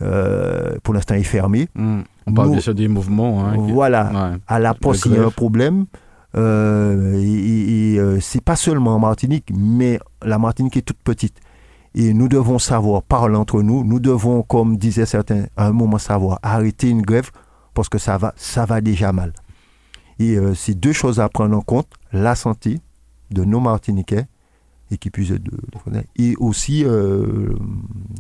euh, 0.02 0.76
pour 0.84 0.94
l'instant 0.94 1.16
est 1.16 1.24
fermé. 1.24 1.68
Hmm. 1.76 2.02
On 2.26 2.34
parle 2.34 2.56
de 2.56 2.72
des 2.72 2.88
mouvements. 2.88 3.46
Hein, 3.46 3.56
voilà. 3.58 4.38
À 4.48 4.60
la 4.60 4.74
poste, 4.74 5.06
il 5.06 5.14
y 5.14 5.18
a 5.18 5.26
un 5.26 5.30
problème. 5.30 5.86
Euh, 6.36 7.22
et, 7.22 8.00
euh, 8.00 8.20
c'est 8.20 8.44
pas 8.44 8.56
seulement 8.56 8.96
en 8.96 9.00
Martinique, 9.00 9.52
mais 9.56 10.00
la 10.24 10.40
Martinique 10.40 10.78
est 10.78 10.82
toute 10.82 10.98
petite. 11.04 11.38
Et 11.96 12.14
nous 12.14 12.28
devons 12.28 12.58
savoir, 12.58 13.04
parler 13.04 13.36
entre 13.36 13.62
nous, 13.62 13.84
nous 13.84 14.00
devons, 14.00 14.42
comme 14.42 14.78
disaient 14.78 15.06
certains, 15.06 15.46
à 15.56 15.68
un 15.68 15.74
moment 15.74 16.00
savoir 16.00 16.40
arrêter 16.42 16.90
une 16.90 17.04
grève 17.04 17.30
parce 17.76 17.88
que 17.88 18.00
ça 18.00 18.18
va, 18.18 18.34
ça 18.36 18.66
va 18.66 18.82
déjà 18.82 19.12
mal. 19.12 19.34
Et 20.18 20.38
c'est 20.56 20.74
deux 20.74 20.94
choses 20.94 21.20
à 21.20 21.30
prendre 21.30 21.56
en 21.56 21.62
compte 21.62 21.88
la 22.12 22.34
santé 22.34 22.80
de 23.30 23.44
nos 23.44 23.60
Martiniquais 23.60 24.26
et 24.92 24.98
qui 24.98 25.10
puisse 25.10 25.32
de, 25.32 25.40
et 26.18 26.36
aussi 26.38 26.84
euh, 26.86 27.50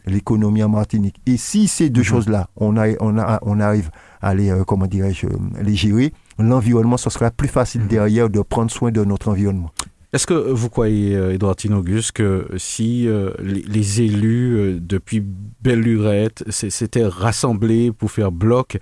l'économie 0.05 0.63
en 0.63 0.69
Martinique. 0.69 1.15
Et 1.25 1.37
si 1.37 1.67
ces 1.67 1.89
deux 1.89 2.01
mhm. 2.01 2.05
choses-là, 2.05 2.49
on, 2.55 2.75
on, 2.77 3.17
on 3.41 3.59
arrive 3.59 3.89
à 4.21 4.33
les, 4.33 4.49
euh, 4.49 4.63
comment 4.63 4.87
dirais-je, 4.87 5.27
les 5.61 5.75
gérer, 5.75 6.13
l'environnement, 6.39 6.97
ce 6.97 7.09
sera 7.09 7.31
plus 7.31 7.47
facile 7.47 7.81
mhm. 7.81 7.87
derrière 7.87 8.29
de 8.29 8.41
prendre 8.41 8.71
soin 8.71 8.91
de 8.91 9.03
notre 9.03 9.29
environnement. 9.29 9.71
Est-ce 10.13 10.27
que 10.27 10.33
vous 10.35 10.69
croyez, 10.69 11.13
Edouard 11.13 11.53
euh, 11.53 11.55
Tinogus, 11.55 12.11
que 12.11 12.47
si 12.57 13.07
les, 13.39 14.01
élus, 14.01 14.79
depuis 14.79 15.25
belle 15.61 15.79
lurette, 15.81 16.43
s'étaient 16.49 17.05
rassemblés 17.05 17.91
pour 17.91 18.11
faire 18.11 18.31
bloc 18.31 18.77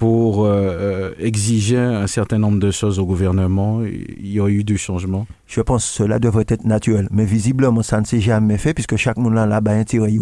pour 0.00 0.46
euh, 0.46 0.48
euh, 0.48 1.14
exiger 1.18 1.76
un 1.76 2.06
certain 2.06 2.38
nombre 2.38 2.58
de 2.58 2.70
choses 2.70 2.98
au 2.98 3.04
gouvernement, 3.04 3.82
il 3.84 4.32
y 4.32 4.40
a 4.40 4.48
eu 4.48 4.64
du 4.64 4.78
changement 4.78 5.26
Je 5.46 5.60
pense 5.60 5.86
que 5.86 5.92
cela 5.92 6.18
devrait 6.18 6.46
être 6.48 6.64
naturel. 6.64 7.06
Mais 7.10 7.26
visiblement, 7.26 7.82
ça 7.82 8.00
ne 8.00 8.06
s'est 8.06 8.22
jamais 8.22 8.56
fait 8.56 8.72
puisque 8.72 8.96
chaque 8.96 9.18
monde 9.18 9.34
là-bas 9.34 9.72
intérêt. 9.72 10.14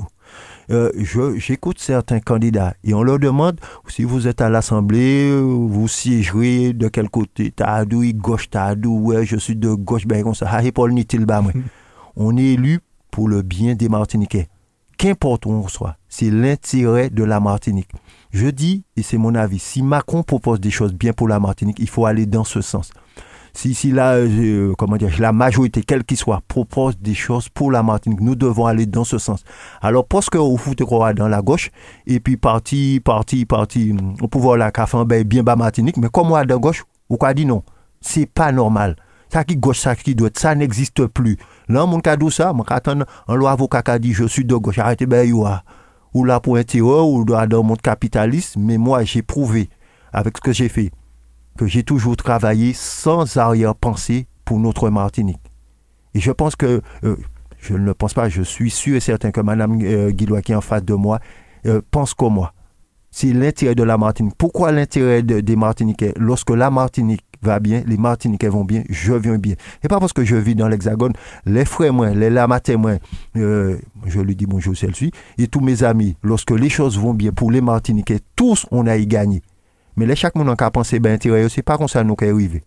Euh, 0.71 0.91
J'écoute 1.37 1.79
certains 1.79 2.19
candidats 2.19 2.75
et 2.83 2.93
on 2.93 3.05
leur 3.05 3.21
demande 3.21 3.61
si 3.87 4.03
vous 4.03 4.27
êtes 4.27 4.41
à 4.41 4.49
l'Assemblée, 4.49 5.31
vous 5.41 5.87
siégerez 5.87 6.73
de 6.73 6.89
quel 6.89 7.09
côté? 7.09 7.53
Tadou, 7.53 8.03
gauche, 8.15 8.51
Tadou, 8.51 8.99
ouais, 8.99 9.25
je 9.25 9.37
suis 9.37 9.55
de 9.55 9.73
gauche, 9.75 10.09
ben 10.09 10.25
comme 10.25 10.35
ça. 10.35 10.51
On 12.17 12.37
est 12.37 12.43
élu 12.43 12.81
pour 13.13 13.29
le 13.29 13.43
bien 13.43 13.77
des 13.77 13.89
Martiniquais. 13.89 14.49
Qu'importe 14.97 15.47
où 15.47 15.51
on 15.51 15.69
soit, 15.69 15.95
c'est 16.09 16.33
l'intérêt 16.33 17.11
de 17.11 17.23
la 17.23 17.39
Martinique. 17.39 17.91
Je 18.31 18.49
dis, 18.49 18.85
et 18.97 19.03
c'est 19.03 19.19
mon 19.19 19.35
avis, 19.35 19.59
si 19.59 19.83
Macron 19.83 20.23
propose 20.23 20.61
des 20.61 20.71
choses 20.71 20.93
bien 20.93 21.13
pour 21.13 21.29
la 21.29 21.41
Martinique, 21.41 21.79
il 21.79 21.89
faut 21.89 22.05
aller 22.05 22.27
dans 22.27 22.45
ce 22.45 22.61
sens. 22.61 22.91
Si, 23.55 23.75
si 23.75 23.91
la, 23.91 24.17
euh, 24.17 24.75
comment 24.77 24.97
dire, 24.97 25.11
la 25.19 25.33
majorité, 25.33 25.83
quelle 25.83 26.05
qu'il 26.05 26.19
soit, 26.19 26.43
propose 26.47 26.99
des 26.99 27.15
choses 27.15 27.49
pour 27.49 27.73
la 27.73 27.83
Martinique, 27.83 28.21
nous 28.21 28.35
devons 28.35 28.67
aller 28.67 28.87
dans 28.87 29.05
ce 29.05 29.19
sens. 29.19 29.43
Alors, 29.81 30.07
parce 30.07 30.29
que 30.29 30.39
vous 30.39 30.57
foutez 30.59 30.85
quoi 30.85 31.15
dans 31.15 31.29
la 31.29 31.41
gauche, 31.41 31.71
et 32.07 32.21
puis 32.21 32.37
parti, 32.37 33.01
parti, 33.03 33.47
parti, 33.47 33.97
au 34.21 34.29
pouvoir 34.29 34.59
la 34.59 34.71
café 34.71 34.99
ben, 35.07 35.25
bien 35.25 35.43
bas 35.43 35.57
Martinique, 35.57 35.97
mais 35.97 36.09
comme 36.09 36.29
moi, 36.29 36.45
dans 36.45 36.59
gauche, 36.59 36.85
vous 37.09 37.17
quoi 37.17 37.33
dit 37.33 37.47
non? 37.47 37.63
C'est 38.01 38.27
pas 38.27 38.53
normal. 38.53 38.97
Ça 39.33 39.45
qui 39.45 39.57
gauche, 39.57 39.81
ça 39.81 39.97
qui 39.97 40.15
doit, 40.15 40.31
ça 40.35 40.55
n'existe 40.55 41.07
plus. 41.07 41.37
Là, 41.69 41.85
mon 41.85 42.01
cas 42.01 42.17
ça, 42.31 42.53
mon 42.53 43.35
loi 43.35 43.51
avocat 43.51 43.83
qui 43.83 44.01
dit 44.01 44.13
je 44.13 44.25
suis 44.25 44.45
de 44.45 44.55
gauche, 44.55 44.79
arrêtez, 44.79 45.07
ben, 45.07 45.29
ou 46.19 46.25
là 46.25 46.41
pour 46.41 46.57
un 46.57 46.65
tireur, 46.65 47.09
ou 47.09 47.25
dans 47.25 47.49
le 47.49 47.63
monde 47.63 47.81
capitaliste, 47.81 48.57
mais 48.59 48.77
moi 48.77 49.05
j'ai 49.05 49.23
prouvé 49.23 49.71
avec 50.13 50.37
ce 50.37 50.43
que 50.43 50.53
j'ai 50.53 50.69
fait 50.69 50.91
que 51.59 51.67
j'ai 51.67 51.83
toujours 51.83 52.17
travaillé 52.17 52.73
sans 52.73 53.37
arrière-pensée 53.37 54.27
pour 54.45 54.59
notre 54.59 54.89
Martinique. 54.89 55.41
Et 56.15 56.21
je 56.21 56.31
pense 56.31 56.57
que, 56.57 56.81
euh, 57.05 57.17
je 57.59 57.75
ne 57.75 57.79
le 57.79 57.95
pense 57.95 58.15
pas, 58.15 58.29
je 58.29 58.43
suis 58.43 58.71
sûr 58.71 58.97
et 58.97 59.01
certain 59.01 59.31
que 59.31 59.41
Mme 59.41 59.79
euh, 59.83 60.13
qui 60.13 60.53
est 60.53 60.55
en 60.55 60.61
face 60.61 60.85
de 60.85 60.95
moi 60.95 61.19
euh, 61.67 61.83
pense 61.91 62.15
comme 62.15 62.35
moi. 62.35 62.55
C'est 63.11 63.33
l'intérêt 63.33 63.75
de 63.75 63.83
la 63.83 63.99
Martinique. 63.99 64.35
Pourquoi 64.39 64.71
l'intérêt 64.71 65.23
des 65.23 65.57
Martiniquais? 65.57 66.15
Lorsque 66.17 66.51
la 66.51 66.71
Martinique 66.71 67.25
va 67.43 67.61
bien, 67.61 67.83
les 67.87 67.97
Martiniquais 67.97 68.49
vont 68.49 68.65
bien, 68.65 68.83
je 68.89 69.13
viens 69.13 69.39
bien. 69.39 69.55
Et 69.83 69.89
pas 69.89 70.01
parce 70.01 70.13
que 70.13 70.25
je 70.25 70.37
vis 70.37 70.55
dans 70.55 70.69
l'Hexagone, 70.69 71.13
les 71.47 71.65
frères 71.65 71.93
moins, 71.93 72.15
les 72.15 72.31
lamatins 72.31 72.77
moins, 72.77 72.99
euh, 73.37 73.79
je 74.07 74.21
lui 74.21 74.37
dis 74.37 74.47
bonjour 74.47 74.77
celle-ci, 74.77 75.13
et 75.39 75.47
tous 75.47 75.61
mes 75.61 75.83
amis, 75.83 76.17
lorsque 76.23 76.51
les 76.51 76.69
choses 76.69 76.99
vont 76.99 77.15
bien 77.15 77.33
pour 77.33 77.51
les 77.51 77.61
Martiniquais, 77.61 78.21
tous 78.37 78.67
on 78.71 78.87
a 78.87 78.97
y 78.97 79.07
gagné. 79.07 79.43
Mais 79.97 80.07
les 80.07 80.17
chaque 80.17 80.37
monde 80.37 80.49
en 80.49 80.55
a 80.55 80.71
pensé 80.71 81.01
ben 81.01 81.19
c'est 81.21 81.63
pas 81.63 81.77
comme 81.77 81.89
ça 81.89 82.05
nous 82.05 82.15
qu'est 82.15 82.31
arrivé. 82.31 82.63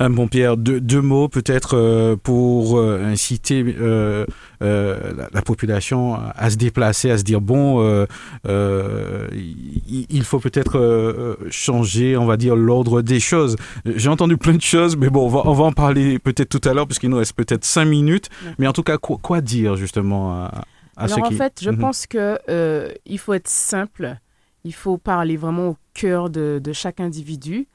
Un 0.00 0.10
bon 0.10 0.26
Pierre, 0.26 0.56
deux, 0.56 1.00
mots 1.00 1.28
peut-être 1.28 1.76
euh, 1.76 2.16
pour 2.16 2.78
euh, 2.78 3.04
inciter 3.04 3.64
euh, 3.80 4.26
la, 4.60 5.42
population 5.42 6.18
à 6.34 6.50
se 6.50 6.56
déplacer, 6.56 7.12
à 7.12 7.18
se 7.18 7.22
dire 7.22 7.40
bon, 7.40 8.06
il, 8.44 10.24
faut 10.24 10.40
peut-être 10.40 11.38
changer, 11.48 12.16
on 12.16 12.26
va 12.26 12.36
dire, 12.36 12.56
l'ordre 12.56 13.02
des 13.02 13.20
choses. 13.20 13.54
J'ai 13.84 14.08
entendu 14.08 14.36
plein 14.36 14.54
de 14.54 14.62
choses, 14.62 14.96
mais 14.96 15.10
bon, 15.10 15.26
on 15.26 15.52
va, 15.52 15.64
en 15.64 15.72
parler 15.72 16.18
peut-être 16.18 16.48
tout 16.48 16.68
à 16.68 16.74
l'heure, 16.74 16.86
puisqu'il 16.86 17.10
nous 17.10 17.18
reste 17.18 17.34
peut-être 17.34 17.64
cinq 17.64 17.84
minutes. 17.84 18.30
Mais 18.58 18.66
en 18.66 18.72
tout 18.72 18.82
cas, 18.82 18.98
quoi, 18.98 19.40
dire 19.40 19.76
justement 19.76 20.32
à, 20.32 20.64
à 20.96 21.04
Alors 21.04 21.24
en 21.24 21.30
fait, 21.30 21.60
je 21.62 21.70
mhm. 21.70 21.78
pense 21.78 22.06
que 22.08 22.38
il 23.06 23.18
faut 23.18 23.34
être 23.34 23.48
simple. 23.48 24.16
Il 24.64 24.74
faut 24.74 24.96
parler 24.96 25.36
vraiment 25.36 25.68
au 25.68 25.76
cœur 25.92 26.30
de, 26.30 26.58
de 26.62 26.72
chaque 26.72 26.98
individu 26.98 27.68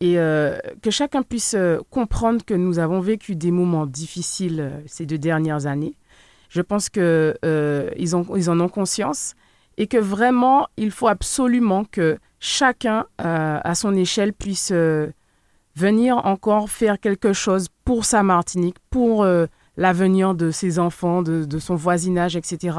et 0.00 0.18
euh, 0.18 0.58
que 0.82 0.90
chacun 0.90 1.22
puisse 1.22 1.54
euh, 1.54 1.78
comprendre 1.90 2.44
que 2.44 2.54
nous 2.54 2.78
avons 2.78 3.00
vécu 3.00 3.36
des 3.36 3.50
moments 3.50 3.86
difficiles 3.86 4.60
euh, 4.60 4.80
ces 4.86 5.06
deux 5.06 5.18
dernières 5.18 5.66
années. 5.66 5.94
Je 6.48 6.60
pense 6.60 6.88
qu'ils 6.88 7.34
ils 7.44 8.14
en 8.50 8.60
ont 8.60 8.68
conscience 8.68 9.34
et 9.76 9.86
que 9.86 9.96
vraiment, 9.96 10.68
il 10.76 10.90
faut 10.92 11.08
absolument 11.08 11.84
que 11.84 12.18
chacun, 12.38 13.06
à 13.18 13.74
son 13.74 13.96
échelle, 13.96 14.32
puisse 14.32 14.72
venir 15.74 16.24
encore 16.24 16.70
faire 16.70 17.00
quelque 17.00 17.32
chose 17.32 17.66
pour 17.84 18.04
sa 18.04 18.22
Martinique, 18.22 18.76
pour 18.90 19.26
l'avenir 19.76 20.36
de 20.36 20.52
ses 20.52 20.78
enfants, 20.78 21.22
de, 21.22 21.44
de, 21.44 21.58
son 21.58 21.74
voisinage, 21.74 22.36
etc. 22.36 22.78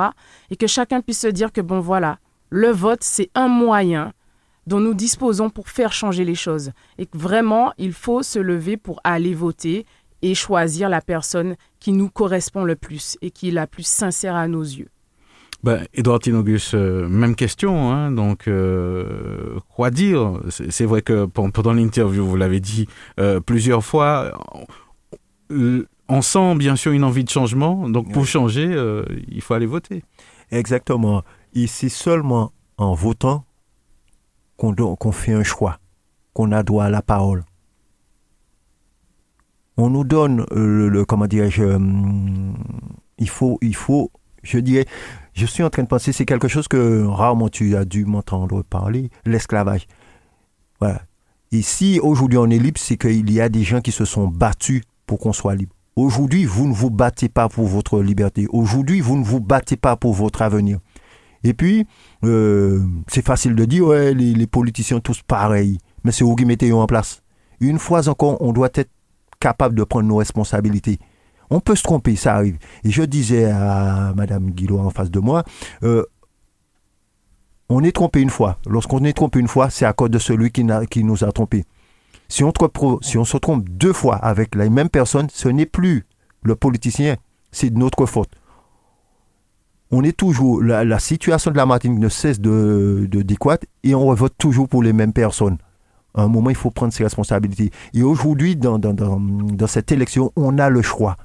Et 0.52 0.56
que 0.56 0.68
chacun 0.68 1.02
puisse 1.02 1.20
se 1.20 1.28
dire 1.28 1.52
que, 1.52 1.60
bon, 1.60 1.82
voilà, 1.82 2.20
le 2.50 2.70
vote, 2.70 3.04
c'est 3.04 3.30
un 3.36 3.50
moyen 3.50 4.14
dont 4.68 4.80
nous 4.80 4.94
disposons 4.94 5.50
pour 5.50 5.70
faire 5.70 5.94
changer 5.94 6.26
les 6.26 6.36
choses. 6.36 6.72
Et 6.98 7.06
que 7.06 7.18
vraiment, 7.18 7.74
il 7.78 7.94
faut 7.94 8.24
se 8.24 8.40
lever 8.40 8.78
pour 8.78 9.00
aller 9.04 9.34
voter 9.34 9.86
et 10.22 10.34
choisir 10.34 10.90
la 10.90 11.02
personne 11.02 11.56
qui 11.80 11.92
nous 11.92 12.10
correspond 12.10 12.64
le 12.64 12.76
plus 12.76 13.18
et 13.22 13.32
qui 13.32 13.50
est 13.50 13.52
la 13.52 13.68
plus 13.68 13.86
sincère 13.86 14.36
à 14.36 14.48
nos 14.48 14.64
yeux. 14.64 14.90
Ben, 15.64 15.86
Edouard 15.94 16.20
Tinogus, 16.20 16.74
euh, 16.76 17.08
même 17.08 17.36
question. 17.36 17.92
Hein, 17.92 18.12
donc, 18.12 18.48
euh, 18.48 19.60
quoi 19.70 19.90
dire? 19.90 20.40
C'est 20.50 20.86
vrai 20.86 21.02
que 21.02 21.26
pendant 21.26 21.74
l'interview, 21.74 22.24
vous 22.24 22.38
l'avez 22.38 22.60
dit 22.60 22.88
euh, 23.20 23.40
plusieurs 23.40 23.84
fois, 23.84 24.32
on 25.50 26.22
sent 26.22 26.56
bien 26.56 26.76
sûr 26.76 26.92
une 26.92 27.04
envie 27.04 27.24
de 27.24 27.30
changement. 27.30 27.90
Donc, 27.90 28.12
pour 28.12 28.26
changer, 28.26 28.76
il 29.28 29.42
faut 29.42 29.56
aller 29.56 29.66
voter. 29.66 30.04
Exactement. 30.52 31.24
Ici, 31.54 31.90
seulement 31.90 32.52
en 32.78 32.94
votant 32.94 33.46
qu'on 34.58 35.12
fait 35.12 35.34
un 35.34 35.44
choix, 35.44 35.80
qu'on 36.34 36.52
a 36.52 36.64
droit 36.64 36.86
à 36.86 36.90
la 36.90 37.02
parole. 37.02 37.44
On 39.78 39.90
nous 39.90 40.04
donne 40.06 40.46
euh, 40.52 40.90
le, 40.90 41.06
comment 41.06 41.28
dirais-je, 41.28 41.64
euh, 41.64 41.80
il 43.18 43.30
faut, 43.30 43.58
il 43.62 43.76
faut, 43.76 44.10
je 44.42 44.60
dirais, 44.60 44.86
je 45.34 45.46
suis 45.46 45.64
en 45.64 45.70
train 45.70 45.84
de 45.84 45.88
penser, 45.88 46.14
c'est 46.14 46.26
quelque 46.26 46.48
chose 46.48 46.68
que 46.68 47.04
rarement 47.06 47.50
tu 47.50 47.76
as 47.76 47.84
dû 47.84 48.06
m'entendre 48.06 48.64
parler, 48.64 49.10
l'esclavage. 49.26 49.86
Voilà. 50.80 51.02
Et 51.52 51.62
si 51.62 52.00
aujourd'hui 52.00 52.38
on 52.38 52.50
est 52.50 52.58
libre, 52.58 52.80
c'est 52.80 52.98
qu'il 52.98 53.32
y 53.32 53.42
a 53.42 53.50
des 53.50 53.64
gens 53.64 53.82
qui 53.82 53.92
se 53.92 54.06
sont 54.06 54.28
battus 54.28 54.82
pour 55.06 55.20
qu'on 55.20 55.34
soit 55.34 55.56
libre. 55.56 55.76
Aujourd'hui, 55.96 56.44
vous 56.44 56.68
ne 56.68 56.74
vous 56.74 56.90
battez 56.90 57.30
pas 57.30 57.48
pour 57.48 57.68
votre 57.68 58.02
liberté. 58.02 58.48
Aujourd'hui, 58.50 59.00
vous 59.00 59.18
ne 59.18 59.24
vous 59.24 59.40
battez 59.40 59.78
pas 59.78 59.96
pour 59.96 60.14
votre 60.14 60.42
avenir. 60.42 60.80
Et 61.46 61.54
puis, 61.54 61.86
euh, 62.24 62.84
c'est 63.08 63.24
facile 63.24 63.56
de 63.56 63.66
dire, 63.66 63.86
ouais, 63.86 64.16
les, 64.16 64.48
politiciens 64.48 65.00
tous 65.00 65.22
pareils. 65.22 65.78
Mais 66.04 66.12
c'est 66.12 66.24
vous 66.24 66.36
qui 66.36 66.44
mettez 66.44 66.74
en 66.74 66.88
place. 66.88 67.22
Une 67.60 67.78
fois 67.78 68.10
encore, 68.10 68.42
on 68.42 68.52
doit 68.52 68.72
être 68.74 68.90
capable 69.40 69.76
de 69.76 69.84
prendre 69.84 70.08
nos 70.08 70.16
responsabilités. 70.16 70.98
On 71.52 71.60
peut 71.60 71.76
se 71.76 71.84
tromper, 71.84 72.16
ça 72.16 72.34
arrive. 72.34 72.58
Et 72.84 72.90
je 72.90 73.04
disais 73.04 73.46
à 73.46 74.12
Madame 74.16 74.50
Guillot 74.50 74.80
en 74.80 74.90
face 74.90 75.12
de 75.12 75.20
moi, 75.20 75.44
euh, 75.84 76.04
on 77.70 77.84
est 77.84 77.92
trompé 77.92 78.22
une 78.22 78.32
fois. 78.32 78.58
Lorsqu'on 78.66 79.04
est 79.04 79.14
trompé 79.14 79.40
une 79.40 79.48
fois, 79.48 79.70
c'est 79.70 79.86
à 79.86 79.94
cause 79.94 80.10
de 80.10 80.18
celui 80.18 80.52
qui, 80.52 80.64
nous 81.04 81.24
a 81.24 81.32
trompé. 81.32 81.66
Si 82.28 82.44
on, 82.44 82.52
si 83.02 83.20
on 83.20 83.26
se 83.26 83.38
trompe 83.38 83.70
deux 83.70 83.94
fois 83.94 84.16
avec 84.16 84.56
la 84.56 84.68
même 84.68 84.90
personne, 84.90 85.28
ce 85.32 85.48
n'est 85.48 85.68
plus 85.68 86.08
le 86.42 86.56
politicien, 86.56 87.18
c'est 87.52 87.70
de 87.70 87.78
notre 87.78 88.08
faute 88.08 88.32
on 89.92 90.04
est 90.04 90.16
toujours, 90.16 90.62
la, 90.62 91.00
situation 91.00 91.52
de 91.52 91.58
la 91.58 91.66
Martinique 91.66 92.00
ne 92.00 92.10
cesse 92.10 92.40
de, 92.40 93.08
de 93.10 93.22
décroître 93.22 93.66
et 93.84 93.96
on 93.96 94.14
vote 94.14 94.34
toujours 94.38 94.68
pour 94.68 94.84
les 94.84 94.94
mêmes 94.94 95.14
personnes. 95.14 95.58
À 96.16 96.24
un 96.24 96.28
moment, 96.28 96.50
il 96.50 96.56
faut 96.56 96.72
prendre 96.72 96.94
ses 96.94 97.04
responsabilités. 97.04 97.72
Et 97.94 98.02
aujourd'hui, 98.02 98.56
dans, 98.56 98.80
dans, 98.80 99.68
cette 99.68 99.92
élection, 99.92 100.32
on 100.36 100.58
a 100.58 100.70
le 100.70 100.82
choix. 100.82 101.18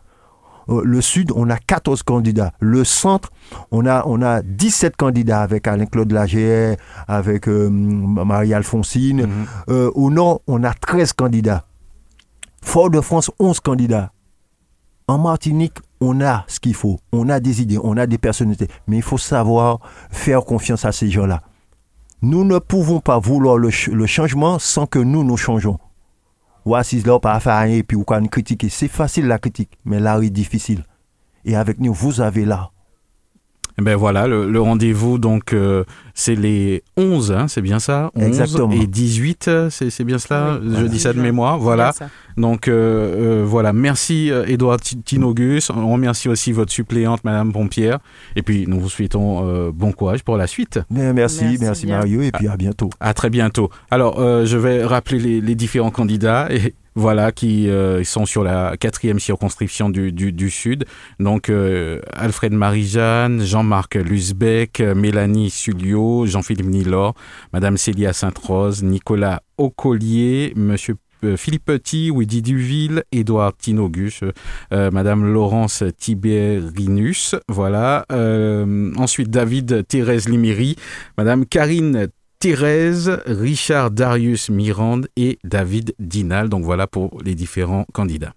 Euh, 0.69 0.83
le 0.85 1.01
Sud, 1.01 1.31
on 1.35 1.49
a 1.49 1.59
14 1.59 2.03
candidats. 2.03 2.53
Le 2.59 2.83
Centre, 2.85 3.31
on 3.71 3.87
a, 3.87 4.03
on 4.07 4.21
a 4.21 4.43
17 4.43 4.97
candidats 4.97 5.43
avec 5.43 5.69
Alain-Claude 5.69 6.11
Lager, 6.11 6.75
avec 7.07 7.49
euh, 7.49 7.71
Marie-Alphonsine. 7.71 9.23
Mhm. 9.23 9.47
Euh, 9.69 9.91
au 9.95 10.11
Nord, 10.11 10.43
on 10.49 10.65
a 10.65 10.75
13 10.75 11.13
candidats. 11.13 11.65
Fort-de-France, 12.63 13.31
11 13.39 13.61
candidats. 13.61 14.13
En 15.11 15.19
Martinique, 15.19 15.79
on 16.01 16.21
a 16.21 16.45
ce 16.47 16.61
qu'il 16.61 16.73
faut, 16.73 17.01
on 17.11 17.29
a 17.31 17.41
des 17.41 17.63
idées, 17.63 17.79
on 17.83 17.97
a 17.97 18.07
des 18.07 18.17
personnalités, 18.17 18.69
mais 18.87 18.99
il 18.99 19.03
faut 19.03 19.19
savoir 19.19 19.81
faire 20.09 20.45
confiance 20.45 20.85
à 20.85 20.93
ces 20.93 21.11
gens-là. 21.11 21.43
Nous 22.23 22.45
ne 22.45 22.61
pouvons 22.61 23.01
pas 23.01 23.19
vouloir 23.19 23.59
le, 23.59 23.71
changement 24.07 24.61
sans 24.61 24.87
que 24.87 25.01
nous 25.01 25.25
nous 25.25 25.37
changeons. 25.37 25.81
Voici 26.65 27.03
là, 27.03 27.19
pas 27.19 27.41
faire 27.41 27.65
et 27.65 27.83
puis 27.83 27.97
vous 27.97 28.05
critiquer. 28.05 28.69
C'est 28.69 28.87
facile 28.87 29.27
la 29.27 29.41
critique, 29.41 29.77
mais 29.85 29.99
là, 29.99 30.21
est 30.21 30.31
difficile. 30.31 30.85
Et 31.45 31.57
avec 31.57 31.81
nous, 31.81 31.93
vous 31.93 32.21
avez 32.21 32.45
là 32.45 32.71
eh 33.81 33.83
ben 33.83 33.97
voilà, 33.97 34.27
le, 34.27 34.61
rendez-vous, 34.61 35.17
donc, 35.17 35.55
euh, 35.55 35.85
c'est 36.13 36.35
les 36.35 36.83
11, 36.99 37.33
hein, 37.33 37.49
c'est 37.49 37.63
bien 37.63 37.79
ça? 37.79 38.11
11 38.15 38.27
Exactement. 38.27 38.73
Et 38.73 38.87
18, 38.87 39.51
c'est 39.71 40.05
bien 40.05 40.19
cela? 40.19 40.61
Je 40.63 40.85
dis 40.85 41.01
ça 41.01 41.15
de 41.15 41.21
mémoire, 41.21 41.59
voilà. 41.59 41.95
Donc, 42.37 42.69
euh, 42.69 43.41
euh, 43.41 43.45
voilà, 43.47 43.73
merci 43.73 44.31
Edouard 44.47 44.81
Tinogus. 44.81 45.71
On 45.71 45.91
remercie 45.91 46.29
aussi 46.29 46.53
votre 46.53 46.73
suppléante, 46.73 47.25
Madame 47.25 47.55
Pompière. 47.55 48.01
Et 48.37 48.43
puis, 48.43 48.67
nous 48.69 48.79
vous 48.79 48.91
souhaitons 48.91 49.71
bon 49.71 49.93
courage 49.93 50.25
pour 50.25 50.37
la 50.37 50.47
suite. 50.47 50.79
merci, 50.91 51.57
merci, 51.59 51.87
Mario, 51.87 52.21
et 52.21 52.33
puis 52.33 52.49
à 52.49 52.59
bientôt. 52.59 52.91
À, 53.01 53.15
très 53.15 53.31
bientôt. 53.31 53.71
Alors, 53.91 54.19
je 54.45 54.57
vais 54.59 54.85
rappeler 54.85 55.19
les, 55.19 55.41
les 55.41 55.55
différents 55.55 55.91
candidats. 55.91 56.49
Et 56.51 56.75
voilà, 56.95 57.33
qui 57.33 57.69
euh, 57.69 58.03
sont 58.05 58.27
sur 58.27 58.43
la 58.43 58.77
quatrième 58.79 59.21
circonscription 59.21 59.91
du, 59.91 60.13
du, 60.13 60.51
Sud. 60.51 60.85
Donc, 61.19 61.49
euh, 61.49 62.01
Alfred 62.13 62.53
Marie-Jeanne, 62.53 63.43
Jean-Marc 63.43 63.95
Lusbeck, 63.95 64.81
Mélanie 64.81 65.51
Sulio, 65.51 66.27
Jean-Philippe 66.27 66.67
Nilor, 66.67 67.15
Madame 67.53 67.77
Célia 67.77 68.13
Sainte-Rose, 68.13 68.83
Nicolas 68.83 69.43
Aucollier, 69.59 70.53
Monsieur 70.57 70.97
euh, 71.23 71.37
Philippe 71.37 71.67
Petit, 71.67 72.11
Willy 72.11 72.43
Duville, 72.43 73.05
Édouard 73.13 73.57
Tinogus, 73.57 74.25
Madame 74.71 75.31
Laurence 75.31 75.85
Tiberinus, 75.99 77.37
voilà. 77.49 78.07
ensuite 78.97 79.31
David 79.31 79.87
Thérèse 79.87 80.29
Limiri, 80.29 80.77
Madame 81.19 81.45
Karine 81.45 82.09
Thérèse, 82.41 83.21
Richard 83.27 83.91
Darius 83.91 84.49
Mirande 84.49 85.09
et 85.15 85.39
David 85.45 85.95
Dinal. 85.99 86.49
Donc 86.49 86.65
voilà 86.65 86.87
pour 86.87 87.19
les 87.23 87.35
différents 87.35 87.85
candidats. 87.93 88.33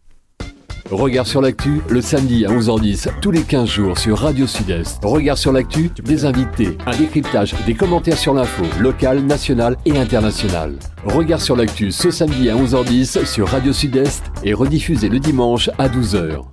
Regard 0.92 1.26
sur 1.26 1.42
l'actu, 1.42 1.80
le 1.90 2.02
samedi 2.02 2.46
à 2.46 2.50
11h10, 2.50 3.22
tous 3.22 3.32
les 3.32 3.44
15 3.44 3.70
jours 3.70 3.98
sur 3.98 4.20
Radio 4.20 4.46
Sud-Est. 4.46 5.00
Regard 5.06 5.38
sur 5.38 5.54
l'actu, 5.54 5.90
des 6.04 6.26
invités, 6.26 6.78
un 6.86 6.98
décryptage, 6.98 7.56
des 7.66 7.76
commentaires 7.76 8.18
sur 8.18 8.34
l'info, 8.34 8.66
locale, 8.82 9.22
nationale 9.22 9.78
et 9.86 9.98
internationale. 9.98 10.78
Regard 11.06 11.40
sur 11.40 11.56
l'actu 11.56 11.94
ce 11.94 12.12
samedi 12.12 12.50
à 12.50 12.56
11h10 12.56 13.26
sur 13.26 13.48
Radio 13.48 13.72
Sud-Est 13.72 14.26
et 14.44 14.54
rediffusé 14.54 15.08
le 15.08 15.20
dimanche 15.20 15.70
à 15.78 15.88
12h. 15.88 16.53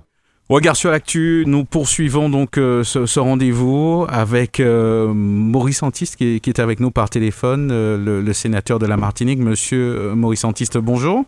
Regard 0.51 0.75
sur 0.75 0.91
l'actu, 0.91 1.45
nous 1.47 1.63
poursuivons 1.63 2.29
donc 2.29 2.57
euh, 2.57 2.83
ce, 2.83 3.19
rendez-vous 3.21 4.05
avec 4.09 4.59
euh, 4.59 5.13
Maurice 5.13 5.81
Antiste 5.81 6.17
qui 6.17 6.41
est, 6.45 6.59
avec 6.59 6.81
nous 6.81 6.91
par 6.91 7.09
téléphone, 7.09 7.69
euh, 7.71 8.21
le, 8.21 8.33
sénateur 8.33 8.77
de 8.77 8.85
la 8.85 8.97
Martinique. 8.97 9.39
Monsieur 9.39 10.13
Maurice 10.13 10.43
Antiste, 10.43 10.77
bonjour. 10.77 11.23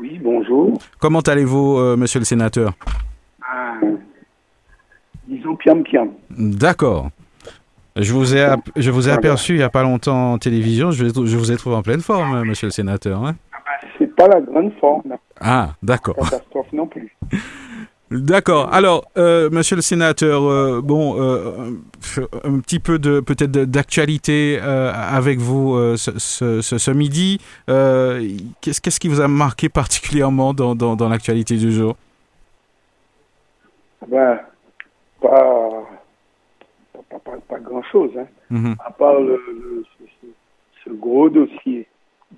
Oui, 0.00 0.20
bonjour. 0.22 0.78
Comment 1.00 1.18
allez-vous, 1.18 1.96
monsieur 1.96 2.20
le 2.20 2.24
sénateur? 2.24 2.74
Ah, 3.42 3.74
Disons 5.26 5.56
piam 5.56 5.82
piam. 5.82 6.10
D'accord. 6.30 7.10
Je 7.96 8.12
vous 8.12 8.36
ai, 8.36 8.54
je 8.76 8.92
vous 8.92 9.08
ai 9.08 9.10
aperçu 9.10 9.54
il 9.54 9.58
n'y 9.58 9.64
a 9.64 9.68
pas 9.68 9.82
longtemps 9.82 10.34
en 10.34 10.38
télévision, 10.38 10.92
je, 10.92 11.06
je, 11.06 11.36
vous 11.36 11.50
ai 11.50 11.56
trouvé 11.56 11.74
en 11.74 11.82
pleine 11.82 12.02
forme, 12.02 12.44
monsieur 12.44 12.68
le 12.68 12.72
sénateur. 12.72 13.20
Hein. 13.24 13.34
Ah 13.52 13.58
bah, 13.98 14.06
pas 14.16 14.28
la 14.28 14.40
grande 14.40 14.70
forme. 14.80 15.16
Ah, 15.40 15.70
d'accord. 15.82 16.14
Catastrophe 16.14 16.72
non 16.72 16.86
plus. 16.86 17.16
D'accord. 18.10 18.72
Alors, 18.72 19.04
euh, 19.18 19.50
Monsieur 19.50 19.76
le 19.76 19.82
Sénateur, 19.82 20.42
euh, 20.44 20.80
bon, 20.82 21.20
euh, 21.20 21.72
un 22.42 22.58
petit 22.60 22.78
peu 22.78 22.98
de 22.98 23.20
peut-être 23.20 23.50
d'actualité 23.50 24.58
avec 24.58 25.38
vous 25.38 25.76
ce, 25.96 26.18
ce, 26.18 26.62
ce, 26.62 26.90
midi. 26.90 27.38
Qu'est-ce 27.66 28.80
qu'est-ce 28.80 28.98
qui 28.98 29.08
vous 29.08 29.20
a 29.20 29.28
marqué 29.28 29.68
particulièrement 29.68 30.54
dans, 30.54 30.74
dans, 30.74 30.96
dans 30.96 31.08
l'actualité 31.08 31.56
du 31.56 31.70
jour? 31.70 31.96
Ben, 34.06 34.40
pas, 35.20 35.84
pas, 37.10 37.18
pas, 37.18 37.36
pas 37.46 37.58
grand-chose, 37.58 38.12
hein. 38.16 38.26
Mhm. 38.48 38.76
à 38.86 38.90
part 38.90 39.20
le, 39.20 39.36
le, 39.36 39.84
ce, 39.98 40.26
ce, 40.84 40.90
gros 40.94 41.28
dossier 41.28 41.86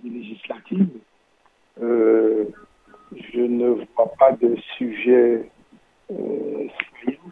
du 0.02 0.10
législatif. 0.10 0.80
je 1.80 3.40
ne 3.40 3.68
vois 3.94 4.12
pas 4.18 4.32
de 4.32 4.56
sujet. 4.76 5.48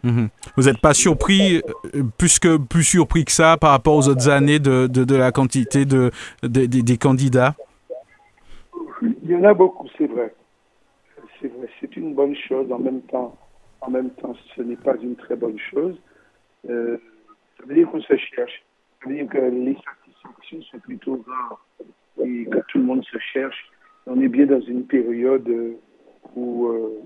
Vous 0.03 0.63
n'êtes 0.63 0.81
pas 0.81 0.93
surpris, 0.93 1.57
euh, 1.95 2.03
plus, 2.17 2.39
plus 2.69 2.83
surpris 2.83 3.25
que 3.25 3.31
ça 3.31 3.57
par 3.57 3.71
rapport 3.71 3.95
aux 3.95 4.07
autres 4.07 4.29
années 4.29 4.59
de, 4.59 4.87
de, 4.87 5.15
la 5.15 5.31
quantité 5.31 5.85
de, 5.85 6.11
des 6.43 6.97
candidats? 6.97 7.55
Il 9.01 9.31
y 9.31 9.35
en 9.35 9.43
a 9.43 9.53
beaucoup, 9.53 9.87
c'est 9.97 10.07
vrai. 10.07 10.33
C'est 11.41 11.47
vrai, 11.47 11.69
c'est 11.79 11.95
une 11.95 12.13
bonne 12.13 12.35
chose. 12.35 12.71
En 12.71 12.79
même 12.79 13.01
temps, 13.03 13.37
en 13.81 13.91
même 13.91 14.09
temps 14.11 14.35
ce 14.55 14.61
n'est 14.61 14.75
pas 14.75 14.95
une 15.01 15.15
très 15.15 15.35
bonne 15.35 15.59
chose. 15.71 15.95
Euh, 16.69 16.97
ça 17.57 17.65
veut 17.65 17.75
dire 17.75 17.89
qu'on 17.89 18.01
se 18.01 18.17
cherche. 18.17 18.63
Ça 19.01 19.09
veut 19.09 19.15
dire 19.15 19.27
que 19.27 19.37
les 19.37 19.75
satisfactions 19.75 20.61
sont 20.71 20.79
plutôt 20.79 21.23
rares 21.27 21.65
et 22.21 22.45
que 22.45 22.57
tout 22.67 22.79
le 22.79 22.83
monde 22.83 23.03
se 23.05 23.17
cherche. 23.33 23.71
On 24.07 24.19
est 24.19 24.27
bien 24.27 24.45
dans 24.45 24.61
une 24.61 24.85
période 24.85 25.49
où... 26.35 26.67
Euh, 26.67 27.01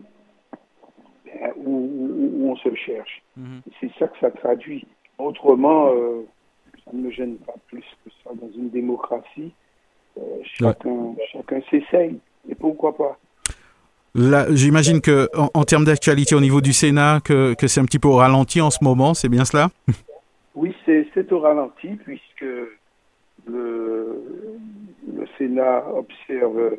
où, 1.58 2.40
où, 2.42 2.52
on 2.52 2.56
se 2.56 2.74
cherche. 2.76 3.22
Mhm. 3.38 3.62
C'est 3.80 3.92
ça 4.00 4.08
que 4.08 4.18
ça 4.20 4.32
traduit. 4.32 4.86
Autrement, 5.18 5.90
euh, 5.92 6.26
ça 6.86 6.92
ne 6.94 7.02
me 7.04 7.12
gêne 7.12 7.38
pas 7.38 7.56
plus 7.68 7.86
que 8.04 8.12
ça. 8.24 8.32
Dans 8.34 8.52
une 8.56 8.70
démocratie, 8.70 9.54
euh, 10.18 10.22
chacun, 10.44 10.90
ouais. 10.90 11.24
chacun 11.32 11.62
s'essaye. 11.70 12.20
Et 12.50 12.56
pourquoi 12.56 12.96
pas? 12.96 13.18
Là, 14.16 14.46
j'imagine 14.54 15.02
que 15.02 15.30
en, 15.36 15.50
en 15.54 15.64
termes 15.64 15.86
d'actualité 15.86 16.36
au 16.36 16.40
niveau 16.40 16.62
du 16.62 16.74
Sénat, 16.74 17.20
que, 17.24 17.56
que 17.56 17.68
c'est 17.68 17.80
un 17.80 17.86
petit 17.86 18.00
peu 18.00 18.08
au 18.08 18.18
ralenti 18.18 18.62
en 18.62 18.70
ce 18.70 18.84
moment, 18.84 19.14
c'est 19.14 19.30
bien 19.30 19.46
cela? 19.46 19.70
Oui, 20.56 20.76
c'est 20.86 21.32
au 21.32 21.40
ralenti 21.40 21.96
puisque 21.96 22.46
le, 23.48 24.24
le 25.08 25.28
Sénat 25.38 25.84
observe 25.92 26.78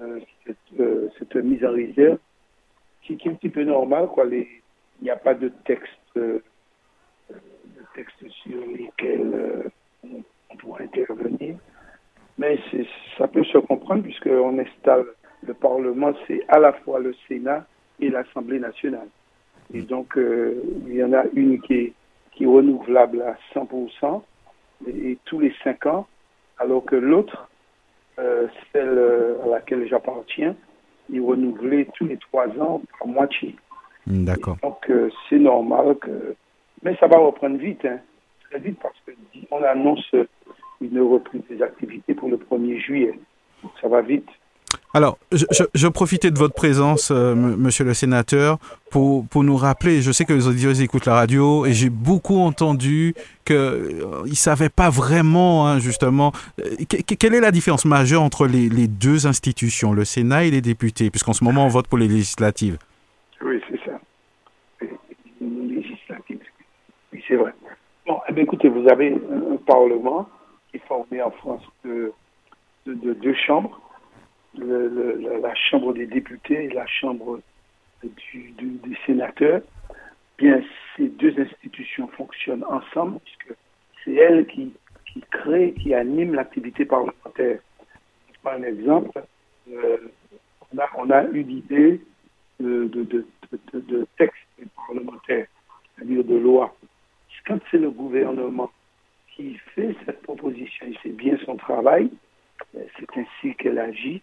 euh, 0.00 0.20
cette, 0.44 0.56
euh, 0.80 1.08
cette, 1.18 1.36
mise 1.36 1.64
en 1.64 1.72
réserve 1.72 2.18
qui, 3.04 3.16
qui, 3.16 3.28
est 3.28 3.30
un 3.30 3.34
petit 3.34 3.48
peu 3.48 3.64
normal. 3.64 4.08
Quoi. 4.08 4.24
Les, 4.24 4.48
il 5.00 5.04
n'y 5.04 5.10
a 5.10 5.16
pas 5.16 5.34
de 5.34 5.48
texte, 5.64 5.90
euh, 6.16 6.42
de 7.30 7.82
texte 7.94 8.28
sur 8.42 8.60
lesquels 8.66 9.70
on 10.04 10.54
doit 10.56 10.80
intervenir. 10.80 11.56
Mais 12.38 12.58
ça 13.16 13.28
peut 13.28 13.44
se 13.44 13.58
comprendre 13.58 14.02
puisqu'on 14.02 14.58
installe 14.58 15.06
le 15.46 15.54
Parlement, 15.54 16.12
c'est 16.26 16.42
à 16.48 16.58
la 16.58 16.72
fois 16.72 16.98
le 16.98 17.14
Sénat 17.28 17.66
et 18.00 18.08
l'Assemblée 18.08 18.58
nationale. 18.58 19.08
Et 19.72 19.82
donc, 19.82 20.16
euh, 20.16 20.60
il 20.86 20.94
y 20.94 21.04
en 21.04 21.12
a 21.12 21.24
une 21.34 21.60
qui 21.60 21.74
est, 21.74 21.92
qui 22.32 22.44
est 22.44 22.46
renouvelable 22.46 23.22
à 23.22 23.36
100% 23.54 24.22
et, 24.86 25.10
et 25.10 25.18
tous 25.24 25.40
les 25.40 25.54
cinq 25.62 25.86
ans, 25.86 26.06
alors 26.58 26.84
que 26.84 26.96
l'autre, 26.96 27.48
euh, 28.18 28.46
celle 28.72 28.98
à 29.44 29.48
laquelle 29.48 29.86
j'appartiens, 29.88 30.56
est 31.12 31.20
renouvelée 31.20 31.88
tous 31.94 32.06
les 32.06 32.16
trois 32.16 32.48
ans 32.60 32.82
par 32.98 33.08
moitié. 33.08 33.56
D'accord. 34.06 34.56
Donc, 34.62 34.78
euh, 34.90 35.10
c'est 35.28 35.38
normal 35.38 35.96
que. 36.00 36.34
Mais 36.82 36.96
ça 36.96 37.06
va 37.06 37.18
reprendre 37.18 37.56
vite, 37.56 37.84
hein, 37.84 37.98
très 38.50 38.58
vite, 38.58 38.78
parce 38.82 38.96
qu'on 39.06 39.62
annonce 39.62 40.14
une 40.80 41.00
reprise 41.00 41.42
des 41.48 41.62
activités 41.62 42.14
pour 42.14 42.28
le 42.28 42.36
1er 42.36 42.78
juillet. 42.78 43.18
Donc, 43.62 43.72
ça 43.80 43.88
va 43.88 44.02
vite. 44.02 44.28
Alors, 44.92 45.18
je, 45.32 45.44
je, 45.74 45.88
profitais 45.88 46.30
de 46.30 46.38
votre 46.38 46.54
présence, 46.54 47.10
euh, 47.10 47.34
monsieur 47.34 47.84
le 47.84 47.94
sénateur, 47.94 48.58
pour, 48.90 49.24
nous 49.42 49.56
rappeler, 49.56 50.02
je 50.02 50.12
sais 50.12 50.24
que 50.24 50.32
les 50.32 50.46
auditeurs 50.46 50.80
écoutent 50.80 51.06
la 51.06 51.14
radio, 51.14 51.66
et 51.66 51.72
j'ai 51.72 51.90
beaucoup 51.90 52.38
entendu 52.38 53.14
qu'ils 53.44 53.56
euh, 53.56 54.24
ne 54.24 54.34
savaient 54.34 54.68
pas 54.68 54.90
vraiment, 54.90 55.66
hein, 55.66 55.80
justement, 55.80 56.32
euh, 56.60 56.76
que, 56.88 57.14
quelle 57.14 57.34
est 57.34 57.40
la 57.40 57.50
différence 57.50 57.84
majeure 57.84 58.22
entre 58.22 58.46
les, 58.46 58.68
deux 58.86 59.26
institutions, 59.26 59.92
le 59.92 60.04
Sénat 60.04 60.44
et 60.44 60.50
les 60.50 60.60
députés, 60.60 61.10
puisqu'en 61.10 61.32
ce 61.32 61.42
moment, 61.42 61.64
on 61.64 61.68
vote 61.68 61.88
pour 61.88 61.98
les 61.98 62.06
législatives. 62.08 62.78
Oui, 63.42 63.60
c'est 63.68 63.80
ça. 63.84 63.98
Législatives, 65.40 66.38
oui, 67.12 67.24
c'est 67.26 67.36
vrai. 67.36 67.52
Bon, 68.06 68.20
eh 68.28 68.32
bien, 68.32 68.44
écoutez, 68.44 68.68
vous 68.68 68.88
avez 68.88 69.12
un 69.12 69.56
Parlement 69.66 70.28
qui 70.70 70.76
est 70.76 70.86
formé 70.86 71.20
en 71.20 71.30
France 71.32 71.62
de 71.82 72.12
deux 72.86 73.34
chambres 73.46 73.80
la 74.58 75.54
Chambre 75.54 75.94
des 75.94 76.06
députés 76.06 76.64
et 76.64 76.70
la 76.70 76.86
Chambre 76.86 77.40
des 78.02 78.96
sénateurs, 79.06 79.62
bien 80.38 80.62
ces 80.96 81.08
deux 81.08 81.34
institutions 81.38 82.08
fonctionnent 82.08 82.64
ensemble 82.64 83.18
puisque 83.20 83.58
c'est 84.04 84.14
elles 84.14 84.46
qui, 84.46 84.72
créent, 85.30 85.72
qui 85.74 85.94
animent 85.94 86.34
l'activité 86.34 86.84
parlementaire. 86.84 87.60
Un 88.46 88.62
exemple. 88.62 89.22
Euh, 89.72 89.96
on, 90.70 90.78
a, 90.78 90.90
on 90.98 91.10
a 91.10 91.22
idée 91.30 92.00
de, 92.60 92.84
de, 92.88 93.02
de, 93.04 93.26
de, 93.72 94.06
texte 94.18 94.36
parlementaire, 94.76 95.46
c'est-à-dire 95.96 96.24
de 96.24 96.36
loi. 96.36 96.76
Quand 97.46 97.58
c'est 97.70 97.78
le 97.78 97.90
gouvernement 97.90 98.70
qui 99.34 99.56
fait 99.74 99.94
cette 100.04 100.22
proposition, 100.22 100.86
et 100.86 100.94
c'est 101.02 101.16
bien 101.16 101.36
son 101.44 101.56
travail, 101.56 102.10
c'est 102.72 103.16
ainsi 103.16 103.54
qu'elle 103.56 103.78
agit, 103.78 104.20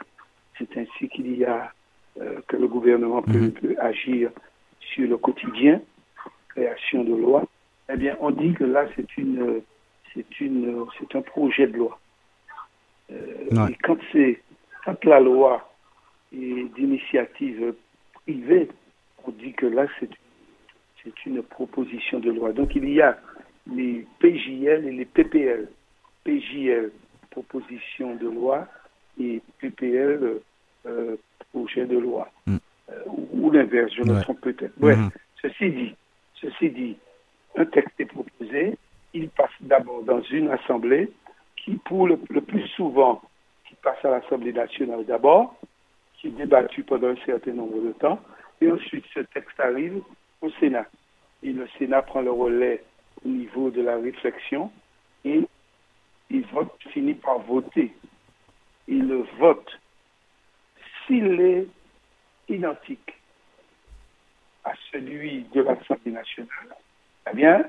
c'est 0.74 0.82
ainsi 0.82 1.09
qu'il 1.09 1.38
y 1.38 1.45
a 1.45 1.72
euh, 2.20 2.41
que 2.47 2.57
le 2.57 2.68
gouvernement 2.68 3.22
peut, 3.22 3.39
Mhm. 3.39 3.51
peut, 3.53 3.76
agir 3.80 4.32
sur 4.80 5.07
le 5.07 5.18
quotidien, 5.18 5.82
création 6.49 7.03
de 7.03 7.16
loi. 7.16 7.45
Eh 7.91 7.97
bien, 7.97 8.18
on 8.20 8.32
dit 8.32 8.53
que 8.53 8.64
là, 8.66 8.86
c'est 8.95 9.18
une, 9.18 9.62
c'est 10.14 10.39
une, 10.41 10.86
c'est 10.99 11.16
un 11.16 11.22
projet 11.22 11.68
de 11.68 11.78
loi. 11.78 11.99
Euh, 13.12 13.16
Ouais. 13.51 13.72
Et 13.72 13.76
quand 13.84 13.97
c'est, 14.12 14.41
quand 14.86 15.03
la 15.05 15.20
loi 15.20 15.74
est 16.34 16.64
d'initiative 16.76 17.74
privée, 18.14 18.70
on 19.26 19.32
dit 19.32 19.53
que 19.53 19.66
là, 19.68 19.86
c'est, 19.99 20.09
c'est 21.03 21.26
une 21.26 21.41
proposition 21.43 22.20
de 22.20 22.32
loi. 22.32 22.51
Donc, 22.53 22.76
il 22.76 22.89
y 22.89 23.01
a 23.01 23.18
les 23.74 24.05
PJL 24.20 24.86
et 24.88 24.91
les 24.91 25.05
PPL. 25.05 25.70
PJL, 26.24 26.91
proposition 27.30 28.16
de 28.16 28.30
loi, 28.30 28.68
et 29.20 29.41
PPL, 29.59 30.39
projet 31.52 31.86
de 31.86 31.98
loi. 31.98 32.30
Mm. 32.48 32.58
Euh, 32.90 32.94
ou, 33.34 33.52
l'inverse, 33.52 33.92
je 33.94 34.04
me 34.04 34.14
Ouais. 34.16 34.22
trompe 34.22 34.42
peut-être. 34.42 34.74
Bref, 34.78 34.98
Mhm. 34.98 35.12
ceci 35.42 35.70
dit, 35.72 35.96
ceci 36.36 36.70
dit, 36.70 36.98
un 37.56 37.66
texte 37.66 38.00
est 38.00 38.06
proposé, 38.06 38.78
il 39.14 39.30
passe 39.30 39.52
d'abord 39.62 40.04
dans 40.04 40.22
une 40.24 40.50
assemblée 40.50 41.12
qui, 41.58 41.76
pour 41.86 42.08
le, 42.08 42.18
le 42.30 42.42
plus 42.42 42.68
souvent, 42.70 43.22
qui 43.68 43.76
passe 43.76 44.04
à 44.04 44.10
l'Assemblée 44.10 44.54
nationale 44.54 45.06
d'abord, 45.06 45.56
qui 46.18 46.28
est 46.28 46.32
débattu 46.32 46.84
pendant 46.84 47.10
un 47.10 47.16
certain 47.26 47.54
nombre 47.54 47.82
de 47.82 47.92
temps, 47.94 48.20
et 48.60 48.72
ensuite 48.72 49.06
ce 49.14 49.22
texte 49.22 49.60
arrive 49.60 50.02
au 50.42 50.50
Sénat. 50.60 50.86
Et 51.44 51.52
le 51.52 51.68
Sénat 51.78 52.02
prend 52.04 52.22
le 52.22 52.32
relais 52.32 52.84
au 53.26 53.30
niveau 53.30 53.70
de 53.72 53.82
la 53.82 53.98
réflexion 53.98 54.72
et 55.26 55.42
il 56.30 56.46
vote, 56.48 56.72
finit 56.92 57.16
par 57.16 57.40
voter. 57.40 57.92
Et 58.88 58.96
le 58.96 59.26
vote, 59.40 59.80
s'il 61.06 61.39
est 61.41 61.68
identique 62.49 63.14
à 64.64 64.74
celui 64.91 65.45
de 65.54 65.62
l'Assemblée 65.62 66.12
nationale, 66.12 66.76
eh 67.32 67.36
bien, 67.36 67.66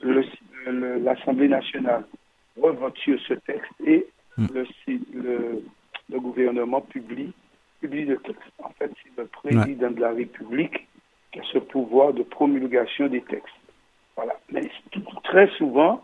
l'Assemblée 0.00 1.48
nationale 1.48 2.04
revote 2.60 2.96
sur 2.98 3.20
ce 3.20 3.34
texte 3.34 3.72
et 3.86 4.06
Mm. 4.38 4.46
le, 4.54 4.66
le, 5.12 5.64
le 6.10 6.20
gouvernement 6.20 6.80
publie, 6.80 7.32
publie 7.80 8.04
le 8.04 8.16
texte. 8.18 8.50
En 8.62 8.70
fait, 8.70 8.90
c'est 9.02 9.20
le 9.20 9.26
président 9.26 9.90
de 9.90 10.00
la 10.00 10.12
République 10.12 10.86
qui 11.32 11.40
a 11.40 11.42
ce 11.52 11.58
pouvoir 11.58 12.12
de 12.12 12.22
promulgation 12.22 13.08
des 13.08 13.22
textes. 13.22 13.54
Voilà. 14.16 14.38
Mais 14.50 14.70
très 15.24 15.48
souvent, 15.56 16.02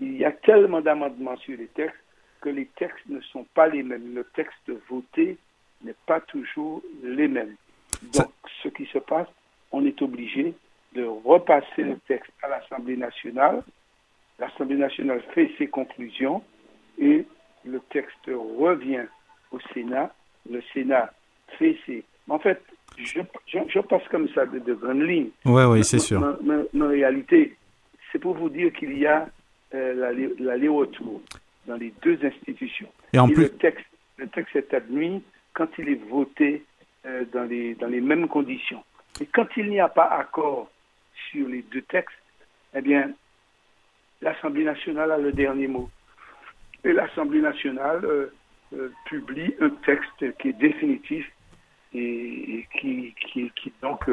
il 0.00 0.16
y 0.16 0.24
a 0.24 0.32
tellement 0.32 0.80
d'amendements 0.80 1.36
sur 1.38 1.56
les 1.56 1.66
textes 1.68 1.96
que 2.40 2.48
les 2.48 2.66
textes 2.76 3.06
ne 3.08 3.20
sont 3.20 3.44
pas 3.54 3.68
les 3.68 3.82
mêmes. 3.82 4.14
Le 4.14 4.24
texte 4.34 4.70
voté 4.88 5.38
n'est 5.84 5.94
pas 6.06 6.20
toujours 6.20 6.82
les 7.02 7.28
mêmes. 7.28 7.54
Donc, 8.14 8.30
ce 8.62 8.68
qui 8.68 8.86
se 8.86 8.98
passe, 8.98 9.28
on 9.72 9.84
est 9.84 10.00
obligé 10.02 10.54
de 10.94 11.04
repasser 11.04 11.82
le 11.82 11.98
texte 12.06 12.30
à 12.42 12.48
l'Assemblée 12.48 12.96
nationale. 12.96 13.62
L'Assemblée 14.38 14.76
nationale 14.76 15.22
fait 15.34 15.50
ses 15.58 15.68
conclusions 15.68 16.42
et 16.98 17.24
le 17.64 17.80
texte 17.90 18.26
revient 18.26 19.04
au 19.50 19.58
Sénat 19.72 20.12
le 20.50 20.62
Sénat 20.72 21.12
fait 21.58 21.76
ses... 21.86 22.04
En 22.28 22.38
fait, 22.38 22.62
je, 22.96 23.20
je, 23.46 23.80
passe 23.80 24.02
comme 24.10 24.28
ça 24.30 24.46
de, 24.46 24.58
de 24.58 24.74
grandes 24.74 25.02
lignes. 25.02 25.30
Oui, 25.44 25.62
oui, 25.64 25.84
c'est 25.84 25.98
sûr. 25.98 26.38
Mais, 26.42 26.80
en 26.80 26.88
réalité, 26.88 27.56
c'est 28.10 28.18
pour 28.18 28.34
vous 28.34 28.48
dire 28.48 28.72
qu'il 28.72 28.98
y 28.98 29.06
a 29.06 29.28
euh, 29.74 30.32
l'aller-retour 30.38 31.20
dans 31.66 31.76
les 31.76 31.92
deux 32.02 32.18
institutions. 32.24 32.88
Et 33.12 33.18
en 33.18 33.28
plus... 33.28 33.44
Le 33.44 33.50
texte, 33.50 33.86
le 34.16 34.28
texte 34.28 34.56
est 34.56 34.74
admis 34.74 35.22
quand 35.54 35.68
il 35.78 35.88
est 35.88 36.08
voté 36.08 36.64
euh, 37.06 37.24
dans, 37.32 37.44
les, 37.44 37.74
dans 37.76 37.86
les 37.86 38.00
mêmes 38.00 38.28
conditions. 38.28 38.84
Et 39.20 39.26
quand 39.26 39.46
il 39.56 39.70
n'y 39.70 39.80
a 39.80 39.88
pas 39.88 40.06
accord 40.06 40.70
sur 41.30 41.48
les 41.48 41.62
deux 41.62 41.82
textes, 41.82 42.16
eh 42.74 42.80
bien, 42.80 43.12
l'Assemblée 44.20 44.64
nationale 44.64 45.12
a 45.12 45.18
le 45.18 45.32
dernier 45.32 45.68
mot. 45.68 45.88
Et 46.82 46.92
l'Assemblée 46.92 47.40
nationale 47.40 48.04
euh, 48.04 48.32
euh, 48.74 48.90
publie 49.06 49.54
un 49.60 49.70
texte 49.86 50.36
qui 50.38 50.48
est 50.48 50.58
définitif 50.58 51.30
et, 51.94 52.66
qui, 52.80 53.14
qui, 53.20 53.50
qui, 53.54 53.68
est 53.68 53.82
donc 53.82 54.04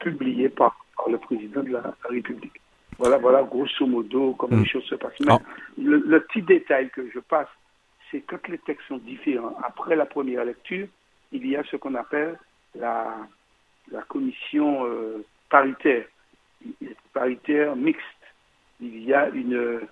publié 0.00 0.48
par, 0.48 0.76
le 1.08 1.16
président 1.16 1.62
de 1.62 1.70
la, 1.70 1.94
République. 2.08 2.60
Voilà, 2.98 3.18
voilà, 3.18 3.44
grosso 3.44 3.86
modo, 3.86 4.34
comment 4.34 4.56
les 4.56 4.62
mm. 4.62 4.66
choses 4.66 4.84
se 4.84 4.96
passent. 4.96 5.20
Mais 5.20 5.32
ah. 5.32 5.38
le, 5.78 6.02
le, 6.04 6.20
petit 6.22 6.42
détail 6.42 6.90
que 6.90 7.08
je 7.14 7.20
passe, 7.20 7.48
c'est 8.10 8.20
quand 8.20 8.46
les 8.48 8.58
textes 8.58 8.86
sont 8.88 8.98
différents, 8.98 9.56
après 9.62 9.96
la 9.96 10.06
première 10.06 10.44
lecture, 10.44 10.88
il 11.32 11.46
y 11.46 11.56
a 11.56 11.64
ce 11.64 11.76
qu'on 11.76 11.94
appelle 11.94 12.38
la, 12.74 13.16
la 13.90 14.02
commission 14.02 14.86
euh, 14.86 15.24
paritaire, 15.50 16.06
paritaire 17.12 17.76
mixte. 17.76 18.04
Il 18.80 19.02
y 19.02 19.12
a 19.12 19.28
une 19.28 19.86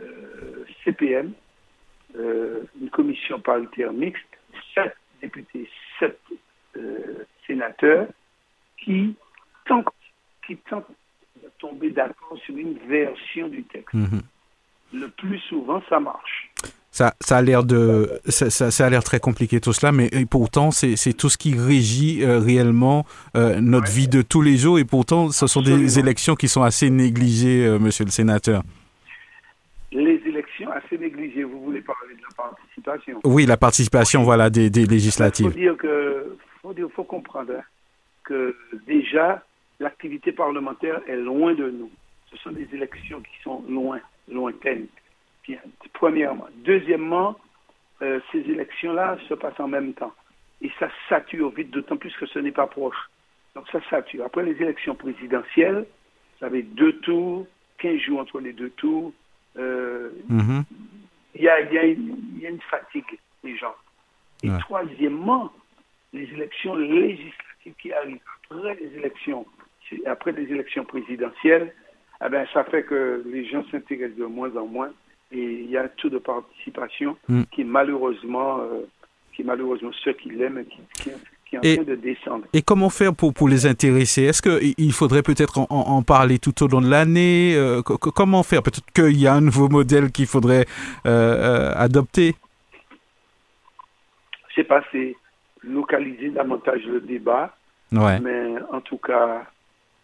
euh, 0.00 0.64
CPM, 0.84 1.32
euh, 2.16 2.64
une 2.80 2.90
commission 2.90 3.40
paritaire 3.40 3.92
mixte, 3.92 4.26
sept 4.74 4.96
députés, 5.20 5.68
sept 5.98 6.18
sénateurs 7.46 8.06
qui 8.76 9.16
tentent, 9.66 9.88
qui 10.46 10.56
tentent 10.58 10.86
de 11.42 11.50
tomber 11.58 11.90
d'accord 11.90 12.38
sur 12.44 12.56
une 12.56 12.78
version 12.86 13.48
du 13.48 13.64
texte. 13.64 13.94
Mm-hmm. 13.94 14.22
Le 14.92 15.08
plus 15.08 15.38
souvent, 15.40 15.82
ça 15.88 15.98
marche. 15.98 16.50
Ça, 16.90 17.14
ça, 17.20 17.36
a 17.36 17.42
l'air 17.42 17.64
de, 17.64 18.18
ça, 18.26 18.50
ça, 18.50 18.86
a 18.86 18.90
l'air 18.90 19.04
très 19.04 19.20
compliqué 19.20 19.60
tout 19.60 19.72
cela, 19.74 19.92
mais 19.92 20.10
pourtant 20.28 20.70
c'est 20.70 21.12
tout 21.12 21.28
ce 21.28 21.36
qui 21.36 21.54
régit 21.54 22.24
euh, 22.24 22.38
réellement 22.38 23.04
euh, 23.36 23.60
notre 23.60 23.92
vie 23.92 24.08
de 24.08 24.22
tous 24.22 24.40
les 24.40 24.56
jours, 24.56 24.78
et 24.78 24.84
pourtant 24.84 25.30
ce 25.30 25.46
sont 25.46 25.60
des 25.60 25.98
élections 25.98 26.34
qui 26.34 26.48
sont 26.48 26.62
assez 26.62 26.88
négligées, 26.88 27.66
euh, 27.66 27.78
Monsieur 27.78 28.04
le 28.04 28.10
Sénateur. 28.10 28.62
Les 29.92 30.20
élections 30.26 30.70
assez 30.70 30.98
négligées. 30.98 31.44
Vous 31.44 31.62
voulez 31.62 31.80
parler 31.80 32.14
de 32.14 32.20
la 32.22 32.34
participation? 32.36 33.20
Oui, 33.24 33.46
la 33.46 33.56
participation, 33.56 34.22
voilà, 34.22 34.50
des, 34.50 34.68
des 34.68 34.86
législatives. 34.86 35.46
Il 35.46 35.52
faut 35.52 35.58
dire 35.58 35.76
que, 35.76 36.36
faut, 36.62 36.72
dire, 36.74 36.88
faut 36.94 37.04
comprendre 37.04 37.52
hein, 37.56 37.62
que 38.24 38.56
déjà 38.86 39.42
l'activité 39.80 40.32
parlementaire 40.32 41.00
est 41.06 41.16
loin 41.16 41.54
de 41.54 41.70
nous. 41.70 41.90
Ce 42.30 42.36
sont 42.38 42.50
des 42.50 42.68
élections 42.72 43.20
qui 43.20 43.42
sont 43.42 43.62
loin, 43.68 44.00
lointaines 44.30 44.86
premièrement. 45.92 46.48
Deuxièmement, 46.64 47.38
euh, 48.02 48.20
ces 48.32 48.38
élections-là 48.38 49.18
se 49.28 49.34
passent 49.34 49.60
en 49.60 49.68
même 49.68 49.94
temps. 49.94 50.12
Et 50.60 50.70
ça 50.78 50.88
sature 51.08 51.50
vite, 51.50 51.70
d'autant 51.70 51.96
plus 51.96 52.14
que 52.16 52.26
ce 52.26 52.38
n'est 52.38 52.52
pas 52.52 52.66
proche. 52.66 53.10
Donc 53.54 53.66
ça 53.70 53.80
sature. 53.88 54.24
Après 54.24 54.42
les 54.42 54.60
élections 54.62 54.94
présidentielles, 54.94 55.86
vous 56.40 56.46
avez 56.46 56.62
deux 56.62 56.98
tours, 57.00 57.46
15 57.78 57.98
jours 57.98 58.20
entre 58.20 58.40
les 58.40 58.52
deux 58.52 58.70
tours. 58.70 59.12
Euh, 59.56 60.10
mm-hmm. 60.30 60.62
Il 61.34 61.42
y, 61.42 61.48
a, 61.48 61.84
une 61.84 62.60
fatigue 62.70 63.18
des 63.44 63.56
gens. 63.56 63.74
Et 64.42 64.48
troisièmement, 64.60 65.52
les 66.12 66.24
élections 66.32 66.74
législatives 66.74 67.74
qui 67.80 67.92
arrivent 67.92 68.18
après 68.50 68.74
les 68.76 68.96
élections, 68.96 69.46
après 70.06 70.32
les 70.32 70.50
élections 70.50 70.84
présidentielles, 70.84 71.72
eh 72.24 72.28
ben, 72.28 72.46
ça 72.52 72.64
fait 72.64 72.82
que 72.82 73.22
les 73.26 73.44
gens 73.44 73.64
s'intéressent 73.70 74.18
de 74.18 74.24
moins 74.24 74.54
en 74.56 74.66
moins 74.66 74.92
et 75.30 75.60
il 75.64 75.70
y 75.70 75.76
a 75.76 75.82
un 75.82 75.88
taux 75.88 76.08
de 76.08 76.18
participation 76.18 77.16
hmm. 77.28 77.42
qui 77.52 77.64
malheureusement, 77.64 78.60
euh, 78.60 78.86
qui 79.34 79.44
malheureusement 79.44 79.90
ceux 80.04 80.12
qui 80.14 80.30
l'aiment, 80.30 80.64
qui, 80.64 80.80
qui, 80.94 81.10
qui, 81.46 81.56
est 81.56 81.58
en 81.58 81.82
train 81.82 81.92
de 81.92 81.96
descendre. 81.96 82.44
Et 82.52 82.62
comment 82.62 82.90
faire 82.90 83.14
pour, 83.14 83.34
pour 83.34 83.48
les 83.48 83.66
intéresser? 83.66 84.22
Est-ce 84.22 84.42
qu'il 84.42 84.92
faudrait 84.92 85.22
peut-être 85.22 85.58
en, 85.58 85.66
en, 85.70 86.02
parler 86.02 86.38
tout 86.38 86.62
au 86.62 86.68
long 86.68 86.80
de 86.80 86.88
l'année? 86.88 87.54
Euh, 87.56 87.82
Comment 87.82 88.42
faire? 88.42 88.62
Peut-être 88.62 88.90
qu'il 88.92 89.20
y 89.20 89.26
a 89.26 89.34
un 89.34 89.40
nouveau 89.40 89.68
modèle 89.68 90.10
qu'il 90.12 90.26
faudrait 90.26 90.64
euh, 91.06 91.72
adopter? 91.76 92.34
Je 94.48 94.60
ne 94.60 94.64
sais 94.64 94.64
pas, 94.64 94.82
c'est 94.90 95.14
localiser 95.62 96.30
davantage 96.30 96.84
le 96.86 97.00
débat. 97.00 97.54
Ouais. 97.92 98.18
Mais 98.20 98.54
en 98.72 98.80
tout 98.80 98.98
cas, 98.98 99.46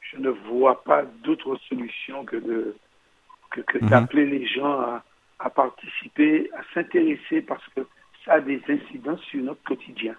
je 0.01 0.19
ne 0.19 0.31
vois 0.31 0.83
pas 0.85 1.03
d'autre 1.23 1.57
solution 1.69 2.25
que 2.25 2.37
de 2.37 2.77
que, 3.51 3.79
mhm. 3.79 3.89
d'appeler 3.89 4.27
les 4.27 4.47
gens 4.47 4.81
à, 4.81 5.05
à 5.39 5.51
participer, 5.51 6.51
à 6.57 6.63
s'intéresser 6.73 7.43
parce 7.43 7.65
que 7.75 7.83
ça 8.25 8.35
a 8.35 8.41
des 8.41 8.61
incidences 8.69 9.21
sur 9.23 9.43
notre 9.43 9.63
quotidien. 9.65 10.15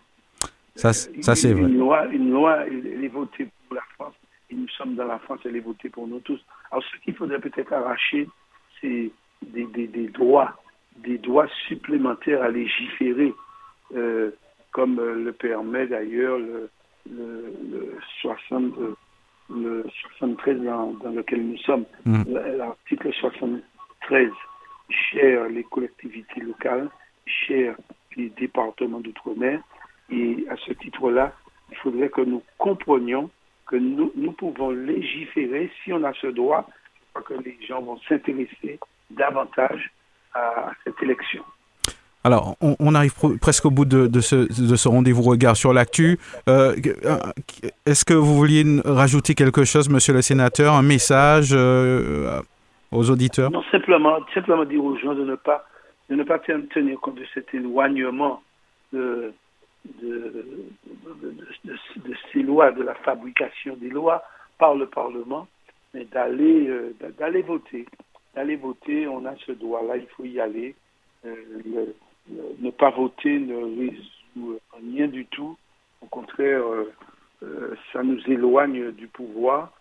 Ça, 0.76 0.94
ça 0.94 1.36
c'est 1.36 1.54
vrai. 1.54 1.64
Une 1.70 1.80
loi, 1.80 2.06
une 2.08 2.32
loi, 2.32 2.66
elle 2.68 3.04
est 3.04 3.08
votée 3.08 3.48
pour 3.68 3.76
la 3.76 3.84
France 3.96 4.14
et 4.50 4.56
nous 4.56 4.68
sommes 4.70 4.96
dans 4.96 5.08
la 5.08 5.20
France, 5.20 5.40
elle 5.46 5.56
est 5.56 5.62
votée 5.62 5.90
pour 5.90 6.08
nous 6.08 6.20
tous. 6.20 6.40
Alors 6.72 6.84
ce 6.84 6.98
qu'il 7.04 7.16
faudrait 7.16 7.40
peut-être 7.40 7.74
arracher, 7.74 8.28
c'est 8.82 9.12
des, 9.42 9.66
des, 9.66 9.88
des, 9.88 10.08
droits, 10.08 10.56
des 10.98 11.18
droits 11.18 11.48
supplémentaires 11.68 12.44
à 12.44 12.50
légiférer, 12.50 13.34
euh, 13.96 14.32
comme 14.72 15.00
euh, 15.00 15.16
le 15.16 15.32
permet 15.32 15.88
d'ailleurs 15.88 16.38
le, 16.38 16.70
le, 17.10 17.54
le 17.72 17.98
60 18.22 18.74
le 19.50 19.86
73 20.18 20.62
dans, 20.62 20.94
dans 20.94 21.12
lequel 21.12 21.46
nous 21.46 21.58
sommes, 21.60 21.86
mm. 22.06 22.24
l'article 22.58 23.14
73 23.14 24.32
cher 24.90 25.48
les 25.50 25.64
collectivités 25.64 26.42
locales, 26.42 26.90
cher 27.26 27.76
les 28.16 28.30
départements 28.30 29.00
d'outre-mer. 29.00 29.60
Et 30.10 30.46
à 30.50 30.56
ce 30.58 30.74
titre-là, 30.74 31.34
il 31.72 31.78
faudrait 31.78 32.10
que 32.10 32.22
nous 32.22 32.44
comprenions 32.58 33.30
que 33.68 33.76
nous, 33.76 34.32
pouvons 34.34 34.70
légiférer 34.70 35.72
si 35.84 35.92
on 35.92 36.04
a 36.04 36.14
ce 36.14 36.28
droit, 36.28 36.68
que 37.26 37.34
les 37.34 37.58
gens 37.68 37.82
vont 37.82 38.00
s'intéresser 38.08 38.80
davantage 39.10 39.92
à 40.34 40.72
cette 40.84 41.02
élection. 41.02 41.44
Alors, 42.24 42.58
on, 42.60 42.96
arrive 42.96 43.14
presque 43.40 43.66
au 43.66 43.72
bout 43.72 43.86
de, 43.86 44.20
ce, 44.20 44.88
rendez-vous 44.88 45.22
regard 45.22 45.56
sur 45.56 45.74
l'actu. 45.74 46.20
Euh, 46.50 46.76
est-ce 47.86 48.04
que 48.04 48.16
vous 48.16 48.36
vouliez 48.36 48.66
rajouter 48.84 49.36
quelque 49.36 49.64
chose, 49.64 49.90
monsieur 49.90 50.14
le 50.14 50.22
sénateur, 50.22 50.74
un 50.74 50.82
message 50.82 51.50
euh, 51.54 52.42
aux 52.92 53.10
auditeurs 53.10 53.52
Non, 53.52 53.64
simplement, 53.72 54.20
simplement 54.34 54.66
dire 54.66 54.84
aux 54.84 54.98
gens 54.98 55.14
de 55.14 55.24
ne 55.24 55.36
pas, 55.36 55.66
de 56.10 56.16
ne 56.16 56.24
pas 56.24 56.40
tenir 56.40 57.00
compte 57.00 57.16
de 57.16 57.26
cet 57.34 57.54
éloignement 57.54 58.42
de, 58.94 59.34
de, 60.02 60.46
ces 62.32 62.42
lois, 62.42 62.72
de 62.72 62.84
la 62.84 62.96
fabrication 62.96 63.76
des 63.76 63.90
lois 63.90 64.24
par 64.58 64.76
le 64.76 64.88
Parlement, 64.88 65.48
mais 65.94 66.06
d'aller 66.06 66.70
d'aller 67.18 67.42
voter. 67.42 67.86
D'aller 68.36 68.56
voter, 68.56 69.08
on 69.08 69.26
a 69.26 69.36
ce 69.46 69.52
droit-là, 69.52 69.98
il 69.98 70.08
faut 70.08 70.26
y 70.26 70.40
aller. 70.40 70.76
Le, 71.24 71.96
ne 72.60 72.72
pas 72.72 72.90
voter 72.90 73.40
ne 73.40 73.56
résout 73.56 74.60
rien 74.74 75.08
du 75.08 75.26
tout. 75.28 75.58
Au 76.02 76.08
contraire, 76.08 76.62
euh, 76.62 76.94
euh, 77.44 77.76
ça 77.94 78.04
nous 78.04 78.20
éloigne 78.28 78.92
du 78.92 79.08
pouvoir. 79.08 79.72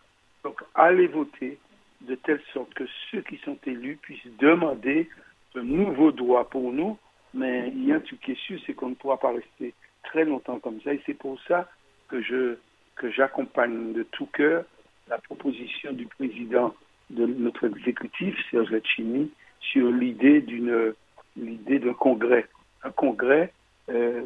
Donc, 0.43 0.60
allez 0.74 1.06
voter 1.06 1.59
de 2.06 2.14
telle 2.14 2.40
sorte 2.52 2.72
que 2.74 2.85
ceux 3.10 3.22
qui 3.22 3.39
sont 3.39 3.59
élus 3.66 3.97
puissent 3.97 4.36
demander 4.39 5.09
de 5.55 5.60
nouveaux 5.60 6.12
droits 6.12 6.48
pour 6.48 6.72
nous. 6.72 6.98
Mais 7.32 7.68
il 7.68 7.86
y 7.86 7.93
a 7.93 7.97
un 7.97 8.01
truc 8.01 8.20
qui 8.20 8.32
est 8.32 8.40
sûr, 8.40 8.59
c'est 8.66 8.74
qu'on 8.74 8.90
ne 8.90 8.94
pourra 8.94 9.18
pas 9.18 9.32
rester 9.32 9.74
très 10.05 10.24
longtemps 10.24 10.59
comme 10.60 10.81
ça. 10.82 10.94
Et 10.94 11.01
c'est 11.06 11.14
pour 11.14 11.40
ça 11.48 11.68
que 12.09 12.20
je 12.22 12.56
que 12.97 13.10
j'accompagne 13.10 13.93
de 13.93 14.05
tout 14.05 14.26
cœur 14.26 14.64
la 15.09 15.18
proposition 15.18 15.93
du 15.93 16.06
président 16.06 16.74
de 17.10 17.26
notre 17.26 17.66
exécutif, 17.66 18.36
Serge 18.51 18.70
Letchini, 18.70 19.32
sur 19.59 19.90
l'idée 19.90 20.40
d'une 20.40 20.94
l'idée 21.36 21.81
d'un 21.81 21.94
congrès, 21.94 22.47
un 22.85 22.90
congrès 22.90 23.52
euh, 23.90 24.22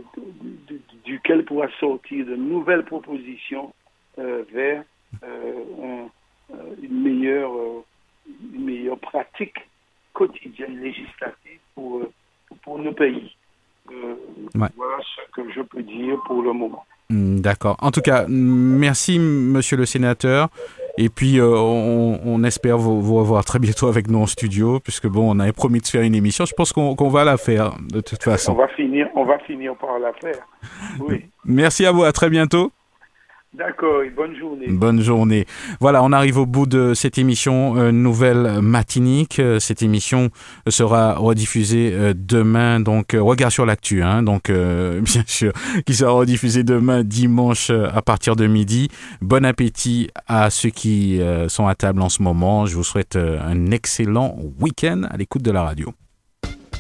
duquel 1.04 1.44
pourra 1.44 1.68
sortir 1.80 2.26
de 2.26 2.36
nouvelles 2.36 2.84
propositions 2.84 3.72
euh, 4.18 4.44
vers 4.52 4.84
euh, 5.24 6.04
une, 6.82 7.02
meilleure, 7.02 7.52
une 8.54 8.64
meilleure 8.64 8.98
pratique 8.98 9.56
quotidienne 10.12 10.80
législative 10.80 11.60
pour, 11.74 12.02
pour 12.62 12.78
nos 12.78 12.92
pays. 12.92 13.34
Voilà 14.54 14.98
ce 15.00 15.30
que 15.32 15.50
je 15.52 15.62
peux 15.62 15.82
dire 15.82 16.18
pour 16.26 16.42
le 16.42 16.52
moment. 16.52 16.84
Hmm, 17.10 17.40
d'accord. 17.40 17.76
En 17.80 17.90
tout 17.90 18.02
cas, 18.02 18.26
merci, 18.28 19.18
monsieur 19.18 19.76
le 19.76 19.86
sénateur. 19.86 20.48
Et 20.98 21.08
puis, 21.08 21.40
on, 21.40 22.42
espère 22.42 22.76
vous, 22.76 23.16
revoir 23.16 23.44
très 23.44 23.60
bientôt 23.60 23.86
avec 23.86 24.08
nous 24.08 24.18
en 24.18 24.26
studio, 24.26 24.80
puisque 24.80 25.06
bon, 25.06 25.30
on 25.34 25.38
avait 25.38 25.52
promis 25.52 25.80
de 25.80 25.86
faire 25.86 26.02
une 26.02 26.14
émission. 26.14 26.44
Je 26.44 26.54
pense 26.54 26.72
qu'on 26.72 27.08
va 27.08 27.24
la 27.24 27.36
faire 27.36 27.76
de 27.92 28.00
toute 28.00 28.22
façon. 28.22 28.52
On 28.52 28.56
va 28.56 28.68
finir, 28.68 29.08
on 29.14 29.24
va 29.24 29.38
finir 29.38 29.76
par 29.76 29.98
la 29.98 30.12
faire. 30.14 30.44
Oui. 30.98 31.24
Merci 31.44 31.86
à 31.86 31.92
vous. 31.92 32.02
À 32.02 32.12
très 32.12 32.28
bientôt. 32.28 32.72
D'accord, 33.54 34.02
bonne 34.14 34.36
journée. 34.36 34.66
Bonne 34.68 35.00
journée. 35.00 35.46
Voilà, 35.80 36.02
on 36.02 36.12
arrive 36.12 36.36
au 36.36 36.44
bout 36.44 36.66
de 36.66 36.92
cette 36.92 37.16
émission 37.16 37.78
euh, 37.78 37.92
nouvelle 37.92 38.60
matinique. 38.60 39.38
Euh, 39.38 39.58
cette 39.58 39.80
émission 39.82 40.28
sera 40.68 41.14
rediffusée 41.14 41.92
euh, 41.94 42.12
demain, 42.14 42.78
donc 42.78 43.16
regard 43.18 43.50
sur 43.50 43.64
l'actu, 43.64 44.02
hein, 44.02 44.22
donc 44.22 44.50
bien 44.50 45.24
sûr, 45.26 45.52
qui 45.86 45.94
sera 45.94 46.10
rediffusée 46.10 46.62
demain 46.62 47.02
dimanche 47.02 47.70
à 47.70 48.02
partir 48.02 48.36
de 48.36 48.46
midi. 48.46 48.88
Bon 49.22 49.44
appétit 49.46 50.10
à 50.26 50.50
ceux 50.50 50.70
qui 50.70 51.20
sont 51.48 51.66
à 51.66 51.74
table 51.74 52.02
en 52.02 52.10
ce 52.10 52.22
moment. 52.22 52.66
Je 52.66 52.76
vous 52.76 52.84
souhaite 52.84 53.16
un 53.16 53.70
excellent 53.70 54.36
week-end 54.60 55.02
à 55.10 55.16
l'écoute 55.16 55.42
de 55.42 55.50
la 55.50 55.62
radio. 55.62 55.92